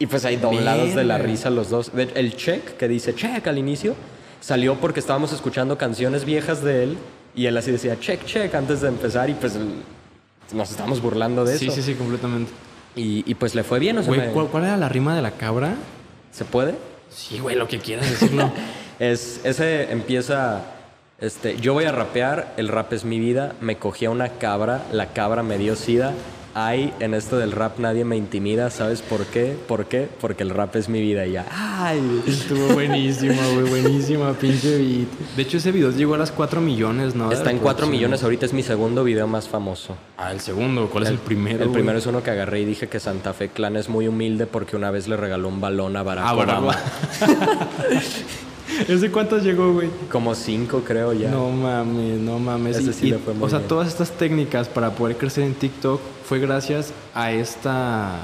Y 0.00 0.06
pues 0.06 0.24
ahí 0.24 0.34
doblados 0.34 0.96
de 0.96 1.04
la 1.04 1.18
risa 1.18 1.48
los 1.48 1.70
dos. 1.70 1.92
El 1.94 2.34
check, 2.34 2.76
que 2.76 2.88
dice 2.88 3.14
check 3.14 3.46
al 3.46 3.56
inicio, 3.56 3.94
salió 4.40 4.74
porque 4.80 4.98
estábamos 4.98 5.32
escuchando 5.32 5.78
canciones 5.78 6.24
viejas 6.24 6.64
de 6.64 6.82
él. 6.82 6.98
Y 7.36 7.46
él 7.46 7.56
así 7.56 7.70
decía 7.70 7.96
check, 8.00 8.24
check 8.24 8.52
antes 8.56 8.80
de 8.80 8.88
empezar. 8.88 9.30
Y 9.30 9.34
pues 9.34 9.56
nos 10.52 10.70
estábamos 10.70 11.00
burlando 11.02 11.44
de 11.44 11.58
Sí, 11.58 11.66
eso. 11.66 11.74
sí, 11.76 11.82
sí, 11.82 11.94
completamente. 11.94 12.50
Y, 12.96 13.22
y 13.30 13.34
pues 13.34 13.54
le 13.54 13.62
fue 13.64 13.78
bien, 13.78 13.98
o 13.98 14.02
sea, 14.02 14.08
Güey, 14.14 14.28
me- 14.28 14.32
¿cuál, 14.32 14.46
cuál 14.48 14.64
era 14.64 14.76
la 14.76 14.88
rima 14.88 15.14
de 15.14 15.22
la 15.22 15.32
cabra? 15.32 15.74
¿se 16.32 16.44
puede? 16.44 16.74
Sí, 17.10 17.38
güey, 17.38 17.56
lo 17.56 17.66
que 17.68 17.78
quieras 17.78 18.08
decirlo. 18.10 18.50
Es, 18.98 19.40
ese 19.44 19.92
empieza, 19.92 20.62
este, 21.20 21.56
yo 21.58 21.72
voy 21.72 21.84
a 21.84 21.92
rapear, 21.92 22.52
el 22.56 22.66
rap 22.66 22.92
es 22.92 23.04
mi 23.04 23.20
vida, 23.20 23.54
me 23.60 23.76
cogí 23.76 24.06
a 24.06 24.10
una 24.10 24.28
cabra, 24.30 24.82
la 24.90 25.12
cabra 25.12 25.44
me 25.44 25.56
dio 25.56 25.76
sida, 25.76 26.14
ay, 26.66 26.92
en 27.00 27.14
esto 27.14 27.38
del 27.38 27.52
rap 27.52 27.78
nadie 27.78 28.04
me 28.04 28.16
intimida, 28.16 28.70
¿sabes 28.70 29.02
por 29.02 29.24
qué? 29.26 29.56
¿Por 29.68 29.86
qué? 29.86 30.08
Porque 30.20 30.42
el 30.42 30.50
rap 30.50 30.74
es 30.76 30.88
mi 30.88 31.00
vida 31.00 31.26
y 31.26 31.32
ya, 31.32 31.46
ay. 31.50 32.22
Estuvo 32.26 32.74
buenísima, 32.74 33.36
güey, 33.54 33.68
buenísima, 33.68 34.32
pinche 34.32 34.78
beat. 34.78 35.08
De 35.36 35.42
hecho, 35.42 35.58
ese 35.58 35.70
video 35.72 35.90
llegó 35.92 36.14
a 36.14 36.18
las 36.18 36.32
4 36.32 36.60
millones, 36.60 37.14
¿no? 37.14 37.30
Está 37.30 37.50
en 37.50 37.58
4 37.58 37.68
4 37.78 37.86
millones, 37.86 38.22
ahorita 38.22 38.46
es 38.46 38.52
mi 38.52 38.62
segundo 38.62 39.04
video 39.04 39.26
más 39.26 39.48
famoso. 39.48 39.96
Ah, 40.16 40.32
el 40.32 40.40
segundo. 40.40 40.88
¿Cuál 40.90 41.04
es 41.04 41.10
el 41.10 41.18
primero? 41.18 41.62
El 41.62 41.70
primero 41.70 41.98
es 41.98 42.06
uno 42.06 42.22
que 42.22 42.30
agarré 42.30 42.60
y 42.60 42.64
dije 42.64 42.88
que 42.88 42.98
Santa 42.98 43.32
Fe 43.34 43.50
Clan 43.50 43.76
es 43.76 43.88
muy 43.88 44.08
humilde 44.08 44.46
porque 44.46 44.74
una 44.76 44.90
vez 44.90 45.06
le 45.06 45.16
regaló 45.16 45.48
un 45.48 45.60
balón 45.60 45.96
a 45.96 46.02
Barack 46.02 46.24
Ah, 46.26 46.34
Obama. 46.34 46.76
¿Ese 48.88 49.10
cuántos 49.10 49.42
llegó, 49.42 49.72
güey? 49.72 49.88
Como 50.10 50.34
cinco 50.34 50.82
creo 50.86 51.12
ya. 51.12 51.30
No 51.30 51.50
mames, 51.50 52.18
no 52.20 52.38
mames. 52.38 52.76
Ese 52.78 52.92
sí 52.92 53.06
y, 53.08 53.10
le 53.10 53.18
fue 53.18 53.34
muy 53.34 53.44
o 53.46 53.48
sea, 53.48 53.58
bien. 53.58 53.68
todas 53.68 53.88
estas 53.88 54.10
técnicas 54.12 54.68
para 54.68 54.90
poder 54.90 55.16
crecer 55.16 55.44
en 55.44 55.54
TikTok 55.54 56.00
fue 56.24 56.38
gracias 56.38 56.92
a 57.14 57.32
esta, 57.32 58.20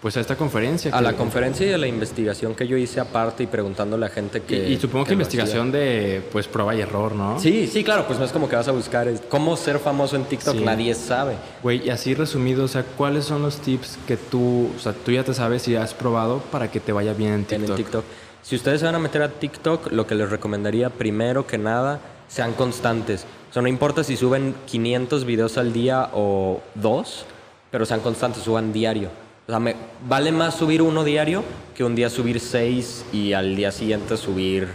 pues 0.00 0.16
a 0.16 0.20
esta 0.20 0.36
conferencia. 0.36 0.90
A 0.94 0.98
que- 0.98 1.04
la 1.04 1.12
conferencia 1.14 1.66
y 1.66 1.72
a 1.72 1.78
la 1.78 1.86
investigación 1.86 2.54
que 2.54 2.66
yo 2.66 2.76
hice 2.76 3.00
aparte 3.00 3.42
y 3.42 3.46
preguntándole 3.46 4.06
a 4.06 4.08
la 4.08 4.14
gente 4.14 4.40
que... 4.42 4.68
y 4.70 4.76
supongo 4.78 5.04
que, 5.04 5.12
investigación 5.12 5.70
de, 5.72 6.22
pues, 6.32 6.46
prueba 6.48 6.74
y 6.74 6.80
error, 6.80 7.14
¿no? 7.14 7.38
Sí, 7.40 7.66
sí, 7.66 7.82
claro, 7.84 8.06
pues 8.06 8.18
no 8.18 8.24
es 8.24 8.32
como 8.32 8.48
que 8.48 8.56
vas 8.56 8.68
a 8.68 8.72
buscar 8.72 9.08
cómo 9.28 9.56
ser 9.56 9.78
famoso 9.78 10.16
en 10.16 10.24
TikTok, 10.24 10.56
Sí. 10.56 10.64
nadie 10.64 10.94
sabe. 10.94 11.34
Güey, 11.62 11.86
y 11.86 11.90
así 11.90 12.14
resumido, 12.14 12.64
o 12.64 12.68
sea, 12.68 12.84
¿cuáles 12.84 13.24
son 13.24 13.42
los 13.42 13.56
tips 13.58 13.98
que 14.06 14.16
tú, 14.16 14.70
o 14.76 14.80
sea, 14.80 14.92
tú 14.92 15.12
ya 15.12 15.24
te 15.24 15.34
sabes 15.34 15.66
y 15.68 15.76
has 15.76 15.94
probado 15.94 16.38
para 16.50 16.70
que 16.70 16.80
te 16.80 16.92
vaya 16.92 17.12
bien 17.12 17.32
en 17.32 17.38
en 17.40 17.44
TikTok? 17.46 17.68
el 17.70 17.76
TikTok. 17.76 18.04
Si 18.46 18.54
ustedes 18.54 18.78
se 18.78 18.86
van 18.86 18.94
a 18.94 19.00
meter 19.00 19.22
a 19.22 19.28
TikTok, 19.28 19.90
lo 19.90 20.06
que 20.06 20.14
les 20.14 20.30
recomendaría 20.30 20.88
primero 20.88 21.48
que 21.48 21.58
nada 21.58 21.98
sean 22.28 22.52
constantes. 22.52 23.26
O 23.50 23.52
sea, 23.52 23.60
no 23.60 23.66
importa 23.66 24.04
si 24.04 24.16
suben 24.16 24.54
500 24.66 25.24
videos 25.24 25.58
al 25.58 25.72
día 25.72 26.10
o 26.12 26.60
dos, 26.76 27.24
pero 27.72 27.84
sean 27.84 27.98
constantes, 27.98 28.44
suban 28.44 28.72
diario. 28.72 29.10
O 29.48 29.50
sea, 29.50 29.58
me, 29.58 29.74
vale 30.08 30.30
más 30.30 30.54
subir 30.54 30.80
uno 30.80 31.02
diario 31.02 31.42
que 31.74 31.82
un 31.82 31.96
día 31.96 32.08
subir 32.08 32.38
seis 32.38 33.04
y 33.12 33.32
al 33.32 33.56
día 33.56 33.72
siguiente 33.72 34.16
subir 34.16 34.68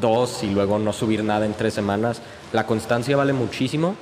dos 0.00 0.42
y 0.42 0.50
luego 0.50 0.80
no 0.80 0.92
subir 0.92 1.22
nada 1.22 1.46
en 1.46 1.54
tres 1.54 1.74
semanas. 1.74 2.20
La 2.52 2.66
constancia 2.66 3.16
vale 3.16 3.32
muchísimo. 3.32 3.94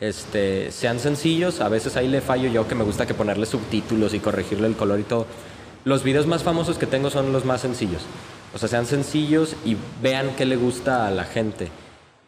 Este, 0.00 0.72
sean 0.72 0.98
sencillos, 0.98 1.60
a 1.60 1.68
veces 1.68 1.96
ahí 1.96 2.08
le 2.08 2.20
fallo 2.20 2.50
yo 2.50 2.66
que 2.66 2.74
me 2.74 2.82
gusta 2.82 3.06
que 3.06 3.14
ponerle 3.14 3.46
subtítulos 3.46 4.14
y 4.14 4.18
corregirle 4.18 4.66
el 4.66 4.74
color 4.74 4.98
y 4.98 5.04
todo. 5.04 5.26
Los 5.84 6.02
videos 6.02 6.26
más 6.26 6.42
famosos 6.42 6.76
que 6.76 6.86
tengo 6.86 7.08
son 7.08 7.32
los 7.32 7.44
más 7.44 7.60
sencillos. 7.60 8.02
O 8.54 8.58
sea, 8.58 8.68
sean 8.68 8.86
sencillos 8.86 9.56
y 9.64 9.76
vean 10.02 10.34
qué 10.36 10.44
le 10.44 10.56
gusta 10.56 11.06
a 11.06 11.10
la 11.10 11.24
gente. 11.24 11.68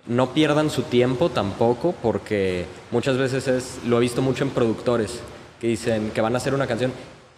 No 0.06 0.32
pierdan 0.32 0.70
su 0.70 0.82
tiempo 0.82 1.30
tampoco 1.30 1.94
porque 2.02 2.66
muchas 2.90 3.16
veces 3.16 3.48
es, 3.48 3.80
lo 3.86 3.98
he 3.98 4.00
visto 4.00 4.22
mucho 4.22 4.44
en 4.44 4.50
productores 4.50 5.20
que 5.60 5.68
dicen 5.68 6.10
que 6.10 6.20
van 6.20 6.34
a 6.34 6.38
hacer 6.38 6.54
una 6.54 6.66
canción. 6.66 6.92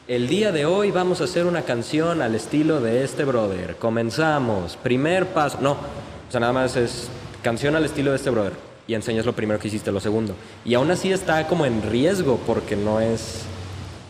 El 0.08 0.28
día 0.28 0.50
de 0.52 0.66
hoy 0.66 0.90
vamos 0.90 1.20
a 1.20 1.24
hacer 1.24 1.46
una 1.46 1.62
canción 1.62 2.22
al 2.22 2.34
estilo 2.34 2.80
de 2.80 3.04
este 3.04 3.24
brother. 3.24 3.76
Comenzamos. 3.76 4.76
Primer 4.76 5.28
paso. 5.28 5.58
No, 5.60 5.72
o 5.72 6.30
sea, 6.30 6.40
nada 6.40 6.52
más 6.52 6.76
es 6.76 7.08
canción 7.42 7.76
al 7.76 7.84
estilo 7.84 8.10
de 8.10 8.16
este 8.16 8.30
brother. 8.30 8.52
Y 8.86 8.94
enseñas 8.94 9.26
lo 9.26 9.32
primero 9.32 9.60
que 9.60 9.68
hiciste, 9.68 9.92
lo 9.92 10.00
segundo. 10.00 10.34
Y 10.64 10.74
aún 10.74 10.90
así 10.90 11.12
está 11.12 11.46
como 11.46 11.66
en 11.66 11.82
riesgo 11.82 12.40
porque 12.46 12.74
no 12.74 13.00
es 13.00 13.42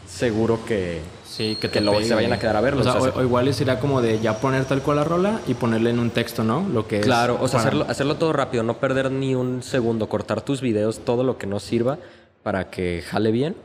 seguro 0.08 0.64
que, 0.64 1.00
Sí, 1.32 1.56
que, 1.58 1.68
que 1.68 1.78
te 1.78 1.80
luego 1.80 1.96
pegue. 1.98 2.08
se 2.08 2.14
vayan 2.14 2.32
a 2.34 2.38
quedar 2.38 2.56
a 2.56 2.60
verlo. 2.60 2.80
O, 2.80 2.84
sea, 2.84 2.94
O 2.94 3.00
sea, 3.00 3.12
o- 3.14 3.18
o 3.20 3.22
igual 3.22 3.52
sería 3.54 3.80
como 3.80 4.02
de 4.02 4.20
ya 4.20 4.36
poner 4.38 4.66
tal 4.66 4.82
cual 4.82 4.96
la 4.98 5.04
rola 5.04 5.40
y 5.46 5.54
ponerle 5.54 5.90
en 5.90 5.98
un 5.98 6.10
texto, 6.10 6.44
¿no? 6.44 6.66
Lo 6.68 6.86
que 6.86 6.98
es. 6.98 7.04
Claro, 7.06 7.38
o 7.40 7.48
sea, 7.48 7.58
para- 7.60 7.68
hacerlo, 7.70 7.86
hacerlo 7.88 8.16
todo 8.16 8.32
rápido, 8.34 8.62
no 8.62 8.78
perder 8.78 9.10
ni 9.10 9.34
un 9.34 9.62
segundo, 9.62 10.08
cortar 10.08 10.42
tus 10.42 10.60
videos, 10.60 11.00
todo 11.04 11.24
lo 11.24 11.38
que 11.38 11.46
no 11.46 11.58
sirva 11.58 11.98
para 12.42 12.68
que 12.70 13.02
jale 13.06 13.30
bien. 13.30 13.56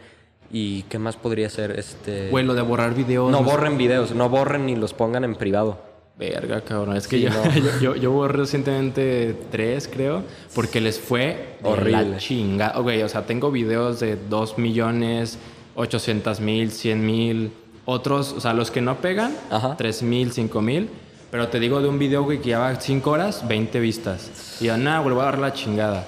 ¿Y 0.49 0.83
qué 0.83 0.97
más 0.97 1.17
podría 1.17 1.49
ser? 1.49 1.71
Este... 1.77 2.29
Güey, 2.29 2.45
lo 2.45 2.53
de 2.53 2.61
borrar 2.61 2.93
videos. 2.95 3.29
no 3.29 3.39
sé. 3.39 3.43
borren 3.43 3.77
videos, 3.77 4.15
no 4.15 4.29
borren 4.29 4.65
ni 4.65 4.75
los 4.77 4.93
pongan 4.93 5.25
en 5.25 5.35
privado. 5.35 5.77
Verga, 6.17 6.61
cabrón. 6.61 6.95
Es 6.95 7.07
que 7.07 7.17
Sí, 7.17 7.23
yo, 7.23 7.29
no. 7.31 7.43
yo, 7.53 7.79
yo, 7.81 7.95
yo 7.95 8.11
borré 8.11 8.37
recientemente 8.39 9.35
tres, 9.51 9.87
creo, 9.91 10.23
porque 10.55 10.79
les 10.81 10.99
fue 10.99 11.57
Horrible. 11.63 12.09
La 12.11 12.17
chinga. 12.17 12.73
Ok, 12.79 12.89
o 13.03 13.09
sea, 13.09 13.25
tengo 13.25 13.51
videos 13.51 13.99
de 13.99 14.15
2 14.29 14.57
millones, 14.57 15.37
800 15.77 16.39
mil, 16.41 16.71
100 16.71 17.05
mil. 17.05 17.51
Otros, 17.85 18.33
o 18.33 18.41
sea, 18.41 18.53
los 18.53 18.69
que 18.69 18.81
no 18.81 18.97
pegan, 18.97 19.33
Ajá. 19.49 19.77
3 19.77 20.03
mil, 20.03 20.33
5 20.33 20.61
mil. 20.61 20.89
Pero 21.31 21.47
te 21.47 21.59
digo 21.59 21.81
de 21.81 21.87
un 21.87 21.99
video, 21.99 22.27
que 22.27 22.39
lleva 22.39 22.75
5 22.79 23.09
horas, 23.09 23.47
20 23.47 23.79
vistas. 23.79 24.57
Y 24.59 24.65
yo, 24.65 24.77
nada, 24.77 24.99
güey, 24.99 25.13
voy 25.13 25.21
a 25.21 25.25
dar 25.25 25.39
la 25.39 25.53
chingada. 25.53 26.05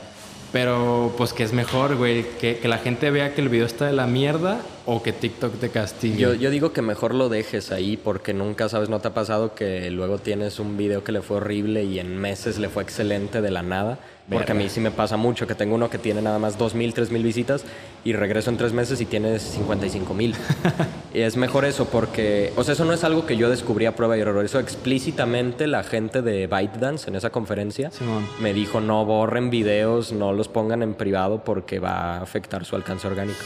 Pero, 0.51 1.13
pues, 1.17 1.31
que 1.31 1.43
es 1.43 1.53
mejor, 1.53 1.95
güey, 1.95 2.25
que, 2.39 2.57
que 2.57 2.67
la 2.67 2.79
gente 2.79 3.11
vea 3.11 3.35
que 3.35 3.41
el 3.41 3.49
video 3.49 3.67
está 3.67 3.85
de 3.85 3.93
la 3.93 4.07
mierda 4.07 4.59
o 4.87 5.03
que 5.03 5.13
TikTok 5.13 5.59
te 5.59 5.69
castigue. 5.69 6.17
Yo, 6.17 6.33
yo 6.33 6.49
digo 6.49 6.73
que 6.73 6.81
mejor 6.81 7.13
lo 7.13 7.29
dejes 7.29 7.71
ahí 7.71 7.95
porque 7.95 8.33
nunca 8.33 8.67
sabes, 8.69 8.89
no 8.89 8.99
te 8.99 9.09
ha 9.09 9.13
pasado 9.13 9.53
que 9.53 9.91
luego 9.91 10.17
tienes 10.17 10.59
un 10.59 10.77
video 10.77 11.03
que 11.03 11.11
le 11.11 11.21
fue 11.21 11.37
horrible 11.37 11.83
y 11.83 11.99
en 11.99 12.17
meses 12.17 12.57
le 12.57 12.69
fue 12.69 12.81
excelente 12.81 13.41
de 13.41 13.51
la 13.51 13.61
nada. 13.61 13.99
Porque 14.29 14.51
a 14.51 14.55
mí 14.55 14.69
sí 14.69 14.79
me 14.79 14.91
pasa 14.91 15.17
mucho 15.17 15.47
que 15.47 15.55
tengo 15.55 15.75
uno 15.75 15.89
que 15.89 15.97
tiene 15.97 16.21
nada 16.21 16.37
más 16.37 16.59
2.000, 16.59 16.93
3.000 16.93 17.23
visitas 17.23 17.65
y 18.03 18.13
regreso 18.13 18.49
en 18.51 18.57
tres 18.57 18.73
meses 18.73 19.01
y 19.01 19.05
tiene 19.05 19.35
55.000. 19.35 20.35
y 21.13 21.21
es 21.21 21.35
mejor 21.35 21.65
eso 21.65 21.85
porque, 21.85 22.53
o 22.55 22.63
sea, 22.63 22.73
eso 22.73 22.85
no 22.85 22.93
es 22.93 23.03
algo 23.03 23.25
que 23.25 23.37
yo 23.37 23.49
descubrí 23.49 23.85
a 23.85 23.95
prueba 23.95 24.17
y 24.17 24.21
error. 24.21 24.45
Eso 24.45 24.59
explícitamente 24.59 25.65
la 25.67 25.83
gente 25.83 26.21
de 26.21 26.47
ByteDance 26.47 27.09
en 27.09 27.15
esa 27.15 27.31
conferencia 27.31 27.91
Simón. 27.91 28.27
me 28.39 28.53
dijo 28.53 28.81
no 28.81 29.03
borren 29.05 29.49
videos, 29.49 30.11
no 30.11 30.31
los 30.31 30.47
pongan 30.47 30.83
en 30.83 30.93
privado 30.93 31.43
porque 31.43 31.79
va 31.79 32.17
a 32.17 32.21
afectar 32.21 32.65
su 32.65 32.75
alcance 32.75 33.07
orgánico. 33.07 33.39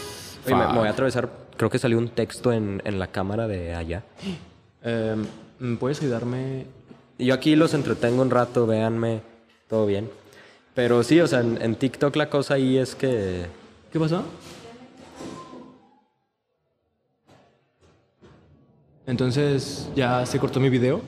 Oye, 0.45 0.55
me, 0.55 0.67
me 0.67 0.79
voy 0.79 0.87
a 0.87 0.91
atravesar, 0.91 1.29
creo 1.55 1.69
que 1.69 1.79
salió 1.79 1.97
un 1.97 2.09
texto 2.09 2.51
en, 2.51 2.81
en 2.83 2.99
la 2.99 3.07
cámara 3.07 3.47
de 3.47 3.73
allá. 3.73 4.03
Em, 4.85 5.77
¿Puedes 5.77 6.01
ayudarme? 6.01 6.65
Yo 7.17 7.33
aquí 7.33 7.55
los 7.55 7.73
entretengo 7.73 8.21
un 8.21 8.29
rato, 8.29 8.67
véanme, 8.67 9.21
todo 9.69 9.85
bien. 9.85 10.09
Pero 10.75 11.03
sí, 11.03 11.19
o 11.19 11.27
sea, 11.27 11.41
en, 11.41 11.61
en 11.61 11.75
TikTok 11.75 12.15
la 12.15 12.29
cosa 12.29 12.55
ahí 12.55 12.77
es 12.77 12.95
que... 12.95 13.45
¿Qué 13.91 13.99
pasó? 13.99 14.23
Entonces, 19.05 19.89
¿ya 19.95 20.25
se 20.25 20.39
cortó 20.39 20.59
mi 20.59 20.69
video? 20.69 21.01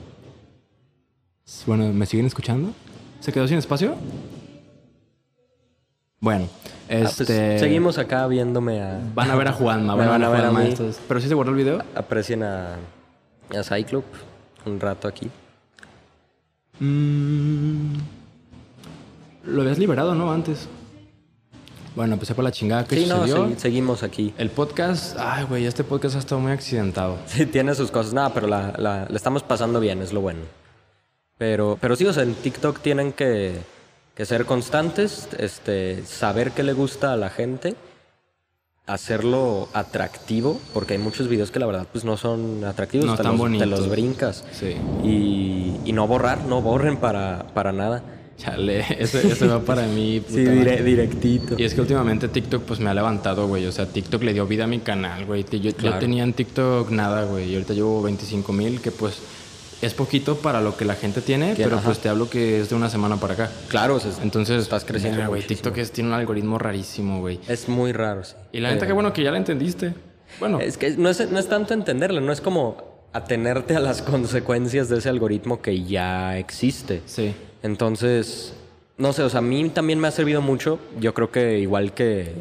Bueno, 1.66 1.92
¿me 1.92 2.06
siguen 2.06 2.26
escuchando? 2.26 2.72
¿Se 3.20 3.32
quedó 3.32 3.48
sin 3.48 3.58
espacio? 3.58 3.96
Bueno, 6.20 6.48
ah, 6.54 6.86
pues, 6.88 7.20
este... 7.20 7.58
seguimos 7.58 7.98
acá 7.98 8.26
viéndome 8.26 8.82
a... 8.82 9.00
Van 9.14 9.30
a 9.30 9.36
ver 9.36 9.48
a 9.48 9.52
Juanma, 9.52 9.96
Me 9.96 10.06
van 10.06 10.22
a 10.22 10.28
ver 10.28 10.40
a 10.44 10.50
Juanma 10.50 10.60
mí. 10.64 10.68
estos- 10.70 10.98
Pero 11.08 11.20
sí 11.20 11.28
se 11.28 11.34
guardó 11.34 11.52
el 11.52 11.56
video. 11.58 11.82
Aprecien 11.94 12.42
a, 12.42 12.74
a 13.54 13.62
Cyclop 13.64 14.04
un 14.66 14.80
rato 14.80 15.08
aquí. 15.08 15.30
Mm, 16.80 17.94
lo 19.46 19.62
habías 19.62 19.78
liberado, 19.78 20.14
¿no? 20.14 20.32
Antes. 20.32 20.68
Bueno, 21.94 22.16
pues 22.18 22.30
por 22.32 22.44
la 22.44 22.52
chingada 22.52 22.84
que 22.84 22.96
Sí, 22.96 23.06
no, 23.06 23.22
sucedió. 23.22 23.46
segui- 23.48 23.56
seguimos 23.56 24.02
aquí. 24.02 24.34
El 24.36 24.50
podcast, 24.50 25.16
ay, 25.18 25.44
güey, 25.44 25.64
este 25.64 25.82
podcast 25.82 26.16
ha 26.16 26.18
estado 26.18 26.40
muy 26.40 26.52
accidentado. 26.52 27.16
Sí, 27.26 27.46
tiene 27.46 27.74
sus 27.74 27.90
cosas. 27.90 28.12
Nada, 28.12 28.34
pero 28.34 28.46
la, 28.46 28.74
la- 28.76 29.06
la 29.08 29.16
estamos 29.16 29.42
pasando 29.42 29.80
bien, 29.80 30.02
es 30.02 30.12
lo 30.12 30.20
bueno. 30.20 30.40
Pero, 31.38 31.78
pero 31.80 31.96
sí, 31.96 32.04
o 32.06 32.12
sea, 32.12 32.22
en 32.22 32.34
TikTok 32.34 32.80
tienen 32.80 33.12
que, 33.12 33.54
que 34.14 34.24
ser 34.26 34.44
constantes, 34.44 35.28
este, 35.38 36.04
saber 36.04 36.52
qué 36.52 36.62
le 36.62 36.72
gusta 36.74 37.12
a 37.12 37.16
la 37.16 37.30
gente, 37.30 37.76
hacerlo 38.86 39.68
atractivo, 39.72 40.60
porque 40.72 40.94
hay 40.94 40.98
muchos 40.98 41.28
videos 41.28 41.50
que 41.50 41.58
la 41.58 41.66
verdad 41.66 41.86
pues 41.90 42.04
no 42.04 42.16
son 42.16 42.64
atractivos, 42.64 43.06
No 43.06 43.16
te, 43.16 43.22
los, 43.24 43.32
te 43.32 43.38
bonitos. 43.38 43.68
los 43.68 43.88
brincas. 43.90 44.44
Sí. 44.52 44.76
Y, 45.02 45.76
y 45.84 45.92
no 45.92 46.06
borrar, 46.06 46.44
no 46.44 46.62
borren 46.62 46.96
para, 46.98 47.46
para 47.54 47.72
nada. 47.72 48.02
Chale, 48.36 48.84
ese, 49.02 49.26
ese 49.28 49.46
va 49.46 49.60
para 49.60 49.86
mí. 49.86 50.20
puta 50.20 50.32
Sí, 50.34 50.44
dire- 50.44 50.82
directito. 50.82 51.54
Y 51.58 51.64
es 51.64 51.74
que 51.74 51.80
últimamente 51.80 52.28
TikTok 52.28 52.62
pues 52.64 52.80
me 52.80 52.90
ha 52.90 52.94
levantado, 52.94 53.46
güey. 53.48 53.66
O 53.66 53.72
sea, 53.72 53.86
TikTok 53.86 54.22
le 54.22 54.32
dio 54.34 54.46
vida 54.46 54.64
a 54.64 54.66
mi 54.66 54.78
canal, 54.80 55.24
güey. 55.26 55.44
Yo, 55.50 55.58
yo 55.58 55.74
Claro. 55.74 55.98
tenía 55.98 56.22
en 56.22 56.32
TikTok 56.32 56.90
nada, 56.90 57.24
güey. 57.24 57.50
Y 57.50 57.54
ahorita 57.54 57.72
llevo 57.74 58.02
25 58.02 58.52
mil, 58.52 58.80
que 58.80 58.90
pues 58.90 59.18
es 59.82 59.92
poquito 59.94 60.36
para 60.38 60.60
lo 60.60 60.76
que 60.76 60.84
la 60.86 60.94
gente 60.94 61.20
tiene, 61.20 61.54
pero 61.56 61.76
ajá. 61.76 61.84
pues 61.86 61.98
te 61.98 62.08
hablo 62.08 62.30
que 62.30 62.60
es 62.60 62.70
de 62.70 62.74
una 62.76 62.88
semana 62.88 63.16
para 63.16 63.34
acá. 63.34 63.50
Claro, 63.68 63.96
o 63.96 64.00
sea, 64.00 64.10
Entonces, 64.22 64.62
estás 64.62 64.84
creciendo 64.84 65.26
güey. 65.28 65.42
TikTok 65.42 65.76
es- 65.78 65.92
tiene 65.92 66.08
un 66.10 66.14
algoritmo 66.14 66.58
rarísimo, 66.58 67.20
güey. 67.20 67.40
es 67.48 67.68
muy 67.68 67.92
raro, 67.92 68.24
sí. 68.24 68.34
Y 68.52 68.60
la 68.60 68.70
neta, 68.70 68.84
Eh, 68.84 68.88
qué 68.88 68.92
bueno 68.94 69.12
que 69.12 69.22
ya 69.22 69.30
la 69.30 69.36
entendiste. 69.38 69.92
Bueno, 70.40 70.60
Es 70.60 70.76
que 70.76 70.90
no 70.96 71.08
es, 71.08 71.30
no 71.30 71.38
es 71.38 71.48
tanto 71.48 71.72
entenderlo, 71.74 72.20
no 72.20 72.32
es 72.32 72.40
como 72.40 72.96
atenerte 73.12 73.76
a 73.76 73.80
las 73.80 74.02
consecuencias 74.02 74.88
de 74.88 74.98
ese 74.98 75.08
algoritmo 75.08 75.60
que 75.62 75.84
ya 75.84 76.36
existe. 76.38 77.02
sí. 77.06 77.34
Entonces, 77.62 78.54
no 78.98 79.12
sé, 79.12 79.22
o 79.22 79.28
sea, 79.28 79.38
a 79.38 79.42
mí 79.42 79.68
también 79.70 79.98
me 79.98 80.08
ha 80.08 80.10
servido 80.10 80.40
mucho. 80.42 80.78
Yo 81.00 81.14
creo 81.14 81.30
que 81.30 81.58
igual 81.58 81.92
que, 81.92 82.32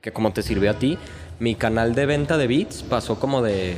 que 0.00 0.12
como 0.12 0.32
te 0.32 0.42
sirvió 0.42 0.70
a 0.70 0.74
ti, 0.74 0.98
mi 1.38 1.54
canal 1.54 1.94
de 1.94 2.06
venta 2.06 2.36
de 2.38 2.46
beats 2.46 2.82
pasó 2.82 3.18
como 3.18 3.42
de 3.42 3.76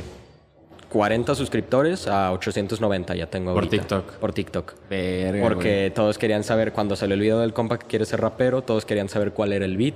40 0.89 1.35
suscriptores 1.35 2.07
a 2.07 2.31
890 2.31 3.15
ya 3.15 3.27
tengo 3.27 3.53
Por. 3.53 3.67
TikTok. 3.67 4.13
Por 4.13 4.33
TikTok. 4.33 4.73
Verga, 4.89 5.43
Porque 5.43 5.91
todos 5.93 6.17
querían 6.17 6.43
saber, 6.43 6.73
cuando 6.73 6.95
salió 6.95 7.13
el 7.15 7.21
video 7.21 7.39
del 7.39 7.53
compa 7.53 7.77
que 7.77 7.87
quiere 7.87 8.05
ser 8.05 8.21
rapero, 8.21 8.63
todos 8.63 8.85
querían 8.85 9.09
saber 9.09 9.31
cuál 9.31 9.53
era 9.53 9.65
el 9.65 9.77
beat. 9.77 9.95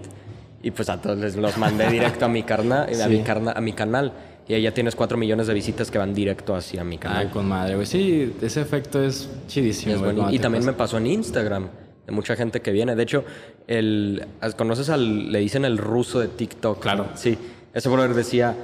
Y 0.62 0.72
pues 0.72 0.90
a 0.90 1.02
todos 1.02 1.18
les 1.18 1.36
los 1.36 1.58
mandé 1.58 1.90
directo 1.90 2.26
a 2.26 2.30
mi, 2.30 2.44
carna, 2.44 2.84
a, 2.84 2.94
Sí. 2.94 3.10
mi 3.10 3.24
carna, 3.24 3.52
a 3.52 3.60
mi 3.60 3.74
canal. 3.74 4.14
Y 4.48 4.54
ahí 4.54 4.62
ya 4.64 4.74
tienes 4.74 4.96
4 4.96 5.18
millones 5.18 5.48
de 5.48 5.54
visitas 5.54 5.90
que 5.90 5.98
van 5.98 6.14
directo 6.14 6.54
hacia 6.56 6.84
mi 6.84 6.96
Ay, 6.96 7.00
canal. 7.00 7.30
con 7.32 7.48
madre, 7.48 7.76
güey. 7.76 7.86
Sí, 7.88 8.34
ese 8.42 8.62
efecto 8.62 9.02
es 9.02 9.30
chidísimo, 9.48 9.96
Es 9.96 10.02
bueno. 10.02 10.30
Y 10.32 10.40
también 10.40 10.64
pasa. 10.64 10.72
me 10.72 10.78
pasó 10.78 10.98
en 10.98 11.08
Instagram, 11.08 11.70
de 12.06 12.12
mucha 12.12 12.36
gente 12.36 12.62
que 12.62 12.72
viene. 12.72 12.96
De 12.96 13.04
hecho, 13.04 13.24
el, 13.68 14.26
¿conoces 14.58 14.90
al, 14.90 15.32
le 15.32 15.40
dicen 15.40 15.64
el 15.64 15.78
ruso 15.78 16.20
de 16.20 16.28
TikTok? 16.28 16.82
Claro. 16.82 17.08
Sí. 17.16 17.38
Ese 17.74 17.88
brother 17.90 18.14
decía, 18.14 18.56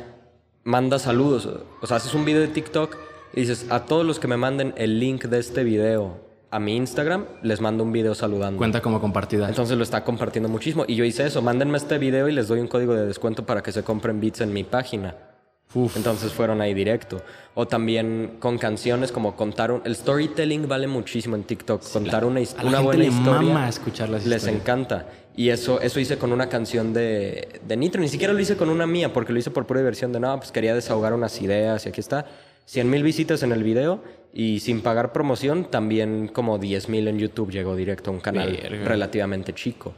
manda 0.66 1.00
saludos. 1.00 1.48
O 1.82 1.88
sea, 1.88 1.98
haces 1.98 2.14
un 2.14 2.26
video 2.26 2.42
de 2.42 2.50
TikTok 2.50 2.98
y 3.34 3.42
dices, 3.42 3.68
a 3.70 3.86
todos 3.86 4.06
los 4.06 4.20
que 4.20 4.28
me 4.28 4.36
manden 4.38 4.74
el 4.76 5.00
link 5.00 5.26
de 5.26 5.40
este 5.40 5.64
video 5.64 6.28
a 6.52 6.60
mi 6.60 6.76
Instagram, 6.76 7.26
les 7.44 7.62
mando 7.62 7.84
un 7.84 7.92
video 7.92 8.16
saludando. 8.16 8.58
Cuenta 8.58 8.82
como 8.82 9.00
compartida. 9.00 9.48
Entonces 9.48 9.78
lo 9.78 9.84
está 9.84 10.04
compartiendo 10.04 10.50
muchísimo. 10.50 10.84
Y 10.88 10.96
yo 10.96 11.06
hice 11.06 11.26
eso, 11.26 11.42
mándenme 11.42 11.78
este 11.78 11.98
video 12.00 12.28
y 12.28 12.34
les 12.34 12.48
doy 12.48 12.60
un 12.60 12.68
código 12.68 12.96
de 12.96 13.06
descuento 13.06 13.46
para 13.46 13.64
que 13.64 13.72
se 13.72 13.84
compren 13.84 14.20
beats 14.20 14.42
en 14.42 14.52
mi 14.52 14.64
página. 14.64 15.16
Uf. 15.74 15.98
Entonces 15.98 16.34
fueron 16.34 16.62
ahí 16.62 16.74
directo. 16.74 17.22
O 17.54 17.68
también 17.68 18.38
con 18.40 18.58
canciones 18.58 19.12
como 19.12 19.36
contar 19.36 19.72
un... 19.72 19.82
El 19.86 19.96
storytelling 19.96 20.68
vale 20.68 20.88
muchísimo 20.88 21.36
en 21.36 21.44
TikTok. 21.44 21.84
contar 21.92 22.26
una, 22.26 22.40
a 22.40 22.82
buena 22.82 23.04
historia. 23.06 23.42
mama 23.54 23.70
escuchar 23.70 24.10
las 24.10 24.26
Les 24.26 24.38
historias. 24.42 24.62
encanta. 24.62 25.10
Y 25.36 25.50
eso, 25.50 25.80
eso 25.80 26.00
hice 26.00 26.18
con 26.18 26.34
una 26.34 26.50
canción 26.50 26.92
de, 26.92 27.62
de 27.66 27.78
Nitro. 27.78 28.02
Ni 28.02 28.10
siquiera 28.10 28.34
lo 28.34 28.40
hice 28.40 28.58
con 28.58 28.70
una 28.70 28.88
mía 28.88 29.14
porque 29.14 29.32
lo 29.32 29.40
hice 29.40 29.52
por 29.52 29.68
pura 29.68 29.80
diversión 29.80 30.12
de, 30.12 30.20
no, 30.20 30.38
pues 30.38 30.52
quería 30.52 30.74
desahogar 30.74 31.14
unas 31.14 31.40
ideas 31.42 31.86
y 31.86 31.90
aquí 31.90 32.02
está. 32.02 32.26
100 32.66 32.90
mil 32.90 33.02
visitas 33.02 33.42
en 33.42 33.52
el 33.52 33.64
video 33.64 34.04
Y 34.32 34.60
sin 34.60 34.82
pagar 34.82 35.12
promoción, 35.12 35.72
también 35.72 36.28
como 36.28 36.60
10 36.60 36.90
mil 36.90 37.08
en 37.08 37.18
YouTube 37.18 37.52
llegó 37.52 37.76
directo 37.76 38.12
a 38.12 38.14
un 38.14 38.20
canal 38.20 38.52
Verga. 38.62 38.86
relativamente 38.86 39.54
chico. 39.54 39.94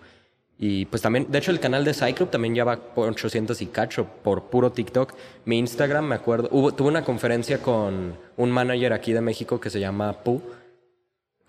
Y 0.63 0.85
pues 0.85 1.01
también, 1.01 1.25
de 1.27 1.39
hecho 1.39 1.49
el 1.49 1.59
canal 1.59 1.83
de 1.83 1.91
Cyclop 1.91 2.29
también 2.29 2.53
ya 2.53 2.63
va 2.63 2.75
por 2.77 3.09
800 3.09 3.59
y 3.63 3.65
cacho 3.65 4.05
por 4.23 4.43
puro 4.43 4.71
TikTok. 4.71 5.15
Mi 5.45 5.57
Instagram, 5.57 6.05
me 6.05 6.13
acuerdo, 6.13 6.49
hubo, 6.51 6.71
tuve 6.71 6.89
una 6.89 7.03
conferencia 7.03 7.63
con 7.63 8.15
un 8.37 8.51
manager 8.51 8.93
aquí 8.93 9.11
de 9.11 9.21
México 9.21 9.59
que 9.59 9.71
se 9.71 9.79
llama 9.79 10.13
Pooh, 10.23 10.39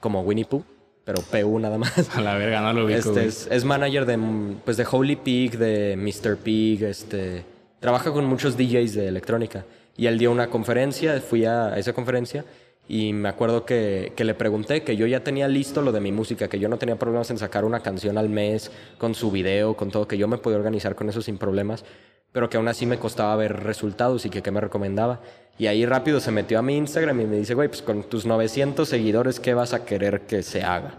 como 0.00 0.22
Winnie 0.22 0.46
Pooh, 0.46 0.64
pero 1.04 1.20
PU 1.20 1.58
nada 1.58 1.76
más. 1.76 2.08
A 2.16 2.22
la 2.22 2.38
verga, 2.38 2.62
no 2.62 2.72
lo 2.72 2.86
ubico, 2.86 3.00
Este 3.00 3.26
es, 3.26 3.48
es 3.50 3.66
manager 3.66 4.06
de, 4.06 4.18
pues, 4.64 4.78
de 4.78 4.86
Holy 4.90 5.16
Pig, 5.16 5.58
de 5.58 5.94
Mr. 5.94 6.38
Pig, 6.38 6.82
este, 6.84 7.44
trabaja 7.80 8.12
con 8.12 8.24
muchos 8.24 8.56
DJs 8.56 8.94
de 8.94 9.08
electrónica. 9.08 9.66
Y 9.94 10.06
él 10.06 10.16
dio 10.16 10.32
una 10.32 10.46
conferencia, 10.46 11.20
fui 11.20 11.44
a 11.44 11.76
esa 11.76 11.92
conferencia 11.92 12.46
y 12.88 13.12
me 13.12 13.28
acuerdo 13.28 13.64
que, 13.64 14.12
que 14.16 14.24
le 14.24 14.34
pregunté 14.34 14.82
que 14.82 14.96
yo 14.96 15.06
ya 15.06 15.24
tenía 15.24 15.48
listo 15.48 15.82
lo 15.82 15.92
de 15.92 16.00
mi 16.00 16.12
música, 16.12 16.48
que 16.48 16.58
yo 16.58 16.68
no 16.68 16.78
tenía 16.78 16.96
problemas 16.96 17.30
en 17.30 17.38
sacar 17.38 17.64
una 17.64 17.80
canción 17.80 18.18
al 18.18 18.28
mes 18.28 18.70
con 18.98 19.14
su 19.14 19.30
video, 19.30 19.76
con 19.76 19.90
todo, 19.90 20.08
que 20.08 20.18
yo 20.18 20.28
me 20.28 20.38
podía 20.38 20.58
organizar 20.58 20.94
con 20.94 21.08
eso 21.08 21.22
sin 21.22 21.38
problemas, 21.38 21.84
pero 22.32 22.48
que 22.48 22.56
aún 22.56 22.68
así 22.68 22.86
me 22.86 22.98
costaba 22.98 23.36
ver 23.36 23.62
resultados 23.62 24.26
y 24.26 24.30
que 24.30 24.42
qué 24.42 24.50
me 24.50 24.60
recomendaba. 24.60 25.20
Y 25.58 25.66
ahí 25.66 25.84
rápido 25.86 26.18
se 26.18 26.32
metió 26.32 26.58
a 26.58 26.62
mi 26.62 26.76
Instagram 26.76 27.20
y 27.20 27.26
me 27.26 27.36
dice, 27.36 27.54
güey, 27.54 27.68
pues 27.68 27.82
con 27.82 28.04
tus 28.04 28.26
900 28.26 28.88
seguidores, 28.88 29.38
¿qué 29.38 29.54
vas 29.54 29.74
a 29.74 29.84
querer 29.84 30.22
que 30.22 30.42
se 30.42 30.62
haga? 30.62 30.94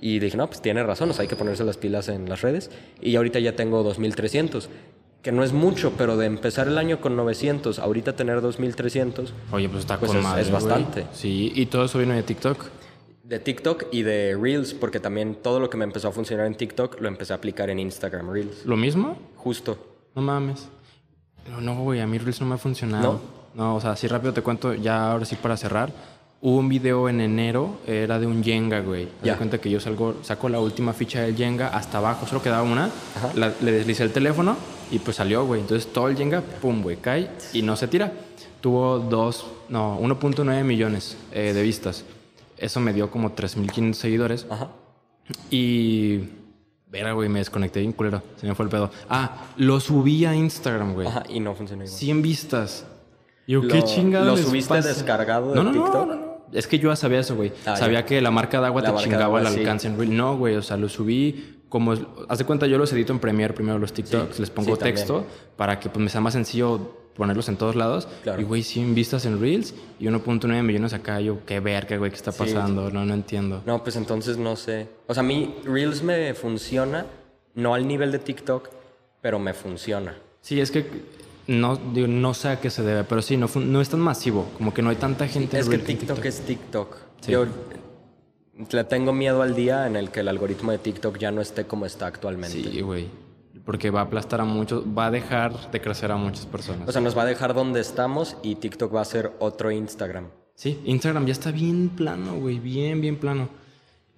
Y 0.00 0.20
dije, 0.20 0.36
no, 0.36 0.46
pues 0.46 0.62
tiene 0.62 0.82
razón, 0.84 1.10
o 1.10 1.14
hay 1.20 1.26
que 1.26 1.34
ponerse 1.34 1.64
las 1.64 1.76
pilas 1.76 2.08
en 2.08 2.28
las 2.28 2.42
redes. 2.42 2.70
Y 3.00 3.16
ahorita 3.16 3.40
ya 3.40 3.56
tengo 3.56 3.82
2300, 3.82 4.70
que 5.22 5.32
no 5.32 5.42
es 5.42 5.52
mucho, 5.52 5.92
pero 5.98 6.16
de 6.16 6.26
empezar 6.26 6.68
el 6.68 6.78
año 6.78 7.00
con 7.00 7.16
900, 7.16 7.78
ahorita 7.78 8.14
tener 8.14 8.40
2300, 8.40 9.32
Oye, 9.52 9.68
pues 9.68 9.80
está 9.80 9.98
Pues 9.98 10.10
con 10.10 10.18
es- 10.18 10.24
madre, 10.24 10.42
es 10.42 10.50
bastante. 10.50 11.06
Sí, 11.12 11.52
y 11.54 11.66
todo 11.66 11.84
eso 11.84 11.98
vino 11.98 12.14
de 12.14 12.22
TikTok. 12.22 12.64
de 13.24 13.38
TikTok 13.38 13.86
y 13.92 14.02
de 14.02 14.38
Reels, 14.40 14.72
porque 14.72 15.00
también 15.00 15.34
todo 15.42 15.60
lo 15.60 15.68
que 15.68 15.76
me 15.76 15.84
empezó 15.84 16.08
a 16.08 16.12
funcionar 16.12 16.46
en 16.46 16.54
TikTok 16.54 16.98
lo 17.00 17.08
empecé 17.08 17.34
a 17.34 17.36
aplicar 17.36 17.68
en 17.68 17.78
Instagram 17.78 18.30
Reels. 18.32 18.64
¿Lo 18.64 18.74
mismo? 18.76 19.18
Justo. 19.36 19.76
No 20.14 20.22
mames. 20.22 20.68
No, 21.50 21.60
no, 21.60 21.74
güey, 21.82 22.00
a 22.00 22.06
mí 22.06 22.16
Reels 22.16 22.40
no 22.40 22.46
me 22.46 22.54
ha 22.54 22.58
funcionado. 22.58 23.20
No, 23.54 23.74
o 23.76 23.80
sea, 23.82 23.90
así 23.90 24.06
rápido 24.06 24.32
te 24.32 24.40
cuento, 24.40 24.72
ya 24.72 25.10
ahora 25.12 25.24
sí 25.26 25.36
para 25.36 25.56
cerrar. 25.58 25.90
Hubo 26.40 26.58
un 26.58 26.68
video 26.68 27.08
en 27.08 27.20
enero, 27.20 27.78
era 27.86 28.20
de 28.20 28.26
un 28.26 28.44
Jenga, 28.44 28.80
güey. 28.80 29.08
Ya. 29.24 29.36
cuenta 29.36 29.58
que 29.58 29.70
yo 29.70 29.80
salgo, 29.80 30.14
saco 30.22 30.48
la 30.48 30.60
última 30.60 30.92
ficha 30.92 31.22
del 31.22 31.34
Jenga 31.36 31.68
hasta 31.68 31.98
abajo, 31.98 32.26
solo 32.28 32.40
quedaba 32.42 32.62
una. 32.62 32.90
la- 33.34 33.52
le 33.60 33.72
deslicé 33.72 34.04
el 34.04 34.12
teléfono 34.12 34.56
y 34.92 35.00
pues 35.00 35.16
salió, 35.16 35.44
güey. 35.46 35.60
Entonces 35.62 35.92
todo 35.92 36.06
el 36.08 36.16
Jenga, 36.16 36.40
pum, 36.62 36.80
güey, 36.82 36.96
cae 36.98 37.28
y 37.52 37.62
no 37.62 37.74
se 37.76 37.88
tira. 37.88 38.12
Tuvo 38.60 38.98
dos, 39.00 39.46
no, 39.68 39.98
1.9 40.00 40.62
millones 40.64 41.16
eh, 41.32 41.52
de 41.52 41.62
vistas. 41.62 42.04
Eso 42.56 42.78
me 42.80 42.92
dio 42.92 43.10
como 43.10 43.30
3.500 43.34 43.94
seguidores. 43.94 44.46
Ajá. 44.48 44.68
Y. 45.50 46.20
Verga, 46.90 47.12
güey, 47.12 47.28
me 47.28 47.40
desconecté 47.40 47.80
bien 47.80 47.92
culero. 47.92 48.22
Se 48.40 48.46
me 48.46 48.54
fue 48.54 48.64
el 48.64 48.70
pedo. 48.70 48.90
Ah, 49.10 49.48
lo 49.58 49.78
subí 49.78 50.24
a 50.24 50.34
Instagram, 50.34 50.94
güey. 50.94 51.06
Ajá, 51.06 51.22
y 51.28 51.38
no 51.38 51.54
funcionó 51.54 51.82
igual. 51.84 51.98
100 51.98 52.22
vistas. 52.22 52.86
Yo, 53.46 53.62
Lo- 53.62 53.68
¿qué 53.72 53.82
chingado 53.82 54.24
¿lo 54.26 54.36
subiste 54.38 54.74
pasa? 54.74 54.88
descargado 54.88 55.50
de 55.50 55.54
no, 55.56 55.62
no, 55.64 55.72
TikTok? 55.72 56.06
No, 56.08 56.14
no, 56.14 56.27
Es 56.52 56.66
que 56.66 56.78
yo 56.78 56.90
ya 56.90 56.96
sabía 56.96 57.20
eso, 57.20 57.36
güey. 57.36 57.52
Ah, 57.66 57.76
sabía 57.76 58.00
ya. 58.00 58.06
que 58.06 58.20
la 58.20 58.30
marca 58.30 58.60
de 58.60 58.66
agua 58.66 58.82
La 58.82 58.94
te 58.94 59.02
chingaba 59.04 59.40
el 59.40 59.46
alcance 59.46 59.86
en 59.86 59.98
Reel. 59.98 60.16
No, 60.16 60.36
güey, 60.36 60.56
o 60.56 60.62
sea, 60.62 60.76
lo 60.76 60.88
subí 60.88 61.56
como... 61.68 61.94
Haz 62.28 62.38
de 62.38 62.44
cuenta, 62.44 62.66
yo 62.66 62.78
los 62.78 62.92
edito 62.92 63.12
en 63.12 63.18
Premiere 63.18 63.52
primero 63.54 63.78
los 63.78 63.92
TikToks. 63.92 64.36
Sí, 64.36 64.40
Les 64.42 64.50
pongo 64.50 64.70
sí, 64.74 64.78
también. 64.78 64.94
texto 64.96 65.26
para 65.56 65.78
que 65.78 65.88
pues, 65.90 66.02
me 66.02 66.08
sea 66.10 66.20
más 66.20 66.32
sencillo 66.32 66.96
ponerlos 67.14 67.48
en 67.48 67.56
todos 67.56 67.74
lados. 67.76 68.08
Claro. 68.22 68.40
Y, 68.40 68.44
güey, 68.44 68.62
100 68.62 68.94
vistas 68.94 69.26
en 69.26 69.40
Reels 69.40 69.74
y 69.98 70.06
1.9 70.06 70.62
millones 70.62 70.92
acá. 70.92 71.20
Yo, 71.20 71.44
qué 71.44 71.60
verga, 71.60 71.96
güey, 71.96 72.10
¿qué 72.10 72.16
está 72.16 72.32
Sí. 72.32 72.38
pasando? 72.38 72.90
No, 72.90 73.04
no 73.04 73.12
entiendo. 73.12 73.62
No, 73.66 73.82
pues 73.82 73.96
entonces 73.96 74.38
no 74.38 74.54
sé. 74.56 74.88
O 75.06 75.14
sea, 75.14 75.22
a 75.22 75.26
mí 75.26 75.54
Reels 75.64 76.02
me 76.02 76.32
funciona, 76.34 77.06
no 77.54 77.74
al 77.74 77.86
nivel 77.88 78.12
de 78.12 78.20
TikTok, 78.20 78.68
pero 79.20 79.38
me 79.40 79.52
funciona. 79.52 80.16
Sí, 80.40 80.60
es 80.60 80.70
que 80.70 80.86
no, 81.48 81.76
digo, 81.76 82.06
no 82.06 82.34
sé 82.34 82.48
a 82.48 82.60
qué 82.60 82.68
se 82.68 82.82
debe, 82.82 83.04
pero 83.04 83.22
sí, 83.22 83.36
no, 83.36 83.48
no 83.56 83.80
es 83.80 83.88
tan 83.88 84.00
masivo. 84.00 84.46
Como 84.58 84.72
que 84.72 84.82
no 84.82 84.90
hay 84.90 84.96
tanta 84.96 85.26
gente 85.26 85.56
en 85.56 85.62
Es 85.62 85.68
que 85.68 85.78
TikTok 85.78 86.24
es 86.24 86.40
TikTok. 86.42 86.96
Sí. 87.22 87.32
Yo 87.32 87.46
le 88.70 88.84
tengo 88.84 89.12
miedo 89.12 89.40
al 89.40 89.54
día 89.54 89.86
en 89.86 89.96
el 89.96 90.10
que 90.10 90.20
el 90.20 90.28
algoritmo 90.28 90.72
de 90.72 90.78
TikTok 90.78 91.16
ya 91.18 91.30
no 91.30 91.40
esté 91.40 91.64
como 91.64 91.86
está 91.86 92.06
actualmente. 92.06 92.62
Sí, 92.62 92.80
güey. 92.82 93.08
Porque 93.64 93.90
va 93.90 94.00
a 94.00 94.04
aplastar 94.04 94.42
a 94.42 94.44
muchos, 94.44 94.84
va 94.86 95.06
a 95.06 95.10
dejar 95.10 95.70
de 95.70 95.80
crecer 95.80 96.12
a 96.12 96.16
muchas 96.16 96.44
personas. 96.44 96.86
O 96.86 96.92
sea, 96.92 97.00
nos 97.00 97.16
va 97.16 97.22
a 97.22 97.26
dejar 97.26 97.54
donde 97.54 97.80
estamos 97.80 98.36
y 98.42 98.56
TikTok 98.56 98.94
va 98.94 99.00
a 99.00 99.04
ser 99.04 99.32
otro 99.38 99.70
Instagram. 99.70 100.26
sí, 100.54 100.80
Instagram 100.84 101.26
ya 101.26 101.32
está 101.32 101.50
bien 101.50 101.88
plano, 101.88 102.34
güey, 102.34 102.58
bien, 102.58 103.00
bien 103.00 103.16
plano. 103.16 103.48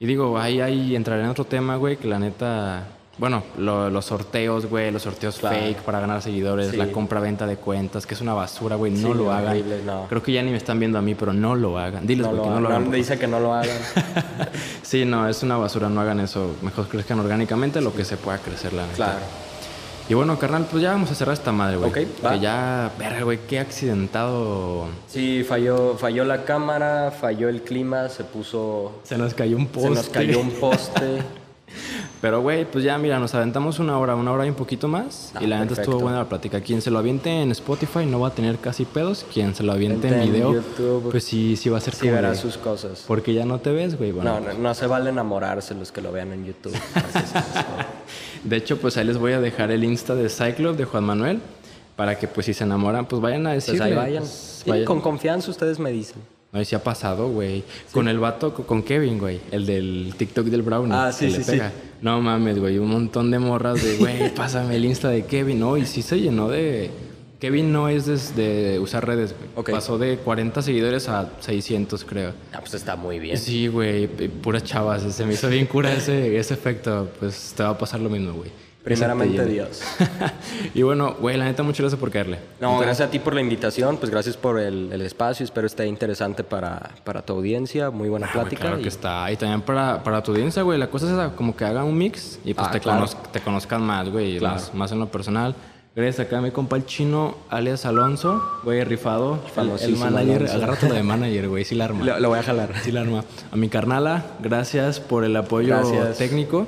Y 0.00 0.06
digo, 0.06 0.38
ahí, 0.38 0.60
ahí 0.60 0.96
entraré 0.96 1.22
en 1.22 1.28
otro 1.28 1.44
tema, 1.44 1.76
güey, 1.76 1.96
que 1.96 2.08
la 2.08 2.18
neta, 2.18 2.88
bueno, 3.20 3.44
lo- 3.58 3.88
los 3.90 4.06
sorteos, 4.06 4.66
güey, 4.66 4.90
los 4.90 5.02
sorteos 5.02 5.36
Claro. 5.38 5.54
fake 5.56 5.82
para 5.82 6.00
ganar 6.00 6.22
seguidores, 6.22 6.70
Sí. 6.70 6.76
la 6.78 6.90
compra-venta 6.90 7.46
de 7.46 7.56
cuentas, 7.56 8.06
que 8.06 8.14
es 8.14 8.20
una 8.22 8.32
basura, 8.34 8.74
güey, 8.76 8.90
no 8.92 9.12
Sí, 9.12 9.14
lo 9.18 9.30
hagan. 9.30 9.50
horrible, 9.50 9.82
no. 9.84 10.06
Creo 10.08 10.22
que 10.22 10.32
ya 10.32 10.42
ni 10.42 10.50
me 10.50 10.56
están 10.56 10.78
viendo 10.80 10.98
a 10.98 11.02
mí, 11.02 11.14
pero 11.14 11.32
no 11.34 11.54
lo 11.54 11.78
hagan. 11.78 12.06
Diles, 12.06 12.26
No 12.26 12.32
güey, 12.32 12.38
lo 12.38 12.44
que 12.44 12.50
no 12.54 12.60
lo 12.62 12.68
hagan. 12.70 12.84
No, 12.86 12.90
dice 12.96 13.18
que 13.18 13.26
no 13.28 13.38
lo 13.38 13.54
hagan. 13.54 13.76
Sí, 14.82 15.04
no, 15.04 15.28
es 15.28 15.42
una 15.44 15.56
basura, 15.56 15.88
no 15.88 16.00
hagan 16.00 16.18
eso. 16.18 16.56
Mejor 16.62 16.88
crezcan 16.88 17.20
orgánicamente 17.20 17.80
lo 17.80 17.94
que 17.94 18.04
se 18.04 18.16
pueda 18.16 18.38
crecer, 18.38 18.72
la 18.72 18.82
neta. 18.82 18.96
claro. 18.96 19.18
Y 20.08 20.14
bueno, 20.14 20.36
carnal, 20.40 20.66
pues 20.68 20.82
ya 20.82 20.90
vamos 20.90 21.08
a 21.12 21.14
cerrar 21.14 21.34
esta 21.34 21.52
madre, 21.52 21.76
güey. 21.76 21.88
Ok, 21.90 21.98
va. 22.24 22.32
Que 22.32 22.40
ya, 22.40 22.90
verga, 22.98 23.22
güey, 23.22 23.38
qué 23.46 23.60
accidentado. 23.60 24.86
Sí, 25.06 25.44
falló, 25.48 25.96
falló 25.96 26.24
la 26.24 26.44
cámara, 26.44 27.12
falló 27.12 27.48
el 27.48 27.62
clima, 27.62 28.08
se 28.08 28.24
puso... 28.24 28.98
Se 29.04 29.16
nos 29.16 29.34
cayó 29.34 29.56
un 29.56 29.66
poste. 29.68 29.88
Se 29.88 29.94
nos 29.94 30.08
cayó 30.08 30.40
un 30.40 30.50
poste. 30.60 31.22
Pero, 32.20 32.42
güey, 32.42 32.64
pues 32.70 32.84
ya, 32.84 32.98
mira, 32.98 33.18
nos 33.18 33.34
aventamos 33.34 33.78
una 33.78 33.98
hora, 33.98 34.14
una 34.14 34.32
hora 34.32 34.44
y 34.46 34.48
un 34.50 34.54
poquito 34.54 34.88
más. 34.88 35.32
Ah, 35.34 35.38
y 35.42 35.46
la 35.46 35.58
neta 35.60 35.80
estuvo 35.80 35.98
buena 36.00 36.18
la 36.18 36.28
plática. 36.28 36.60
Quien 36.60 36.82
se 36.82 36.90
lo 36.90 36.98
aviente 36.98 37.30
en 37.30 37.50
Spotify 37.52 38.04
no 38.06 38.20
va 38.20 38.28
a 38.28 38.30
tener 38.34 38.58
casi 38.58 38.84
pedos. 38.84 39.24
Quien 39.32 39.54
se 39.54 39.62
lo 39.62 39.72
aviente 39.72 40.08
en 40.08 40.30
video, 40.32 40.52
YouTube. 40.54 41.10
pues 41.10 41.24
sí, 41.24 41.56
sí 41.56 41.68
va 41.70 41.78
a 41.78 41.80
ser 41.80 41.94
Sí, 41.94 42.00
como 42.02 42.12
verá 42.14 42.30
de- 42.30 42.36
sus 42.36 42.56
cosas. 42.58 43.04
Porque 43.06 43.32
ya 43.34 43.44
no 43.46 43.58
te 43.60 43.72
ves, 43.72 43.96
güey. 43.96 44.12
Bueno, 44.12 44.40
No, 44.40 44.52
no, 44.52 44.58
no 44.58 44.74
se 44.74 44.86
vale 44.86 45.10
enamorarse 45.10 45.74
los 45.74 45.90
que 45.92 46.02
lo 46.02 46.12
vean 46.12 46.32
en 46.32 46.44
YouTube. 46.44 46.74
De 48.44 48.56
hecho, 48.56 48.78
pues 48.78 48.96
ahí 48.96 49.04
les 49.04 49.18
voy 49.18 49.32
a 49.32 49.40
dejar 49.40 49.70
el 49.70 49.84
Insta 49.84 50.14
de 50.14 50.28
Cyclop 50.28 50.76
de 50.76 50.84
Juan 50.84 51.04
Manuel. 51.04 51.40
Para 51.96 52.18
que, 52.18 52.26
pues, 52.28 52.46
si 52.46 52.54
se 52.54 52.64
enamoran, 52.64 53.04
pues 53.06 53.20
vayan 53.20 53.46
a 53.46 53.50
Pues 53.50 53.66
decirle. 53.66 53.84
ahí 53.90 53.94
vayan. 53.94 54.22
pues, 54.22 54.60
Sí, 54.64 54.70
vayan. 54.70 54.86
con 54.86 55.00
confianza 55.02 55.50
ustedes 55.50 55.78
me 55.78 55.90
dicen. 55.90 56.22
No, 56.52 56.60
y 56.60 56.64
sí 56.64 56.74
ha 56.74 56.82
pasado, 56.82 57.28
güey. 57.28 57.62
Con 57.92 58.08
el 58.08 58.18
vato, 58.18 58.52
co- 58.52 58.66
con 58.66 58.82
Kevin, 58.82 59.18
güey. 59.18 59.40
El 59.52 59.66
del 59.66 60.14
TikTok 60.16 60.46
del 60.46 60.62
Brownie. 60.62 60.92
Ah, 60.94 61.12
sí, 61.12 61.26
que 61.26 61.30
sí, 61.32 61.38
le 61.38 61.44
sí. 61.44 61.50
pega. 61.52 61.72
No 62.02 62.20
mames, 62.20 62.58
güey. 62.58 62.78
Un 62.78 62.88
montón 62.88 63.30
de 63.30 63.38
morras 63.38 63.82
de, 63.84 63.96
güey, 63.98 64.34
pásame 64.34 64.74
el 64.76 64.84
Insta 64.84 65.10
de 65.10 65.24
Kevin. 65.26 65.60
No, 65.60 65.76
y 65.76 65.86
sí 65.86 66.02
se 66.02 66.20
llenó 66.20 66.48
de... 66.48 66.90
Kevin 67.38 67.72
no 67.72 67.88
es 67.88 68.04
de, 68.04 68.42
de 68.42 68.78
usar 68.80 69.06
redes, 69.06 69.34
güey. 69.54 69.64
Pasó 69.74 69.96
de 69.96 70.18
40 70.18 70.60
seguidores 70.60 71.08
a 71.08 71.30
600, 71.40 72.04
creo. 72.04 72.32
Ah, 72.52 72.58
pues 72.60 72.74
está 72.74 72.96
muy 72.96 73.18
bien. 73.18 73.38
Sí, 73.38 73.66
güey. 73.68 74.08
Puras 74.08 74.62
chavas. 74.64 75.02
Se 75.14 75.24
me 75.24 75.32
hizo 75.34 75.48
bien 75.48 75.64
cura 75.66 75.90
ese, 75.92 76.36
ese 76.38 76.52
efecto. 76.52 77.08
Pues 77.18 77.54
te 77.56 77.62
va 77.62 77.70
a 77.70 77.78
pasar 77.78 78.00
lo 78.00 78.10
mismo, 78.10 78.34
güey. 78.34 78.50
Primeramente. 78.84 79.44
Dios. 79.44 79.82
y 80.74 80.82
bueno, 80.82 81.14
güey, 81.20 81.36
la 81.36 81.44
neta, 81.44 81.62
muchas 81.62 81.80
gracias 81.80 82.00
por 82.00 82.10
caerle. 82.10 82.38
No, 82.60 82.78
gracias 82.78 83.08
a 83.08 83.10
ti 83.10 83.18
por 83.18 83.34
la 83.34 83.40
invitación, 83.40 83.98
pues 83.98 84.10
gracias 84.10 84.36
por 84.36 84.58
el, 84.58 84.90
el 84.92 85.02
espacio, 85.02 85.44
espero 85.44 85.66
esté 85.66 85.86
interesante 85.86 86.44
para, 86.44 86.90
para 87.04 87.22
tu 87.22 87.34
audiencia, 87.34 87.90
muy 87.90 88.08
buena 88.08 88.26
Ah, 88.28 88.32
plática. 88.32 88.62
claro 88.62 88.78
y- 88.78 88.82
que 88.82 88.88
está. 88.88 89.30
Y 89.30 89.36
también 89.36 89.60
para, 89.62 90.02
para 90.02 90.22
tu 90.22 90.32
audiencia, 90.32 90.62
güey. 90.62 90.78
La 90.78 90.88
cosa 90.88 91.06
es 91.06 91.12
esa, 91.12 91.30
como 91.36 91.54
que 91.54 91.64
hagan 91.64 91.84
un 91.84 91.96
mix 91.98 92.38
y 92.44 92.54
pues 92.54 92.68
Ah, 92.68 92.70
te, 92.70 92.80
claro. 92.80 93.04
conoz- 93.06 93.16
te 93.32 93.40
conozcan 93.40 93.82
más, 93.82 94.08
güey. 94.08 94.38
Claro. 94.38 94.54
Más, 94.54 94.74
más 94.74 94.92
en 94.92 94.98
lo 95.00 95.08
personal. 95.08 95.54
Gracias 95.94 96.24
acá 96.24 96.38
a 96.38 96.40
mi 96.40 96.52
compa 96.52 96.76
el 96.76 96.86
chino, 96.86 97.34
alias 97.50 97.84
Alonso, 97.84 98.42
güey, 98.62 98.84
rifado. 98.84 99.40
El, 99.56 99.96
manager, 99.96 100.36
Alonso. 100.36 100.54
agárratelo 100.56 100.94
de 100.94 101.02
manager, 101.02 101.48
güey, 101.48 101.64
sí 101.64 101.74
la 101.74 101.86
arma. 101.86 102.04
Lo, 102.04 102.20
lo 102.20 102.28
voy 102.28 102.38
a 102.38 102.42
jalar. 102.44 102.72
Sí 102.82 102.92
la 102.92 103.00
arma. 103.02 103.24
A 103.52 103.56
mi 103.56 103.68
carnala, 103.68 104.24
gracias 104.40 105.00
por 105.00 105.24
el 105.24 105.36
apoyo 105.36 105.68
Gracias. 105.76 106.16
técnico. 106.18 106.66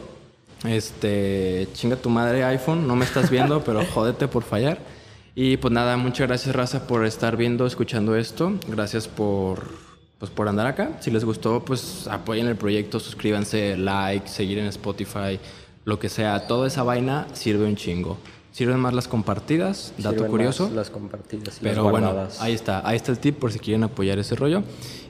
Este, 0.65 1.69
chinga 1.73 1.97
tu 1.97 2.09
madre 2.09 2.45
iPhone, 2.45 2.87
no 2.87 2.97
me 2.97 3.05
estás 3.05 3.31
viendo, 3.31 3.65
pero 3.65 3.85
jódete 3.93 4.29
por 4.29 4.43
fallar. 4.45 4.79
Y 5.35 5.57
pues 5.57 5.73
nada, 5.73 5.97
muchas 5.97 6.29
gracias 6.29 6.55
Raza 6.55 6.87
por 6.87 7.05
estar 7.07 7.37
viendo, 7.37 7.67
escuchando 7.67 8.17
esto. 8.17 8.53
Gracias 8.69 9.09
por 9.09 9.93
pues 10.23 10.31
por 10.31 10.47
andar 10.47 10.69
acá. 10.69 10.99
Si 11.01 11.11
les 11.11 11.25
gustó, 11.25 11.65
pues 11.65 12.07
apoyen 12.07 12.47
el 12.47 12.55
proyecto, 12.55 13.01
suscríbanse, 13.01 13.77
like, 13.77 14.29
seguir 14.29 14.59
en 14.59 14.67
Spotify, 14.67 15.41
lo 15.85 15.99
que 15.99 16.09
sea. 16.09 16.47
Toda 16.47 16.69
esa 16.69 16.85
vaina 16.85 17.27
sirve 17.33 17.65
un 17.65 17.75
chingo. 17.75 18.19
Sirven 18.53 18.79
más 18.79 18.93
las 18.93 19.09
compartidas, 19.09 19.95
dato 19.97 20.11
Sirven 20.11 20.31
curioso. 20.31 20.65
más 20.65 20.73
Las 20.75 20.91
compartidas 20.91 21.57
y 21.57 21.61
Pero 21.63 21.83
las 21.85 21.91
bueno, 21.91 22.29
ahí 22.41 22.53
está, 22.53 22.87
ahí 22.87 22.97
está 22.97 23.11
el 23.11 23.19
tip 23.19 23.39
por 23.39 23.51
si 23.51 23.59
quieren 23.59 23.83
apoyar 23.83 24.19
ese 24.19 24.35
rollo. 24.37 24.63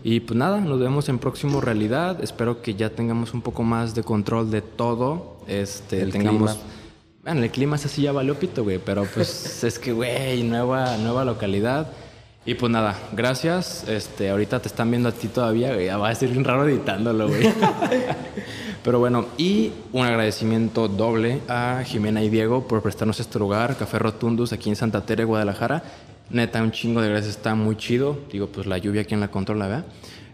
Y 0.04 0.20
pues 0.20 0.36
nada, 0.36 0.60
nos 0.60 0.78
vemos 0.78 1.08
en 1.08 1.18
próximo 1.18 1.60
realidad. 1.60 2.22
Espero 2.22 2.62
que 2.62 2.74
ya 2.74 2.90
tengamos 2.90 3.34
un 3.34 3.42
poco 3.42 3.64
más 3.64 3.94
de 3.96 4.04
control 4.04 4.50
de 4.52 4.62
todo. 4.62 5.38
Este, 5.48 6.02
El 6.02 6.12
tengamos. 6.12 6.52
clima. 6.52 6.66
Bueno, 7.24 7.42
el 7.42 7.50
clima 7.50 7.76
ese 7.76 7.88
sí 7.88 8.02
ya 8.02 8.12
valió 8.12 8.38
pito, 8.38 8.62
güey. 8.62 8.78
Pero 8.78 9.04
pues 9.12 9.64
es 9.64 9.78
que, 9.78 9.92
güey, 9.92 10.44
nueva, 10.44 10.96
nueva 10.98 11.24
localidad. 11.24 11.88
Y 12.44 12.54
pues 12.54 12.72
nada, 12.72 12.98
gracias. 13.12 13.86
Este, 13.88 14.30
ahorita 14.30 14.60
te 14.60 14.66
están 14.68 14.90
viendo 14.90 15.08
a 15.08 15.12
ti 15.12 15.28
todavía, 15.28 15.72
güey. 15.74 15.86
Ya 15.86 15.96
va 15.96 16.08
a 16.08 16.14
ser 16.14 16.30
bien 16.30 16.42
raro 16.44 16.66
editándolo, 16.66 17.28
güey. 17.28 17.42
Pero 18.84 18.98
bueno, 18.98 19.26
y 19.38 19.70
un 19.92 20.04
agradecimiento 20.04 20.88
doble 20.88 21.40
a 21.46 21.82
Jimena 21.86 22.20
y 22.22 22.28
Diego 22.30 22.66
por 22.66 22.82
prestarnos 22.82 23.20
este 23.20 23.38
lugar, 23.38 23.76
Café 23.76 24.00
Rotundus, 24.00 24.52
aquí 24.52 24.70
en 24.70 24.76
Santa 24.76 25.06
Tere, 25.06 25.22
Guadalajara. 25.22 25.84
Neta, 26.30 26.60
un 26.62 26.72
chingo 26.72 27.00
de 27.00 27.10
gracias, 27.10 27.36
está 27.36 27.54
muy 27.54 27.76
chido. 27.76 28.18
Digo, 28.32 28.48
pues 28.48 28.66
la 28.66 28.78
lluvia 28.78 29.04
quien 29.04 29.20
la 29.20 29.28
controla, 29.28 29.68
¿verdad? 29.68 29.84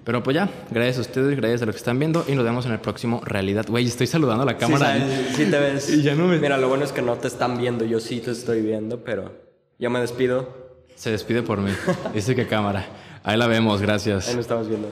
Pero 0.05 0.23
pues 0.23 0.35
ya, 0.35 0.49
gracias 0.71 0.97
a 0.97 1.01
ustedes, 1.03 1.37
gracias 1.37 1.61
a 1.61 1.67
los 1.67 1.75
que 1.75 1.79
están 1.81 1.99
viendo 1.99 2.25
y 2.27 2.35
nos 2.35 2.43
vemos 2.45 2.65
en 2.65 2.73
el 2.73 2.79
próximo 2.79 3.21
Realidad. 3.23 3.67
Güey, 3.69 3.85
estoy 3.85 4.07
saludando 4.07 4.45
a 4.45 4.47
la 4.47 4.57
cámara. 4.57 4.95
Sí, 4.95 5.01
sabes, 5.01 5.37
sí 5.37 5.45
te 5.45 5.59
ves. 5.59 5.91
Y 5.95 6.03
ya 6.03 6.15
no 6.15 6.27
me- 6.27 6.39
Mira, 6.39 6.57
lo 6.57 6.69
bueno 6.69 6.85
es 6.85 6.93
que 6.93 7.03
no 7.03 7.17
te 7.17 7.29
están 7.29 7.59
viendo, 7.59 7.85
yo 7.85 8.01
sí 8.01 8.21
te 8.21 8.31
estoy 8.31 8.63
viendo, 8.63 9.05
pero 9.05 9.35
yo 9.79 9.91
me 9.91 10.01
despido. 10.01 10.58
Se 10.99 11.13
despide 11.13 11.43
por 11.45 11.61
mí. 11.61 11.71
Dice 12.13 12.35
que 12.35 12.49
cámara. 12.49 12.85
Ahí 13.23 13.39
la 13.39 13.47
vemos, 13.47 13.81
gracias. 13.81 14.29
Ahí 14.29 14.35
nos 14.35 14.43
estamos 14.43 14.69
viendo. 14.69 14.91